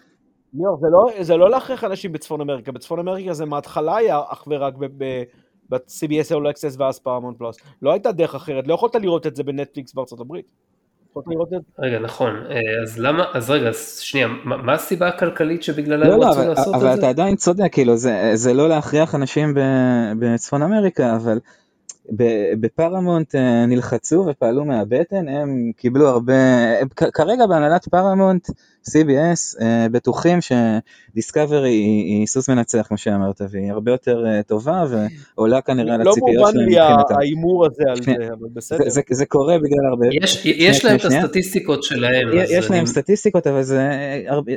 ליאור, 0.54 0.78
זה 1.22 1.34
לא, 1.34 1.40
לא 1.40 1.50
להכריח 1.50 1.84
אנשים 1.84 2.12
בצפון 2.12 2.42
אמריקה, 2.42 2.72
בצפון 2.72 3.00
אמריקה 3.00 3.34
זה 3.34 3.46
מההתחלה 3.46 3.98
היה 3.98 4.20
אך 4.30 4.48
ורק 4.48 4.74
ב-CBS 5.74 6.32
All 6.32 6.54
Access 6.54 6.76
ואז 6.78 7.00
פרמונט 7.00 7.38
פלוס. 7.38 7.58
לא 7.82 7.92
הייתה 7.92 8.12
דרך 8.12 8.36
אחרת, 8.36 8.68
לא 8.68 8.74
יכולת 8.74 8.96
לראות 8.96 9.28
את 9.28 9.36
זה 9.36 9.44
בנטפליקס 9.44 9.94
בארצות 9.94 10.20
הברית. 10.20 10.46
רגע, 11.80 12.00
נכון, 12.00 12.30
אה, 12.50 12.82
אז 12.84 13.00
למה, 13.00 13.26
אז 13.34 13.50
רגע, 13.50 13.70
שנייה, 14.00 14.28
מה 14.44 14.74
הסיבה 14.74 15.08
הכלכלית 15.08 15.64
שבגללה 15.64 16.08
לא, 16.08 16.14
הם 16.14 16.20
לא, 16.20 16.26
רצו 16.26 16.50
לעשות 16.50 16.76
את 16.76 16.80
זה? 16.80 16.88
אבל 16.88 17.00
אתה 17.00 17.10
עדיין 17.10 17.36
צודק, 17.36 17.70
כאילו, 17.72 17.98
זה 18.34 18.54
לא 18.54 18.70
להכריח 18.70 19.16
אנשים 19.16 19.54
בצפון 20.20 20.62
אמריקה, 20.62 21.16
אבל 21.16 21.40
בפרמונט 22.60 23.36
אה, 23.36 23.66
נלחצו 23.66 24.26
ופעלו 24.30 24.66
מהבטן, 24.66 25.28
הם 25.28 25.72
קיבלו 25.78 26.08
הרבה, 26.08 26.34
הם 26.82 26.88
כרגע 27.14 27.46
בהנהלת 27.46 27.88
פרמונט, 27.88 28.50
CBS, 28.90 29.62
אה, 29.62 29.88
בטוחים 29.92 30.40
שדיסקאברי 30.42 31.70
היא, 31.70 32.06
היא 32.06 32.28
סוס 32.28 32.50
מנצח 32.50 32.86
כמו 32.88 32.98
שאמרת, 32.98 33.42
והיא 33.50 33.72
הרבה 33.72 33.92
יותר 33.92 34.26
אה, 34.26 34.44
טובה 34.44 34.86
ועולה 35.36 35.62
כנראה 35.62 35.98
לא 35.98 36.04
לציפיות 36.12 36.50
שלהם 36.52 36.68
מבחינתם. 36.68 36.82
לא 36.82 36.98
מובן 36.98 37.10
לי 37.10 37.16
ההימור 37.16 37.66
הזה 37.66 37.84
על 37.88 37.96
זה, 37.96 38.34
אבל 38.34 38.48
בסדר. 38.54 38.84
זה, 38.84 38.90
זה, 38.90 39.02
זה 39.12 39.26
קורה 39.26 39.58
בגלל 39.58 39.86
הרבה... 39.90 40.06
יש, 40.24 40.46
יש 40.46 40.86
להם 40.86 40.96
את 40.96 41.06
הסטטיסטיקות 41.06 41.84
שלהם. 41.84 42.28
יש 42.50 42.70
להם 42.70 42.80
אני... 42.80 42.88
סטטיסטיקות, 42.88 43.48
אבל 43.48 43.64
זה, 43.64 43.90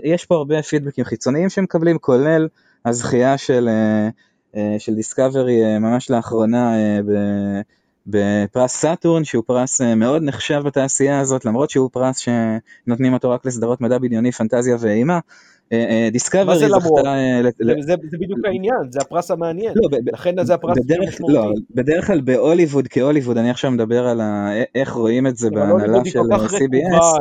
יש 0.05 0.24
פה 0.24 0.35
הרבה 0.35 0.62
פידבקים 0.62 1.05
חיצוניים 1.05 1.48
שמקבלים, 1.48 1.98
כולל 1.98 2.48
הזכייה 2.85 3.39
של... 3.39 3.68
אה, 4.56 4.77
של 4.78 4.94
דיסקאברי 4.94 5.64
אה, 5.64 5.78
ממש 5.78 6.10
לאחרונה 6.10 6.77
אה, 6.77 7.01
בפרס 8.06 8.77
סאטורן, 8.77 9.24
שהוא 9.24 9.44
פרס 9.47 9.81
מאוד 9.81 10.23
נחשב 10.23 10.62
בתעשייה 10.64 11.20
הזאת, 11.20 11.44
למרות 11.44 11.70
שהוא 11.70 11.90
פרס 11.93 12.18
שנותנים 12.18 13.12
אותו 13.12 13.31
רק 13.31 13.47
לסדרות 13.47 13.81
מדע 13.81 13.98
בדיוני, 13.98 14.32
פנטזיה 14.32 14.77
ואימה. 14.81 15.18
דיסקאברי 16.12 16.59
זכתה... 16.59 17.14
זה, 17.81 17.94
בדיוק 17.97 18.39
העניין, 18.44 18.90
זה 18.90 18.98
הפרס 19.01 19.31
המעניין, 19.31 19.74
לא, 19.77 19.98
לכן 20.12 20.44
זה 20.44 20.55
הפרס 20.55 20.78
בדרך, 20.78 21.20
לא, 21.28 21.52
בדרך 21.74 22.06
כלל 22.06 22.20
בהוליווד, 22.20 22.89
כהוליווד, 22.89 23.39
אני 23.39 23.51
עכשיו 23.51 23.70
מדבר 23.70 24.06
על 24.06 24.20
איך 24.74 24.93
רואים 24.93 25.27
את 25.27 25.36
זה 25.36 25.51
בהנהלה 25.51 26.05
של 26.05 26.18
CBS. 26.18 27.18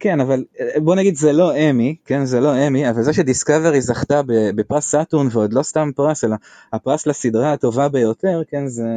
כן, 0.00 0.20
אבל 0.20 0.44
אה, 0.60 0.80
בוא 0.80 0.94
נגיד 0.94 1.16
זה 1.16 1.32
לא 1.32 1.56
אמי, 1.56 1.96
כן, 2.04 2.24
זה 2.24 2.40
לא 2.40 2.66
אמי, 2.66 2.90
אבל 2.90 3.02
זה 3.02 3.12
שדיסקאברי 3.12 3.80
זכתה 3.80 4.20
בפרס 4.26 4.90
סאטורן 4.90 5.26
ועוד 5.30 5.52
לא 5.52 5.62
סתם 5.62 5.90
פרס, 5.96 6.24
אלא 6.24 6.36
הפרס 6.72 7.06
לסדרה 7.06 7.52
הטובה 7.52 7.88
ביותר, 7.88 8.42
כן, 8.48 8.66
זה, 8.66 8.88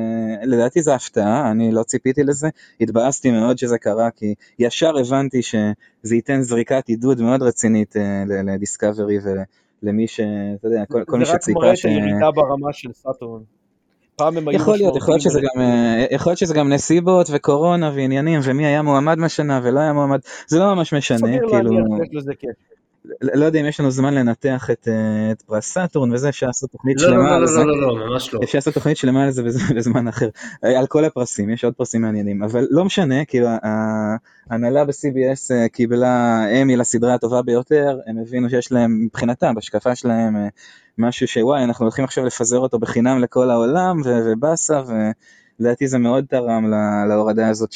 לדעתי 0.44 0.82
זה 0.82 0.96
הפתעה, 0.96 1.52
אני 1.52 1.72
לא 1.72 1.84
ציפיתי 1.84 2.24
לזה, 2.24 2.50
התבאסתי 2.82 3.32
מאוד 3.32 3.58
שזה 3.58 3.78
קרה, 3.78 4.12
כי 4.12 4.34
ישר 4.60 4.98
הבנתי 4.98 5.42
שזה 5.42 6.16
ייתן 6.16 6.42
זריקת 6.42 6.88
עידוד 6.88 7.22
מאוד 7.22 7.44
רצינית 7.44 7.98
אה, 7.98 8.24
לדיסקאברי 8.28 9.18
ולמי 9.84 10.08
ש... 10.08 10.20
אתה 10.60 10.68
יודע, 10.68 10.84
כל, 10.86 11.04
כל 11.08 11.20
מי 11.20 11.26
שציפה. 11.26 11.60
זה 11.62 11.72
רק 11.72 11.86
מראה 11.86 12.06
הירידה 12.06 12.32
ברמה 12.32 12.74
של 12.74 12.94
סאטורן. 12.94 13.42
פעם 14.20 14.38
הם 14.38 14.48
היו 14.48 14.60
יכול 14.60 14.78
להיות, 14.78 14.96
יכול 14.96 15.12
להיות, 15.12 15.22
שזה 15.22 15.42
גם, 15.42 15.62
אה, 15.62 16.06
יכול 16.12 16.30
להיות 16.30 16.40
שזה 16.40 16.54
גם 16.54 16.70
נסיבות 16.70 17.28
וקורונה 17.32 17.92
ועניינים 17.96 18.40
ומי 18.44 18.66
היה 18.66 18.82
מועמד 18.82 19.18
מהשנה 19.18 19.60
ולא 19.64 19.80
היה 19.80 19.94
מועמד, 19.94 20.20
זה 20.48 20.60
לא 20.60 20.76
ממש 20.76 20.94
משנה, 20.94 21.38
כאילו, 21.50 21.72
לא 23.22 23.46
יודע 23.46 23.60
אם 23.60 23.66
יש 23.66 23.80
לנו 23.80 23.92
זמן 23.92 24.14
לנתח 24.14 24.70
את, 24.72 24.88
אה, 24.88 25.32
את 25.32 25.42
פרס 25.42 25.74
סאטורן 25.74 26.14
וזה, 26.14 26.30
אפשר 26.30 26.48
לעשות 26.48 26.72
תוכנית 26.72 27.02
לא, 27.02 27.08
שלמה 27.08 27.40
לא, 27.40 27.46
לא, 27.46 27.66
לא, 27.66 27.82
לא, 27.82 28.00
לא, 28.00 28.10
ממש 28.10 28.34
לא. 28.34 28.40
אפשר 28.44 28.58
לעשות 28.58 28.74
תוכנית 28.74 28.98
שלמה 28.98 29.24
על 29.24 29.32
זה 29.32 29.44
בזמן 29.76 30.08
אחר, 30.08 30.30
על 30.62 30.88
כל 30.88 31.06
הפרסים, 31.06 31.50
יש 31.50 31.64
עוד 31.64 31.74
פרסים 31.74 32.02
מעניינים, 32.02 32.44
אבל 32.44 32.68
לא 32.70 32.86
משנה, 32.86 33.26
כאילו 33.26 33.48
ההנהלה 34.50 34.86
ב-CBS 34.86 35.52
אה, 35.52 35.70
קיבלה 35.70 36.46
אמי 36.62 36.76
לסדרה 36.76 37.14
הטובה 37.14 37.42
ביותר, 37.42 38.00
הם 38.08 38.18
הבינו 38.18 38.50
שיש 38.50 38.72
להם, 38.72 39.06
מבחינתם, 39.06 39.56
בהשקפה 39.56 39.96
שלהם, 39.96 40.36
משהו 40.98 41.28
שוואי 41.28 41.64
אנחנו 41.64 41.86
הולכים 41.86 42.06
עכשיו 42.06 42.26
לפזר 42.26 42.60
אותו 42.60 42.80
בחינם 42.80 43.20
לכל 43.20 43.50
העולם 43.50 44.02
ובאסה 44.06 44.82
ולדעתי 45.60 45.88
זה 45.88 45.98
מאוד 45.98 46.26
תרם 46.30 46.74
להורדה 47.10 47.50
הזאת 47.50 47.72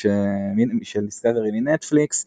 של 0.84 1.06
דיסקאברי 1.06 1.52
מנטפליקס. 1.52 2.26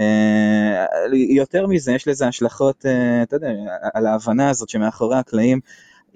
אה, 0.00 0.86
יותר 1.28 1.66
מזה 1.66 1.92
יש 1.92 2.08
לזה 2.08 2.26
השלכות, 2.26 2.86
אה, 2.86 3.22
אתה 3.22 3.36
יודע, 3.36 3.50
על 3.94 4.06
ההבנה 4.06 4.50
הזאת 4.50 4.68
שמאחורי 4.68 5.16
הקלעים 5.16 5.60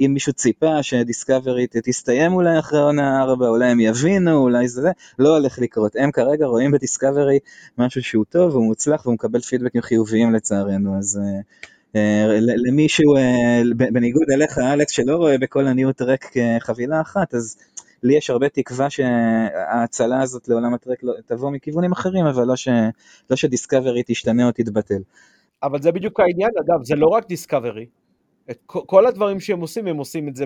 אם 0.00 0.10
מישהו 0.14 0.32
ציפה 0.32 0.82
שדיסקאברי 0.82 1.66
תסתיים 1.66 2.32
אולי 2.32 2.58
אחרי 2.58 2.80
עונה 2.80 3.22
4, 3.22 3.48
אולי 3.48 3.70
הם 3.70 3.80
יבינו, 3.80 4.36
אולי 4.36 4.68
זה, 4.68 4.90
לא 5.18 5.36
הולך 5.36 5.58
לקרות. 5.58 5.96
הם 5.96 6.12
כרגע 6.12 6.46
רואים 6.46 6.70
בדיסקאברי 6.70 7.38
משהו 7.78 8.02
שהוא 8.02 8.24
טוב, 8.28 8.54
הוא 8.54 8.64
מוצלח 8.64 9.06
והוא 9.06 9.14
מקבל 9.14 9.40
פידבקים 9.40 9.82
חיוביים 9.82 10.32
לצערנו, 10.32 10.98
אז 10.98 11.20
אה, 11.96 12.26
למישהו, 12.66 13.14
בניגוד 13.76 14.30
אליך 14.34 14.58
אלכס, 14.58 14.92
שלא 14.92 15.16
רואה 15.16 15.38
בכל 15.38 15.66
הניו 15.66 15.92
טרק 15.92 16.26
כחבילה 16.32 17.00
אחת, 17.00 17.34
אז 17.34 17.56
לי 18.02 18.16
יש 18.16 18.30
הרבה 18.30 18.48
תקווה 18.48 18.90
שההצלה 18.90 20.22
הזאת 20.22 20.48
לעולם 20.48 20.74
הטרק 20.74 21.02
לא, 21.02 21.12
תבוא 21.26 21.50
מכיוונים 21.50 21.92
אחרים, 21.92 22.26
אבל 22.26 22.46
לא, 22.46 22.56
ש, 22.56 22.68
לא 23.30 23.36
שדיסקאברי 23.36 24.02
תשתנה 24.06 24.46
או 24.46 24.52
תתבטל. 24.52 25.02
אבל 25.62 25.82
זה 25.82 25.92
בדיוק 25.92 26.20
העניין, 26.20 26.50
אגב, 26.60 26.84
זה 26.84 26.96
לא 26.96 27.06
רק 27.06 27.28
דיסקאברי. 27.28 27.86
את 28.50 28.58
כל 28.66 29.06
הדברים 29.06 29.40
שהם 29.40 29.60
עושים, 29.60 29.86
הם 29.86 29.96
עושים 29.96 30.28
את 30.28 30.36
זה 30.36 30.44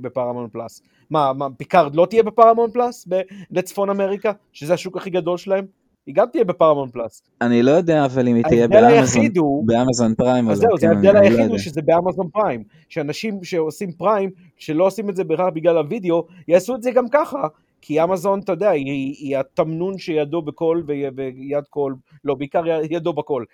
בפרמונט 0.00 0.48
פלאס. 0.52 0.82
מה, 1.10 1.32
מה, 1.32 1.46
פיקארד 1.56 1.94
לא 1.94 2.06
תהיה 2.10 2.22
בפרמונט 2.22 2.70
פלאס 2.70 3.08
לצפון 3.50 3.90
אמריקה, 3.90 4.32
שזה 4.52 4.74
השוק 4.74 4.96
הכי 4.96 5.10
גדול 5.10 5.36
שלהם? 5.36 5.66
היא 6.10 6.14
גם 6.14 6.26
תהיה 6.32 6.44
בפרמון 6.44 6.90
פלאס. 6.90 7.22
אני 7.40 7.62
לא 7.62 7.70
יודע 7.70 8.04
אבל 8.04 8.28
אם 8.28 8.34
היא 8.34 8.44
תהיה 8.44 8.68
באמזון, 8.68 9.26
באמזון 9.64 10.14
פריים. 10.14 10.50
אז 10.50 10.58
זהו, 10.58 10.78
זה 10.78 10.86
כן, 10.86 10.92
ההבדל 10.92 11.16
היחיד 11.16 11.50
הוא 11.50 11.58
שזה 11.58 11.82
באמזון 11.82 12.28
פריים. 12.32 12.64
שאנשים 12.88 13.44
שעושים 13.44 13.92
פריים, 13.92 14.30
שלא 14.56 14.86
עושים 14.86 15.10
את 15.10 15.16
זה 15.16 15.24
בהכרח 15.24 15.48
בגלל 15.54 15.76
הוידאו, 15.76 16.26
יעשו 16.48 16.74
את 16.74 16.82
זה 16.82 16.90
גם 16.90 17.08
ככה. 17.08 17.46
כי 17.82 18.02
אמזון, 18.02 18.40
אתה 18.40 18.52
יודע, 18.52 18.70
היא, 18.70 19.14
היא 19.18 19.36
התמנון 19.36 19.98
שידו 19.98 20.42
בכל 20.42 20.82
ויד 20.86 21.64
כל, 21.70 21.94
לא, 22.24 22.34
בעיקר 22.34 22.62
ידו 22.90 23.12
בכל. 23.12 23.44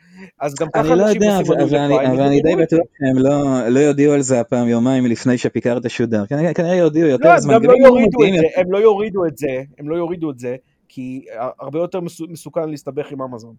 אז 0.40 0.54
גם 0.54 0.68
ככה 0.74 0.94
לא 0.94 1.08
אנשים 1.08 1.22
יודע, 1.22 1.38
עושים 1.38 1.54
אבל, 1.54 1.62
אבל, 1.62 1.78
אני, 1.78 2.06
אבל 2.06 2.20
אני 2.20 2.40
די 2.40 2.56
בטוח 2.56 2.80
שהם 2.98 3.18
לא, 3.18 3.68
לא 3.68 3.80
יודיעו 3.80 4.14
על 4.14 4.22
זה 4.22 4.40
הפעם 4.40 4.68
יומיים 4.68 5.06
לפני 5.06 5.38
שפיקארד 5.38 5.86
תשודר. 5.86 6.26
כנראה, 6.26 6.54
כנראה 6.54 6.74
יודיעו 6.74 7.08
יותר 7.08 7.34
לא, 7.34 7.40
זמן. 7.40 7.54
הם, 7.54 7.62
לא 7.64 7.72
יורידו 7.72 8.24
את 8.24 8.32
זה, 8.32 8.60
הם 8.60 8.72
לא 8.72 8.78
יורידו 8.78 9.26
את 9.26 9.38
זה, 9.38 9.62
הם 9.78 9.88
לא 9.88 9.96
יורידו 9.96 10.30
את 10.30 10.38
זה, 10.38 10.56
כי 10.88 11.24
הרבה 11.60 11.78
יותר 11.78 12.00
מסוכן 12.28 12.68
להסתבך 12.68 13.12
עם 13.12 13.22
אמזון. 13.22 13.54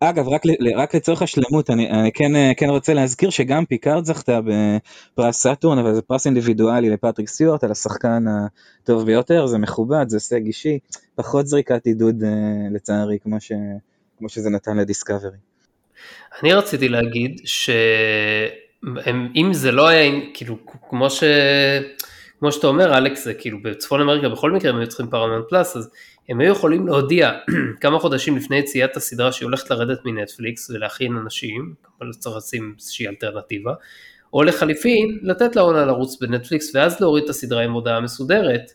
אגב, 0.00 0.28
רק, 0.28 0.42
רק 0.76 0.94
לצורך 0.94 1.22
השלמות, 1.22 1.70
אני, 1.70 1.90
אני 1.90 2.12
כן, 2.12 2.32
כן 2.56 2.68
רוצה 2.68 2.94
להזכיר 2.94 3.30
שגם 3.30 3.64
פיקארד 3.64 4.04
זכתה 4.04 4.40
בפרס 4.44 5.42
סאטורן, 5.42 5.78
אבל 5.78 5.94
זה 5.94 6.02
פרס 6.02 6.26
אינדיבידואלי 6.26 6.90
לפטריק 6.90 7.28
סטיוארט 7.28 7.64
על 7.64 7.70
השחקן 7.70 8.24
הטוב 8.82 9.06
ביותר, 9.06 9.46
זה 9.46 9.58
מכובד, 9.58 10.08
זה 10.08 10.16
הישג 10.16 10.46
אישי, 10.46 10.78
פחות 11.14 11.46
זריקת 11.46 11.86
עידוד 11.86 12.22
לצערי, 12.70 13.18
כמו, 13.22 13.40
ש, 13.40 13.52
כמו 14.18 14.28
שזה 14.28 14.50
נתן 14.50 14.76
לדיסקאברי. 14.76 15.36
אני 16.42 16.52
רציתי 16.52 16.88
להגיד 16.88 17.40
שאם 17.44 19.52
זה 19.52 19.72
לא 19.72 19.88
היה, 19.88 20.12
כאילו, 20.34 20.56
כמו 20.88 21.10
ש... 21.10 21.24
כמו 22.40 22.52
שאתה 22.52 22.66
אומר, 22.66 22.98
אלכס, 22.98 23.24
זה 23.24 23.34
כאילו 23.34 23.58
בצפון 23.62 24.00
אמריקה 24.00 24.28
בכל 24.28 24.50
מקרה 24.50 24.70
הם 24.70 24.78
היו 24.78 24.88
צריכים 24.88 25.10
פרמונט 25.10 25.44
פלאס, 25.48 25.76
אז 25.76 25.90
הם 26.28 26.40
היו 26.40 26.52
יכולים 26.52 26.86
להודיע 26.86 27.32
כמה 27.80 27.98
חודשים 27.98 28.36
לפני 28.36 28.56
יציאת 28.56 28.96
הסדרה 28.96 29.32
שהיא 29.32 29.46
הולכת 29.46 29.70
לרדת 29.70 29.98
מנטפליקס 30.04 30.70
ולהכין 30.70 31.16
אנשים, 31.16 31.74
אבל 31.98 32.12
צריך 32.12 32.36
לשים 32.36 32.74
איזושהי 32.78 33.08
אלטרנטיבה, 33.08 33.72
או 34.32 34.42
לחליפין, 34.42 35.18
לתת 35.22 35.56
לעונה 35.56 35.84
לרוץ 35.84 36.18
בנטפליקס 36.20 36.74
ואז 36.74 37.00
להוריד 37.00 37.24
את 37.24 37.30
הסדרה 37.30 37.62
עם 37.62 37.72
הודעה 37.72 38.00
מסודרת. 38.00 38.72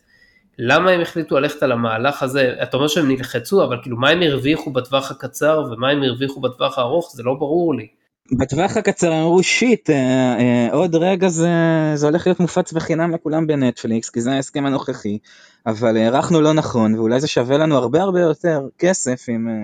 למה 0.58 0.90
הם 0.90 1.00
החליטו 1.00 1.40
ללכת 1.40 1.62
על 1.62 1.72
המהלך 1.72 2.22
הזה? 2.22 2.54
אתה 2.62 2.76
אומר 2.76 2.88
שהם 2.88 3.08
נלחצו, 3.08 3.64
אבל 3.64 3.76
כאילו 3.82 3.96
מה 3.96 4.08
הם 4.10 4.22
הרוויחו 4.22 4.70
בטווח 4.70 5.10
הקצר 5.10 5.64
ומה 5.72 5.90
הם 5.90 6.02
הרוויחו 6.02 6.40
בטווח 6.40 6.78
הארוך? 6.78 7.12
זה 7.14 7.22
לא 7.22 7.34
ברור 7.34 7.74
לי. 7.74 7.88
בטווח 8.32 8.76
הקצר 8.76 9.12
אמרו 9.12 9.42
שיט, 9.42 9.90
אה, 9.90 9.96
אה, 10.38 10.68
עוד 10.72 10.94
רגע 10.94 11.28
זה, 11.28 11.48
זה 11.94 12.06
הולך 12.06 12.26
להיות 12.26 12.40
מופץ 12.40 12.72
בחינם 12.72 13.14
לכולם 13.14 13.46
בנטפליקס, 13.46 14.10
כי 14.10 14.20
זה 14.20 14.32
ההסכם 14.32 14.66
הנוכחי, 14.66 15.18
אבל 15.66 15.96
הערכנו 15.96 16.40
לא 16.40 16.52
נכון, 16.52 16.94
ואולי 16.94 17.20
זה 17.20 17.28
שווה 17.28 17.58
לנו 17.58 17.76
הרבה 17.76 18.02
הרבה 18.02 18.20
יותר 18.20 18.60
כסף 18.78 19.28
אם, 19.28 19.48
אה, 19.48 19.54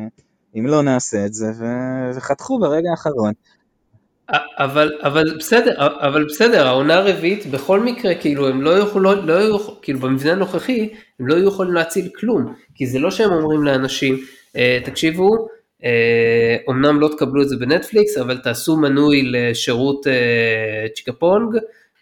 אם 0.58 0.66
לא 0.66 0.82
נעשה 0.82 1.26
את 1.26 1.34
זה, 1.34 1.52
וחתכו 2.16 2.58
ברגע 2.58 2.90
האחרון. 2.90 3.32
אבל, 4.58 4.92
אבל 5.02 5.36
בסדר, 5.38 5.74
אבל 5.78 6.24
בסדר, 6.24 6.66
העונה 6.66 6.94
הרביעית 6.94 7.46
בכל 7.46 7.80
מקרה, 7.80 8.14
כאילו 8.14 8.48
הם 8.48 8.62
לא 8.62 8.70
יוכלו, 8.70 9.14
לא 9.26 9.32
יוכלו, 9.32 9.80
כאילו 9.82 9.98
במבנה 9.98 10.32
הנוכחי, 10.32 10.88
הם 11.20 11.26
לא 11.26 11.34
יכולים 11.34 11.72
להציל 11.72 12.08
כלום, 12.16 12.54
כי 12.74 12.86
זה 12.86 12.98
לא 12.98 13.10
שהם 13.10 13.32
אומרים 13.32 13.62
לאנשים, 13.62 14.16
תקשיבו, 14.84 15.48
אומנם 16.66 17.00
לא 17.00 17.08
תקבלו 17.08 17.42
את 17.42 17.48
זה 17.48 17.56
בנטפליקס, 17.56 18.18
אבל 18.18 18.38
תעשו 18.38 18.76
מנוי 18.76 19.22
לשירות 19.24 20.06
צ'יקפונג, 20.94 21.56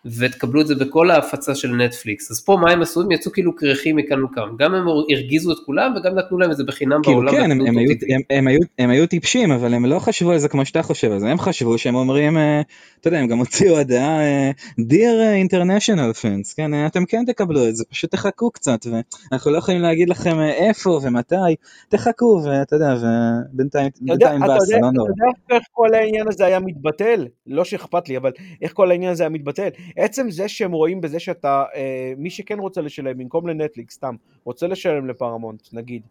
ותקבלו 0.04 0.60
את 0.60 0.66
זה 0.66 0.74
בכל 0.74 1.10
ההפצה 1.10 1.54
של 1.54 1.68
נטפליקס. 1.68 2.30
אז 2.30 2.44
פה 2.44 2.58
מה 2.62 2.70
הם 2.70 2.82
עשו? 2.82 3.00
הם 3.00 3.12
יצאו 3.12 3.32
כאילו 3.32 3.56
קרחים 3.56 3.96
מכאן 3.96 4.24
וכאן. 4.24 4.48
גם 4.58 4.74
הם 4.74 4.84
הרגיזו 4.88 5.52
את 5.52 5.56
כולם 5.66 5.94
וגם 5.96 6.14
נתנו 6.14 6.38
להם 6.38 6.50
את 6.50 6.56
זה 6.56 6.64
בחינם 6.64 7.02
כאילו 7.02 7.16
בעולם. 7.16 7.32
כן, 7.32 7.50
הם, 7.50 7.60
הם, 7.66 7.78
היו, 7.78 7.90
הם, 8.14 8.20
הם, 8.30 8.46
היו, 8.48 8.60
הם 8.78 8.90
היו 8.90 9.06
טיפשים, 9.06 9.52
אבל 9.52 9.74
הם 9.74 9.86
לא 9.86 9.98
חשבו 9.98 10.30
על 10.30 10.38
זה 10.38 10.48
כמו 10.48 10.64
שאתה 10.64 10.82
חושב 10.82 11.12
על 11.12 11.18
זה. 11.18 11.28
הם 11.28 11.38
חשבו 11.38 11.78
שהם 11.78 11.94
אומרים, 11.94 12.38
אה, 12.38 12.60
אתה 13.00 13.08
יודע, 13.08 13.18
הם 13.18 13.26
גם 13.26 13.38
הוציאו 13.38 13.78
הודעה, 13.78 14.20
אה, 14.20 14.50
Dear 14.80 15.46
International 15.48 16.22
Fans, 16.22 16.54
כן, 16.56 16.74
אה, 16.74 16.86
אתם 16.86 17.04
כן 17.04 17.24
תקבלו 17.26 17.68
את 17.68 17.76
זה, 17.76 17.84
פשוט 17.84 18.10
תחכו 18.10 18.50
קצת, 18.50 18.86
ואנחנו 18.86 19.50
לא 19.50 19.58
יכולים 19.58 19.80
להגיד 19.80 20.08
לכם 20.08 20.40
איפה 20.40 21.00
ומתי, 21.02 21.34
תחכו, 21.88 22.42
ואתה 22.44 22.76
יודע, 22.76 22.94
ובינתיים 23.52 23.90
באסה, 24.40 24.78
לא 24.80 24.90
נורא. 24.90 25.10
אתה 25.10 25.24
יודע 25.24 25.56
איך 25.56 25.62
כל 25.72 25.94
העניין 25.94 26.28
הזה 26.28 26.46
היה 26.46 26.60
מתבטל? 26.60 27.26
לא 27.46 27.64
שאכפת 27.64 28.08
לי, 28.08 28.16
אבל 28.16 28.30
איך 28.62 28.72
כל 28.72 28.90
העניין 28.90 29.12
הזה 29.12 29.22
היה 29.22 29.30
מתבטל? 29.30 29.68
עצם 29.96 30.30
זה 30.30 30.48
שהם 30.48 30.72
רואים 30.72 31.00
בזה 31.00 31.20
שאתה, 31.20 31.64
אה, 31.74 32.12
מי 32.16 32.30
שכן 32.30 32.58
רוצה 32.58 32.80
לשלם, 32.80 33.18
במקום 33.18 33.48
לנטפליקס, 33.48 33.94
סתם, 33.94 34.14
רוצה 34.44 34.66
לשלם 34.66 35.06
לפרמונט, 35.06 35.62
נגיד, 35.72 36.02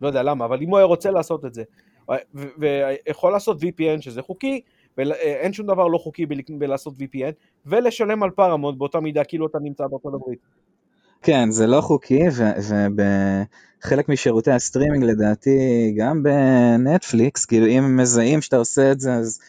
לא 0.00 0.06
יודע 0.06 0.22
למה, 0.22 0.44
אבל 0.44 0.62
אם 0.62 0.68
הוא 0.68 0.78
היה 0.78 0.86
רוצה 0.86 1.10
לעשות 1.10 1.44
את 1.44 1.54
זה, 1.54 1.62
אה, 2.10 2.16
ויכול 2.58 3.32
לעשות 3.32 3.62
VPN 3.62 4.00
שזה 4.00 4.22
חוקי, 4.22 4.60
ואין 4.98 5.52
שום 5.52 5.66
דבר 5.66 5.88
לא 5.88 5.98
חוקי 5.98 6.26
בלעשות 6.48 6.94
VPN, 6.94 7.32
ולשלם 7.66 8.22
על 8.22 8.30
פרמונט 8.30 8.78
באותה 8.78 9.00
מידה 9.00 9.24
כאילו 9.24 9.46
אתה 9.46 9.58
נמצא 9.58 9.86
בארצות 9.86 10.14
הברית. 10.14 10.38
כן, 11.22 11.50
זה 11.50 11.66
לא 11.66 11.80
חוקי, 11.80 12.22
ובחלק 12.68 14.08
משירותי 14.08 14.50
הסטרימינג 14.50 15.04
לדעתי, 15.04 15.94
גם 15.96 16.22
בנטפליקס, 16.22 17.44
כאילו 17.44 17.66
אם 17.66 17.96
מזהים 17.96 18.40
שאתה 18.40 18.56
עושה 18.56 18.92
את 18.92 19.00
זה, 19.00 19.14
אז 19.14 19.40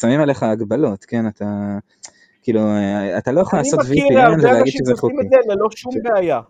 שמים 0.00 0.20
עליך 0.20 0.42
הגבלות, 0.42 1.04
כן, 1.04 1.26
אתה... 1.26 1.78
כאילו, 2.44 2.60
אה, 2.60 3.18
אתה 3.18 3.32
לא 3.32 3.40
יכול 3.40 3.58
לעשות 3.58 3.80
VPN 3.80 4.42
ולהגיד 4.42 4.42
שזה 4.42 4.42
חוקי. 4.42 4.44
אני 4.44 4.46
מכיר 4.46 4.50
הרבה 4.50 4.60
אנשים 4.60 4.80
שעושים 4.86 5.20
את 5.20 5.30
זה 5.30 5.36
ללא 5.52 5.68
שום 5.70 5.92
בעיה. 6.02 6.40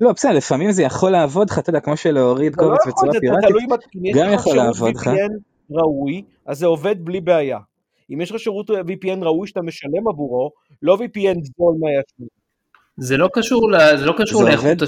לא, 0.00 0.12
בסדר, 0.12 0.32
לפעמים 0.32 0.72
זה 0.72 0.82
יכול 0.82 1.10
לעבוד 1.10 1.50
לך, 1.50 1.58
אתה 1.58 1.70
יודע, 1.70 1.80
כמו 1.80 1.96
שלהוריד 1.96 2.52
לא 2.52 2.56
קובץ 2.56 2.86
בצורה 2.86 3.12
פיראטית, 3.20 3.56
גם 4.14 4.32
יכול 4.32 4.56
לעבוד 4.56 4.94
לך. 4.94 5.06
VPN 5.06 5.32
ראוי, 5.70 6.22
אז 6.46 6.58
זה 6.58 6.66
עובד 6.66 7.04
בלי 7.04 7.20
בעיה. 7.20 7.58
אם 8.10 8.20
יש 8.20 8.30
לך 8.30 8.38
שירות 8.40 8.70
VPN 8.70 9.24
ראוי 9.24 9.46
שאתה 9.46 9.62
משלם 9.62 10.08
עבורו, 10.08 10.50
לא 10.82 10.94
VPN 10.94 11.38
זול 11.56 11.74
מהישיר. 11.80 12.26
זה 12.98 13.16
לא 13.16 13.28
קשור, 13.32 13.70
זה 13.96 14.04
לא 14.04 14.14
קשור 14.18 14.44
לאיכות 14.44 14.82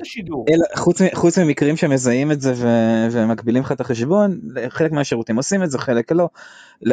השידור. 0.00 0.44
אלא, 0.48 0.64
חוץ, 0.76 1.00
חוץ 1.14 1.38
ממקרים 1.38 1.76
שמזהים 1.76 2.32
את 2.32 2.40
זה 2.40 2.52
ו, 2.56 2.68
ומגבילים 3.10 3.62
לך 3.62 3.72
את 3.72 3.80
החשבון, 3.80 4.40
חלק 4.68 4.92
מהשירותים 4.92 5.36
עושים 5.36 5.62
את 5.62 5.70
זה, 5.70 5.78
חלק 5.78 6.12
לא. 6.12 6.28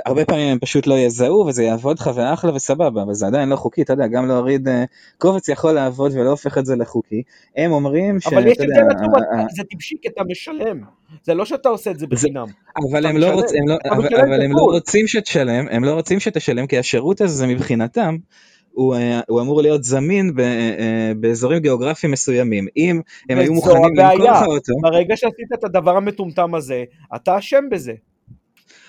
הרבה 0.06 0.26
פעמים 0.26 0.48
הם 0.48 0.60
פשוט 0.60 0.88
לא 0.88 0.94
יזהו 0.94 1.46
וזה 1.48 1.64
יעבוד 1.64 2.00
לך 2.00 2.10
ואחלה 2.16 2.54
וסבבה, 2.54 3.02
אבל 3.04 3.14
זה 3.14 3.28
עדיין 3.28 3.50
לא 3.50 3.56
חוקי, 3.56 3.82
אתה 3.82 3.94
יודע, 3.94 4.08
גם 4.08 4.28
להוריד 4.28 4.68
uh, 4.68 4.72
קובץ 5.18 5.50
יכול 5.50 5.72
לעבוד 5.72 6.12
ולא 6.16 6.30
הופך 6.30 6.58
את 6.58 6.66
זה 6.66 6.76
לחוקי. 6.76 7.22
הם 7.56 7.72
אומרים 7.72 8.20
ש... 8.20 8.28
אבל 8.28 8.48
יש 8.48 8.58
הבדל 8.60 8.92
עצום, 8.96 9.14
זה 9.56 9.64
טיפשי 9.64 9.96
כי 10.02 10.08
אתה 10.08 10.24
משלם, 10.30 10.82
זה 11.24 11.34
לא 11.34 11.46
שאתה 11.46 11.70
עושה 11.70 11.92
את 11.92 12.00
זה 12.00 12.08
בחינם. 12.08 12.46
אבל 12.90 13.06
הם 13.06 13.18
לא, 13.18 13.32
רוצ, 13.32 13.52
הם 13.54 13.68
לא, 13.68 13.76
אבל, 13.92 14.16
אבל 14.16 14.42
הם 14.42 14.52
לא 14.52 14.62
רוצים 14.62 15.08
שתשלם, 15.08 15.68
הם 15.72 15.84
לא 15.84 15.92
רוצים 15.92 16.20
שתשלם 16.20 16.68
כי 16.68 16.78
השירות 16.78 17.22
הזה 17.22 17.48
מבחינתם, 17.48 18.18
הוא, 18.76 18.96
אה, 18.96 19.20
הוא 19.28 19.42
אמור 19.42 19.62
להיות 19.62 19.84
זמין 19.84 20.36
ב, 20.36 20.40
אה, 20.40 21.12
באזורים 21.20 21.60
גיאוגרפיים 21.60 22.12
מסוימים. 22.12 22.68
אם 22.78 23.02
הם 23.30 23.38
היו 23.38 23.54
מוכנים 23.54 23.96
למכור 23.96 24.26
לך 24.26 24.42
אותו... 24.48 24.74
ברגע 24.82 25.18
שעשית 25.18 25.54
את 25.54 25.64
הדבר 25.64 25.98
המטומטם 25.98 26.56
הזה, 26.56 26.84
אתה 27.16 27.38
אשם 27.38 27.64
בזה. 27.72 27.94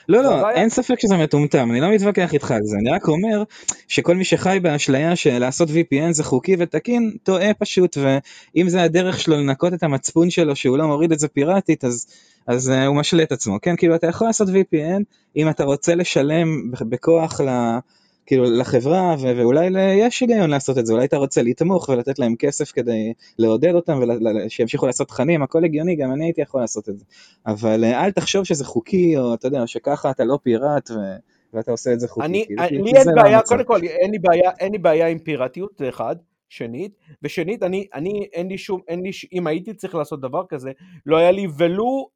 לא, 0.08 0.22
לא, 0.22 0.50
אין 0.50 0.68
ספק 0.68 1.00
שזה 1.00 1.16
מטומטם, 1.16 1.70
אני 1.70 1.80
לא 1.80 1.90
מתווכח 1.90 2.34
איתך 2.34 2.50
על 2.50 2.60
זה, 2.62 2.76
אני 2.76 2.90
רק 2.90 3.08
אומר 3.08 3.42
שכל 3.88 4.16
מי 4.16 4.24
שחי 4.24 4.58
באשליה 4.62 5.16
של 5.16 5.38
לעשות 5.38 5.68
VPN 5.68 6.12
זה 6.12 6.24
חוקי 6.24 6.56
ותקין, 6.58 7.16
טועה 7.22 7.54
פשוט, 7.54 7.96
ואם 8.00 8.68
זה 8.68 8.82
הדרך 8.82 9.20
שלו 9.20 9.36
לנקות 9.36 9.74
את 9.74 9.82
המצפון 9.82 10.30
שלו 10.30 10.56
שהוא 10.56 10.78
לא 10.78 10.86
מוריד 10.86 11.12
את 11.12 11.18
זה 11.18 11.28
פיראטית, 11.28 11.84
אז, 11.84 12.06
אז 12.46 12.68
uh, 12.68 12.86
הוא 12.86 12.96
משלה 12.96 13.22
את 13.22 13.32
עצמו, 13.32 13.58
כן? 13.62 13.76
כאילו 13.76 13.94
אתה 13.94 14.06
יכול 14.06 14.26
לעשות 14.26 14.48
VPN 14.48 15.02
אם 15.36 15.48
אתה 15.48 15.64
רוצה 15.64 15.94
לשלם 15.94 16.70
בכוח 16.70 17.40
ל... 17.40 17.78
כאילו 18.26 18.44
לחברה 18.44 19.14
ואולי 19.18 19.70
יש 19.98 20.20
היגיון 20.20 20.50
לעשות 20.50 20.78
את 20.78 20.86
זה, 20.86 20.92
אולי 20.92 21.04
אתה 21.04 21.16
רוצה 21.16 21.42
לתמוך 21.42 21.88
ולתת 21.88 22.18
להם 22.18 22.36
כסף 22.36 22.72
כדי 22.72 23.12
לעודד 23.38 23.74
אותם 23.74 24.00
ושימשיכו 24.46 24.86
לעשות 24.86 25.08
תכנים, 25.08 25.42
הכל 25.42 25.64
הגיוני, 25.64 25.96
גם 25.96 26.12
אני 26.12 26.24
הייתי 26.24 26.40
יכול 26.40 26.60
לעשות 26.60 26.88
את 26.88 26.98
זה. 26.98 27.04
אבל 27.46 27.84
אה, 27.84 28.04
אל 28.04 28.10
תחשוב 28.10 28.44
שזה 28.44 28.64
חוקי, 28.64 29.18
או 29.18 29.34
אתה 29.34 29.46
יודע, 29.46 29.66
שככה 29.66 30.10
אתה 30.10 30.24
לא 30.24 30.38
פיראט 30.42 30.90
ו- 30.90 31.16
ואתה 31.54 31.70
עושה 31.70 31.92
את 31.92 32.00
זה 32.00 32.08
חוקי. 32.08 32.26
אני, 32.26 32.44
כאילו, 32.46 32.84
לי 32.84 32.92
אין 32.96 33.08
לא 33.08 33.22
בעיה, 33.22 33.40
קודם 33.42 33.64
כל, 33.64 33.80
אין 33.82 34.10
לי 34.10 34.18
בעיה, 34.18 34.50
אין 34.60 34.72
לי 34.72 34.78
בעיה 34.78 35.08
עם 35.08 35.18
פיראטיות, 35.18 35.70
זה 35.78 35.88
אחד. 35.88 36.16
שנית, 36.48 36.92
ושנית, 37.22 37.62
אני, 37.62 37.86
אני, 37.94 38.28
אין 38.32 38.48
לי 38.48 38.58
שום, 38.58 38.80
אין 38.88 39.02
לי, 39.02 39.10
אם 39.32 39.46
הייתי 39.46 39.74
צריך 39.74 39.94
לעשות 39.94 40.20
דבר 40.20 40.42
כזה, 40.48 40.72
לא 41.06 41.16
היה 41.16 41.30
לי 41.30 41.46
ולו 41.58 42.08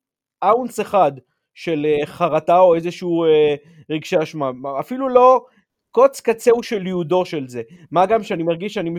ounce 0.45 0.81
אחד 0.81 1.13
של 1.55 1.87
אה, 1.87 2.07
חרטה 2.07 2.59
או 2.59 2.75
איזשהו 2.75 3.25
אה, 3.25 3.55
רגשי 3.91 4.17
אשמה, 4.23 4.51
אפילו 4.81 5.09
לא 5.09 5.45
קוץ 5.91 6.21
קצהו 6.21 6.63
של 6.63 6.87
יודו 6.87 7.25
של 7.25 7.49
זה. 7.49 7.63
מה 7.91 8.07
גם 8.07 8.23
שאני 8.23 8.43
מרגיש 8.43 8.75
שאני, 8.75 8.91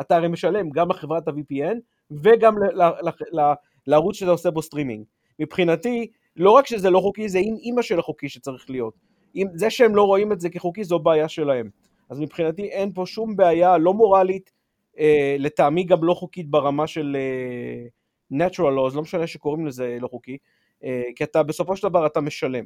אתה 0.00 0.16
הרי 0.16 0.28
משלם 0.28 0.70
גם 0.70 0.90
לחברת 0.90 1.28
ה-VPN 1.28 1.76
וגם 2.10 2.54
לערוץ 3.86 4.16
שאתה 4.16 4.30
עושה 4.30 4.50
בו 4.50 4.62
סטרימינג. 4.62 5.04
מבחינתי, 5.38 6.06
לא 6.36 6.50
רק 6.50 6.66
שזה 6.66 6.90
לא 6.90 7.00
חוקי, 7.00 7.28
זה 7.28 7.38
עם 7.38 7.56
אימא 7.56 7.82
של 7.82 7.98
החוקי 7.98 8.28
שצריך 8.28 8.70
להיות. 8.70 8.94
אם, 9.36 9.46
זה 9.54 9.70
שהם 9.70 9.96
לא 9.96 10.02
רואים 10.02 10.32
את 10.32 10.40
זה 10.40 10.50
כחוקי 10.50 10.84
זו 10.84 10.98
בעיה 10.98 11.28
שלהם. 11.28 11.70
אז 12.10 12.20
מבחינתי 12.20 12.62
אין 12.62 12.92
פה 12.92 13.06
שום 13.06 13.36
בעיה 13.36 13.78
לא 13.78 13.94
מורלית, 13.94 14.52
אה, 14.98 15.36
לטעמי 15.38 15.84
גם 15.84 16.04
לא 16.04 16.14
חוקית 16.14 16.50
ברמה 16.50 16.86
של 16.86 17.16
אה, 17.16 17.86
natural 18.38 18.90
laws, 18.90 18.94
לא 18.94 19.02
משנה 19.02 19.26
שקוראים 19.26 19.66
לזה 19.66 19.98
לא 20.00 20.08
חוקי, 20.08 20.36
אה, 20.84 21.02
כי 21.16 21.24
אתה 21.24 21.42
בסופו 21.42 21.76
של 21.76 21.88
דבר 21.88 22.06
אתה 22.06 22.20
משלם. 22.20 22.64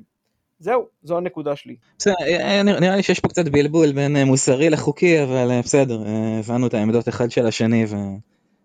זהו, 0.59 0.87
זו 1.03 1.17
הנקודה 1.17 1.57
שלי. 1.57 1.77
בסדר, 1.99 2.15
אה, 2.21 2.63
נראה 2.63 2.97
לי 2.97 3.03
שיש 3.03 3.21
פה 3.21 3.29
קצת 3.29 3.49
בלבול 3.49 3.93
בין 3.93 4.17
אה, 4.17 4.25
מוסרי 4.25 4.71
לחוקי, 4.71 5.23
אבל 5.23 5.51
אה, 5.51 5.63
בסדר, 5.63 6.03
הבנו 6.39 6.67
את 6.67 6.75
העמדות 6.75 7.09
אחד 7.09 7.31
של 7.31 7.47
השני 7.47 7.85
ו... 7.89 7.97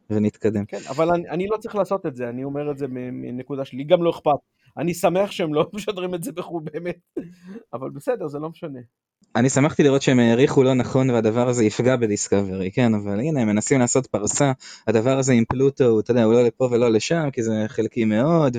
ונתקדם. 0.09 0.65
כן, 0.65 0.80
אבל 0.89 1.11
אני, 1.11 1.30
אני 1.30 1.47
לא 1.47 1.57
צריך 1.57 1.76
לעשות 1.76 2.05
את 2.05 2.15
זה, 2.15 2.30
אני 2.30 2.43
אומר 2.43 2.72
את 2.72 2.77
זה 2.77 2.85
מנקודה 2.89 3.65
שלי, 3.65 3.84
גם 3.84 4.03
לא 4.03 4.09
אכפת. 4.09 4.39
אני 4.77 4.93
שמח 4.93 5.31
שהם 5.31 5.53
לא 5.53 5.69
משדרים 5.73 6.15
את 6.15 6.23
זה 6.23 6.31
בחו"ל 6.31 6.63
באמת, 6.73 6.99
אבל 7.73 7.89
בסדר, 7.89 8.27
זה 8.27 8.39
לא 8.39 8.49
משנה. 8.49 8.80
אני 9.35 9.49
שמחתי 9.49 9.84
לראות 9.84 10.01
שהם 10.01 10.19
העריכו 10.19 10.63
לא 10.63 10.73
נכון 10.73 11.09
והדבר 11.09 11.49
הזה 11.49 11.65
יפגע 11.65 11.95
בדיסקאברי, 11.95 12.72
כן, 12.72 12.93
אבל 12.93 13.19
הנה 13.19 13.41
הם 13.41 13.47
מנסים 13.47 13.80
לעשות 13.80 14.07
פרסה, 14.07 14.51
הדבר 14.88 15.18
הזה 15.18 15.34
עם 15.34 15.45
פלוטו, 15.45 15.99
אתה 15.99 16.11
יודע, 16.11 16.23
הוא 16.23 16.34
לא 16.34 16.43
לפה 16.43 16.69
ולא 16.72 16.91
לשם, 16.91 17.30
כי 17.34 17.43
זה 17.43 17.63
חלקי 17.68 18.05
מאוד. 18.05 18.57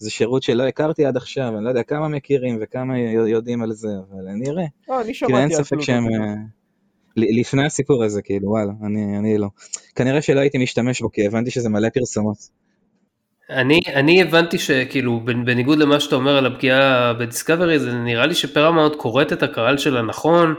זה 0.00 0.10
שירות 0.10 0.42
שלא 0.42 0.62
הכרתי 0.62 1.04
עד 1.06 1.16
עכשיו, 1.16 1.56
אני 1.56 1.64
לא 1.64 1.68
יודע 1.68 1.82
כמה 1.82 2.08
מכירים 2.08 2.58
וכמה 2.60 2.98
יודעים 2.98 3.62
על 3.62 3.72
זה, 3.72 3.88
אבל 3.88 4.24
נראה. 4.34 4.64
לא, 4.88 5.00
אני 5.00 5.14
שמעתי 5.14 5.34
אין 5.34 5.42
על 5.44 5.64
ספק. 5.64 5.80
שהם... 5.80 6.04
אה, 6.08 6.34
ל- 7.16 7.40
לפני 7.40 7.66
הסיפור 7.66 8.04
הזה, 8.04 8.22
כאילו, 8.22 8.48
וואלה, 8.48 8.72
אני, 8.86 9.18
אני 9.18 9.38
לא. 9.38 9.48
כנראה 9.94 10.22
שלא 10.22 10.40
הייתי 10.40 10.58
משתמש 10.58 11.02
בו, 11.02 11.12
כי 11.12 11.26
הבנתי 11.26 11.50
שזה 11.50 11.68
מלא 11.68 11.88
פרסומות. 11.88 12.36
אני, 13.50 13.80
אני 13.94 14.22
הבנתי 14.22 14.58
שכאילו 14.58 15.20
בנ- 15.26 15.44
בניגוד 15.46 15.78
למה 15.78 16.00
שאתה 16.00 16.16
אומר 16.16 16.36
על 16.36 16.46
הפגיעה 16.46 17.12
בדיסקאברי 17.14 17.78
זה 17.78 17.92
נראה 17.92 18.26
לי 18.26 18.34
שפרמאונט 18.34 18.94
קוראת 18.96 19.32
את 19.32 19.42
הקהל 19.42 19.78
שלה 19.78 20.02
נכון, 20.02 20.54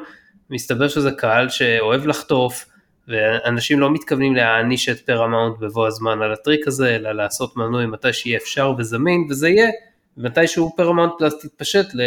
מסתבר 0.50 0.88
שזה 0.88 1.12
קהל 1.12 1.50
שאוהב 1.50 2.06
לחטוף 2.08 2.66
ואנשים 3.12 3.80
לא 3.80 3.94
מתכוונים 3.94 4.36
להעניש 4.36 4.90
את 4.90 5.00
פרמאונט 5.00 5.60
בבוא 5.60 5.88
הזמן 5.88 6.22
על 6.22 6.34
הטריק 6.34 6.68
הזה 6.68 6.96
אלא 6.96 7.12
לעשות 7.12 7.58
מנוי 7.58 7.86
מתי 7.86 8.14
שיהיה 8.14 8.38
אפשר 8.38 8.74
וזמין 8.78 9.28
וזה 9.30 9.50
יהיה 9.50 9.70
מתישהו 10.18 10.74
פרמאונט 10.78 11.12
פלאס 11.18 11.40
תתפשט 11.40 11.86
ל... 11.94 12.02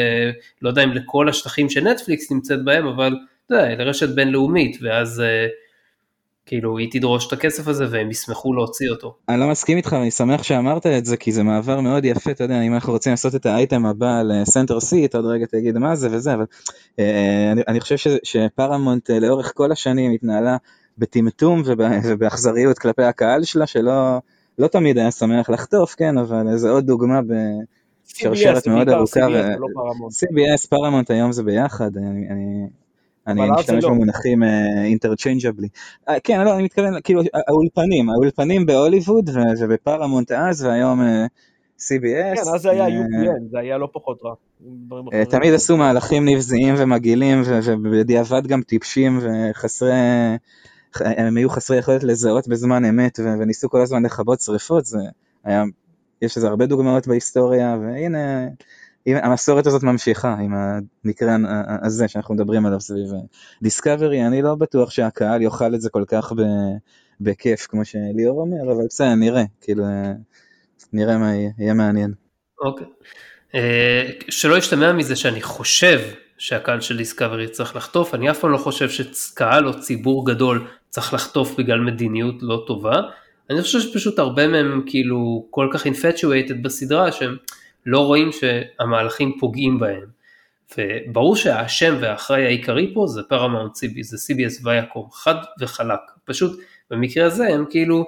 לא 0.62 0.68
יודע 0.68 0.84
אם 0.84 0.92
לכל 0.92 1.28
השטחים 1.28 1.70
שנטפליקס 1.70 2.32
נמצאת 2.32 2.64
בהם 2.64 2.86
אבל 2.86 3.16
אתה 3.46 3.54
יודע, 3.54 3.84
לרשת 3.84 4.08
בינלאומית 4.08 4.78
ואז 4.82 5.20
אה, 5.20 5.46
כאילו 6.46 6.78
היא 6.78 6.88
תדרוש 6.90 7.26
את 7.26 7.32
הכסף 7.32 7.68
הזה 7.68 7.86
והם 7.90 8.10
ישמחו 8.10 8.54
להוציא 8.54 8.90
אותו. 8.90 9.16
אני 9.28 9.40
לא 9.40 9.48
מסכים 9.48 9.76
איתך, 9.76 9.92
ואני 9.92 10.10
שמח 10.10 10.42
שאמרת 10.42 10.86
את 10.86 11.04
זה, 11.04 11.16
כי 11.16 11.32
זה 11.32 11.42
מעבר 11.42 11.80
מאוד 11.80 12.04
יפה, 12.04 12.30
אתה 12.30 12.44
יודע, 12.44 12.62
אם 12.62 12.74
אנחנו 12.74 12.92
רוצים 12.92 13.10
לעשות 13.10 13.34
את 13.34 13.46
האייטם 13.46 13.86
הבא 13.86 14.22
ל 14.22 14.31
Center 14.31 14.80
Seat, 14.80 15.14
עוד 15.14 15.24
רגע 15.26 15.46
תגיד 15.46 15.78
מה 15.78 15.96
זה 15.96 16.08
וזה, 16.12 16.34
אבל 16.34 16.44
אה, 16.98 17.52
אני, 17.52 17.62
אני 17.68 17.80
חושב 17.80 17.96
ש, 17.96 18.08
שפרמונט 18.22 19.10
אה, 19.10 19.18
לאורך 19.18 19.52
כל 19.54 19.72
השנים 19.72 20.12
התנהלה 20.12 20.56
בטמטום 20.98 21.62
וב, 21.64 21.80
ובאכזריות 22.04 22.78
כלפי 22.78 23.02
הקהל 23.02 23.44
שלה, 23.44 23.66
שלא 23.66 24.18
לא 24.58 24.66
תמיד 24.66 24.98
היה 24.98 25.10
שמח 25.10 25.50
לחטוף, 25.50 25.94
כן, 25.94 26.18
אבל 26.18 26.56
זה 26.56 26.70
עוד 26.70 26.86
דוגמה 26.86 27.20
בשרשרת 28.06 28.66
מאוד 28.66 28.88
ארוכה. 28.88 29.20
CBS, 29.20 29.62
ו- 29.62 29.74
פרמונט. 29.74 30.12
CBS, 30.12 30.68
פרמונט 30.68 31.10
היום 31.10 31.32
זה 31.32 31.42
ביחד, 31.42 31.96
אני, 31.96 32.28
אני, 32.28 32.66
אני 33.26 33.50
משתמש 33.50 33.84
לא. 33.84 33.90
במונחים 33.90 34.42
interchangeably. 34.84 35.68
כן, 36.24 36.44
לא, 36.44 36.54
אני 36.54 36.62
מתכוון, 36.62 36.94
כאילו, 37.04 37.22
האולפנים, 37.48 38.10
האולפנים 38.10 38.66
בהוליווד 38.66 39.30
ובפרמונט 39.60 40.32
אז, 40.32 40.64
והיום 40.64 41.02
אה, 41.02 41.26
CBS. 41.78 42.36
כן, 42.36 42.50
אז 42.54 42.60
זה 42.60 42.70
היה 42.70 42.84
אה, 42.84 42.88
UPN, 42.88 43.50
זה 43.50 43.58
היה 43.58 43.78
לא 43.78 43.88
פחות 43.92 44.18
רע. 44.24 44.34
אה. 45.12 45.24
תמיד 45.24 45.54
עשו 45.54 45.76
מהלכים 45.76 46.28
נבזיים 46.28 46.74
ומגעילים, 46.78 47.42
ובדיעבד 47.64 48.46
גם 48.46 48.62
טיפשים 48.62 49.18
וחסרי, 49.22 49.90
הם 51.00 51.36
היו 51.36 51.50
חסרי 51.50 51.78
יכולת 51.78 52.04
לזהות 52.04 52.48
בזמן 52.48 52.84
אמת, 52.84 53.20
ו- 53.22 53.38
וניסו 53.40 53.70
כל 53.70 53.80
הזמן 53.80 54.04
לכבות 54.06 54.40
שריפות, 54.40 54.84
זה 54.84 54.98
היה, 55.44 55.64
יש 56.22 56.38
לזה 56.38 56.48
הרבה 56.48 56.66
דוגמאות 56.66 57.06
בהיסטוריה, 57.06 57.76
והנה, 57.80 58.46
הנה, 59.06 59.26
המסורת 59.26 59.66
הזאת 59.66 59.82
ממשיכה 59.82 60.34
עם 60.34 60.54
המקרה 60.54 61.36
הזה 61.82 62.08
שאנחנו 62.08 62.34
מדברים 62.34 62.66
עליו 62.66 62.80
סביב 62.80 63.08
דיסקאברי, 63.62 64.26
אני 64.26 64.42
לא 64.42 64.54
בטוח 64.54 64.90
שהקהל 64.90 65.42
יאכל 65.42 65.74
את 65.74 65.80
זה 65.80 65.90
כל 65.90 66.04
כך 66.08 66.32
ב- 66.32 66.76
בכיף, 67.20 67.66
כמו 67.66 67.84
שליאור 67.84 68.40
אומר, 68.40 68.72
אבל 68.72 68.86
בסדר, 68.86 69.14
נראה, 69.14 69.44
כאילו, 69.60 69.84
אה, 69.84 70.12
נראה 70.92 71.18
מה 71.18 71.34
יהיה, 71.34 71.50
יהיה 71.58 71.74
מעניין. 71.74 72.12
אוקיי. 72.60 72.86
אה, 73.54 74.10
שלא 74.28 74.56
ישתמע 74.58 74.92
מזה 74.92 75.16
שאני 75.16 75.42
חושב 75.42 76.00
שהקהל 76.38 76.80
של 76.80 76.96
דיסקאברי 76.96 77.48
צריך 77.48 77.76
לחטוף, 77.76 78.14
אני 78.14 78.30
אף 78.30 78.38
פעם 78.38 78.50
לא 78.50 78.58
חושב 78.58 78.88
שקהל 78.90 79.68
או 79.68 79.80
ציבור 79.80 80.26
גדול 80.26 80.66
צריך 80.94 81.14
לחטוף 81.14 81.58
בגלל 81.58 81.80
מדיניות 81.80 82.34
לא 82.40 82.64
טובה, 82.66 83.00
אני 83.50 83.62
חושב 83.62 83.80
שפשוט 83.80 84.18
הרבה 84.18 84.48
מהם 84.48 84.82
כאילו 84.86 85.46
כל 85.50 85.68
כך 85.72 85.86
infatuated 85.86 86.54
בסדרה 86.62 87.12
שהם 87.12 87.36
לא 87.86 88.00
רואים 88.00 88.30
שהמהלכים 88.32 89.36
פוגעים 89.40 89.78
בהם. 89.78 90.04
וברור 90.78 91.36
שהאשם 91.36 91.96
והאחראי 92.00 92.44
העיקרי 92.46 92.90
פה 92.94 93.06
זה 93.06 93.22
פרמאונט 93.22 93.76
CBS, 93.76 94.02
זה 94.02 94.16
CBS 94.16 94.66
ויאקום, 94.66 95.08
חד 95.12 95.34
וחלק. 95.60 96.00
פשוט 96.24 96.60
במקרה 96.90 97.26
הזה 97.26 97.48
הם 97.48 97.64
כאילו, 97.70 98.04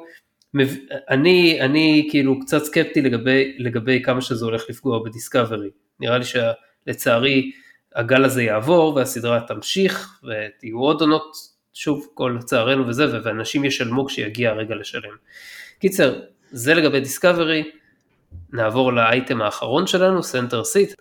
אני, 1.10 1.60
אני 1.60 2.08
כאילו 2.10 2.40
קצת 2.40 2.64
סקפטי 2.64 3.02
לגבי, 3.02 3.54
לגבי 3.58 4.02
כמה 4.02 4.20
שזה 4.20 4.44
הולך 4.44 4.62
לפגוע 4.68 5.04
בדיסקאברי. 5.04 5.70
נראה 6.00 6.18
לי 6.18 6.24
שלצערי 6.24 7.50
הגל 7.94 8.24
הזה 8.24 8.42
יעבור 8.42 8.94
והסדרה 8.96 9.40
תמשיך 9.40 10.20
ויהיו 10.24 10.78
עוד 10.78 11.00
עונות, 11.00 11.55
שוב 11.78 12.06
כל 12.14 12.36
לצערנו 12.38 12.88
וזה, 12.88 13.20
ואנשים 13.24 13.64
ישלמו 13.64 14.06
כשיגיע 14.06 14.50
הרגע 14.50 14.74
לשלם. 14.74 15.10
קיצר, 15.78 16.14
זה 16.50 16.74
לגבי 16.74 17.00
דיסקאברי, 17.00 17.70
נעבור 18.52 18.92
לאייטם 18.92 19.42
האחרון 19.42 19.86
שלנו, 19.86 20.22
Center 20.22 20.64
Seat. 20.64 20.94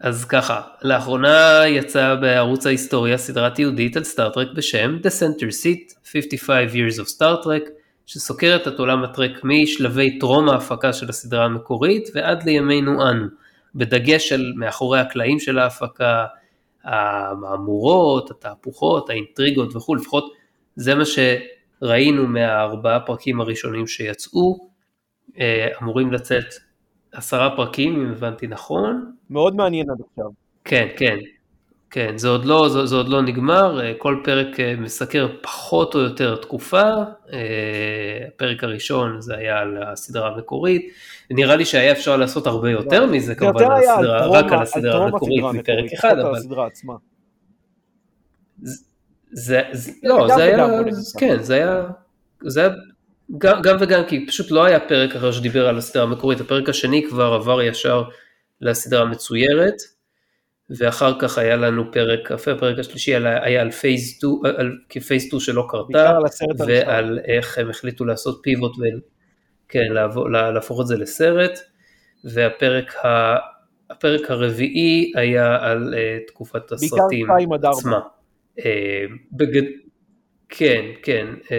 אז 0.00 0.24
ככה, 0.24 0.60
לאחרונה 0.82 1.62
יצאה 1.66 2.16
בערוץ 2.16 2.66
ההיסטוריה 2.66 3.18
סדרה 3.18 3.50
תיעודית 3.50 3.96
על 3.96 4.04
סטארטרק 4.04 4.48
בשם 4.54 4.96
The 5.02 5.10
Center 5.20 5.48
Seat 5.50 5.94
55 6.12 6.72
Years 6.72 7.06
of 7.06 7.18
Star 7.18 7.44
Trek, 7.44 7.70
שסוקרת 8.06 8.68
את 8.68 8.78
עולם 8.78 9.04
הטרק 9.04 9.40
משלבי 9.44 10.18
טרום 10.18 10.48
ההפקה 10.48 10.92
של 10.92 11.08
הסדרה 11.08 11.44
המקורית 11.44 12.08
ועד 12.14 12.42
לימינו 12.42 13.10
אנו, 13.10 13.26
בדגש 13.74 14.32
על 14.32 14.52
מאחורי 14.56 15.00
הקלעים 15.00 15.40
של 15.40 15.58
ההפקה, 15.58 16.26
המהמורות, 16.84 18.30
התהפוכות, 18.30 19.10
האינטריגות 19.10 19.76
וכו', 19.76 19.94
לפחות 19.94 20.32
זה 20.76 20.94
מה 20.94 21.02
שראינו 21.04 22.26
מהארבעה 22.26 23.00
פרקים 23.00 23.40
הראשונים 23.40 23.86
שיצאו, 23.86 24.68
אה, 25.38 25.68
אמורים 25.82 26.12
לצאת 26.12 26.44
עשרה 27.12 27.56
פרקים 27.56 27.94
אם 27.94 28.10
הבנתי 28.10 28.46
נכון, 28.46 29.12
מאוד 29.30 29.56
מעניין 29.56 29.90
עד 29.90 30.00
עכשיו. 30.10 30.30
כן, 30.64 30.88
כן, 30.96 31.18
כן, 31.94 32.18
זה 32.18 32.28
עוד 32.28 32.44
לא, 32.44 32.68
זה, 32.68 32.86
זה 32.86 32.96
עוד 32.96 33.08
לא 33.08 33.22
נגמר, 33.22 33.80
אה, 33.80 33.92
כל 33.98 34.20
פרק 34.24 34.60
אה, 34.60 34.74
מסקר 34.78 35.28
פחות 35.42 35.94
או 35.94 36.00
יותר 36.00 36.36
תקופה, 36.36 36.82
אה, 37.32 38.26
הפרק 38.28 38.64
הראשון 38.64 39.20
זה 39.20 39.36
היה 39.36 39.58
על 39.58 39.82
הסדרה 39.82 40.34
המקורית, 40.34 40.92
נראה 41.30 41.56
לי 41.56 41.64
שהיה 41.64 41.92
אפשר 41.92 42.16
לעשות 42.16 42.46
הרבה 42.46 42.70
יותר 42.70 43.06
מזה 43.06 43.26
זה 43.26 43.34
כמובן, 43.34 43.64
על 43.64 43.72
על 43.72 43.82
הסדרה, 43.82 44.22
טרום 44.22 44.36
רק 44.36 44.52
על 44.52 44.62
הסדרה 44.62 45.04
המקורית 45.04 45.44
מפרק 45.44 45.92
אחד, 45.94 46.18
על 46.18 46.20
אבל. 46.20 46.38
זה, 49.32 49.62
זה, 49.72 49.92
לא, 50.02 50.28
זה 50.36 50.42
היה. 50.42 50.68
כן, 51.18 51.42
זה 51.42 51.54
היה, 51.54 51.86
זה 52.42 52.60
היה 52.60 52.70
גם, 53.38 53.62
גם 53.62 53.76
וגם, 53.80 54.02
כי 54.08 54.26
פשוט 54.26 54.50
לא 54.50 54.64
היה 54.64 54.80
פרק 54.80 55.16
אחר 55.16 55.32
שדיבר 55.32 55.68
על 55.68 55.78
הסדרה 55.78 56.02
המקורית, 56.02 56.40
הפרק 56.40 56.68
השני 56.68 57.06
כבר 57.08 57.32
עבר 57.32 57.62
ישר 57.62 58.04
לסדרה 58.60 59.02
המצוירת, 59.02 59.93
ואחר 60.70 61.18
כך 61.20 61.38
היה 61.38 61.56
לנו 61.56 61.92
פרק, 61.92 62.32
הפרק 62.32 62.78
השלישי 62.78 63.14
היה, 63.14 63.44
היה 63.44 63.60
על 63.60 63.70
פייס 63.70 64.16
2, 64.16 64.32
על, 64.58 64.78
פייס 65.06 65.26
2 65.26 65.40
שלא 65.40 65.66
קרתה. 65.68 66.18
ועל 66.66 67.18
איך 67.24 67.58
הם 67.58 67.70
החליטו 67.70 68.04
לעשות 68.04 68.40
פיבוט, 68.42 68.72
ו... 68.78 68.82
כן, 69.68 69.92
להפוך 70.54 70.80
את 70.80 70.86
זה 70.86 70.96
לסרט, 70.96 71.58
והפרק 72.24 73.04
ה... 73.04 73.36
הפרק 73.90 74.30
הרביעי 74.30 75.12
היה 75.14 75.56
על 75.60 75.94
uh, 75.94 76.28
תקופת 76.28 76.72
הסרטים. 76.72 77.26
עצמה. 77.64 78.00
Uh, 78.58 78.62
בגד... 79.32 79.62
כן, 80.48 80.84
כן, 81.02 81.26
uh, 81.42 81.50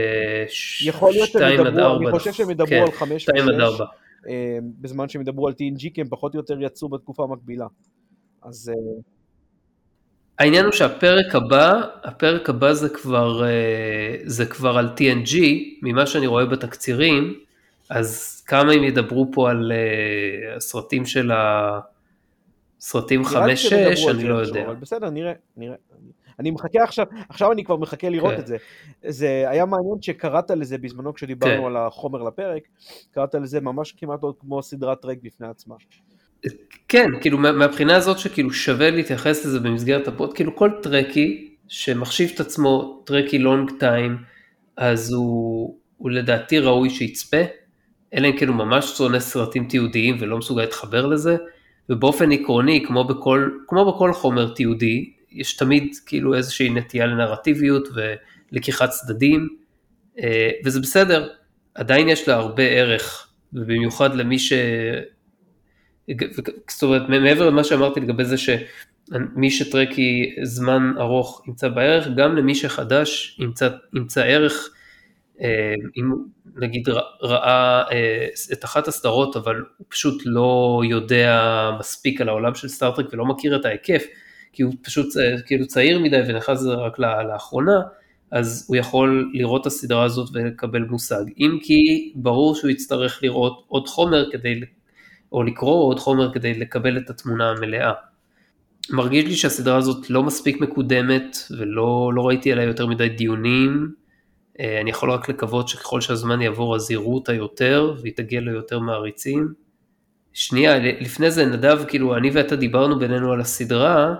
יכול 0.85 1.11
להיות 1.11 1.29
שהם 1.29 1.67
ידברו, 1.67 1.97
אני 1.97 2.11
חושב 2.11 2.33
שהם 2.33 2.49
ידברו 2.49 2.67
כן, 2.67 2.81
על 2.81 2.91
חמש 2.91 3.23
שתיים 3.23 3.49
עד 3.49 3.55
ושש, 3.55 3.61
ארבע. 3.61 3.85
אה, 4.29 4.57
בזמן 4.81 5.09
שהם 5.09 5.21
ידברו 5.21 5.47
על 5.47 5.53
TNG, 5.53 5.89
כי 5.93 6.01
הם 6.01 6.07
פחות 6.09 6.33
או 6.33 6.39
יותר 6.39 6.61
יצאו 6.61 6.89
בתקופה 6.89 7.23
המקבילה. 7.23 7.67
אז 8.45 8.69
אה, 8.69 9.01
העניין 10.39 10.65
הוא 10.65 10.73
שהפרק 10.73 11.35
הבא, 11.35 11.81
הפרק 12.03 12.49
הבא 12.49 12.73
זה 12.73 12.89
כבר, 12.89 13.45
אה, 13.45 14.17
זה 14.25 14.45
כבר 14.45 14.77
על 14.77 14.89
TNG, 14.97 15.37
ממה 15.81 16.05
שאני 16.05 16.27
רואה 16.27 16.45
בתקצירים, 16.45 17.39
אז 17.89 18.41
כמה 18.47 18.71
הם 18.71 18.83
ידברו 18.83 19.27
פה 19.33 19.49
על 19.49 19.71
אה, 19.71 20.55
הסרטים 20.55 21.05
של 21.05 21.31
הסרטים 22.79 23.21
נראה 23.21 23.47
לי 23.47 23.53
5-6, 23.53 23.57
שהם 23.57 23.79
ידברו 23.79 24.09
על 24.09 24.15
אני 24.15 24.29
לא 24.29 24.35
יודע. 24.35 24.65
אבל 24.65 24.75
בסדר, 24.75 25.09
נראה, 25.09 25.33
נראה. 25.57 25.75
אני 26.39 26.51
מחכה 26.51 26.83
עכשיו, 26.83 27.05
עכשיו 27.29 27.51
אני 27.51 27.63
כבר 27.63 27.77
מחכה 27.77 28.09
לראות 28.09 28.33
כן. 28.33 28.39
את 28.39 28.47
זה. 28.47 28.57
זה 29.07 29.45
היה 29.47 29.65
מעניין 29.65 30.01
שקראת 30.01 30.51
לזה 30.51 30.77
בזמנו 30.77 31.13
כשדיברנו 31.13 31.61
כן. 31.61 31.65
על 31.65 31.77
החומר 31.77 32.23
לפרק, 32.23 32.63
קראת 33.11 33.35
לזה 33.35 33.61
ממש 33.61 33.91
כמעט 33.91 34.23
עוד 34.23 34.35
כמו 34.39 34.63
סדרת 34.63 35.01
טרק 35.01 35.17
בפני 35.21 35.47
עצמה. 35.47 35.75
כן, 36.87 37.09
כאילו 37.21 37.37
מה- 37.37 37.51
מהבחינה 37.51 37.95
הזאת 37.95 38.19
שכאילו 38.19 38.53
שווה 38.53 38.91
להתייחס 38.91 39.45
לזה 39.45 39.59
במסגרת 39.59 40.07
הפוד, 40.07 40.33
כאילו 40.33 40.55
כל 40.55 40.69
טרקי 40.83 41.55
שמחשיב 41.67 42.31
את 42.35 42.39
עצמו 42.39 43.03
טרקי 43.05 43.39
long 43.39 43.71
time, 43.79 44.17
אז 44.77 45.13
הוא, 45.13 45.77
הוא 45.97 46.11
לדעתי 46.11 46.59
ראוי 46.59 46.89
שיצפה, 46.89 47.37
אלא 48.13 48.27
אם 48.27 48.37
כן 48.37 48.47
הוא 48.47 48.55
ממש 48.55 48.85
שונא 48.97 49.19
סרטים 49.19 49.67
תיעודיים 49.67 50.17
ולא 50.19 50.37
מסוגל 50.37 50.61
להתחבר 50.61 51.05
לזה, 51.05 51.37
ובאופן 51.89 52.31
עקרוני, 52.31 52.83
כמו 52.87 53.03
בכל, 53.03 53.49
כמו 53.67 53.93
בכל 53.93 54.13
חומר 54.13 54.53
תיעודי, 54.53 55.11
יש 55.31 55.55
תמיד 55.55 55.95
כאילו 56.05 56.33
איזושהי 56.35 56.69
נטייה 56.69 57.05
לנרטיביות 57.05 57.87
ולקיחת 58.51 58.89
צדדים, 58.89 59.49
אה, 60.19 60.49
וזה 60.65 60.79
בסדר, 60.79 61.27
עדיין 61.75 62.09
יש 62.09 62.27
לה 62.27 62.35
הרבה 62.35 62.63
ערך, 62.63 63.27
ובמיוחד 63.53 64.15
למי 64.15 64.39
ש... 64.39 64.53
זאת 66.69 66.83
אומרת, 66.83 67.09
מעבר 67.09 67.49
למה 67.49 67.63
שאמרתי 67.63 67.99
לגבי 67.99 68.25
זה 68.25 68.37
שמי 68.37 69.51
שטרקי 69.51 70.35
זמן 70.43 70.93
ארוך 70.99 71.43
ימצא 71.47 71.67
בערך, 71.67 72.07
גם 72.15 72.35
למי 72.35 72.55
שחדש 72.55 73.37
ימצא, 73.39 73.69
ימצא 73.95 74.23
ערך, 74.23 74.69
אה, 75.41 75.73
אם 75.97 76.11
נגיד 76.55 76.89
ראה 77.21 77.83
אה, 77.91 78.27
את 78.53 78.65
אחת 78.65 78.87
הסדרות, 78.87 79.35
אבל 79.35 79.63
הוא 79.77 79.87
פשוט 79.89 80.21
לא 80.25 80.81
יודע 80.89 81.71
מספיק 81.79 82.21
על 82.21 82.29
העולם 82.29 82.55
של 82.55 82.67
סטארטרק 82.67 83.05
ולא 83.13 83.25
מכיר 83.25 83.55
את 83.55 83.65
ההיקף, 83.65 84.03
כי 84.53 84.63
הוא 84.63 84.73
פשוט 84.81 85.07
כאילו 85.45 85.67
צעיר 85.67 85.99
מדי 85.99 86.21
ונכנס 86.27 86.59
לזה 86.59 86.73
רק 86.73 86.99
לאחרונה, 86.99 87.81
אז 88.31 88.65
הוא 88.69 88.77
יכול 88.77 89.31
לראות 89.33 89.61
את 89.61 89.65
הסדרה 89.65 90.03
הזאת 90.03 90.29
ולקבל 90.33 90.81
מושג. 90.81 91.23
אם 91.37 91.57
כי 91.63 92.11
ברור 92.15 92.55
שהוא 92.55 92.69
יצטרך 92.69 93.23
לראות 93.23 93.65
עוד 93.67 93.87
חומר 93.87 94.31
כדי, 94.31 94.59
או 95.35 95.43
לקרוא 95.43 95.87
עוד 95.87 95.99
חומר 95.99 96.33
כדי 96.33 96.53
לקבל 96.53 96.97
את 96.97 97.09
התמונה 97.09 97.51
המלאה. 97.51 97.91
מרגיש 98.89 99.25
לי 99.25 99.35
שהסדרה 99.35 99.77
הזאת 99.77 100.09
לא 100.09 100.23
מספיק 100.23 100.61
מקודמת 100.61 101.37
ולא 101.57 102.11
לא 102.15 102.27
ראיתי 102.27 102.51
עליה 102.51 102.65
יותר 102.65 102.87
מדי 102.87 103.09
דיונים. 103.09 103.91
אה, 104.59 104.81
אני 104.81 104.89
יכול 104.89 105.11
רק 105.11 105.29
לקוות 105.29 105.67
שככל 105.67 106.01
שהזמן 106.01 106.41
יעבור 106.41 106.75
אז 106.75 106.91
יראו 106.91 107.15
אותה 107.15 107.33
יותר 107.33 107.95
והיא 108.01 108.13
תגיע 108.15 108.41
ליותר 108.41 108.79
מעריצים. 108.79 109.53
שנייה, 110.33 110.79
לפני 110.79 111.31
זה 111.31 111.45
נדב, 111.45 111.83
כאילו 111.87 112.17
אני 112.17 112.29
ואתה 112.33 112.55
דיברנו 112.55 112.99
בינינו 112.99 113.31
על 113.31 113.41
הסדרה, 113.41 114.15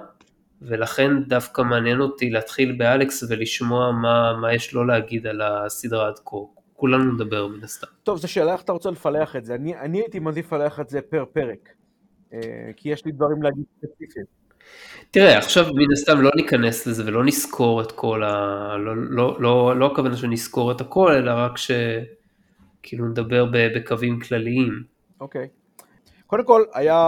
ולכן 0.62 1.24
דווקא 1.24 1.62
מעניין 1.62 2.02
אותי 2.02 2.30
להתחיל 2.30 2.72
באלכס 2.72 3.24
ולשמוע 3.30 3.92
מה, 3.92 4.34
מה 4.42 4.54
יש 4.54 4.74
לו 4.74 4.84
להגיד 4.84 5.28
על 5.28 5.42
הסדרה 5.42 6.08
עד 6.08 6.20
כה. 6.26 6.65
כולנו 6.76 7.12
נדבר 7.12 7.48
מן 7.48 7.64
הסתם. 7.64 7.88
טוב, 8.04 8.18
זו 8.18 8.28
שאלה 8.32 8.54
איך 8.54 8.62
אתה 8.62 8.72
רוצה 8.72 8.92
לפלח 8.92 9.36
את 9.36 9.46
זה. 9.46 9.56
אני, 9.56 9.78
אני 9.78 9.98
הייתי 9.98 10.20
מעדיף 10.20 10.46
לפלח 10.46 10.80
את 10.80 10.90
זה 10.90 11.02
פר 11.02 11.26
פרק, 11.34 11.70
אה, 12.34 12.40
כי 12.76 12.90
יש 12.90 13.06
לי 13.06 13.12
דברים 13.12 13.44
להגיד 13.44 13.64
ספציפיים. 13.78 14.26
תראה, 15.12 15.38
עכשיו 15.38 15.66
מן 15.74 15.92
הסתם 15.94 16.22
לא 16.22 16.32
ניכנס 16.36 16.88
לזה 16.88 17.04
ולא 17.06 17.26
נסקור 17.26 17.82
את 17.82 17.92
כל 17.92 18.24
ה... 18.24 18.30
לא, 18.78 18.98
לא, 18.98 19.42
לא, 19.42 19.80
לא 19.80 19.92
הכוונה 19.92 20.18
שנסקור 20.18 20.72
את 20.72 20.82
הכל, 20.82 21.12
אלא 21.12 21.32
רק 21.32 21.58
שכאילו 21.58 23.08
נדבר 23.08 23.46
בקווים 23.54 24.20
כלליים. 24.20 24.84
אוקיי. 25.20 25.48
קודם 26.28 26.46
כל, 26.46 26.64
היה... 26.74 27.00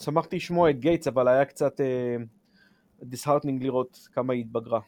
שמחתי 0.00 0.36
לשמוע 0.36 0.70
את 0.70 0.80
גייטס, 0.80 1.08
אבל 1.08 1.28
היה 1.28 1.44
קצת 1.44 1.80
disheartening 3.02 3.62
אה, 3.62 3.64
לראות 3.64 4.08
כמה 4.12 4.32
היא 4.32 4.40
התבגרה, 4.40 4.80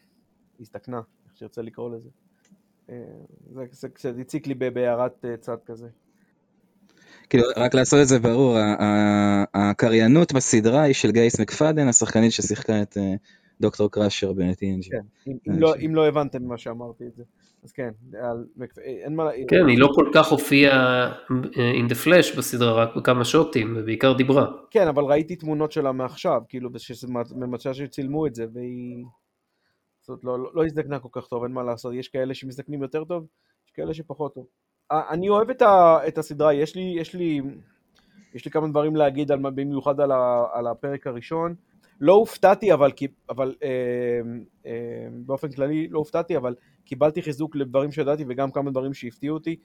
הזדקנה, 0.59 0.97
איך 0.97 1.37
שירצה 1.37 1.61
לקרוא 1.61 1.95
לזה. 1.95 2.09
Uh, 2.89 2.91
זה, 3.53 3.63
זה 3.71 3.89
קצת 3.89 4.13
הציק 4.19 4.47
לי 4.47 4.53
בהערת 4.53 5.25
uh, 5.25 5.37
צד 5.37 5.57
כזה. 5.65 5.87
כאילו, 7.29 7.43
רק 7.57 7.73
לעשות 7.73 7.99
את 8.01 8.07
זה 8.07 8.19
ברור, 8.19 8.57
הקריינות 9.53 10.33
בסדרה 10.33 10.81
היא 10.81 10.93
של 10.93 11.11
גייס 11.11 11.39
מקפדן, 11.39 11.87
השחקנית 11.87 12.31
ששיחקה 12.31 12.81
את 12.81 12.97
דוקטור 13.61 13.91
קראשר 13.91 14.33
ב-TNG. 14.33 14.91
כן, 14.91 15.01
אם, 15.27 15.59
לא, 15.59 15.75
אם 15.85 15.95
לא 15.95 16.07
הבנתם 16.07 16.43
מה 16.43 16.57
שאמרתי 16.57 17.07
את 17.07 17.15
זה. 17.15 17.23
אז 17.63 17.71
כן, 17.71 17.89
על, 18.21 18.45
אין 18.77 19.15
מה... 19.15 19.29
כן, 19.47 19.67
היא 19.67 19.79
לא 19.79 19.89
כל 19.95 20.11
כך 20.13 20.27
הופיעה 20.27 21.11
in 21.53 21.91
the 21.91 22.05
flash 22.05 22.37
בסדרה, 22.37 22.73
רק 22.83 22.95
בכמה 22.95 23.25
שוטים, 23.25 23.73
ובעיקר 23.77 24.13
דיברה. 24.13 24.47
כן, 24.71 24.87
אבל 24.87 25.03
ראיתי 25.03 25.35
תמונות 25.35 25.71
שלה 25.71 25.91
מעכשיו, 25.91 26.41
כאילו, 26.49 26.69
במצב 27.35 27.73
שצילמו 27.73 28.27
את 28.27 28.35
זה, 28.35 28.45
והיא... 28.53 29.05
זאת 30.09 30.23
לא, 30.23 30.39
לא, 30.39 30.51
לא 30.53 30.65
הזדקנה 30.65 30.99
כל 30.99 31.09
כך 31.11 31.27
טוב, 31.27 31.43
אין 31.43 31.51
מה 31.51 31.63
לעשות, 31.63 31.93
יש 31.93 32.07
כאלה 32.07 32.33
שמזדקנים 32.33 32.81
יותר 32.81 33.03
טוב, 33.03 33.25
יש 33.67 33.71
כאלה 33.71 33.93
שפחות 33.93 34.33
טוב. 34.35 34.45
אני 34.91 35.29
אוהב 35.29 35.49
את, 35.49 35.61
ה, 35.61 35.97
את 36.07 36.17
הסדרה, 36.17 36.53
יש 36.53 36.75
לי, 36.75 36.95
יש 36.97 37.15
לי, 37.15 37.41
יש 38.33 38.45
לי 38.45 38.51
כמה 38.51 38.67
דברים 38.67 38.95
להגיד, 38.95 39.31
על, 39.31 39.39
במיוחד 39.39 39.99
על, 39.99 40.11
ה, 40.11 40.45
על 40.53 40.67
הפרק 40.67 41.07
הראשון. 41.07 41.55
לא 41.99 42.13
הופתעתי, 42.13 42.73
אבל, 42.73 42.91
אבל 43.29 43.55
אה, 43.63 43.69
אה, 44.65 45.07
באופן 45.25 45.51
כללי 45.51 45.87
לא 45.87 45.99
הופתעתי, 45.99 46.37
אבל 46.37 46.55
קיבלתי 46.85 47.21
חיזוק 47.21 47.55
לדברים 47.55 47.91
שידעתי 47.91 48.25
וגם 48.27 48.51
כמה 48.51 48.71
דברים 48.71 48.93
שהפתיעו 48.93 49.37
אותי, 49.37 49.55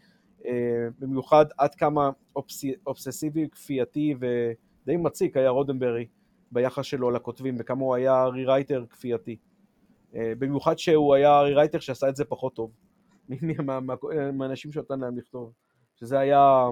אה, 0.47 0.53
במיוחד 0.99 1.47
עד 1.59 1.75
כמה 1.75 2.11
אובס, 2.37 2.65
אובססיבי, 2.87 3.49
כפייתי 3.53 4.15
ודי 4.19 4.97
מציק 4.97 5.37
היה 5.37 5.51
רודנברי 5.51 6.07
ביחס 6.53 6.85
שלו 6.85 7.11
לכותבים, 7.11 7.57
וכמה 7.59 7.81
הוא 7.81 7.95
היה 7.95 8.25
רירייטר 8.25 8.85
כפייתי. 8.91 9.37
אה, 10.17 10.33
במיוחד 10.39 10.79
שהוא 10.79 11.15
היה 11.15 11.41
רירייטר 11.41 11.79
שעשה 11.79 12.09
את 12.09 12.17
זה 12.17 12.25
פחות 12.25 12.55
טוב, 12.55 12.71
מהאנשים 14.33 14.73
שנתן 14.73 15.01
להם 15.01 15.19
לכתוב, 15.19 15.53
שזה 15.97 16.19
היה, 16.19 16.65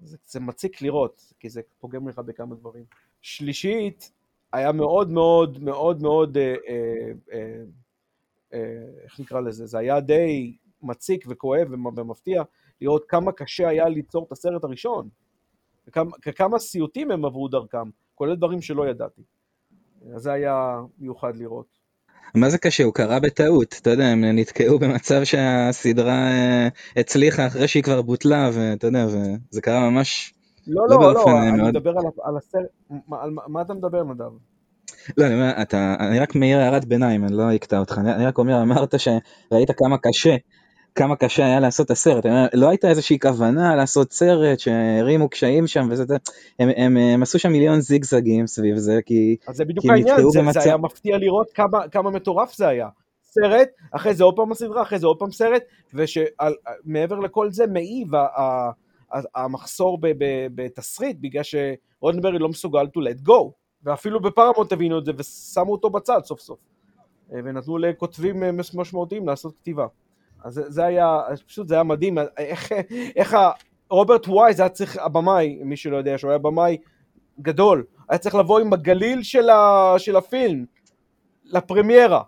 זה, 0.00 0.16
זה 0.26 0.40
מציק 0.40 0.82
לראות, 0.82 1.32
כי 1.40 1.48
זה 1.48 1.60
פוגם 1.78 2.08
לך 2.08 2.18
בכמה 2.18 2.54
דברים. 2.54 2.84
שלישית, 3.20 4.12
היה 4.52 4.72
מאוד 4.72 5.10
מאוד 5.10 5.62
מאוד 5.62 6.02
מאוד, 6.02 6.36
אה, 6.36 6.54
אה, 6.68 7.12
אה, 7.32 7.62
אה, 8.52 8.84
איך 9.04 9.20
נקרא 9.20 9.40
לזה, 9.40 9.66
זה 9.66 9.78
היה 9.78 10.00
די 10.00 10.56
מציק 10.82 11.24
וכואב 11.28 11.68
ומפתיע 11.96 12.42
לראות 12.80 13.04
כמה 13.08 13.32
קשה 13.32 13.68
היה 13.68 13.88
ליצור 13.88 14.24
את 14.26 14.32
הסרט 14.32 14.64
הראשון, 14.64 15.08
וכמה, 15.88 16.16
כמה 16.36 16.58
סיוטים 16.58 17.10
הם 17.10 17.24
עברו 17.24 17.48
דרכם, 17.48 17.90
כולל 18.14 18.36
דברים 18.36 18.62
שלא 18.62 18.88
ידעתי. 18.88 19.22
אז 20.14 20.22
זה 20.22 20.32
היה 20.32 20.80
מיוחד 20.98 21.36
לראות. 21.36 21.85
מה 22.34 22.50
זה 22.50 22.58
קשה? 22.58 22.84
הוא 22.84 22.94
קרה 22.94 23.20
בטעות, 23.20 23.78
אתה 23.82 23.90
יודע, 23.90 24.06
הם 24.06 24.24
נתקעו 24.24 24.78
במצב 24.78 25.24
שהסדרה 25.24 26.30
אה, 26.30 26.68
הצליחה 26.96 27.46
אחרי 27.46 27.68
שהיא 27.68 27.82
כבר 27.82 28.02
בוטלה, 28.02 28.50
ואתה 28.52 28.86
יודע, 28.86 29.06
וזה 29.06 29.60
קרה 29.60 29.90
ממש 29.90 30.34
לא, 30.66 30.86
לא, 30.88 31.00
לא, 31.00 31.14
לא, 31.14 31.24
אני 31.42 31.56
מאוד... 31.56 31.70
מדבר 31.70 31.90
על, 31.90 32.04
על 32.22 32.36
הסרט, 32.36 32.62
מה, 33.08 33.22
על 33.22 33.30
מה 33.46 33.62
אתה 33.62 33.74
מדבר 33.74 34.04
נדב? 34.04 34.30
לא, 35.16 35.26
אני 35.26 35.34
אומר, 35.34 35.62
אתה, 35.62 35.96
אני 36.00 36.18
רק 36.18 36.34
מעיר 36.34 36.58
הערת 36.58 36.84
ביניים, 36.84 37.24
אני 37.24 37.32
לא 37.36 37.54
אקטע 37.54 37.78
אותך, 37.78 37.98
אני, 37.98 38.14
אני 38.14 38.26
רק 38.26 38.38
אומר, 38.38 38.62
אמרת 38.62 38.94
שראית 39.00 39.70
כמה 39.76 39.98
קשה, 39.98 40.36
כמה 40.96 41.16
קשה 41.16 41.46
היה 41.46 41.60
לעשות 41.60 41.86
את 41.86 41.90
הסרט, 41.90 42.26
לא 42.54 42.68
הייתה 42.68 42.88
איזושהי 42.88 43.18
כוונה 43.18 43.76
לעשות 43.76 44.12
סרט 44.12 44.58
שהרימו 44.58 45.28
קשיים 45.28 45.66
שם 45.66 45.88
וזה, 45.90 46.16
הם, 46.58 46.68
הם, 46.76 46.96
הם 46.96 47.22
עשו 47.22 47.38
שם 47.38 47.52
מיליון 47.52 47.80
זיגזגים 47.80 48.46
סביב 48.46 48.76
זה, 48.76 48.98
כי, 49.06 49.36
אז 49.48 49.56
זה 49.56 49.64
בדיוק 49.64 49.86
העניין, 49.86 50.30
זה, 50.30 50.40
במצב... 50.40 50.60
זה 50.60 50.68
היה 50.68 50.76
מפתיע 50.76 51.18
לראות 51.18 51.50
כמה, 51.54 51.88
כמה 51.88 52.10
מטורף 52.10 52.54
זה 52.56 52.68
היה. 52.68 52.88
סרט, 53.22 53.68
אחרי 53.90 54.14
זה 54.14 54.24
עוד 54.24 54.36
פעם 54.36 54.52
הסדרה, 54.52 54.82
אחרי 54.82 54.98
זה 54.98 55.06
עוד 55.06 55.18
פעם 55.18 55.32
סרט, 55.32 55.62
ושמעבר 55.94 57.18
לכל 57.18 57.50
זה 57.50 57.66
מעיב 57.66 58.08
המחסור 59.34 59.98
בתסריט 60.54 61.16
בגלל 61.20 61.42
שרודנברי 61.42 62.38
לא 62.38 62.48
מסוגל 62.48 62.84
to 62.84 63.00
let 63.00 63.28
go. 63.28 63.50
ואפילו 63.82 64.20
בפרמונט 64.20 64.72
הבינו 64.72 64.98
את 64.98 65.04
זה 65.04 65.12
ושמו 65.18 65.72
אותו 65.72 65.90
בצד 65.90 66.20
סוף 66.24 66.40
סוף. 66.40 66.58
אה, 67.32 67.38
ונתנו 67.44 67.78
לכותבים 67.78 68.42
אה, 68.42 68.50
משמעותיים 68.74 69.28
לעשות 69.28 69.56
כתיבה 69.56 69.86
אז 70.46 70.60
זה, 70.66 70.84
היה, 70.84 71.20
פשוט 71.46 71.68
זה 71.68 71.74
היה 71.74 71.82
מדהים 71.82 72.18
איך, 72.38 72.72
איך 73.16 73.36
רוברט 73.90 74.28
וייז 74.28 74.60
היה 74.60 74.68
צריך, 74.68 74.96
הבמאי, 74.96 75.58
מי 75.64 75.76
שלא 75.76 75.96
יודע 75.96 76.18
שהוא 76.18 76.30
היה 76.30 76.38
במאי 76.38 76.76
גדול, 77.40 77.84
היה 78.08 78.18
צריך 78.18 78.34
לבוא 78.34 78.60
עם 78.60 78.72
הגליל 78.72 79.22
של, 79.22 79.50
ה, 79.50 79.94
של 79.98 80.16
הפילם 80.16 80.64
לפרמיירה 81.44 82.22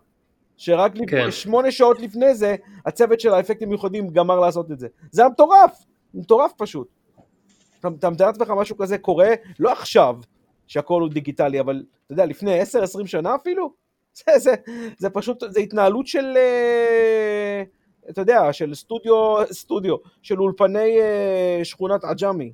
שרק 0.56 0.92
כן. 1.08 1.30
שמונה 1.30 1.70
שעות 1.70 2.00
לפני 2.00 2.34
זה 2.34 2.56
הצוות 2.86 3.20
של 3.20 3.34
האפקטים 3.34 3.68
מיוחדים 3.68 4.08
גמר 4.08 4.40
לעשות 4.40 4.72
את 4.72 4.78
זה 4.78 4.88
זה 5.10 5.22
היה 5.22 5.28
מטורף 5.28 5.84
מטורף 6.14 6.52
פשוט. 6.56 6.88
אתה 7.80 8.10
מתאר 8.10 8.26
לעצמך 8.26 8.50
משהו 8.50 8.76
כזה 8.76 8.98
קורה, 8.98 9.28
לא 9.58 9.72
עכשיו, 9.72 10.16
שהכל 10.66 11.02
הוא 11.02 11.10
דיגיטלי, 11.10 11.60
אבל 11.60 11.84
אתה 12.04 12.12
יודע, 12.12 12.26
לפני 12.26 12.62
10-20 12.62 12.64
שנה 13.06 13.34
אפילו? 13.34 13.72
זה, 14.18 14.38
זה, 14.38 14.54
זה 14.98 15.10
פשוט, 15.10 15.44
זה 15.48 15.60
התנהלות 15.60 16.06
של, 16.06 16.36
אה, 16.36 17.62
אתה 18.10 18.20
יודע, 18.20 18.52
של 18.52 18.74
סטודיו, 18.74 19.36
סטודיו, 19.52 19.96
של 20.22 20.40
אולפני 20.40 21.00
אה, 21.00 21.60
שכונת 21.64 22.04
עג'מי, 22.04 22.52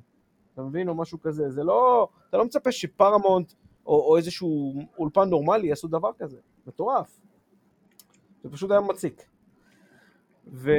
אתה 0.53 0.61
מבין? 0.61 0.89
או 0.89 0.95
משהו 0.95 1.21
כזה, 1.21 1.51
זה 1.51 1.63
לא, 1.63 2.07
אתה 2.29 2.37
לא 2.37 2.45
מצפה 2.45 2.71
שפרמונט 2.71 3.53
או, 3.85 4.09
או 4.09 4.17
איזשהו 4.17 4.73
אולפן 4.97 5.29
נורמלי 5.29 5.67
יעשו 5.67 5.87
דבר 5.87 6.09
כזה, 6.19 6.37
מטורף. 6.67 7.19
זה 8.43 8.49
פשוט 8.49 8.71
היה 8.71 8.81
מציק. 8.81 9.21
ו... 10.47 10.71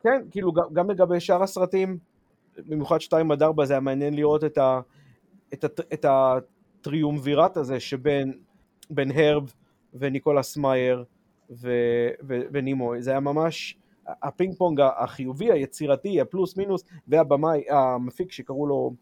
כן, 0.00 0.22
כאילו 0.30 0.52
גם, 0.52 0.90
לגבי 0.90 1.20
שאר 1.20 1.42
הסרטים, 1.42 1.98
במיוחד 2.58 3.00
2 3.00 3.30
עד 3.30 3.42
4 3.42 3.64
זה 3.64 3.72
היה 3.72 3.80
מעניין 3.80 4.14
לראות 4.14 4.44
את, 4.44 4.58
ה, 4.58 4.80
את, 5.52 5.64
ה, 5.64 5.68
את 5.92 6.04
ה 6.08 6.20
triumvirate 6.20 7.56
הזה 7.56 7.80
שבין, 7.80 8.38
בין 8.90 9.10
הארב 9.10 9.52
וניקולס 9.94 10.56
מאייר 10.56 11.04
ו, 11.50 11.70
ו, 12.28 12.40
ונימוי, 12.52 12.92
זה 12.98 13.10
היה 13.10 13.20
ממש 13.20 13.78
הפינג 14.22 14.54
פונג 14.54 14.80
החיובי, 14.96 15.52
היצירתי, 15.52 16.20
הפלוס 16.20 16.56
מינוס, 16.56 16.84
והבמאי, 17.08 17.64
המפיק 17.70 18.32
שקראו 18.32 18.66
לו 18.66 18.94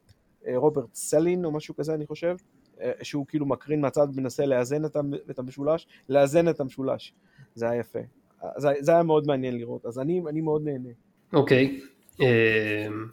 אה, 0.47 0.53
רוברט 0.57 0.95
סלין 0.95 1.45
או 1.45 1.53
משהו 1.53 1.77
כזה 1.77 1.95
אני 1.95 2.07
חושב, 2.07 2.37
אה, 2.81 2.93
שהוא 3.03 3.27
כאילו 3.27 3.47
מקרין 3.47 3.81
מהצד 3.81 4.07
ומנסה 4.15 4.47
לאזן 4.47 4.85
את 5.31 5.39
המשולש, 5.39 5.87
לאזן 6.09 6.49
את 6.49 6.61
המשולש, 6.61 7.13
זה 7.55 7.71
היה 7.71 7.81
יפה. 7.81 7.99
זה, 8.57 8.69
זה 8.81 8.93
היה 8.93 9.03
מאוד 9.03 9.27
מעניין 9.27 9.57
לראות, 9.57 9.87
אז 9.87 9.99
אני, 9.99 10.23
אני 10.29 10.41
מאוד 10.41 10.65
נהנה. 10.65 10.89
אוקיי, 11.33 11.81
okay. 11.81 12.23
אמ, 12.23 13.07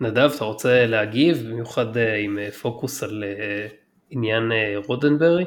נדב, 0.00 0.30
אתה 0.36 0.44
רוצה 0.44 0.86
להגיב, 0.86 1.36
במיוחד 1.50 1.86
עם 2.24 2.38
פוקוס 2.62 3.02
על 3.02 3.24
עניין 4.10 4.52
רודנברי? 4.86 5.44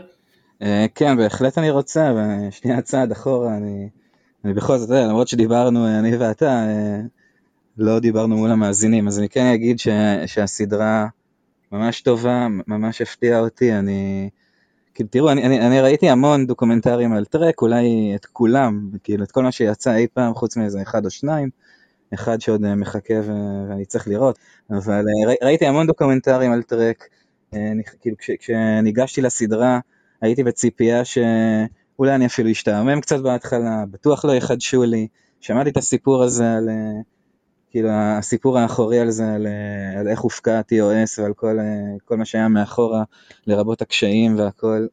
כן, 0.95 1.17
בהחלט 1.17 1.57
אני 1.57 1.69
רוצה, 1.69 2.13
ושנייה 2.15 2.81
צעד 2.81 3.11
אחורה, 3.11 3.57
אני, 3.57 3.89
אני 4.45 4.53
בכל 4.53 4.77
זאת, 4.77 4.89
למרות 4.89 5.27
שדיברנו, 5.27 5.87
אני 5.99 6.17
ואתה, 6.17 6.65
לא 7.77 7.99
דיברנו 7.99 8.37
מול 8.37 8.51
המאזינים, 8.51 9.07
אז 9.07 9.19
אני 9.19 9.29
כן 9.29 9.45
אגיד 9.45 9.79
ש, 9.79 9.87
שהסדרה 10.25 11.07
ממש 11.71 12.01
טובה, 12.01 12.47
ממש 12.67 13.01
הפתיעה 13.01 13.39
אותי, 13.39 13.73
אני... 13.73 14.29
כאילו 14.93 15.09
תראו, 15.09 15.31
אני, 15.31 15.45
אני, 15.45 15.67
אני 15.67 15.81
ראיתי 15.81 16.09
המון 16.09 16.47
דוקומנטרים 16.47 17.13
על 17.13 17.25
טרק, 17.25 17.61
אולי 17.61 18.11
את 18.15 18.25
כולם, 18.25 18.89
כאילו 19.03 19.23
את 19.23 19.31
כל 19.31 19.43
מה 19.43 19.51
שיצא 19.51 19.95
אי 19.95 20.07
פעם, 20.13 20.33
חוץ 20.33 20.57
מאיזה 20.57 20.81
אחד 20.81 21.05
או 21.05 21.09
שניים, 21.09 21.49
אחד 22.13 22.41
שעוד 22.41 22.65
אה, 22.65 22.75
מחכה 22.75 23.13
ו- 23.23 23.69
ואני 23.69 23.85
צריך 23.85 24.07
לראות, 24.07 24.39
אבל 24.71 25.05
אה, 25.07 25.33
ראיתי 25.43 25.65
המון 25.65 25.87
דוקומנטרים 25.87 26.51
על 26.51 26.63
טרק, 26.63 27.07
אה, 27.53 27.71
כאילו 28.01 28.17
כש, 28.17 28.31
כשניגשתי 28.39 29.21
לסדרה 29.21 29.79
הייתי 30.21 30.43
בציפייה 30.43 31.05
שאולי 31.05 32.15
אני 32.15 32.25
אפילו 32.25 32.51
אשתעמם 32.51 33.01
קצת 33.01 33.19
בהתחלה, 33.19 33.83
בטוח 33.91 34.25
לא 34.25 34.31
יחדשו 34.31 34.83
לי, 34.83 35.07
שמעתי 35.39 35.69
את 35.69 35.77
הסיפור 35.77 36.23
הזה 36.23 36.53
על... 36.53 36.69
כאילו 37.71 37.89
הסיפור 37.91 38.59
האחורי 38.59 38.99
על 38.99 39.11
זה, 39.11 39.33
על, 39.33 39.47
על 39.99 40.07
איך 40.07 40.19
הופקע 40.19 40.57
ה-TOS 40.57 41.21
ועל 41.21 41.33
כל, 41.33 41.57
כל 42.05 42.17
מה 42.17 42.25
שהיה 42.25 42.47
מאחורה, 42.47 43.03
לרבות 43.47 43.81
הקשיים 43.81 44.39
והכל. 44.39 44.87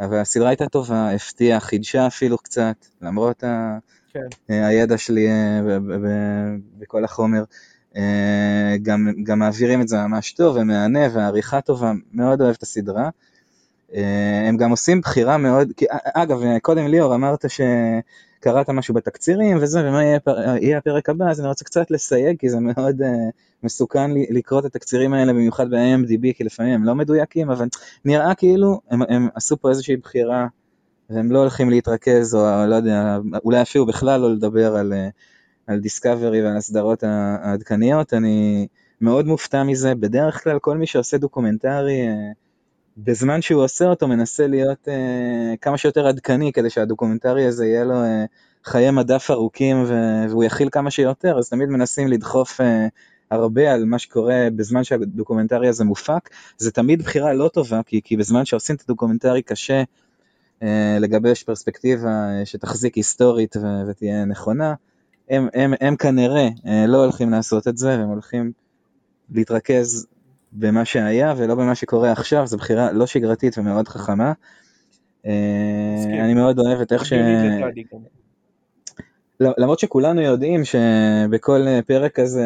אבל 0.00 0.18
הסדרה 0.18 0.48
הייתה 0.48 0.68
טובה, 0.68 1.10
הפתיעה, 1.10 1.60
חידשה 1.60 2.06
אפילו 2.06 2.38
קצת, 2.38 2.86
למרות 3.02 3.44
ה, 3.44 3.78
כן. 4.12 4.20
הידע 4.48 4.98
שלי 4.98 5.28
אה, 5.28 5.60
בכל 6.78 7.04
החומר. 7.04 7.44
אה, 7.96 8.76
גם, 8.82 9.08
גם 9.22 9.38
מעבירים 9.38 9.80
את 9.80 9.88
זה 9.88 9.96
ממש 9.96 10.32
טוב 10.32 10.56
ומהנה 10.56 11.00
והעריכה 11.14 11.60
טובה, 11.60 11.92
מאוד 12.12 12.40
אוהב 12.40 12.54
את 12.58 12.62
הסדרה. 12.62 13.10
אה, 13.94 14.48
הם 14.48 14.56
גם 14.56 14.70
עושים 14.70 15.00
בחירה 15.00 15.36
מאוד, 15.36 15.72
אגב, 16.14 16.40
קודם 16.62 16.86
ליאור 16.86 17.14
אמרת 17.14 17.50
ש... 17.50 17.60
קראת 18.40 18.70
משהו 18.70 18.94
בתקצירים 18.94 19.58
וזה, 19.60 19.88
ומה 19.88 20.04
יהיה, 20.04 20.18
יהיה 20.60 20.78
הפרק 20.78 21.08
הבא, 21.08 21.30
אז 21.30 21.40
אני 21.40 21.48
רוצה 21.48 21.64
קצת 21.64 21.90
לסייג, 21.90 22.38
כי 22.38 22.48
זה 22.48 22.60
מאוד 22.60 23.02
uh, 23.02 23.04
מסוכן 23.62 24.10
לי, 24.10 24.26
לקרוא 24.30 24.60
את 24.60 24.64
התקצירים 24.64 25.12
האלה, 25.12 25.32
במיוחד 25.32 25.70
ב-AMDB, 25.70 26.36
כי 26.36 26.44
לפעמים 26.44 26.74
הם 26.74 26.84
לא 26.84 26.94
מדויקים, 26.94 27.50
אבל 27.50 27.66
נראה 28.04 28.34
כאילו 28.34 28.80
הם, 28.90 29.02
הם 29.08 29.28
עשו 29.34 29.56
פה 29.56 29.70
איזושהי 29.70 29.96
בחירה, 29.96 30.46
והם 31.10 31.32
לא 31.32 31.38
הולכים 31.38 31.70
להתרכז, 31.70 32.34
או 32.34 32.66
לא 32.66 32.74
יודע, 32.74 33.18
אולי 33.44 33.62
אפילו 33.62 33.86
בכלל 33.86 34.20
לא 34.20 34.32
לדבר 34.34 34.76
על, 34.76 34.92
על 35.66 35.80
דיסקאברי 35.80 36.42
ועל 36.42 36.56
הסדרות 36.56 37.02
העדכניות, 37.02 38.14
אני 38.14 38.66
מאוד 39.00 39.26
מופתע 39.26 39.62
מזה, 39.62 39.94
בדרך 39.94 40.44
כלל 40.44 40.58
כל 40.58 40.76
מי 40.76 40.86
שעושה 40.86 41.18
דוקומנטרי, 41.18 42.08
אה, 42.08 42.45
בזמן 42.96 43.42
שהוא 43.42 43.64
עושה 43.64 43.84
אותו 43.84 44.08
מנסה 44.08 44.46
להיות 44.46 44.88
אה, 44.88 45.56
כמה 45.60 45.78
שיותר 45.78 46.06
עדכני 46.06 46.52
כדי 46.52 46.70
שהדוקומנטרי 46.70 47.46
הזה 47.46 47.66
יהיה 47.66 47.84
לו 47.84 47.94
אה, 47.94 48.06
חיי 48.64 48.90
מדף 48.90 49.30
ארוכים 49.30 49.84
והוא 50.28 50.44
יכיל 50.44 50.68
כמה 50.72 50.90
שיותר, 50.90 51.38
אז 51.38 51.48
תמיד 51.48 51.68
מנסים 51.68 52.08
לדחוף 52.08 52.60
אה, 52.60 52.64
הרבה 53.30 53.72
על 53.72 53.84
מה 53.84 53.98
שקורה 53.98 54.48
בזמן 54.56 54.84
שהדוקומנטרי 54.84 55.68
הזה 55.68 55.84
מופק. 55.84 56.30
זה 56.58 56.70
תמיד 56.70 57.02
בחירה 57.02 57.32
לא 57.32 57.48
טובה, 57.48 57.80
כי, 57.86 58.00
כי 58.04 58.16
בזמן 58.16 58.44
שעושים 58.44 58.76
את 58.76 58.82
הדוקומנטרי 58.84 59.42
קשה 59.42 59.82
uh, 60.60 60.64
לגבש 61.00 61.42
פרספקטיבה 61.42 62.42
uh, 62.42 62.46
שתחזיק 62.46 62.94
היסטורית 62.94 63.56
ו- 63.56 63.88
ותהיה 63.88 64.24
נכונה. 64.24 64.74
הם, 65.30 65.48
הם, 65.54 65.74
הם 65.80 65.96
כנראה 65.96 66.48
uh, 66.48 66.68
לא 66.88 67.04
הולכים 67.04 67.30
לעשות 67.30 67.68
את 67.68 67.78
זה, 67.78 67.88
והם 67.88 68.08
הולכים 68.08 68.52
להתרכז 69.30 70.06
במה 70.58 70.84
שהיה 70.84 71.34
ולא 71.36 71.54
במה 71.54 71.74
שקורה 71.74 72.12
עכשיו, 72.12 72.46
זו 72.46 72.56
בחירה 72.56 72.92
לא 72.92 73.06
שגרתית 73.06 73.58
ומאוד 73.58 73.88
חכמה. 73.88 74.32
אה, 75.26 76.24
אני 76.24 76.34
מאוד 76.34 76.58
אוהב 76.58 76.80
את 76.80 76.92
איך 76.92 77.04
ש... 77.04 77.12
לא, 79.40 79.50
למרות 79.58 79.78
שכולנו 79.78 80.20
יודעים 80.20 80.62
שבכל 80.64 81.66
פרק 81.86 82.14
כזה 82.14 82.44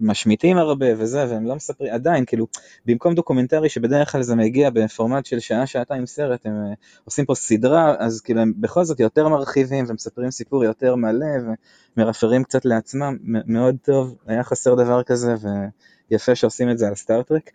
משמיטים 0.00 0.58
הרבה 0.58 0.86
וזה, 0.96 1.26
והם 1.28 1.46
לא 1.46 1.56
מספרים, 1.56 1.92
עדיין, 1.92 2.24
כאילו, 2.24 2.46
במקום 2.86 3.14
דוקומנטרי 3.14 3.68
שבדרך 3.68 4.12
כלל 4.12 4.22
זה 4.22 4.36
מגיע 4.36 4.70
בפורמט 4.70 5.26
של 5.26 5.40
שעה, 5.40 5.66
שעתיים 5.66 6.06
סרט, 6.06 6.46
הם 6.46 6.52
אה, 6.52 6.72
עושים 7.04 7.24
פה 7.24 7.34
סדרה, 7.34 7.94
אז 7.98 8.20
כאילו 8.20 8.40
הם 8.40 8.52
בכל 8.56 8.84
זאת 8.84 9.00
יותר 9.00 9.28
מרחיבים 9.28 9.84
ומספרים 9.88 10.30
סיפור 10.30 10.64
יותר 10.64 10.94
מלא 10.94 11.26
ומרפרים 11.96 12.44
קצת 12.44 12.64
לעצמם, 12.64 13.16
מאוד 13.22 13.76
טוב, 13.82 14.16
היה 14.26 14.44
חסר 14.44 14.74
דבר 14.74 15.02
כזה, 15.02 15.34
ו... 15.34 15.48
יפה 16.10 16.34
שעושים 16.34 16.70
את 16.70 16.78
זה 16.78 16.88
על 16.88 16.94
סטארטרק. 16.94 17.50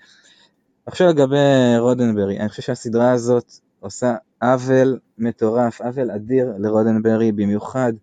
עכשיו 0.86 1.07
לגבי 1.07 1.38
רודנברי, 1.80 2.40
אני 2.40 2.49
חושב 2.49 2.61
שהסדרה 2.61 3.11
הזאת 3.11 3.52
עושה 3.80 4.15
עוול 4.41 4.99
מטורף, 5.18 5.82
עוול 5.82 6.11
אדיר 6.11 6.53
לרודנברי, 6.60 7.32
במיוחד 7.32 7.94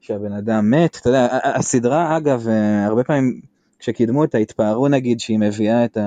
שהבן 0.00 0.32
אדם 0.32 0.70
מת. 0.70 0.98
אתה 1.00 1.08
יודע, 1.08 1.38
הסדרה 1.44 2.16
אגב, 2.16 2.48
אה, 2.48 2.86
הרבה 2.86 3.04
פעמים 3.04 3.40
כשקידמו 3.78 4.22
אותה 4.22 4.38
התפארו 4.38 4.88
נגיד 4.88 5.20
שהיא 5.20 5.38
מביאה 5.38 5.84
את 5.84 5.98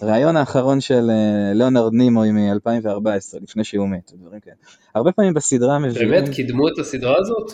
הרעיון 0.00 0.36
האחרון 0.36 0.80
של 0.80 1.10
אה, 1.10 1.52
ליאונרד 1.54 1.92
נימוי 1.92 2.30
מ-2014, 2.30 3.38
לפני 3.42 3.64
שהוא 3.64 3.88
מת, 3.88 4.12
דברים 4.14 4.40
כאלה. 4.40 4.56
הרבה 4.94 5.12
פעמים 5.12 5.34
בסדרה 5.34 5.78
מביאים... 5.78 6.10
באמת? 6.10 6.28
קידמו 6.28 6.68
את 6.68 6.78
הסדרה 6.78 7.14
הזאת? 7.18 7.52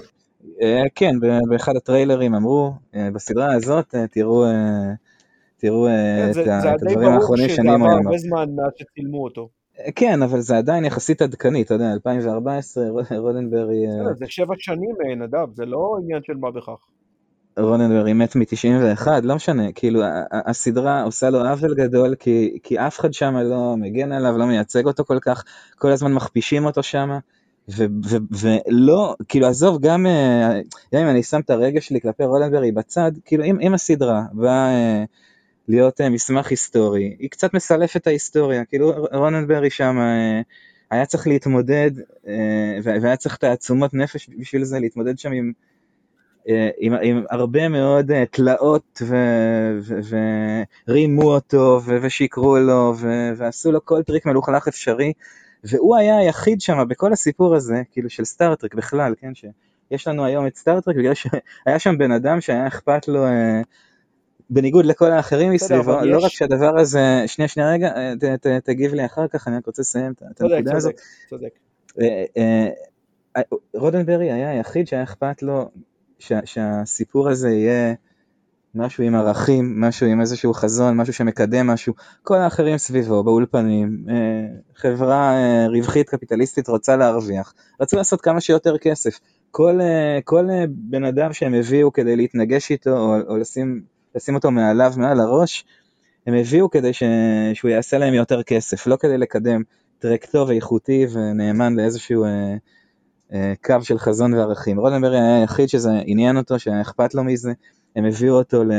אה, 0.62 0.82
כן, 0.94 1.14
באחד 1.48 1.76
הטריילרים 1.76 2.34
אמרו, 2.34 2.72
בסדרה 3.12 3.54
הזאת 3.54 3.94
תראו 4.10 4.44
תראו 5.60 5.86
אה, 5.88 6.30
כן, 6.34 6.58
את 6.58 6.82
הדברים 6.82 7.08
האחרונים 7.08 7.48
שאני 7.48 7.74
אומר. 7.74 7.88
זה 7.88 7.96
די 7.96 8.04
ברור 8.04 8.16
שזה 8.16 8.28
עבר 8.32 8.36
הרבה 8.36 8.46
זמן 8.46 8.54
מאז 8.56 8.72
שצילמו 8.76 9.24
אותו. 9.24 9.48
אה, 9.78 9.92
כן, 9.92 10.22
אבל 10.22 10.40
זה 10.40 10.58
עדיין 10.58 10.84
יחסית 10.84 11.22
עדכני, 11.22 11.62
אתה 11.62 11.74
יודע, 11.74 11.92
2014, 11.92 12.84
רודנברי... 13.18 13.86
אה, 13.86 14.14
זה 14.14 14.24
שבע 14.28 14.54
שנים, 14.58 14.94
נדב, 15.16 15.52
זה 15.52 15.66
לא 15.66 15.96
עניין 16.02 16.22
של 16.22 16.36
מה 16.36 16.50
בכך. 16.50 16.86
רוננברי 17.58 18.12
מת 18.12 18.36
מ-91, 18.36 19.06
לא 19.22 19.34
משנה, 19.34 19.72
כאילו 19.72 20.00
הסדרה 20.30 21.02
עושה 21.02 21.30
לו 21.30 21.40
עוול 21.46 21.74
גדול 21.74 22.14
כי, 22.14 22.58
כי 22.62 22.78
אף 22.78 23.00
אחד 23.00 23.12
שם 23.12 23.36
לא 23.36 23.76
מגן 23.76 24.12
עליו, 24.12 24.38
לא 24.38 24.46
מייצג 24.46 24.86
אותו 24.86 25.04
כל 25.04 25.18
כך, 25.22 25.44
כל 25.78 25.90
הזמן 25.90 26.12
מכפישים 26.12 26.64
אותו 26.64 26.82
שם, 26.82 27.18
ולא, 28.40 29.14
כאילו 29.28 29.46
עזוב, 29.46 29.80
גם, 29.80 30.06
גם 30.94 31.00
אם 31.00 31.08
אני 31.08 31.22
שם 31.22 31.40
את 31.40 31.50
הרגש 31.50 31.88
שלי 31.88 32.00
כלפי 32.00 32.24
רולנברי 32.24 32.72
בצד, 32.72 33.12
כאילו 33.24 33.44
אם, 33.44 33.60
אם 33.60 33.74
הסדרה 33.74 34.22
באה 34.32 35.04
להיות 35.70 36.00
אה, 36.00 36.08
מסמך 36.08 36.50
היסטורי, 36.50 37.16
היא 37.18 37.30
קצת 37.30 37.54
מסלפת 37.54 37.96
את 37.96 38.06
ההיסטוריה, 38.06 38.64
כאילו 38.64 38.92
רוננברי 39.12 39.70
שם 39.70 39.98
אה, 39.98 40.40
היה 40.90 41.06
צריך 41.06 41.26
להתמודד, 41.26 41.90
אה, 42.28 42.78
והיה 42.82 43.16
צריך 43.16 43.36
תעצומות 43.36 43.94
נפש 43.94 44.30
בשביל 44.38 44.64
זה, 44.64 44.78
להתמודד 44.78 45.18
שם 45.18 45.32
עם, 45.32 45.52
עם, 46.78 46.94
עם 47.02 47.24
הרבה 47.30 47.68
מאוד 47.68 48.10
תלאות 48.30 49.02
ורימו 50.88 51.22
אותו 51.22 51.80
ושיקרו 52.02 52.58
לו 52.58 52.94
ועשו 53.36 53.72
לו 53.72 53.84
כל 53.84 54.02
טריק 54.02 54.26
מלוכלך 54.26 54.68
אפשרי, 54.68 55.12
והוא 55.64 55.96
היה 55.96 56.18
היחיד 56.18 56.60
שם 56.60 56.78
בכל 56.88 57.12
הסיפור 57.12 57.54
הזה, 57.54 57.82
כאילו 57.90 58.10
של 58.10 58.24
סטארטרק 58.24 58.74
בכלל, 58.74 59.14
כן, 59.20 59.32
שיש 59.34 60.08
לנו 60.08 60.24
היום 60.24 60.46
את 60.46 60.56
סטארטרק 60.56 60.96
בגלל 60.96 61.14
שהיה 61.14 61.78
שם 61.78 61.98
בן 61.98 62.12
אדם 62.12 62.40
שהיה 62.40 62.66
אכפת 62.66 63.08
לו 63.08 63.26
בניגוד 64.50 64.84
לכל 64.84 65.10
האחרים 65.10 65.52
מסביבו, 65.52 66.00
לא 66.04 66.24
רק 66.24 66.30
שהדבר 66.30 66.78
הזה, 66.78 67.22
שנייה 67.26 67.48
שנייה 67.48 67.70
רגע, 67.70 67.88
אה, 67.96 68.60
תגיב 68.64 68.94
לי 68.94 69.06
אחר 69.06 69.28
כך, 69.28 69.48
אני 69.48 69.56
רק 69.56 69.66
רוצה 69.66 69.82
לסיים 69.82 70.12
את 70.12 70.40
הנקודה 70.40 70.76
הזאת. 70.76 70.94
צודק, 70.94 71.02
צודק. 71.30 71.58
אה, 72.00 72.24
אה, 73.36 73.42
רודנברי 73.74 74.32
היה 74.32 74.50
היחיד 74.50 74.86
שהיה 74.86 75.02
אכפת 75.02 75.42
לו 75.42 75.70
שהסיפור 76.44 77.28
הזה 77.28 77.50
יהיה 77.50 77.94
משהו 78.74 79.04
עם 79.04 79.14
ערכים, 79.14 79.80
משהו 79.80 80.06
עם 80.06 80.20
איזשהו 80.20 80.54
חזון, 80.54 80.96
משהו 80.96 81.12
שמקדם 81.12 81.66
משהו, 81.66 81.94
כל 82.22 82.36
האחרים 82.36 82.78
סביבו, 82.78 83.24
באולפנים, 83.24 84.04
חברה 84.74 85.36
רווחית 85.68 86.08
קפיטליסטית 86.08 86.68
רוצה 86.68 86.96
להרוויח, 86.96 87.54
רצו 87.80 87.96
לעשות 87.96 88.20
כמה 88.20 88.40
שיותר 88.40 88.78
כסף. 88.78 89.20
כל, 89.50 89.80
כל 90.24 90.48
בן 90.68 91.04
אדם 91.04 91.32
שהם 91.32 91.54
הביאו 91.54 91.92
כדי 91.92 92.16
להתנגש 92.16 92.70
איתו 92.70 92.98
או, 92.98 93.16
או 93.28 93.36
לשים 93.36 93.82
לשים 94.14 94.34
אותו 94.34 94.50
מעליו, 94.50 94.92
מעל 94.96 95.20
הראש, 95.20 95.64
הם 96.26 96.34
הביאו 96.34 96.70
כדי 96.70 96.92
ש... 96.92 97.02
שהוא 97.54 97.70
יעשה 97.70 97.98
להם 97.98 98.14
יותר 98.14 98.42
כסף, 98.42 98.86
לא 98.86 98.96
כדי 98.96 99.18
לקדם 99.18 99.62
טרק 99.98 100.24
טוב, 100.24 100.50
איכותי 100.50 101.06
ונאמן 101.12 101.76
לאיזשהו 101.76 102.24
אה, 102.24 102.54
אה, 103.32 103.52
קו 103.64 103.74
של 103.82 103.98
חזון 103.98 104.34
וערכים. 104.34 104.78
רודנברי 104.78 105.20
היה 105.20 105.40
היחיד 105.40 105.68
שזה 105.68 105.90
עניין 106.04 106.36
אותו, 106.36 106.58
שהיה 106.58 106.80
אכפת 106.80 107.14
לו 107.14 107.24
מזה, 107.24 107.52
הם 107.96 108.04
הביאו 108.04 108.34
אותו 108.34 108.64
ל... 108.64 108.72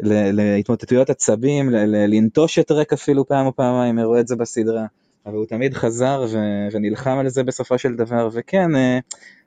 להתמוטטויות 0.00 1.10
עצבים, 1.10 1.70
לנטוש 1.86 2.58
את 2.58 2.66
טרק 2.66 2.92
אפילו 2.92 3.28
פעם 3.28 3.46
או 3.46 3.56
פעמיים, 3.56 3.98
הראו 3.98 4.20
את 4.20 4.28
זה 4.28 4.36
בסדרה. 4.36 4.86
אבל 5.26 5.34
הוא 5.34 5.46
תמיד 5.46 5.74
חזר 5.74 6.24
ו- 6.32 6.68
ונלחם 6.72 7.18
על 7.18 7.28
זה 7.28 7.42
בסופו 7.42 7.78
של 7.78 7.94
דבר, 7.94 8.28
וכן, 8.32 8.76
אה, 8.76 8.98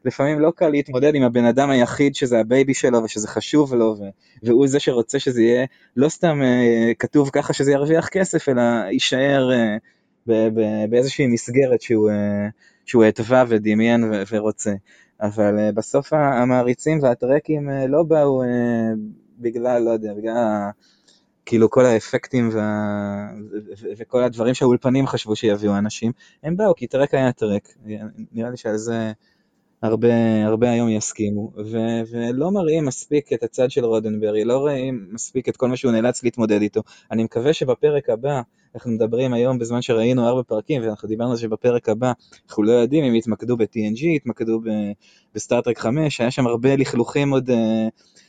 לפעמים 0.05 0.39
לא 0.39 0.51
קל 0.55 0.69
להתמודד 0.69 1.15
עם 1.15 1.23
הבן 1.23 1.45
אדם 1.45 1.69
היחיד 1.69 2.15
שזה 2.15 2.39
הבייבי 2.39 2.73
שלו 2.73 3.03
ושזה 3.03 3.27
חשוב 3.27 3.75
לו, 3.75 3.95
ו- 3.99 4.09
והוא 4.43 4.67
זה 4.67 4.79
שרוצה 4.79 5.19
שזה 5.19 5.41
יהיה 5.41 5.65
לא 5.95 6.09
סתם 6.09 6.41
אה, 6.43 6.91
כתוב 6.99 7.29
ככה 7.29 7.53
שזה 7.53 7.71
ירוויח 7.71 8.07
כסף, 8.07 8.49
אלא 8.49 8.61
יישאר 8.91 9.49
אה, 9.51 9.77
באיזושהי 10.89 11.27
מסגרת 11.27 11.81
שהוא, 11.81 12.11
שהוא 12.85 13.03
התווה 13.03 13.43
ודמיין 13.47 14.03
ו- 14.03 14.23
ורוצה. 14.31 14.73
אבל 15.21 15.71
בסוף 15.71 16.13
המעריצים 16.13 16.99
והטרקים 17.01 17.69
לא 17.87 18.03
באו 18.03 18.43
בגלל, 19.39 19.81
לא 19.81 19.89
יודע, 19.89 20.13
בגלל 20.13 20.35
כאילו 21.49 21.69
כל 21.69 21.85
האפקטים 21.85 22.49
וה... 22.51 23.29
וכל 23.97 24.23
הדברים 24.23 24.53
שהאולפנים 24.53 25.07
חשבו 25.07 25.35
שיביאו 25.35 25.77
אנשים, 25.77 26.11
הם 26.43 26.57
באו 26.57 26.75
כי 26.75 26.87
טרק 26.87 27.13
היה 27.13 27.31
טרק, 27.31 27.67
נראה 28.31 28.49
לי 28.49 28.57
שעל 28.57 28.77
זה 28.77 29.11
הרבה, 29.81 30.45
הרבה 30.45 30.71
היום 30.71 30.89
יסכימו, 30.89 31.51
ו... 31.57 31.77
ולא 32.11 32.51
מראים 32.51 32.85
מספיק 32.85 33.33
את 33.33 33.43
הצד 33.43 33.71
של 33.71 33.85
רודנברי, 33.85 34.43
לא 34.43 34.57
רואים 34.57 35.07
מספיק 35.11 35.49
את 35.49 35.57
כל 35.57 35.67
מה 35.67 35.77
שהוא 35.77 35.91
נאלץ 35.91 36.23
להתמודד 36.23 36.61
איתו. 36.61 36.81
אני 37.11 37.23
מקווה 37.23 37.53
שבפרק 37.53 38.09
הבא, 38.09 38.41
אנחנו 38.75 38.91
מדברים 38.91 39.33
היום 39.33 39.59
בזמן 39.59 39.81
שראינו 39.81 40.27
ארבע 40.27 40.41
פרקים, 40.43 40.81
ואנחנו 40.81 41.07
דיברנו 41.07 41.37
שבפרק 41.37 41.89
הבא, 41.89 42.11
אנחנו 42.47 42.63
לא 42.63 42.71
יודעים 42.71 43.03
אם 43.03 43.15
יתמקדו 43.15 43.57
ב-TNG, 43.57 44.05
יתמקדו 44.05 44.61
בסטארטרק 45.35 45.79
5, 45.79 46.21
היה 46.21 46.31
שם 46.31 46.47
הרבה 46.47 46.75
לכלוכים 46.75 47.31
עוד... 47.31 47.49
אה, 47.49 47.53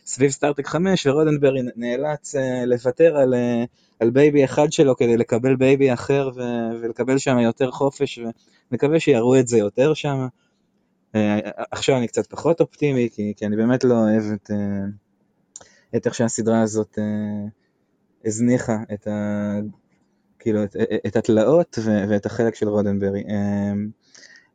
סביב 0.06 0.30
סטארטרק 0.30 0.66
5 0.66 1.06
ורודנברי 1.06 1.60
נאלץ 1.76 2.34
אה, 2.34 2.38
לוותר 2.66 3.16
על, 3.16 3.34
אה, 3.34 3.66
על 4.00 4.10
baby 4.10 4.44
אחד 4.44 4.72
שלו 4.72 4.96
כדי 4.96 5.16
לקבל 5.16 5.56
baby 5.56 5.92
אחר 5.92 6.30
ו- 6.34 6.82
ולקבל 6.82 7.18
שם 7.18 7.38
יותר 7.38 7.70
חופש 7.70 8.20
ונקווה 8.70 9.00
שיראו 9.00 9.38
את 9.38 9.48
זה 9.48 9.58
יותר 9.58 9.94
שם. 9.94 10.26
Uh, 11.16 11.50
עכשיו 11.70 11.96
אני 11.96 12.08
קצת 12.08 12.26
פחות 12.26 12.60
אופטימי 12.60 13.08
כי, 13.12 13.32
כי 13.36 13.46
אני 13.46 13.56
באמת 13.56 13.84
לא 13.84 13.94
אוהב 13.94 14.22
את, 14.32 14.50
uh, 14.50 15.96
את 15.96 16.06
איך 16.06 16.14
שהסדרה 16.14 16.62
הזאת 16.62 16.98
uh, 16.98 17.50
הזניחה 18.24 18.76
את, 18.92 19.06
ה, 19.06 19.58
כאילו, 20.38 20.64
את, 20.64 20.76
את 21.06 21.16
התלאות 21.16 21.78
ו- 21.84 22.04
ואת 22.08 22.26
החלק 22.26 22.54
של 22.54 22.68
רודנברי. 22.68 23.24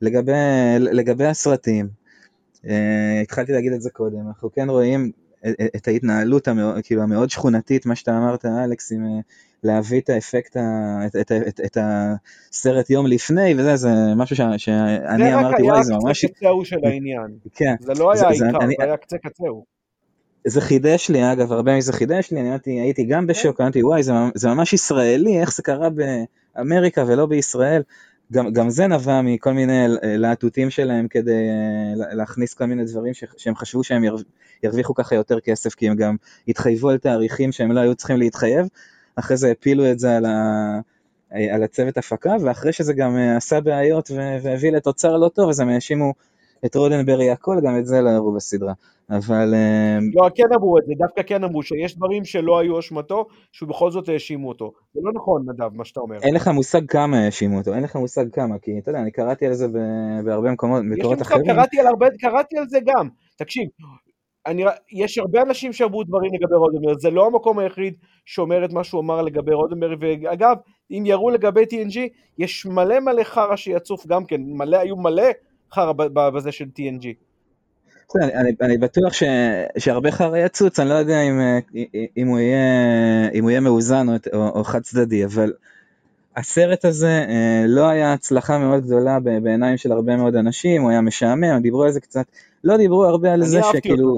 לגבי, 0.02 0.32
לגבי 0.80 1.26
הסרטים, 1.26 1.90
התחלתי 3.24 3.52
להגיד 3.52 3.74
את 3.74 3.82
זה 3.82 3.90
קודם, 3.90 4.28
אנחנו 4.28 4.52
כן 4.52 4.70
רואים 4.70 5.12
את 5.76 5.88
ההתנהלות 5.88 6.48
המאוד, 6.48 6.84
כאילו 6.84 7.02
המאוד 7.02 7.30
שכונתית, 7.30 7.86
מה 7.86 7.96
שאתה 7.96 8.18
אמרת 8.18 8.46
אלכס, 8.46 8.92
עם 8.92 9.06
אה, 9.06 9.20
להביא 9.66 10.02
את 10.02 10.10
האפקט, 10.10 10.58
את, 11.06 11.16
את, 11.16 11.32
את, 11.32 11.60
את 11.66 11.78
הסרט 11.82 12.90
יום 12.90 13.08
לפני 13.08 13.54
וזה, 13.58 13.76
זה 13.76 13.90
משהו 14.16 14.36
ש, 14.36 14.42
שאני 14.58 15.36
אמרתי, 15.36 15.64
וואי 15.64 15.84
זה 15.84 15.94
ממש... 15.94 16.26
זה 16.26 16.28
רק 16.28 16.34
היה 16.34 16.34
קצה 16.34 16.48
קצהו 16.48 16.66
של 16.66 16.86
העניין, 16.86 17.38
כן. 17.56 17.76
זה 17.80 17.94
לא 17.94 18.14
היה 18.14 18.28
העיקר, 18.28 18.60
זה 18.78 18.84
היה 18.84 18.98
קצה 18.98 19.18
קצהו. 19.18 19.66
זה 20.48 20.62
חידש 20.62 21.10
לי, 21.10 21.32
אגב, 21.32 21.52
הרבה 21.52 21.78
מזה 21.78 21.94
חידש 21.94 22.32
לי, 22.32 22.42
אני 22.42 22.50
אמרתי, 22.50 22.72
הייתי 22.72 23.04
גם 23.04 23.28
בשוק, 23.28 23.62
אמרתי, 23.62 23.84
וואי, 23.84 24.04
זה, 24.04 24.14
זה 24.36 24.50
ממש 24.50 24.74
ישראלי, 24.74 25.42
איך 25.42 25.56
זה 25.56 25.64
קרה 25.64 25.90
באמריקה 26.56 27.04
ולא 27.08 27.26
בישראל. 27.26 27.82
גם, 28.32 28.54
גם 28.54 28.70
זה 28.70 28.88
נבע 28.88 29.22
מכל 29.22 29.54
מיני 29.54 29.86
להטוטים 30.04 30.70
שלהם 30.70 31.08
כדי 31.08 31.32
אה, 31.32 32.14
להכניס 32.16 32.54
כל 32.54 32.66
מיני 32.66 32.86
דברים 32.86 33.14
ש, 33.14 33.24
שהם 33.38 33.56
חשבו 33.56 33.84
שהם 33.84 34.04
ירוויחו 34.64 34.94
ככה 34.94 35.16
יותר 35.16 35.40
כסף, 35.40 35.76
כי 35.76 35.90
הם 35.90 35.96
גם 35.96 36.16
התחייבו 36.48 36.90
על 36.90 36.98
תאריכים 36.98 37.52
שהם 37.52 37.72
לא 37.72 37.80
היו 37.80 37.96
צריכים 37.96 38.18
להתחייב, 38.18 38.68
אחרי 39.16 39.38
זה 39.38 39.52
הפילו 39.52 39.92
את 39.92 40.00
זה 40.00 40.18
על, 40.18 40.26
ה, 40.26 40.80
על 41.52 41.64
הצוות 41.64 41.98
הפקה, 41.98 42.36
ואחרי 42.42 42.74
שזה 42.74 42.94
גם 42.94 43.18
אה, 43.18 43.38
עשה 43.38 43.62
בעיות 43.62 44.12
והביא 44.42 44.72
לתוצר 44.72 45.18
לא 45.18 45.30
טוב, 45.30 45.50
אז 45.50 45.60
הם 45.60 45.70
האשימו 45.70 46.14
את 46.66 46.76
רודנברי 46.76 47.32
הכל, 47.32 47.58
גם 47.64 47.78
את 47.80 47.86
זה 47.86 48.02
לא 48.02 48.10
הראו 48.10 48.34
בסדרה. 48.34 48.74
אבל... 49.10 49.54
אה, 49.54 49.98
לא, 50.14 50.30
כן 50.36 50.44
אמרו 50.56 50.78
את 50.78 50.84
זה, 50.86 50.94
דווקא 50.98 51.22
כן 51.24 51.44
אמרו 51.44 51.64
שיש 51.64 51.98
דברים 51.98 52.26
שלא 52.26 52.60
היו 52.60 52.80
אשמתו, 52.80 53.26
שבכל 53.52 53.92
זאת 53.92 54.10
האשימו 54.10 54.48
אותו. 54.50 54.72
זה 54.94 55.00
לא 55.04 55.12
נכון, 55.16 55.46
נדב, 55.50 55.74
מה 55.74 55.86
שאתה 55.86 56.00
אומר. 56.00 56.18
אין 56.24 56.36
לך 56.36 56.48
מושג 56.48 56.86
כמה 56.88 57.18
האשימו 57.18 57.58
אותו, 57.58 57.74
אין 57.74 57.84
לך 57.84 57.96
מושג 57.96 58.26
כמה, 58.32 58.60
כי 58.60 58.80
אתה 58.80 58.90
יודע, 58.90 59.02
אני 59.02 59.12
קראתי 59.12 59.46
על 59.46 59.54
זה 59.54 59.68
בהרבה 60.26 60.52
מקומות, 60.52 60.84
מקורות 60.84 61.22
אחרים. 61.22 61.46
קראתי 61.46 61.80
על 61.80 61.88
הרבה, 61.88 62.08
קראתי 62.20 62.58
על 62.58 62.68
זה 62.68 62.78
גם. 62.86 63.10
תקשיב, 63.38 63.68
אני, 64.46 64.64
יש 64.92 65.18
הרבה 65.18 65.42
אנשים 65.42 65.74
שאמרו 65.74 66.04
דברים 66.04 66.34
לגבי 66.34 66.56
רודנברג, 66.56 67.00
זה 67.00 67.10
לא 67.10 67.28
המקום 67.28 67.60
היחיד 67.60 67.94
שאומר 68.26 68.66
את 68.66 68.74
מה 68.74 68.84
שהוא 68.84 69.02
אמר 69.02 69.22
לגבי 69.22 69.54
רודנברג, 69.54 70.00
ואגב, 70.02 70.56
אם 70.92 71.04
יראו 71.06 71.30
לגבי 71.30 71.64
TNG, 71.64 71.98
יש 72.38 72.66
מלא 72.66 73.00
מלא 73.00 73.24
חרא 73.24 73.56
שיצוף 73.56 74.08
גם 74.08 74.26
כן, 74.26 74.42
מלא, 74.46 74.78
היו 74.78 74.96
מלא 74.96 75.28
חרא 75.72 75.92
בזה 76.16 76.52
של 76.52 76.66
TNG. 76.80 77.08
אני, 78.16 78.34
אני, 78.34 78.52
אני 78.62 78.78
בטוח 78.78 79.14
ש, 79.14 79.24
שהרבה 79.78 80.12
חרא 80.12 80.38
יצוץ, 80.38 80.80
אני 80.80 80.90
לא 80.90 80.94
יודע 80.94 81.22
אם, 81.22 81.40
אם, 82.18 82.28
הוא, 82.28 82.40
יהיה, 82.40 83.30
אם 83.34 83.44
הוא 83.44 83.52
יהיה 83.52 83.60
מאוזן 83.60 84.10
או, 84.10 84.14
או, 84.34 84.60
או 84.60 84.64
חד 84.64 84.82
צדדי, 84.82 85.26
אבל 85.26 85.54
הסרט 86.36 86.86
הזה 86.86 87.26
אה, 87.30 87.64
לא 87.68 87.88
היה 87.88 88.14
הצלחה 88.14 88.58
מאוד 88.58 88.86
גדולה 88.86 89.20
בעיניים 89.20 89.78
של 89.78 89.92
הרבה 89.92 90.18
מאוד 90.18 90.36
אנשים, 90.36 90.82
הוא 90.82 90.90
היה 90.90 91.02
משעמם, 91.02 91.60
דיברו 91.62 91.84
על 91.84 91.92
זה 91.92 92.00
קצת, 92.00 92.26
לא 92.66 92.78
דיברו 92.78 93.06
הרבה 93.06 93.34
על 93.34 93.44
זה 93.44 93.62
שכאילו... 93.74 94.16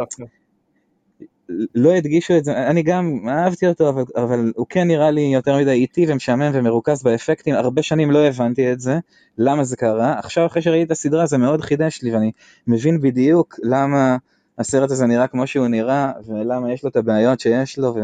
לא 1.76 1.92
הדגישו 1.92 2.38
את 2.38 2.44
זה, 2.46 2.68
אני 2.68 2.84
גם 2.84 3.20
אהבתי 3.30 3.68
אותו, 3.68 3.90
אבל, 3.90 4.04
אבל 4.16 4.52
הוא 4.56 4.66
כן 4.70 4.88
נראה 4.88 5.12
לי 5.12 5.22
יותר 5.22 5.58
מדי 5.58 5.72
איטי 5.72 6.06
ומשעמם 6.08 6.52
ומרוכז 6.54 7.04
באפקטים, 7.04 7.56
הרבה 7.56 7.82
שנים 7.82 8.12
לא 8.12 8.20
הבנתי 8.20 8.72
את 8.72 8.80
זה, 8.80 9.00
למה 9.38 9.64
זה 9.64 9.78
קרה, 9.78 10.20
עכשיו 10.20 10.46
אחרי 10.46 10.62
שראיתי 10.62 10.84
את 10.84 10.92
הסדרה 10.92 11.26
זה 11.26 11.38
מאוד 11.38 11.62
חידש 11.62 12.04
לי 12.04 12.14
ואני 12.14 12.32
מבין 12.68 13.02
בדיוק 13.02 13.56
למה 13.64 14.18
הסרט 14.58 14.92
הזה 14.92 15.06
נראה 15.06 15.28
כמו 15.28 15.48
שהוא 15.48 15.68
נראה, 15.68 16.12
ולמה 16.26 16.74
יש 16.74 16.84
לו 16.84 16.90
את 16.90 16.96
הבעיות 16.96 17.40
שיש 17.40 17.80
לו, 17.80 17.96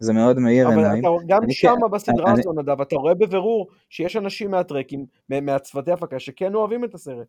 וזה 0.00 0.12
מאוד 0.12 0.38
מאיר 0.38 0.68
עיניים. 0.68 1.04
אבל 1.04 1.16
אתה, 1.16 1.24
גם 1.26 1.40
שם 1.50 1.74
כן, 1.80 1.90
בסדרה 1.90 2.30
אני, 2.30 2.40
הזו 2.40 2.52
נדב, 2.52 2.80
אתה 2.80 2.96
רואה 2.96 3.14
בבירור 3.14 3.68
שיש 3.90 4.16
אנשים 4.16 4.50
מהטרקים, 4.50 5.06
מהצוותי 5.28 5.92
הפקה, 5.92 6.18
שכן 6.18 6.54
אוהבים 6.54 6.84
את 6.84 6.94
הסרט. 6.94 7.26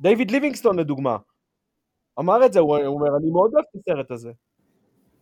דיוויד 0.00 0.30
ליבינגסטון 0.30 0.78
לדוגמה, 0.78 1.16
אמר 2.18 2.46
את 2.46 2.52
זה, 2.52 2.60
הוא 2.60 2.76
אומר, 2.86 3.16
אני 3.16 3.30
מאוד 3.30 3.50
אוהב 3.54 3.64
את 3.70 3.80
הסרט 3.80 4.10
הזה. 4.10 4.30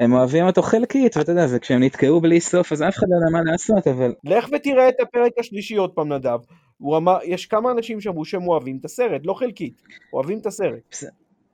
הם 0.00 0.12
אוהבים 0.12 0.46
אותו 0.46 0.62
חלקית, 0.62 1.16
ואתה 1.16 1.32
יודע, 1.32 1.46
וכשהם 1.50 1.82
נתקעו 1.82 2.20
בלי 2.20 2.40
סוף, 2.40 2.72
אז 2.72 2.82
אף 2.82 2.94
אחד 2.96 3.06
לא 3.10 3.16
יודע 3.16 3.38
מה 3.38 3.50
לעשות, 3.50 3.86
אבל... 3.86 4.14
לך 4.24 4.48
ותראה 4.52 4.88
את 4.88 5.00
הפרק 5.00 5.32
השלישי 5.38 5.76
עוד 5.76 5.90
פעם, 5.90 6.12
נדב. 6.12 6.38
הוא 6.78 6.96
אמר, 6.96 7.18
יש 7.24 7.46
כמה 7.46 7.70
אנשים 7.70 8.00
שאמרו 8.00 8.24
שהם 8.24 8.48
אוהבים 8.48 8.76
את 8.80 8.84
הסרט, 8.84 9.20
לא 9.24 9.34
חלקית, 9.34 9.82
אוהבים 10.12 10.38
את 10.38 10.46
הסרט. 10.46 10.96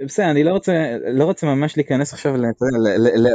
בסדר, 0.01 0.31
אני 0.31 0.45
לא 0.45 0.51
רוצה, 0.51 0.73
לא 1.13 1.25
רוצה 1.25 1.47
ממש 1.47 1.77
להיכנס 1.77 2.13
עכשיו 2.13 2.35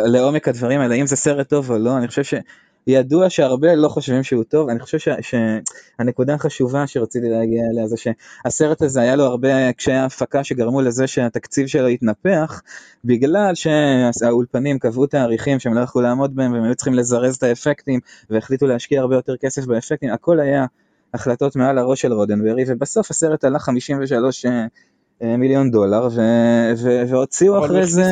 לעומק 0.05 0.47
הדברים 0.47 0.79
האלה, 0.79 0.95
אם 0.95 1.05
זה 1.05 1.15
סרט 1.15 1.49
טוב 1.49 1.71
או 1.71 1.77
לא, 1.77 1.97
אני 1.97 2.07
חושב 2.07 2.23
ש... 2.23 2.33
ידוע 2.87 3.29
שהרבה 3.29 3.75
לא 3.75 3.87
חושבים 3.87 4.23
שהוא 4.23 4.43
טוב, 4.43 4.69
אני 4.69 4.79
חושב 4.79 4.97
ש, 4.99 5.07
שהנקודה 5.21 6.33
החשובה 6.33 6.87
שרציתי 6.87 7.29
להגיע 7.29 7.63
אליה 7.73 7.87
זה 7.87 7.95
שהסרט 7.97 8.81
הזה 8.81 9.01
היה 9.01 9.15
לו 9.15 9.23
הרבה 9.23 9.73
קשיי 9.73 9.97
הפקה 9.97 10.43
שגרמו 10.43 10.81
לזה 10.81 11.07
שהתקציב 11.07 11.67
שלו 11.67 11.87
התנפח, 11.87 12.61
בגלל 13.05 13.51
שהאולפנים 13.55 14.79
קבעו 14.79 15.07
תאריכים 15.07 15.59
שהם 15.59 15.73
לא 15.73 15.81
יכלו 15.81 16.01
לעמוד 16.01 16.35
בהם 16.35 16.53
והם 16.53 16.63
היו 16.63 16.75
צריכים 16.75 16.93
לזרז 16.93 17.35
את 17.35 17.43
האפקטים 17.43 17.99
והחליטו 18.29 18.67
להשקיע 18.67 19.01
הרבה 19.01 19.15
יותר 19.15 19.37
כסף 19.37 19.65
באפקטים, 19.65 20.13
הכל 20.13 20.39
היה 20.39 20.65
החלטות 21.13 21.55
מעל 21.55 21.77
הראש 21.77 22.01
של 22.01 22.13
רודנברי 22.13 22.63
ובסוף 22.67 23.11
הסרט 23.11 23.43
עלה 23.43 23.59
53 23.59 24.45
אה, 24.45 25.37
מיליון 25.37 25.71
דולר 25.71 26.07
והוציאו 27.07 27.65
אחרי 27.65 27.85
זה... 27.85 28.11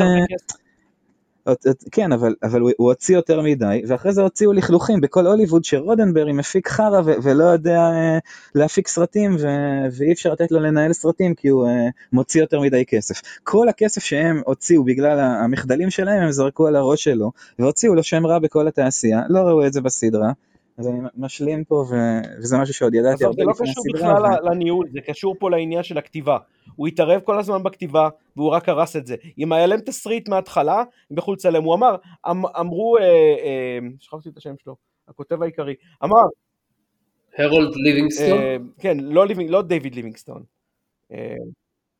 כן, 1.92 2.12
אבל, 2.12 2.36
אבל 2.44 2.62
הוא, 2.62 2.72
הוא 2.78 2.88
הוציא 2.88 3.16
יותר 3.16 3.42
מדי, 3.42 3.82
ואחרי 3.88 4.14
זה 4.14 4.22
הוציאו 4.22 4.54
לכלוכים 4.54 5.02
בכל 5.02 5.28
הוליווד 5.28 5.66
שרודנברי 5.66 6.34
מפיק 6.34 6.68
חרא 6.68 7.02
ולא 7.04 7.44
יודע 7.44 7.90
uh, 7.90 8.22
להפיק 8.56 8.88
סרטים, 8.88 9.36
ואי 9.98 10.12
אפשר 10.12 10.32
לתת 10.32 10.52
לו 10.52 10.60
לנהל 10.60 10.94
סרטים 10.94 11.36
כי 11.36 11.48
הוא 11.48 11.68
uh, 11.68 11.70
מוציא 12.14 12.42
יותר 12.42 12.60
מדי 12.60 12.86
כסף. 12.86 13.22
כל 13.44 13.70
הכסף 13.70 14.04
שהם 14.04 14.42
הוציאו 14.46 14.84
בגלל 14.84 15.20
המחדלים 15.20 15.90
שלהם, 15.90 16.24
הם 16.24 16.32
זרקו 16.32 16.68
על 16.68 16.76
הראש 16.76 17.04
שלו, 17.04 17.32
והוציאו 17.60 17.96
לו 17.96 18.04
שם 18.04 18.26
רע 18.26 18.40
בכל 18.40 18.68
התעשייה, 18.68 19.22
לא 19.30 19.40
ראו 19.40 19.66
את 19.66 19.74
זה 19.74 19.82
בסדרה. 19.82 20.32
אז 20.78 20.88
אני 20.88 21.00
משלים 21.16 21.64
פה, 21.64 21.76
ו... 21.76 21.96
וזה 22.38 22.58
משהו 22.58 22.74
שעוד 22.74 22.94
ידעתי 22.94 23.26
הרבה 23.26 23.44
לפני 23.44 23.52
הסדרה. 23.52 23.64
זה 23.64 23.64
לא 23.68 23.72
קשור 23.72 23.84
בכלל 23.94 24.46
ו... 24.46 24.50
לניהול, 24.50 24.88
זה 24.92 25.02
קשור 25.02 25.36
פה 25.40 25.50
לעניין 25.50 25.84
של 25.84 25.98
הכתיבה. 25.98 26.38
הוא 26.76 26.88
התערב 26.88 27.22
כל 27.22 27.40
הזמן 27.40 27.64
בכתיבה, 27.64 28.10
והוא 28.36 28.50
רק 28.50 28.70
הרס 28.70 28.96
את 28.96 29.08
זה. 29.08 29.16
אם 29.38 29.54
היה 29.54 29.66
להם 29.66 29.80
תסריט 29.80 30.30
מההתחלה, 30.30 30.84
הם 31.12 31.18
יכלו 31.18 31.34
לצלם. 31.34 31.64
הוא 31.64 31.76
אמר, 31.76 31.96
אמ, 32.32 32.46
אמרו, 32.46 32.98
אה, 32.98 33.04
אה, 33.04 33.80
שכחתי 34.00 34.30
את 34.30 34.38
השם 34.38 34.54
שלו, 34.64 34.76
הכותב 35.08 35.42
העיקרי, 35.42 35.76
אמר... 36.04 36.22
הרולד 37.38 37.76
ליבינגסטון? 37.76 38.40
אה, 38.40 38.58
כן, 38.80 38.98
לא, 39.00 39.28
ליבינג, 39.28 39.50
לא 39.50 39.62
דיוויד 39.62 39.96
ליבינגסטון. 39.96 40.44
אה, 41.12 41.36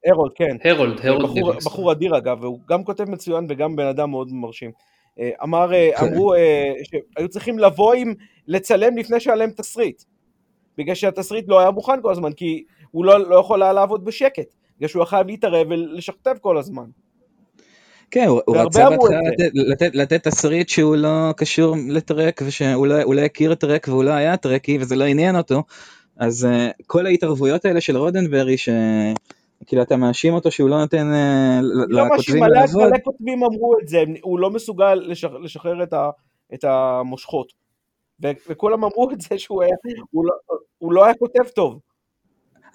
הרולד, 0.06 0.32
כן. 0.36 0.58
הרולד, 0.64 1.00
הרולד 1.06 1.30
ליבינגסטון. 1.30 1.72
בחור 1.72 1.92
אדיר 1.92 2.18
אגב, 2.18 2.44
והוא 2.44 2.60
גם 2.70 2.84
כותב 2.84 3.10
מצוין 3.10 3.46
וגם 3.50 3.76
בן 3.76 3.86
אדם 3.86 4.10
מאוד 4.10 4.28
מרשים. 4.32 4.72
אה, 5.20 5.30
אמר, 5.44 5.74
אה, 5.74 6.02
אמרו 6.02 6.34
אה, 6.34 6.74
שהיו 6.84 7.30
צריכים 7.30 7.60
לבוא 7.60 7.94
עם, 7.94 8.14
לצלם 8.48 8.98
לפני 8.98 9.20
שהיה 9.20 9.36
להם 9.36 9.52
תסריט. 9.52 10.04
בגלל 10.78 10.96
שהתסריט 10.96 11.46
לא 11.48 11.60
היה 11.60 11.72
מוכן 11.72 12.02
כל 12.02 12.12
הזמן, 12.12 12.34
כי 12.34 12.64
הוא 12.92 13.06
לא, 13.06 13.30
לא 13.30 13.36
יכול 13.36 13.64
היה 13.64 13.74
לעבוד 13.74 14.06
בשקט, 14.06 14.54
בגלל 14.78 14.88
שהוא 14.88 15.00
היה 15.00 15.06
חייב 15.06 15.28
להתערב 15.28 15.68
ולשכתב 15.70 16.36
כל 16.42 16.58
הזמן. 16.58 16.86
כן, 18.12 18.26
הוא, 18.28 18.42
רצה 18.48 18.90
בהתחלה. 18.90 19.20
לתת, 19.22 19.52
לתת, 19.54 19.96
לתת 19.96 20.28
תסריט 20.28 20.70
שהוא 20.70 20.96
לא 20.96 21.34
קשור 21.38 21.76
לטרק, 21.90 22.42
ושהוא 22.46 22.88
לא, 22.88 23.16
לא 23.16 23.22
הכיר 23.22 23.56
טרק 23.56 23.88
והוא 23.88 24.04
לא 24.04 24.12
היה 24.12 24.38
טרקי 24.38 24.78
וזה 24.78 24.96
לא 24.96 25.04
עניין 25.04 25.36
אותו, 25.36 25.64
אז 26.18 26.48
uh, 26.52 26.84
כל 26.88 27.06
ההתערבויות 27.06 27.66
האלה 27.66 27.82
של 27.82 27.98
רודנברי, 27.98 28.58
שכאילו 29.62 29.82
אתה 29.82 29.98
מאשים 29.98 30.34
אותו 30.34 30.52
שהוא 30.52 30.70
לא 30.70 30.80
נותן 30.80 31.12
uh, 31.12 31.64
לא 31.88 32.06
לכותבים 32.06 32.44
מלא, 32.44 32.60
לעבוד, 32.60 32.88
מלא 32.88 32.98
כותבים 33.04 33.44
אמרו 33.44 33.76
את 33.82 33.88
זה, 33.88 34.04
הוא 34.22 34.40
לא 34.40 34.50
מסוגל 34.50 34.94
לשח, 34.94 35.30
לשחרר 35.44 35.84
את, 35.84 35.94
ה, 35.94 36.10
את 36.54 36.64
המושכות. 36.64 37.54
וכולם 38.50 38.84
אמרו 38.84 39.12
את 39.12 39.22
זה 39.22 39.38
שהוא 39.38 39.64
היה, 39.64 39.76
הוא 40.12 40.26
לא, 40.26 40.34
הוא 40.78 40.94
לא 40.94 41.06
היה 41.06 41.14
כותב 41.14 41.44
טוב. 41.56 41.80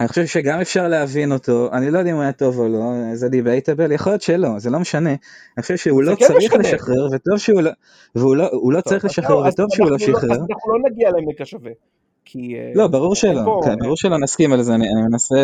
אני 0.00 0.08
חושב 0.08 0.26
שגם 0.26 0.60
אפשר 0.60 0.88
להבין 0.88 1.32
אותו, 1.32 1.68
אני 1.72 1.90
לא 1.90 1.98
יודע 1.98 2.10
אם 2.10 2.14
הוא 2.14 2.22
היה 2.22 2.32
טוב 2.32 2.58
או 2.58 2.68
לא, 2.68 3.14
זה 3.14 3.28
דיבייטבל, 3.28 3.92
יכול 3.92 4.12
להיות 4.12 4.22
שלא, 4.22 4.58
זה 4.58 4.70
לא 4.70 4.78
משנה. 4.78 5.10
אני 5.10 5.62
חושב 5.62 5.76
שהוא 5.76 6.02
לא 6.02 6.14
כן 6.14 6.26
צריך 6.26 6.54
משנה. 6.54 6.74
לשחרר, 6.74 7.08
וטוב 7.12 7.38
שהוא 7.38 7.60
לא, 7.60 7.70
והוא 8.14 8.36
לא, 8.36 8.48
הוא 8.52 8.72
לא 8.72 8.80
טוב, 8.80 8.90
צריך 8.90 9.04
לשחרר, 9.04 9.38
וטוב 9.38 9.66
שהוא 9.70 9.90
לא 9.90 9.96
אנחנו 9.96 10.06
שחרר. 10.06 10.32
אז 10.32 10.38
אנחנו 10.50 10.72
לא 10.72 10.90
נגיע 10.90 11.10
לעמק 11.10 11.40
השווה. 11.40 11.70
כי... 12.24 12.54
אה, 12.56 12.72
לא, 12.74 12.86
ברור 12.86 13.14
שלא, 13.14 13.60
כן, 13.64 13.76
ברור 13.78 13.96
שלא 13.96 14.18
נסכים 14.18 14.52
על 14.52 14.62
זה, 14.62 14.74
אני 14.74 14.88
אני 14.88 15.02
מנסה, 15.10 15.34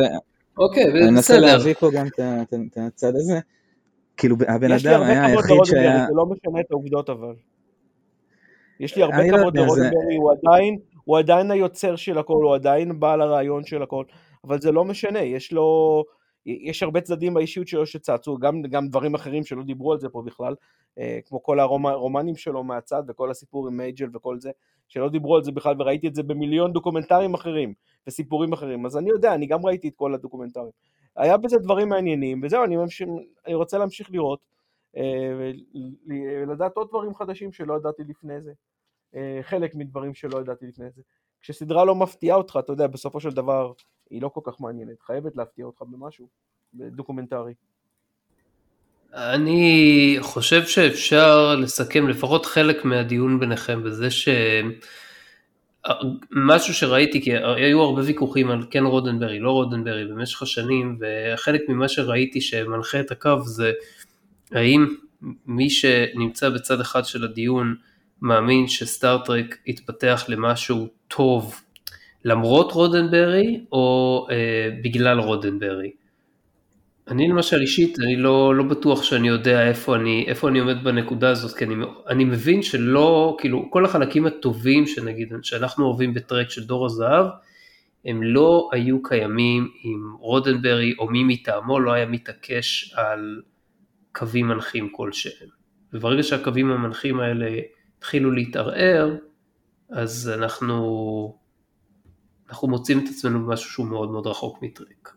אוקיי, 0.59 0.85
אני 0.85 1.11
מנסה 1.11 1.35
בסדר. 1.35 1.47
להביא 1.47 1.75
פה 1.75 1.91
גם 1.95 2.07
את 2.07 2.77
הצד 2.77 3.17
הזה. 3.17 3.41
כאילו 4.17 4.37
הבן 4.49 4.73
יש 4.73 4.87
לי 4.87 4.95
אדם 4.95 5.03
הרבה 5.03 5.13
היה 5.13 5.29
כבוד 5.29 5.45
היחיד 5.51 5.65
שהיה, 5.65 6.07
זה 6.09 6.15
לא 6.15 6.27
משנה 6.27 6.61
את 6.61 6.71
העובדות 6.71 7.11
אבל. 7.11 7.35
יש 8.81 8.97
לי 8.97 9.03
הרבה 9.03 9.19
אני 9.19 9.31
כבוד 9.31 9.57
לרודנברי, 9.57 10.17
הוא 10.17 10.33
עדיין, 10.33 10.79
הוא 11.05 11.19
עדיין 11.19 11.51
היוצר 11.51 11.97
של 11.97 12.19
הכל, 12.19 12.43
הוא 12.43 12.55
עדיין 12.55 13.01
בעל 13.01 13.21
הרעיון 13.21 13.65
של 13.65 13.83
הכל, 13.83 14.05
אבל 14.45 14.61
זה 14.61 14.73
לא 14.73 14.85
משנה, 14.85 15.21
יש 15.21 15.53
לו, 15.53 16.05
יש 16.47 16.83
הרבה 16.83 17.01
צדדים 17.01 17.35
באישיות 17.35 17.69
שלו 17.69 17.87
שצצו, 17.87 18.39
גם, 18.39 18.63
גם 18.63 18.89
דברים 18.89 19.15
אחרים 19.15 19.45
שלא 19.45 19.63
דיברו 19.63 19.93
על 19.93 19.99
זה 19.99 20.09
פה 20.09 20.23
בכלל, 20.27 20.55
אה, 20.99 21.19
כמו 21.25 21.43
כל 21.43 21.61
הרומנים 21.61 22.37
שלו 22.37 22.65
מהצד 22.65 23.03
וכל 23.09 23.31
הסיפור 23.31 23.69
עם 23.69 23.77
מייג'ל 23.77 24.09
וכל 24.15 24.41
זה, 24.41 24.51
שלא 24.89 25.09
דיברו 25.09 25.37
על 25.37 25.43
זה 25.43 25.53
בכלל 25.53 25.75
וראיתי 25.79 26.09
את 26.09 26.15
זה 26.15 26.23
במיליון 26.23 26.73
דוקומנטרים 26.73 27.35
אחרים 27.35 27.75
וסיפורים 28.07 28.53
אחרים, 28.53 28.87
אז 28.87 28.97
אני 28.97 29.11
יודע, 29.11 29.35
אני 29.35 29.47
גם 29.47 29.67
ראיתי 29.67 29.89
את 29.89 29.95
כל 29.97 30.15
הדוקומנטרים. 30.15 30.71
היה 31.17 31.37
בזה 31.37 31.59
דברים 31.59 31.89
מעניינים, 31.89 32.41
וזהו, 32.43 32.65
אני, 32.65 32.77
ממשיך, 32.77 33.09
אני 33.47 33.55
רוצה 33.55 33.79
להמשיך 33.79 34.11
לראות. 34.11 34.39
אה, 34.97 35.53
ולדעת 36.09 36.77
עוד 36.77 36.89
דברים 36.89 37.15
חדשים 37.15 37.53
שלא 37.53 37.75
ידעתי 37.75 38.03
לפני 38.09 38.41
זה. 38.41 38.53
אה, 39.17 39.39
חלק 39.43 39.75
מדברים 39.75 40.15
שלא 40.15 40.41
ידעתי 40.41 40.67
לפני 40.67 40.91
זה. 40.91 41.03
כשסדרה 41.41 41.85
לא 41.85 41.95
מפתיעה 41.95 42.37
אותך, 42.37 42.59
אתה 42.59 42.73
יודע, 42.73 42.87
בסופו 42.87 43.21
של 43.21 43.31
דבר 43.31 43.73
היא 44.11 44.23
לא 44.23 44.29
כל 44.29 44.41
כך 44.45 44.61
מעניינת, 44.61 45.03
חייבת 45.03 45.37
להפתיע 45.37 45.65
אותך 45.65 45.83
במשהו, 45.83 46.29
דוקומנטרי. 46.75 47.55
אני 49.15 50.17
חושב 50.21 50.63
שאפשר 50.67 51.57
לסכם 51.57 52.09
לפחות 52.09 52.47
חלק 52.47 52.85
מהדיון 52.85 53.41
ביניכם 53.41 53.83
בזה 53.83 54.11
שמשהו 55.87 56.75
שראיתי, 56.75 57.23
כי 57.23 57.31
היו 57.37 57.81
הרבה 57.81 58.03
ויכוחים 58.05 58.51
על 58.51 58.63
כן 58.71 58.85
רודנברי, 58.85 59.39
לא 59.39 59.51
רודנברי 59.51 60.05
במשך 60.05 60.43
השנים, 60.43 60.99
וחלק 61.01 61.61
ממה 61.69 61.89
שראיתי 61.89 62.41
שמנחה 62.41 63.01
את 63.01 63.11
הקו 63.11 63.41
זה 63.45 63.73
האם 64.53 64.87
מי 65.47 65.71
שנמצא 65.71 66.49
בצד 66.49 66.81
אחד 66.81 67.05
של 67.05 67.25
הדיון 67.25 67.75
מאמין 68.23 68.69
שסטארטרק 68.69 69.59
יתפתח 69.67 70.25
למשהו 70.29 70.89
טוב 71.09 71.61
למרות 72.25 72.73
רודנברי 72.73 73.61
או 73.73 74.27
אה, 74.31 74.69
בגלל 74.85 75.19
רודנברי. 75.19 75.91
אני 77.09 77.29
למשל 77.29 77.61
אישית, 77.61 77.99
אני 78.01 78.17
לא, 78.17 78.55
לא 78.55 78.65
בטוח 78.65 79.03
שאני 79.03 79.29
יודע 79.29 79.69
איפה 79.69 79.97
אני, 79.97 80.25
איפה 80.29 80.49
אני 80.49 80.59
עומד 80.59 80.85
בנקודה 80.85 81.31
הזאת, 81.31 81.57
כי 81.57 81.65
אני, 81.65 81.75
אני 82.09 82.25
מבין 82.25 82.63
שלא, 82.63 83.37
כאילו, 83.41 83.71
כל 83.71 83.85
החלקים 83.85 84.27
הטובים 84.27 84.87
שנגיד, 84.87 85.33
שאנחנו 85.43 85.87
אוהבים 85.87 86.15
בטרק 86.15 86.51
של 86.51 86.65
דור 86.65 86.87
הזהב, 86.87 87.27
הם 88.05 88.23
לא 88.23 88.69
היו 88.73 89.03
קיימים 89.03 89.71
אם 89.85 90.17
רודנברי 90.21 90.95
או 90.99 91.11
מי 91.11 91.25
מטעמו 91.25 91.81
לא 91.81 91.93
היה 91.93 92.07
מתעקש 92.07 92.95
על 92.95 93.43
קווים 94.13 94.49
מנחים 94.49 94.89
כלשהם. 94.93 95.49
וברגע 95.93 96.23
שהקווים 96.23 96.71
המנחים 96.71 97.21
האלה 97.21 97.61
התחילו 97.99 98.31
להתערער, 98.31 99.17
אז 99.91 100.33
אנחנו, 100.35 101.39
אנחנו 102.49 102.69
מוצאים 102.69 102.99
את 102.99 103.05
עצמנו 103.09 103.47
במשהו 103.47 103.71
שהוא 103.71 103.87
מאוד 103.87 104.11
מאוד 104.11 104.27
רחוק 104.27 104.63
מטרק. 104.63 105.16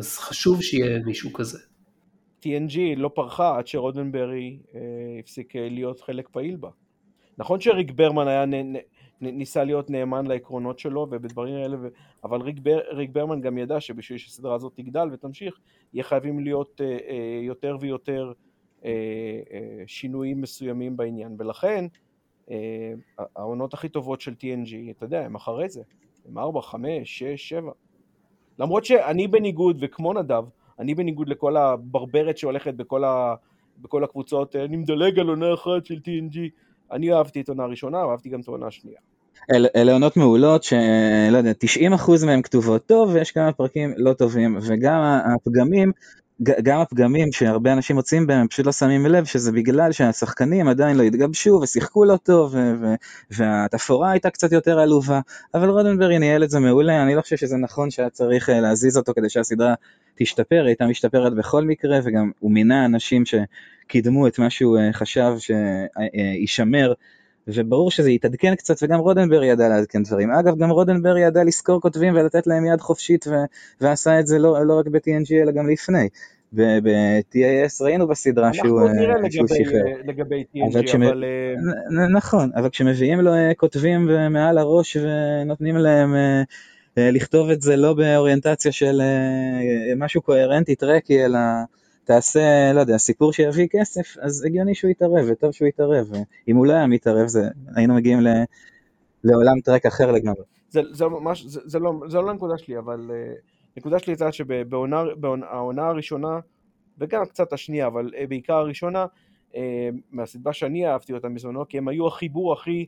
אז 0.00 0.18
חשוב 0.18 0.62
שיהיה 0.62 0.98
מישהו 0.98 1.32
כזה. 1.32 1.58
TNG 2.42 2.78
לא 2.96 3.10
פרחה 3.14 3.58
עד 3.58 3.66
שרודנברי 3.66 4.58
אה, 4.74 4.80
הפסיק 5.20 5.56
אה, 5.56 5.68
להיות 5.68 6.00
חלק 6.00 6.28
פעיל 6.28 6.56
בה. 6.56 6.70
נכון 7.38 7.60
שריק 7.60 7.90
ברמן 7.90 8.28
היה 8.28 8.46
נ, 8.46 8.54
נ, 8.54 8.76
נ, 9.20 9.38
ניסה 9.38 9.64
להיות 9.64 9.90
נאמן 9.90 10.26
לעקרונות 10.26 10.78
שלו 10.78 11.06
ובדברים 11.10 11.54
האלה, 11.54 11.76
ו... 11.80 11.88
אבל 12.24 12.40
ריק, 12.40 12.58
בר, 12.58 12.78
ריק 12.90 13.10
ברמן 13.10 13.40
גם 13.40 13.58
ידע 13.58 13.80
שבשביל 13.80 14.18
שהסדרה 14.18 14.54
הזאת 14.54 14.72
תגדל 14.76 15.08
ותמשיך, 15.12 15.60
יהיה 15.94 16.04
חייבים 16.04 16.40
להיות 16.40 16.80
אה, 16.80 16.86
אה, 16.86 17.40
יותר 17.42 17.76
ויותר 17.80 18.32
אה, 18.84 18.90
אה, 19.52 19.82
שינויים 19.86 20.40
מסוימים 20.40 20.96
בעניין, 20.96 21.36
ולכן 21.38 21.84
אה, 22.50 22.92
העונות 23.36 23.74
הכי 23.74 23.88
טובות 23.88 24.20
של 24.20 24.32
TNG, 24.32 24.90
אתה 24.90 25.04
יודע, 25.04 25.24
הם 25.24 25.34
אחרי 25.34 25.68
זה, 25.68 25.82
הם 26.28 26.38
4, 26.38 26.62
5, 26.62 27.18
6, 27.18 27.48
7. 27.48 27.72
למרות 28.60 28.84
שאני 28.84 29.28
בניגוד, 29.28 29.76
וכמו 29.80 30.12
נדב, 30.12 30.44
אני 30.78 30.94
בניגוד 30.94 31.28
לכל 31.28 31.56
הברברת 31.56 32.38
שהולכת 32.38 32.74
בכל, 32.74 33.04
ה, 33.04 33.34
בכל 33.78 34.04
הקבוצות, 34.04 34.56
אני 34.56 34.76
מדלג 34.76 35.18
על 35.18 35.28
עונה 35.28 35.54
אחת 35.54 35.86
של 35.86 35.94
TNG, 35.94 36.38
אני 36.92 37.12
אהבתי 37.12 37.40
את 37.40 37.48
עונה 37.48 37.62
הראשונה, 37.62 37.98
אהבתי 38.02 38.28
גם 38.28 38.40
את 38.40 38.48
העונה 38.48 38.66
השנייה. 38.66 38.98
אל, 39.54 39.66
אלה 39.76 39.92
עונות 39.92 40.16
מעולות 40.16 40.62
שלא 40.62 41.36
יודע, 41.36 41.50
90% 41.96 42.26
מהן 42.26 42.42
כתובות 42.42 42.86
טוב 42.86 43.10
ויש 43.14 43.32
כמה 43.32 43.52
פרקים 43.52 43.94
לא 43.96 44.12
טובים 44.12 44.58
וגם 44.68 45.00
הפגמים, 45.34 45.92
גם 46.42 46.80
הפגמים 46.80 47.32
שהרבה 47.32 47.72
אנשים 47.72 47.96
מוצאים 47.96 48.26
בהם, 48.26 48.48
פשוט 48.48 48.66
לא 48.66 48.72
שמים 48.72 49.06
לב 49.06 49.24
שזה 49.24 49.52
בגלל 49.52 49.92
שהשחקנים 49.92 50.68
עדיין 50.68 50.96
לא 50.96 51.02
התגבשו 51.02 51.60
ושיחקו 51.62 52.04
לא 52.04 52.16
טוב 52.16 52.54
והתפאורה 53.30 54.10
הייתה 54.10 54.30
קצת 54.30 54.52
יותר 54.52 54.78
עלובה, 54.78 55.20
אבל 55.54 55.68
רודנברי 55.68 56.18
ניהל 56.18 56.44
את 56.44 56.50
זה 56.50 56.58
מעולה, 56.58 57.02
אני 57.02 57.14
לא 57.14 57.20
חושב 57.20 57.36
שזה 57.36 57.56
נכון 57.56 57.90
שהיה 57.90 58.10
צריך 58.10 58.48
להזיז 58.48 58.96
אותו 58.96 59.12
כדי 59.14 59.30
שהסדרה 59.30 59.74
תשתפר, 60.14 60.56
היא 60.56 60.66
הייתה 60.66 60.86
משתפרת 60.86 61.34
בכל 61.34 61.64
מקרה 61.64 61.98
וגם 62.04 62.30
הוא 62.38 62.50
מינה 62.50 62.84
אנשים 62.84 63.22
שקידמו 63.26 64.26
את 64.26 64.38
מה 64.38 64.50
שהוא 64.50 64.78
חשב 64.92 65.32
שישמר. 65.38 66.92
וברור 67.48 67.90
שזה 67.90 68.10
יתעדכן 68.10 68.54
קצת 68.54 68.82
וגם 68.82 68.98
רודנברי 68.98 69.46
ידע 69.46 69.68
לעדכן 69.68 70.02
דברים. 70.02 70.30
אגב 70.30 70.58
גם 70.58 70.70
רודנברי 70.70 71.20
ידע 71.20 71.44
לזכור 71.44 71.80
כותבים 71.80 72.14
ולתת 72.14 72.46
להם 72.46 72.64
יד 72.66 72.80
חופשית 72.80 73.26
ו- 73.26 73.44
ועשה 73.80 74.20
את 74.20 74.26
זה 74.26 74.38
לא, 74.38 74.66
לא 74.66 74.78
רק 74.78 74.86
ב-TNG 74.86 75.32
אלא 75.42 75.52
גם 75.52 75.70
לפני. 75.70 76.08
ב-TAS 76.52 77.82
ראינו 77.84 78.08
בסדרה 78.08 78.52
שהוא, 78.52 78.80
שהוא 79.30 79.46
שחרר. 79.48 79.84
לגבי 80.04 80.44
TNG, 80.54 80.72
אבל, 80.72 80.86
כשמ... 80.86 81.02
אבל... 81.02 81.24
נ- 81.90 82.16
נכון, 82.16 82.50
אבל 82.56 82.68
כשמביאים 82.68 83.20
לו 83.20 83.32
כותבים 83.56 84.08
מעל 84.30 84.58
הראש 84.58 84.96
ונותנים 84.96 85.76
להם 85.76 86.14
לכתוב 86.96 87.50
את 87.50 87.62
זה 87.62 87.76
לא 87.76 87.94
באוריינטציה 87.94 88.72
של 88.72 89.02
משהו 89.96 90.22
קוהרנטי 90.22 90.74
טרקי 90.74 91.24
אלא 91.24 91.38
תעשה, 92.10 92.72
לא 92.74 92.80
יודע, 92.80 92.98
סיפור 92.98 93.32
שיביא 93.32 93.66
כסף, 93.70 94.18
אז 94.20 94.44
הגיוני 94.44 94.74
שהוא 94.74 94.90
יתערב, 94.90 95.26
וטוב 95.30 95.52
שהוא 95.52 95.68
יתערב. 95.68 96.10
אם 96.48 96.56
הוא 96.56 96.66
לא 96.66 96.72
היה 96.72 96.86
מתערב, 96.86 97.26
זה, 97.26 97.48
היינו 97.76 97.94
מגיעים 97.94 98.20
ל, 98.20 98.28
לעולם 99.24 99.60
טרק 99.60 99.86
אחר 99.86 100.12
לגמרי. 100.12 100.42
זה, 100.68 100.80
זה, 100.90 101.04
ממש, 101.04 101.44
זה, 101.44 101.60
זה, 101.64 101.78
לא, 101.78 101.92
לא 102.12 102.30
הנקודה 102.30 102.58
שלי, 102.58 102.78
אבל 102.78 103.10
uh, 103.10 103.40
נקודה 103.76 103.98
שלי 103.98 104.14
זה 104.14 104.32
שבעונה 104.32 105.86
הראשונה, 105.88 106.38
וגם 106.98 107.24
קצת 107.24 107.52
השנייה, 107.52 107.86
אבל 107.86 108.10
uh, 108.14 108.26
בעיקר 108.28 108.54
הראשונה, 108.54 109.06
uh, 109.52 109.56
מהסדרה 110.10 110.52
שאני 110.52 110.86
אהבתי 110.86 111.12
אותה 111.12 111.28
בזמנו, 111.28 111.68
כי 111.68 111.78
הם 111.78 111.88
היו 111.88 112.06
החיבור 112.06 112.52
הכי, 112.52 112.86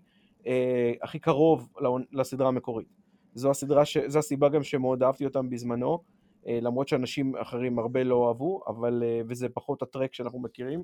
הכי 1.02 1.18
קרוב 1.18 1.68
לסדרה 2.12 2.48
המקורית. 2.48 2.88
זו 3.34 3.50
הסדרה, 3.50 3.84
ש, 3.84 3.98
זו 4.06 4.18
הסיבה 4.18 4.48
גם 4.48 4.62
שמאוד 4.62 5.02
אהבתי 5.02 5.24
אותם 5.24 5.50
בזמנו. 5.50 5.98
למרות 6.46 6.88
שאנשים 6.88 7.36
אחרים 7.36 7.78
הרבה 7.78 8.04
לא 8.04 8.28
אהבו, 8.28 8.62
אבל, 8.66 9.02
וזה 9.28 9.48
פחות 9.48 9.82
הטרק 9.82 10.14
שאנחנו 10.14 10.40
מכירים. 10.40 10.82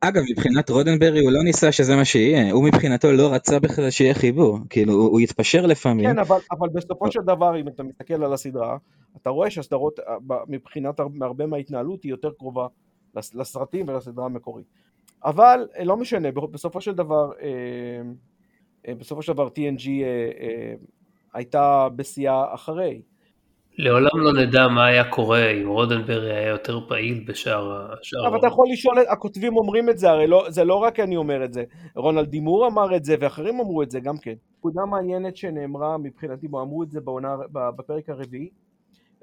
אגב, 0.00 0.22
מבחינת 0.30 0.70
רודנברי 0.70 1.20
הוא 1.20 1.32
לא 1.32 1.42
ניסה 1.44 1.72
שזה 1.72 1.96
מה 1.96 2.04
שיהיה, 2.04 2.52
הוא 2.52 2.64
מבחינתו 2.64 3.12
לא 3.12 3.32
רצה 3.32 3.60
בכלל 3.60 3.90
שיהיה 3.90 4.14
חיבור, 4.14 4.58
כאילו 4.70 4.92
הוא, 4.92 5.08
הוא 5.08 5.20
יתפשר 5.20 5.66
לפעמים. 5.66 6.06
כן, 6.06 6.18
אבל, 6.18 6.38
אבל 6.50 6.68
בסופו 6.68 7.12
של 7.12 7.20
דבר, 7.20 7.60
אם 7.60 7.68
אתה 7.68 7.82
מסתכל 7.82 8.24
על 8.24 8.32
הסדרה, 8.32 8.76
אתה 9.22 9.30
רואה 9.30 9.50
שהסדרות 9.50 10.00
מבחינת 10.48 11.00
הרבה 11.20 11.46
מההתנהלות 11.46 12.02
היא 12.02 12.10
יותר 12.10 12.30
קרובה 12.38 12.66
לסרטים 13.14 13.88
ולסדרה 13.88 14.24
המקורית. 14.24 14.66
אבל 15.24 15.68
לא 15.84 15.96
משנה, 15.96 16.28
בסופו 16.32 16.80
של 16.80 16.94
דבר, 16.94 17.30
בסופו 18.88 19.22
של 19.22 19.32
דבר 19.32 19.48
TNG 19.48 19.88
הייתה 21.34 21.88
בשיאה 21.96 22.54
אחרי. 22.54 23.02
לעולם 23.78 24.10
לא 24.14 24.32
נדע 24.32 24.68
מה 24.68 24.86
היה 24.86 25.10
קורה 25.10 25.50
אם 25.50 25.68
רודנברי 25.68 26.36
היה 26.36 26.48
יותר 26.48 26.80
פעיל 26.88 27.24
בשאר... 27.26 27.86
אבל 28.28 28.38
אתה 28.38 28.46
יכול 28.46 28.66
לשאול, 28.72 28.98
הכותבים 29.08 29.56
אומרים 29.56 29.90
את 29.90 29.98
זה, 29.98 30.10
הרי 30.10 30.26
לא, 30.26 30.44
זה 30.48 30.64
לא 30.64 30.74
רק 30.74 31.00
אני 31.00 31.16
אומר 31.16 31.44
את 31.44 31.52
זה, 31.52 31.64
רונלד 31.96 32.28
דימור 32.28 32.66
אמר 32.66 32.96
את 32.96 33.04
זה 33.04 33.16
ואחרים 33.20 33.60
אמרו 33.60 33.82
את 33.82 33.90
זה 33.90 34.00
גם 34.00 34.18
כן. 34.18 34.34
נקודה 34.58 34.84
מעניינת 34.84 35.36
שנאמרה 35.36 35.98
מבחינתי, 35.98 36.46
אמרו 36.46 36.82
את 36.82 36.90
זה 36.90 37.00
בעונה, 37.00 37.36
בפרק 37.52 38.08
הרביעי, 38.08 38.48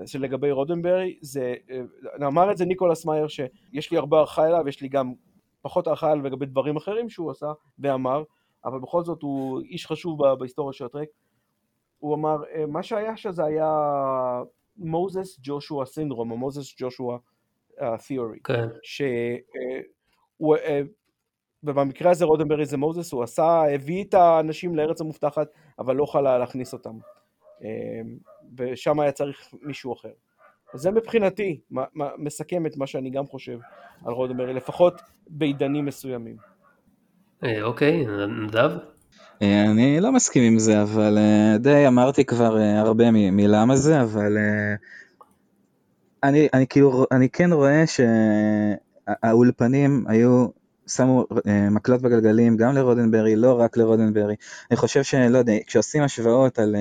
שלגבי 0.05 0.51
רודנברי, 0.51 1.17
זה, 1.21 1.53
אה, 1.71 2.27
אמר 2.27 2.51
את 2.51 2.57
זה 2.57 2.65
ניקולס 2.65 3.05
מאייר 3.05 3.27
שיש 3.27 3.91
לי 3.91 3.97
הרבה 3.97 4.17
הערכה 4.17 4.47
אליו, 4.47 4.67
יש 4.67 4.81
לי 4.81 4.87
גם 4.87 5.13
פחות 5.61 5.87
הערכה 5.87 6.11
אליו 6.11 6.25
לגבי 6.25 6.45
דברים 6.45 6.75
אחרים 6.77 7.09
שהוא 7.09 7.31
עשה 7.31 7.51
ואמר, 7.79 8.23
אבל 8.65 8.79
בכל 8.79 9.03
זאת 9.03 9.21
הוא 9.21 9.61
איש 9.61 9.85
חשוב 9.85 10.35
בהיסטוריה 10.35 10.73
של 10.73 10.85
הטרק. 10.85 11.07
הוא 12.05 12.15
אמר, 12.15 12.43
אה, 12.55 12.65
מה 12.65 12.83
שהיה 12.83 13.17
שזה 13.17 13.45
היה 13.45 13.71
מוזס 14.77 15.39
ג'ושוע 15.43 15.85
סינדרום, 15.85 16.31
או 16.31 16.37
מוזס 16.37 16.75
ג'ושוע 16.79 17.17
תיאורי. 18.07 18.39
כן. 18.43 18.67
שהוא, 18.83 20.55
אה, 20.55 20.81
ובמקרה 21.63 22.11
הזה 22.11 22.25
רודנברי 22.25 22.65
זה 22.65 22.77
מוזס, 22.77 23.11
הוא 23.11 23.23
עשה, 23.23 23.63
הביא 23.73 24.03
את 24.03 24.13
האנשים 24.13 24.75
לארץ 24.75 25.01
המובטחת, 25.01 25.47
אבל 25.79 25.95
לא 25.95 26.03
יכול 26.03 26.21
להכניס 26.21 26.73
אותם. 26.73 26.97
ושם 28.57 28.99
היה 28.99 29.11
צריך 29.11 29.53
מישהו 29.61 29.93
אחר. 29.93 30.11
אז 30.73 30.81
זה 30.81 30.91
מבחינתי 30.91 31.61
מסכם 32.17 32.65
את 32.65 32.77
מה 32.77 32.87
שאני 32.87 33.09
גם 33.09 33.27
חושב 33.27 33.59
על 34.05 34.13
רודנברי, 34.13 34.53
לפחות 34.53 35.01
בעידנים 35.27 35.85
מסוימים. 35.85 36.37
אה, 37.43 37.63
אוקיי, 37.63 38.05
נדב? 38.27 38.71
אה, 39.41 39.63
אני 39.63 39.99
לא 39.99 40.11
מסכים 40.11 40.43
עם 40.43 40.59
זה, 40.59 40.81
אבל 40.81 41.17
אה, 41.17 41.57
די 41.57 41.87
אמרתי 41.87 42.25
כבר 42.25 42.57
הרבה 42.57 43.11
מלמה 43.11 43.75
זה, 43.75 44.01
אבל 44.01 44.37
אני, 46.23 46.47
אני 46.53 46.67
כאילו, 46.67 47.05
אני 47.11 47.29
כן 47.29 47.53
רואה 47.53 47.83
שהאולפנים 49.23 50.05
היו, 50.07 50.47
שמו 50.87 51.25
מקלות 51.71 52.01
בגלגלים 52.01 52.57
גם 52.57 52.75
לרודנברי, 52.75 53.35
לא 53.35 53.59
רק 53.59 53.77
לרודנברי. 53.77 54.35
אני 54.71 54.77
חושב 54.77 55.03
שלא 55.03 55.37
יודע, 55.37 55.53
כשעושים 55.67 56.03
השוואות 56.03 56.59
על... 56.59 56.75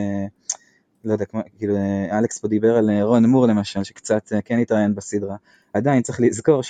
לא 1.05 1.13
יודע, 1.13 1.25
כמו, 1.25 1.41
כאילו 1.59 1.77
אלכס 2.13 2.39
פה 2.39 2.49
דיבר 2.49 2.77
על 2.77 2.91
אה, 2.91 3.05
רון 3.05 3.27
מור 3.27 3.47
למשל, 3.47 3.85
שקצת 3.85 4.33
אה, 4.33 4.43
כן 4.43 4.59
התראיין 4.59 4.95
בסדרה, 4.95 5.37
עדיין 5.73 6.03
צריך 6.03 6.21
לזכור 6.21 6.63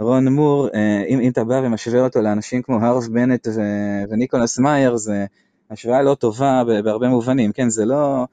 שרון 0.00 0.28
מור, 0.28 0.68
אה, 0.74 1.04
אם, 1.08 1.20
אם 1.20 1.30
אתה 1.30 1.44
בא 1.44 1.60
ומשווה 1.64 2.00
אותו 2.00 2.20
לאנשים 2.20 2.62
כמו 2.62 2.86
הרב 2.86 3.04
בנט 3.12 3.48
ו, 3.48 3.60
וניקולס 4.10 4.58
מאייר, 4.58 4.96
זה 4.96 5.26
השוואה 5.70 6.02
לא 6.02 6.14
טובה 6.14 6.62
בהרבה 6.84 7.08
מובנים, 7.08 7.52
כן, 7.52 7.70
זה 7.70 7.84
לא... 7.84 8.26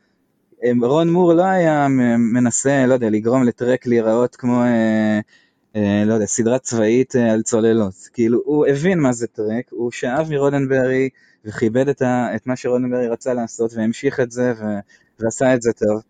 רון 0.84 1.10
מור 1.10 1.34
לא 1.34 1.44
היה 1.44 1.88
מנסה, 2.34 2.86
לא 2.86 2.94
יודע, 2.94 3.10
לגרום 3.10 3.44
לטרק 3.44 3.88
להיראות 3.88 4.36
כמו, 4.36 4.62
אה, 4.62 5.20
אה, 5.76 6.04
לא 6.06 6.14
יודע, 6.14 6.26
סדרה 6.26 6.60
צבאית 6.60 7.16
אה, 7.16 7.32
על 7.32 7.42
צוללות. 7.42 8.10
כאילו, 8.14 8.42
הוא 8.46 8.66
הבין 8.68 9.00
מה 9.00 9.14
זה 9.14 9.28
טרק, 9.28 9.66
הוא 9.70 9.92
שאב 9.92 10.28
מרודנברי 10.30 11.10
וכיבד 11.46 11.90
את, 11.90 12.02
ה, 12.02 12.36
את 12.36 12.48
מה 12.48 12.56
שרודנברי 12.56 13.08
רצה 13.08 13.34
לעשות 13.34 13.74
והמשיך 13.74 14.20
את 14.20 14.32
זה, 14.32 14.54
ו, 14.60 14.64
ועשה 15.20 15.54
את 15.54 15.62
זה 15.62 15.74
טוב. 15.74 16.02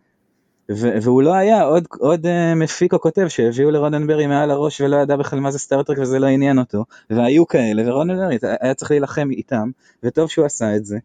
והוא 0.70 1.24
לא 1.24 1.34
היה 1.34 1.64
עוד, 1.64 1.88
עוד 2.00 2.26
uh, 2.26 2.56
מפיק 2.56 2.94
או 2.94 3.02
כותב 3.02 3.28
שהביאו 3.28 3.72
לרודנברי 3.72 4.28
מעל 4.28 4.52
הראש 4.52 4.82
ולא 4.82 4.98
ידע 4.98 5.16
בכלל 5.16 5.40
מה 5.40 5.52
זה 5.52 5.60
סטארטרק 5.60 5.98
וזה 6.00 6.20
לא 6.20 6.28
עניין 6.28 6.60
אותו, 6.60 6.86
והיו 7.10 7.48
כאלה, 7.48 7.84
ורודנברי 7.86 8.38
היה 8.62 8.74
צריך 8.74 8.92
להילחם 8.92 9.28
איתם, 9.32 9.70
וטוב 10.04 10.30
שהוא 10.30 10.46
עשה 10.46 10.76
את 10.76 10.86
זה. 10.86 10.98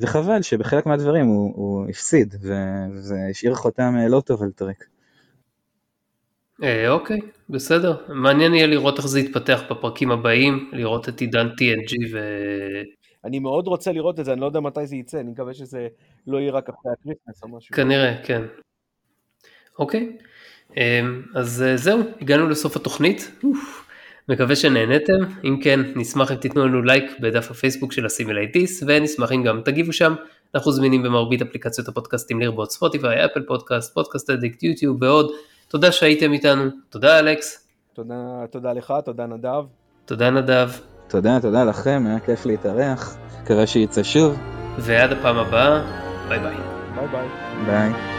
וחבל 0.00 0.42
שבחלק 0.42 0.86
מהדברים 0.86 1.26
הוא, 1.26 1.52
הוא 1.54 1.88
הפסיד, 1.88 2.34
וזה 2.40 3.16
השאיר 3.30 3.54
חותם 3.54 3.94
אה, 3.98 4.08
לא 4.08 4.20
טוב 4.20 4.42
על 4.42 4.50
טרק. 4.50 4.84
אה, 6.62 6.90
אוקיי, 6.90 7.20
בסדר. 7.50 7.96
מעניין 8.08 8.54
יהיה 8.54 8.66
לראות 8.66 8.98
איך 8.98 9.06
זה 9.06 9.20
יתפתח 9.20 9.62
בפרקים 9.70 10.10
הבאים, 10.10 10.70
לראות 10.72 11.08
את 11.08 11.20
עידן 11.20 11.46
TNG 11.46 11.96
ו... 12.12 12.18
אני 13.24 13.38
מאוד 13.38 13.66
רוצה 13.66 13.92
לראות 13.92 14.20
את 14.20 14.24
זה, 14.24 14.32
אני 14.32 14.40
לא 14.40 14.46
יודע 14.46 14.60
מתי 14.60 14.86
זה 14.86 14.96
יצא, 14.96 15.20
אני 15.20 15.30
מקווה 15.30 15.54
שזה 15.54 15.88
לא 16.26 16.38
יהיה 16.38 16.52
רק 16.52 16.68
אחרי 16.68 16.92
ה 16.92 16.97
Christmas 16.97 17.42
או 17.42 17.48
משהו. 17.48 17.76
כנראה, 17.76 18.14
כן. 18.24 18.42
אוקיי, 19.78 20.16
אמ, 20.76 21.22
אז 21.34 21.62
אה, 21.62 21.76
זהו, 21.76 22.00
הגענו 22.20 22.48
לסוף 22.48 22.76
התוכנית. 22.76 23.42
מקווה 24.28 24.56
שנהנתם, 24.56 25.18
אם 25.44 25.60
כן, 25.62 25.80
נשמח 25.96 26.32
אם 26.32 26.36
תיתנו 26.36 26.66
לנו 26.66 26.82
לייק 26.82 27.04
בדף 27.20 27.50
הפייסבוק 27.50 27.92
של 27.92 28.06
הסימילייטיס, 28.06 28.82
ונשמח 28.86 29.32
אם 29.32 29.42
גם 29.42 29.60
תגיבו 29.64 29.92
שם. 29.92 30.14
אנחנו 30.54 30.72
זמינים 30.72 31.02
במרבית 31.02 31.42
אפליקציות 31.42 31.88
הפודקאסטים 31.88 32.40
לרבות 32.40 32.72
ספוטיפיי, 32.72 33.24
אפל 33.24 33.42
פודקאסט, 33.42 33.94
פודקאסט 33.94 34.30
אדיקט, 34.30 34.62
יוטיוב 34.62 35.02
ועוד. 35.02 35.30
תודה 35.68 35.92
שהייתם 35.92 36.32
איתנו, 36.32 36.64
תודה 36.90 37.18
אלכס. 37.18 37.68
תודה, 37.94 38.14
תודה 38.50 38.72
לך, 38.72 38.94
תודה 39.04 39.26
נדב. 39.26 39.64
תודה 40.04 40.30
נדב. 40.30 40.70
תודה, 41.08 41.38
תודה 41.42 41.64
לכם, 41.64 42.04
היה 42.06 42.20
כיף 42.20 42.46
להתארח, 42.46 43.16
מקווה 43.42 43.66
שיצא 43.66 44.02
שוב. 44.02 44.38
ועד 44.78 45.12
הפעם 45.12 45.36
הבאה, 45.36 45.82
ביי 46.28 46.38
ביי. 46.38 46.56
ביי 46.94 47.08
ביי. 47.08 47.28
ביי. 47.66 48.11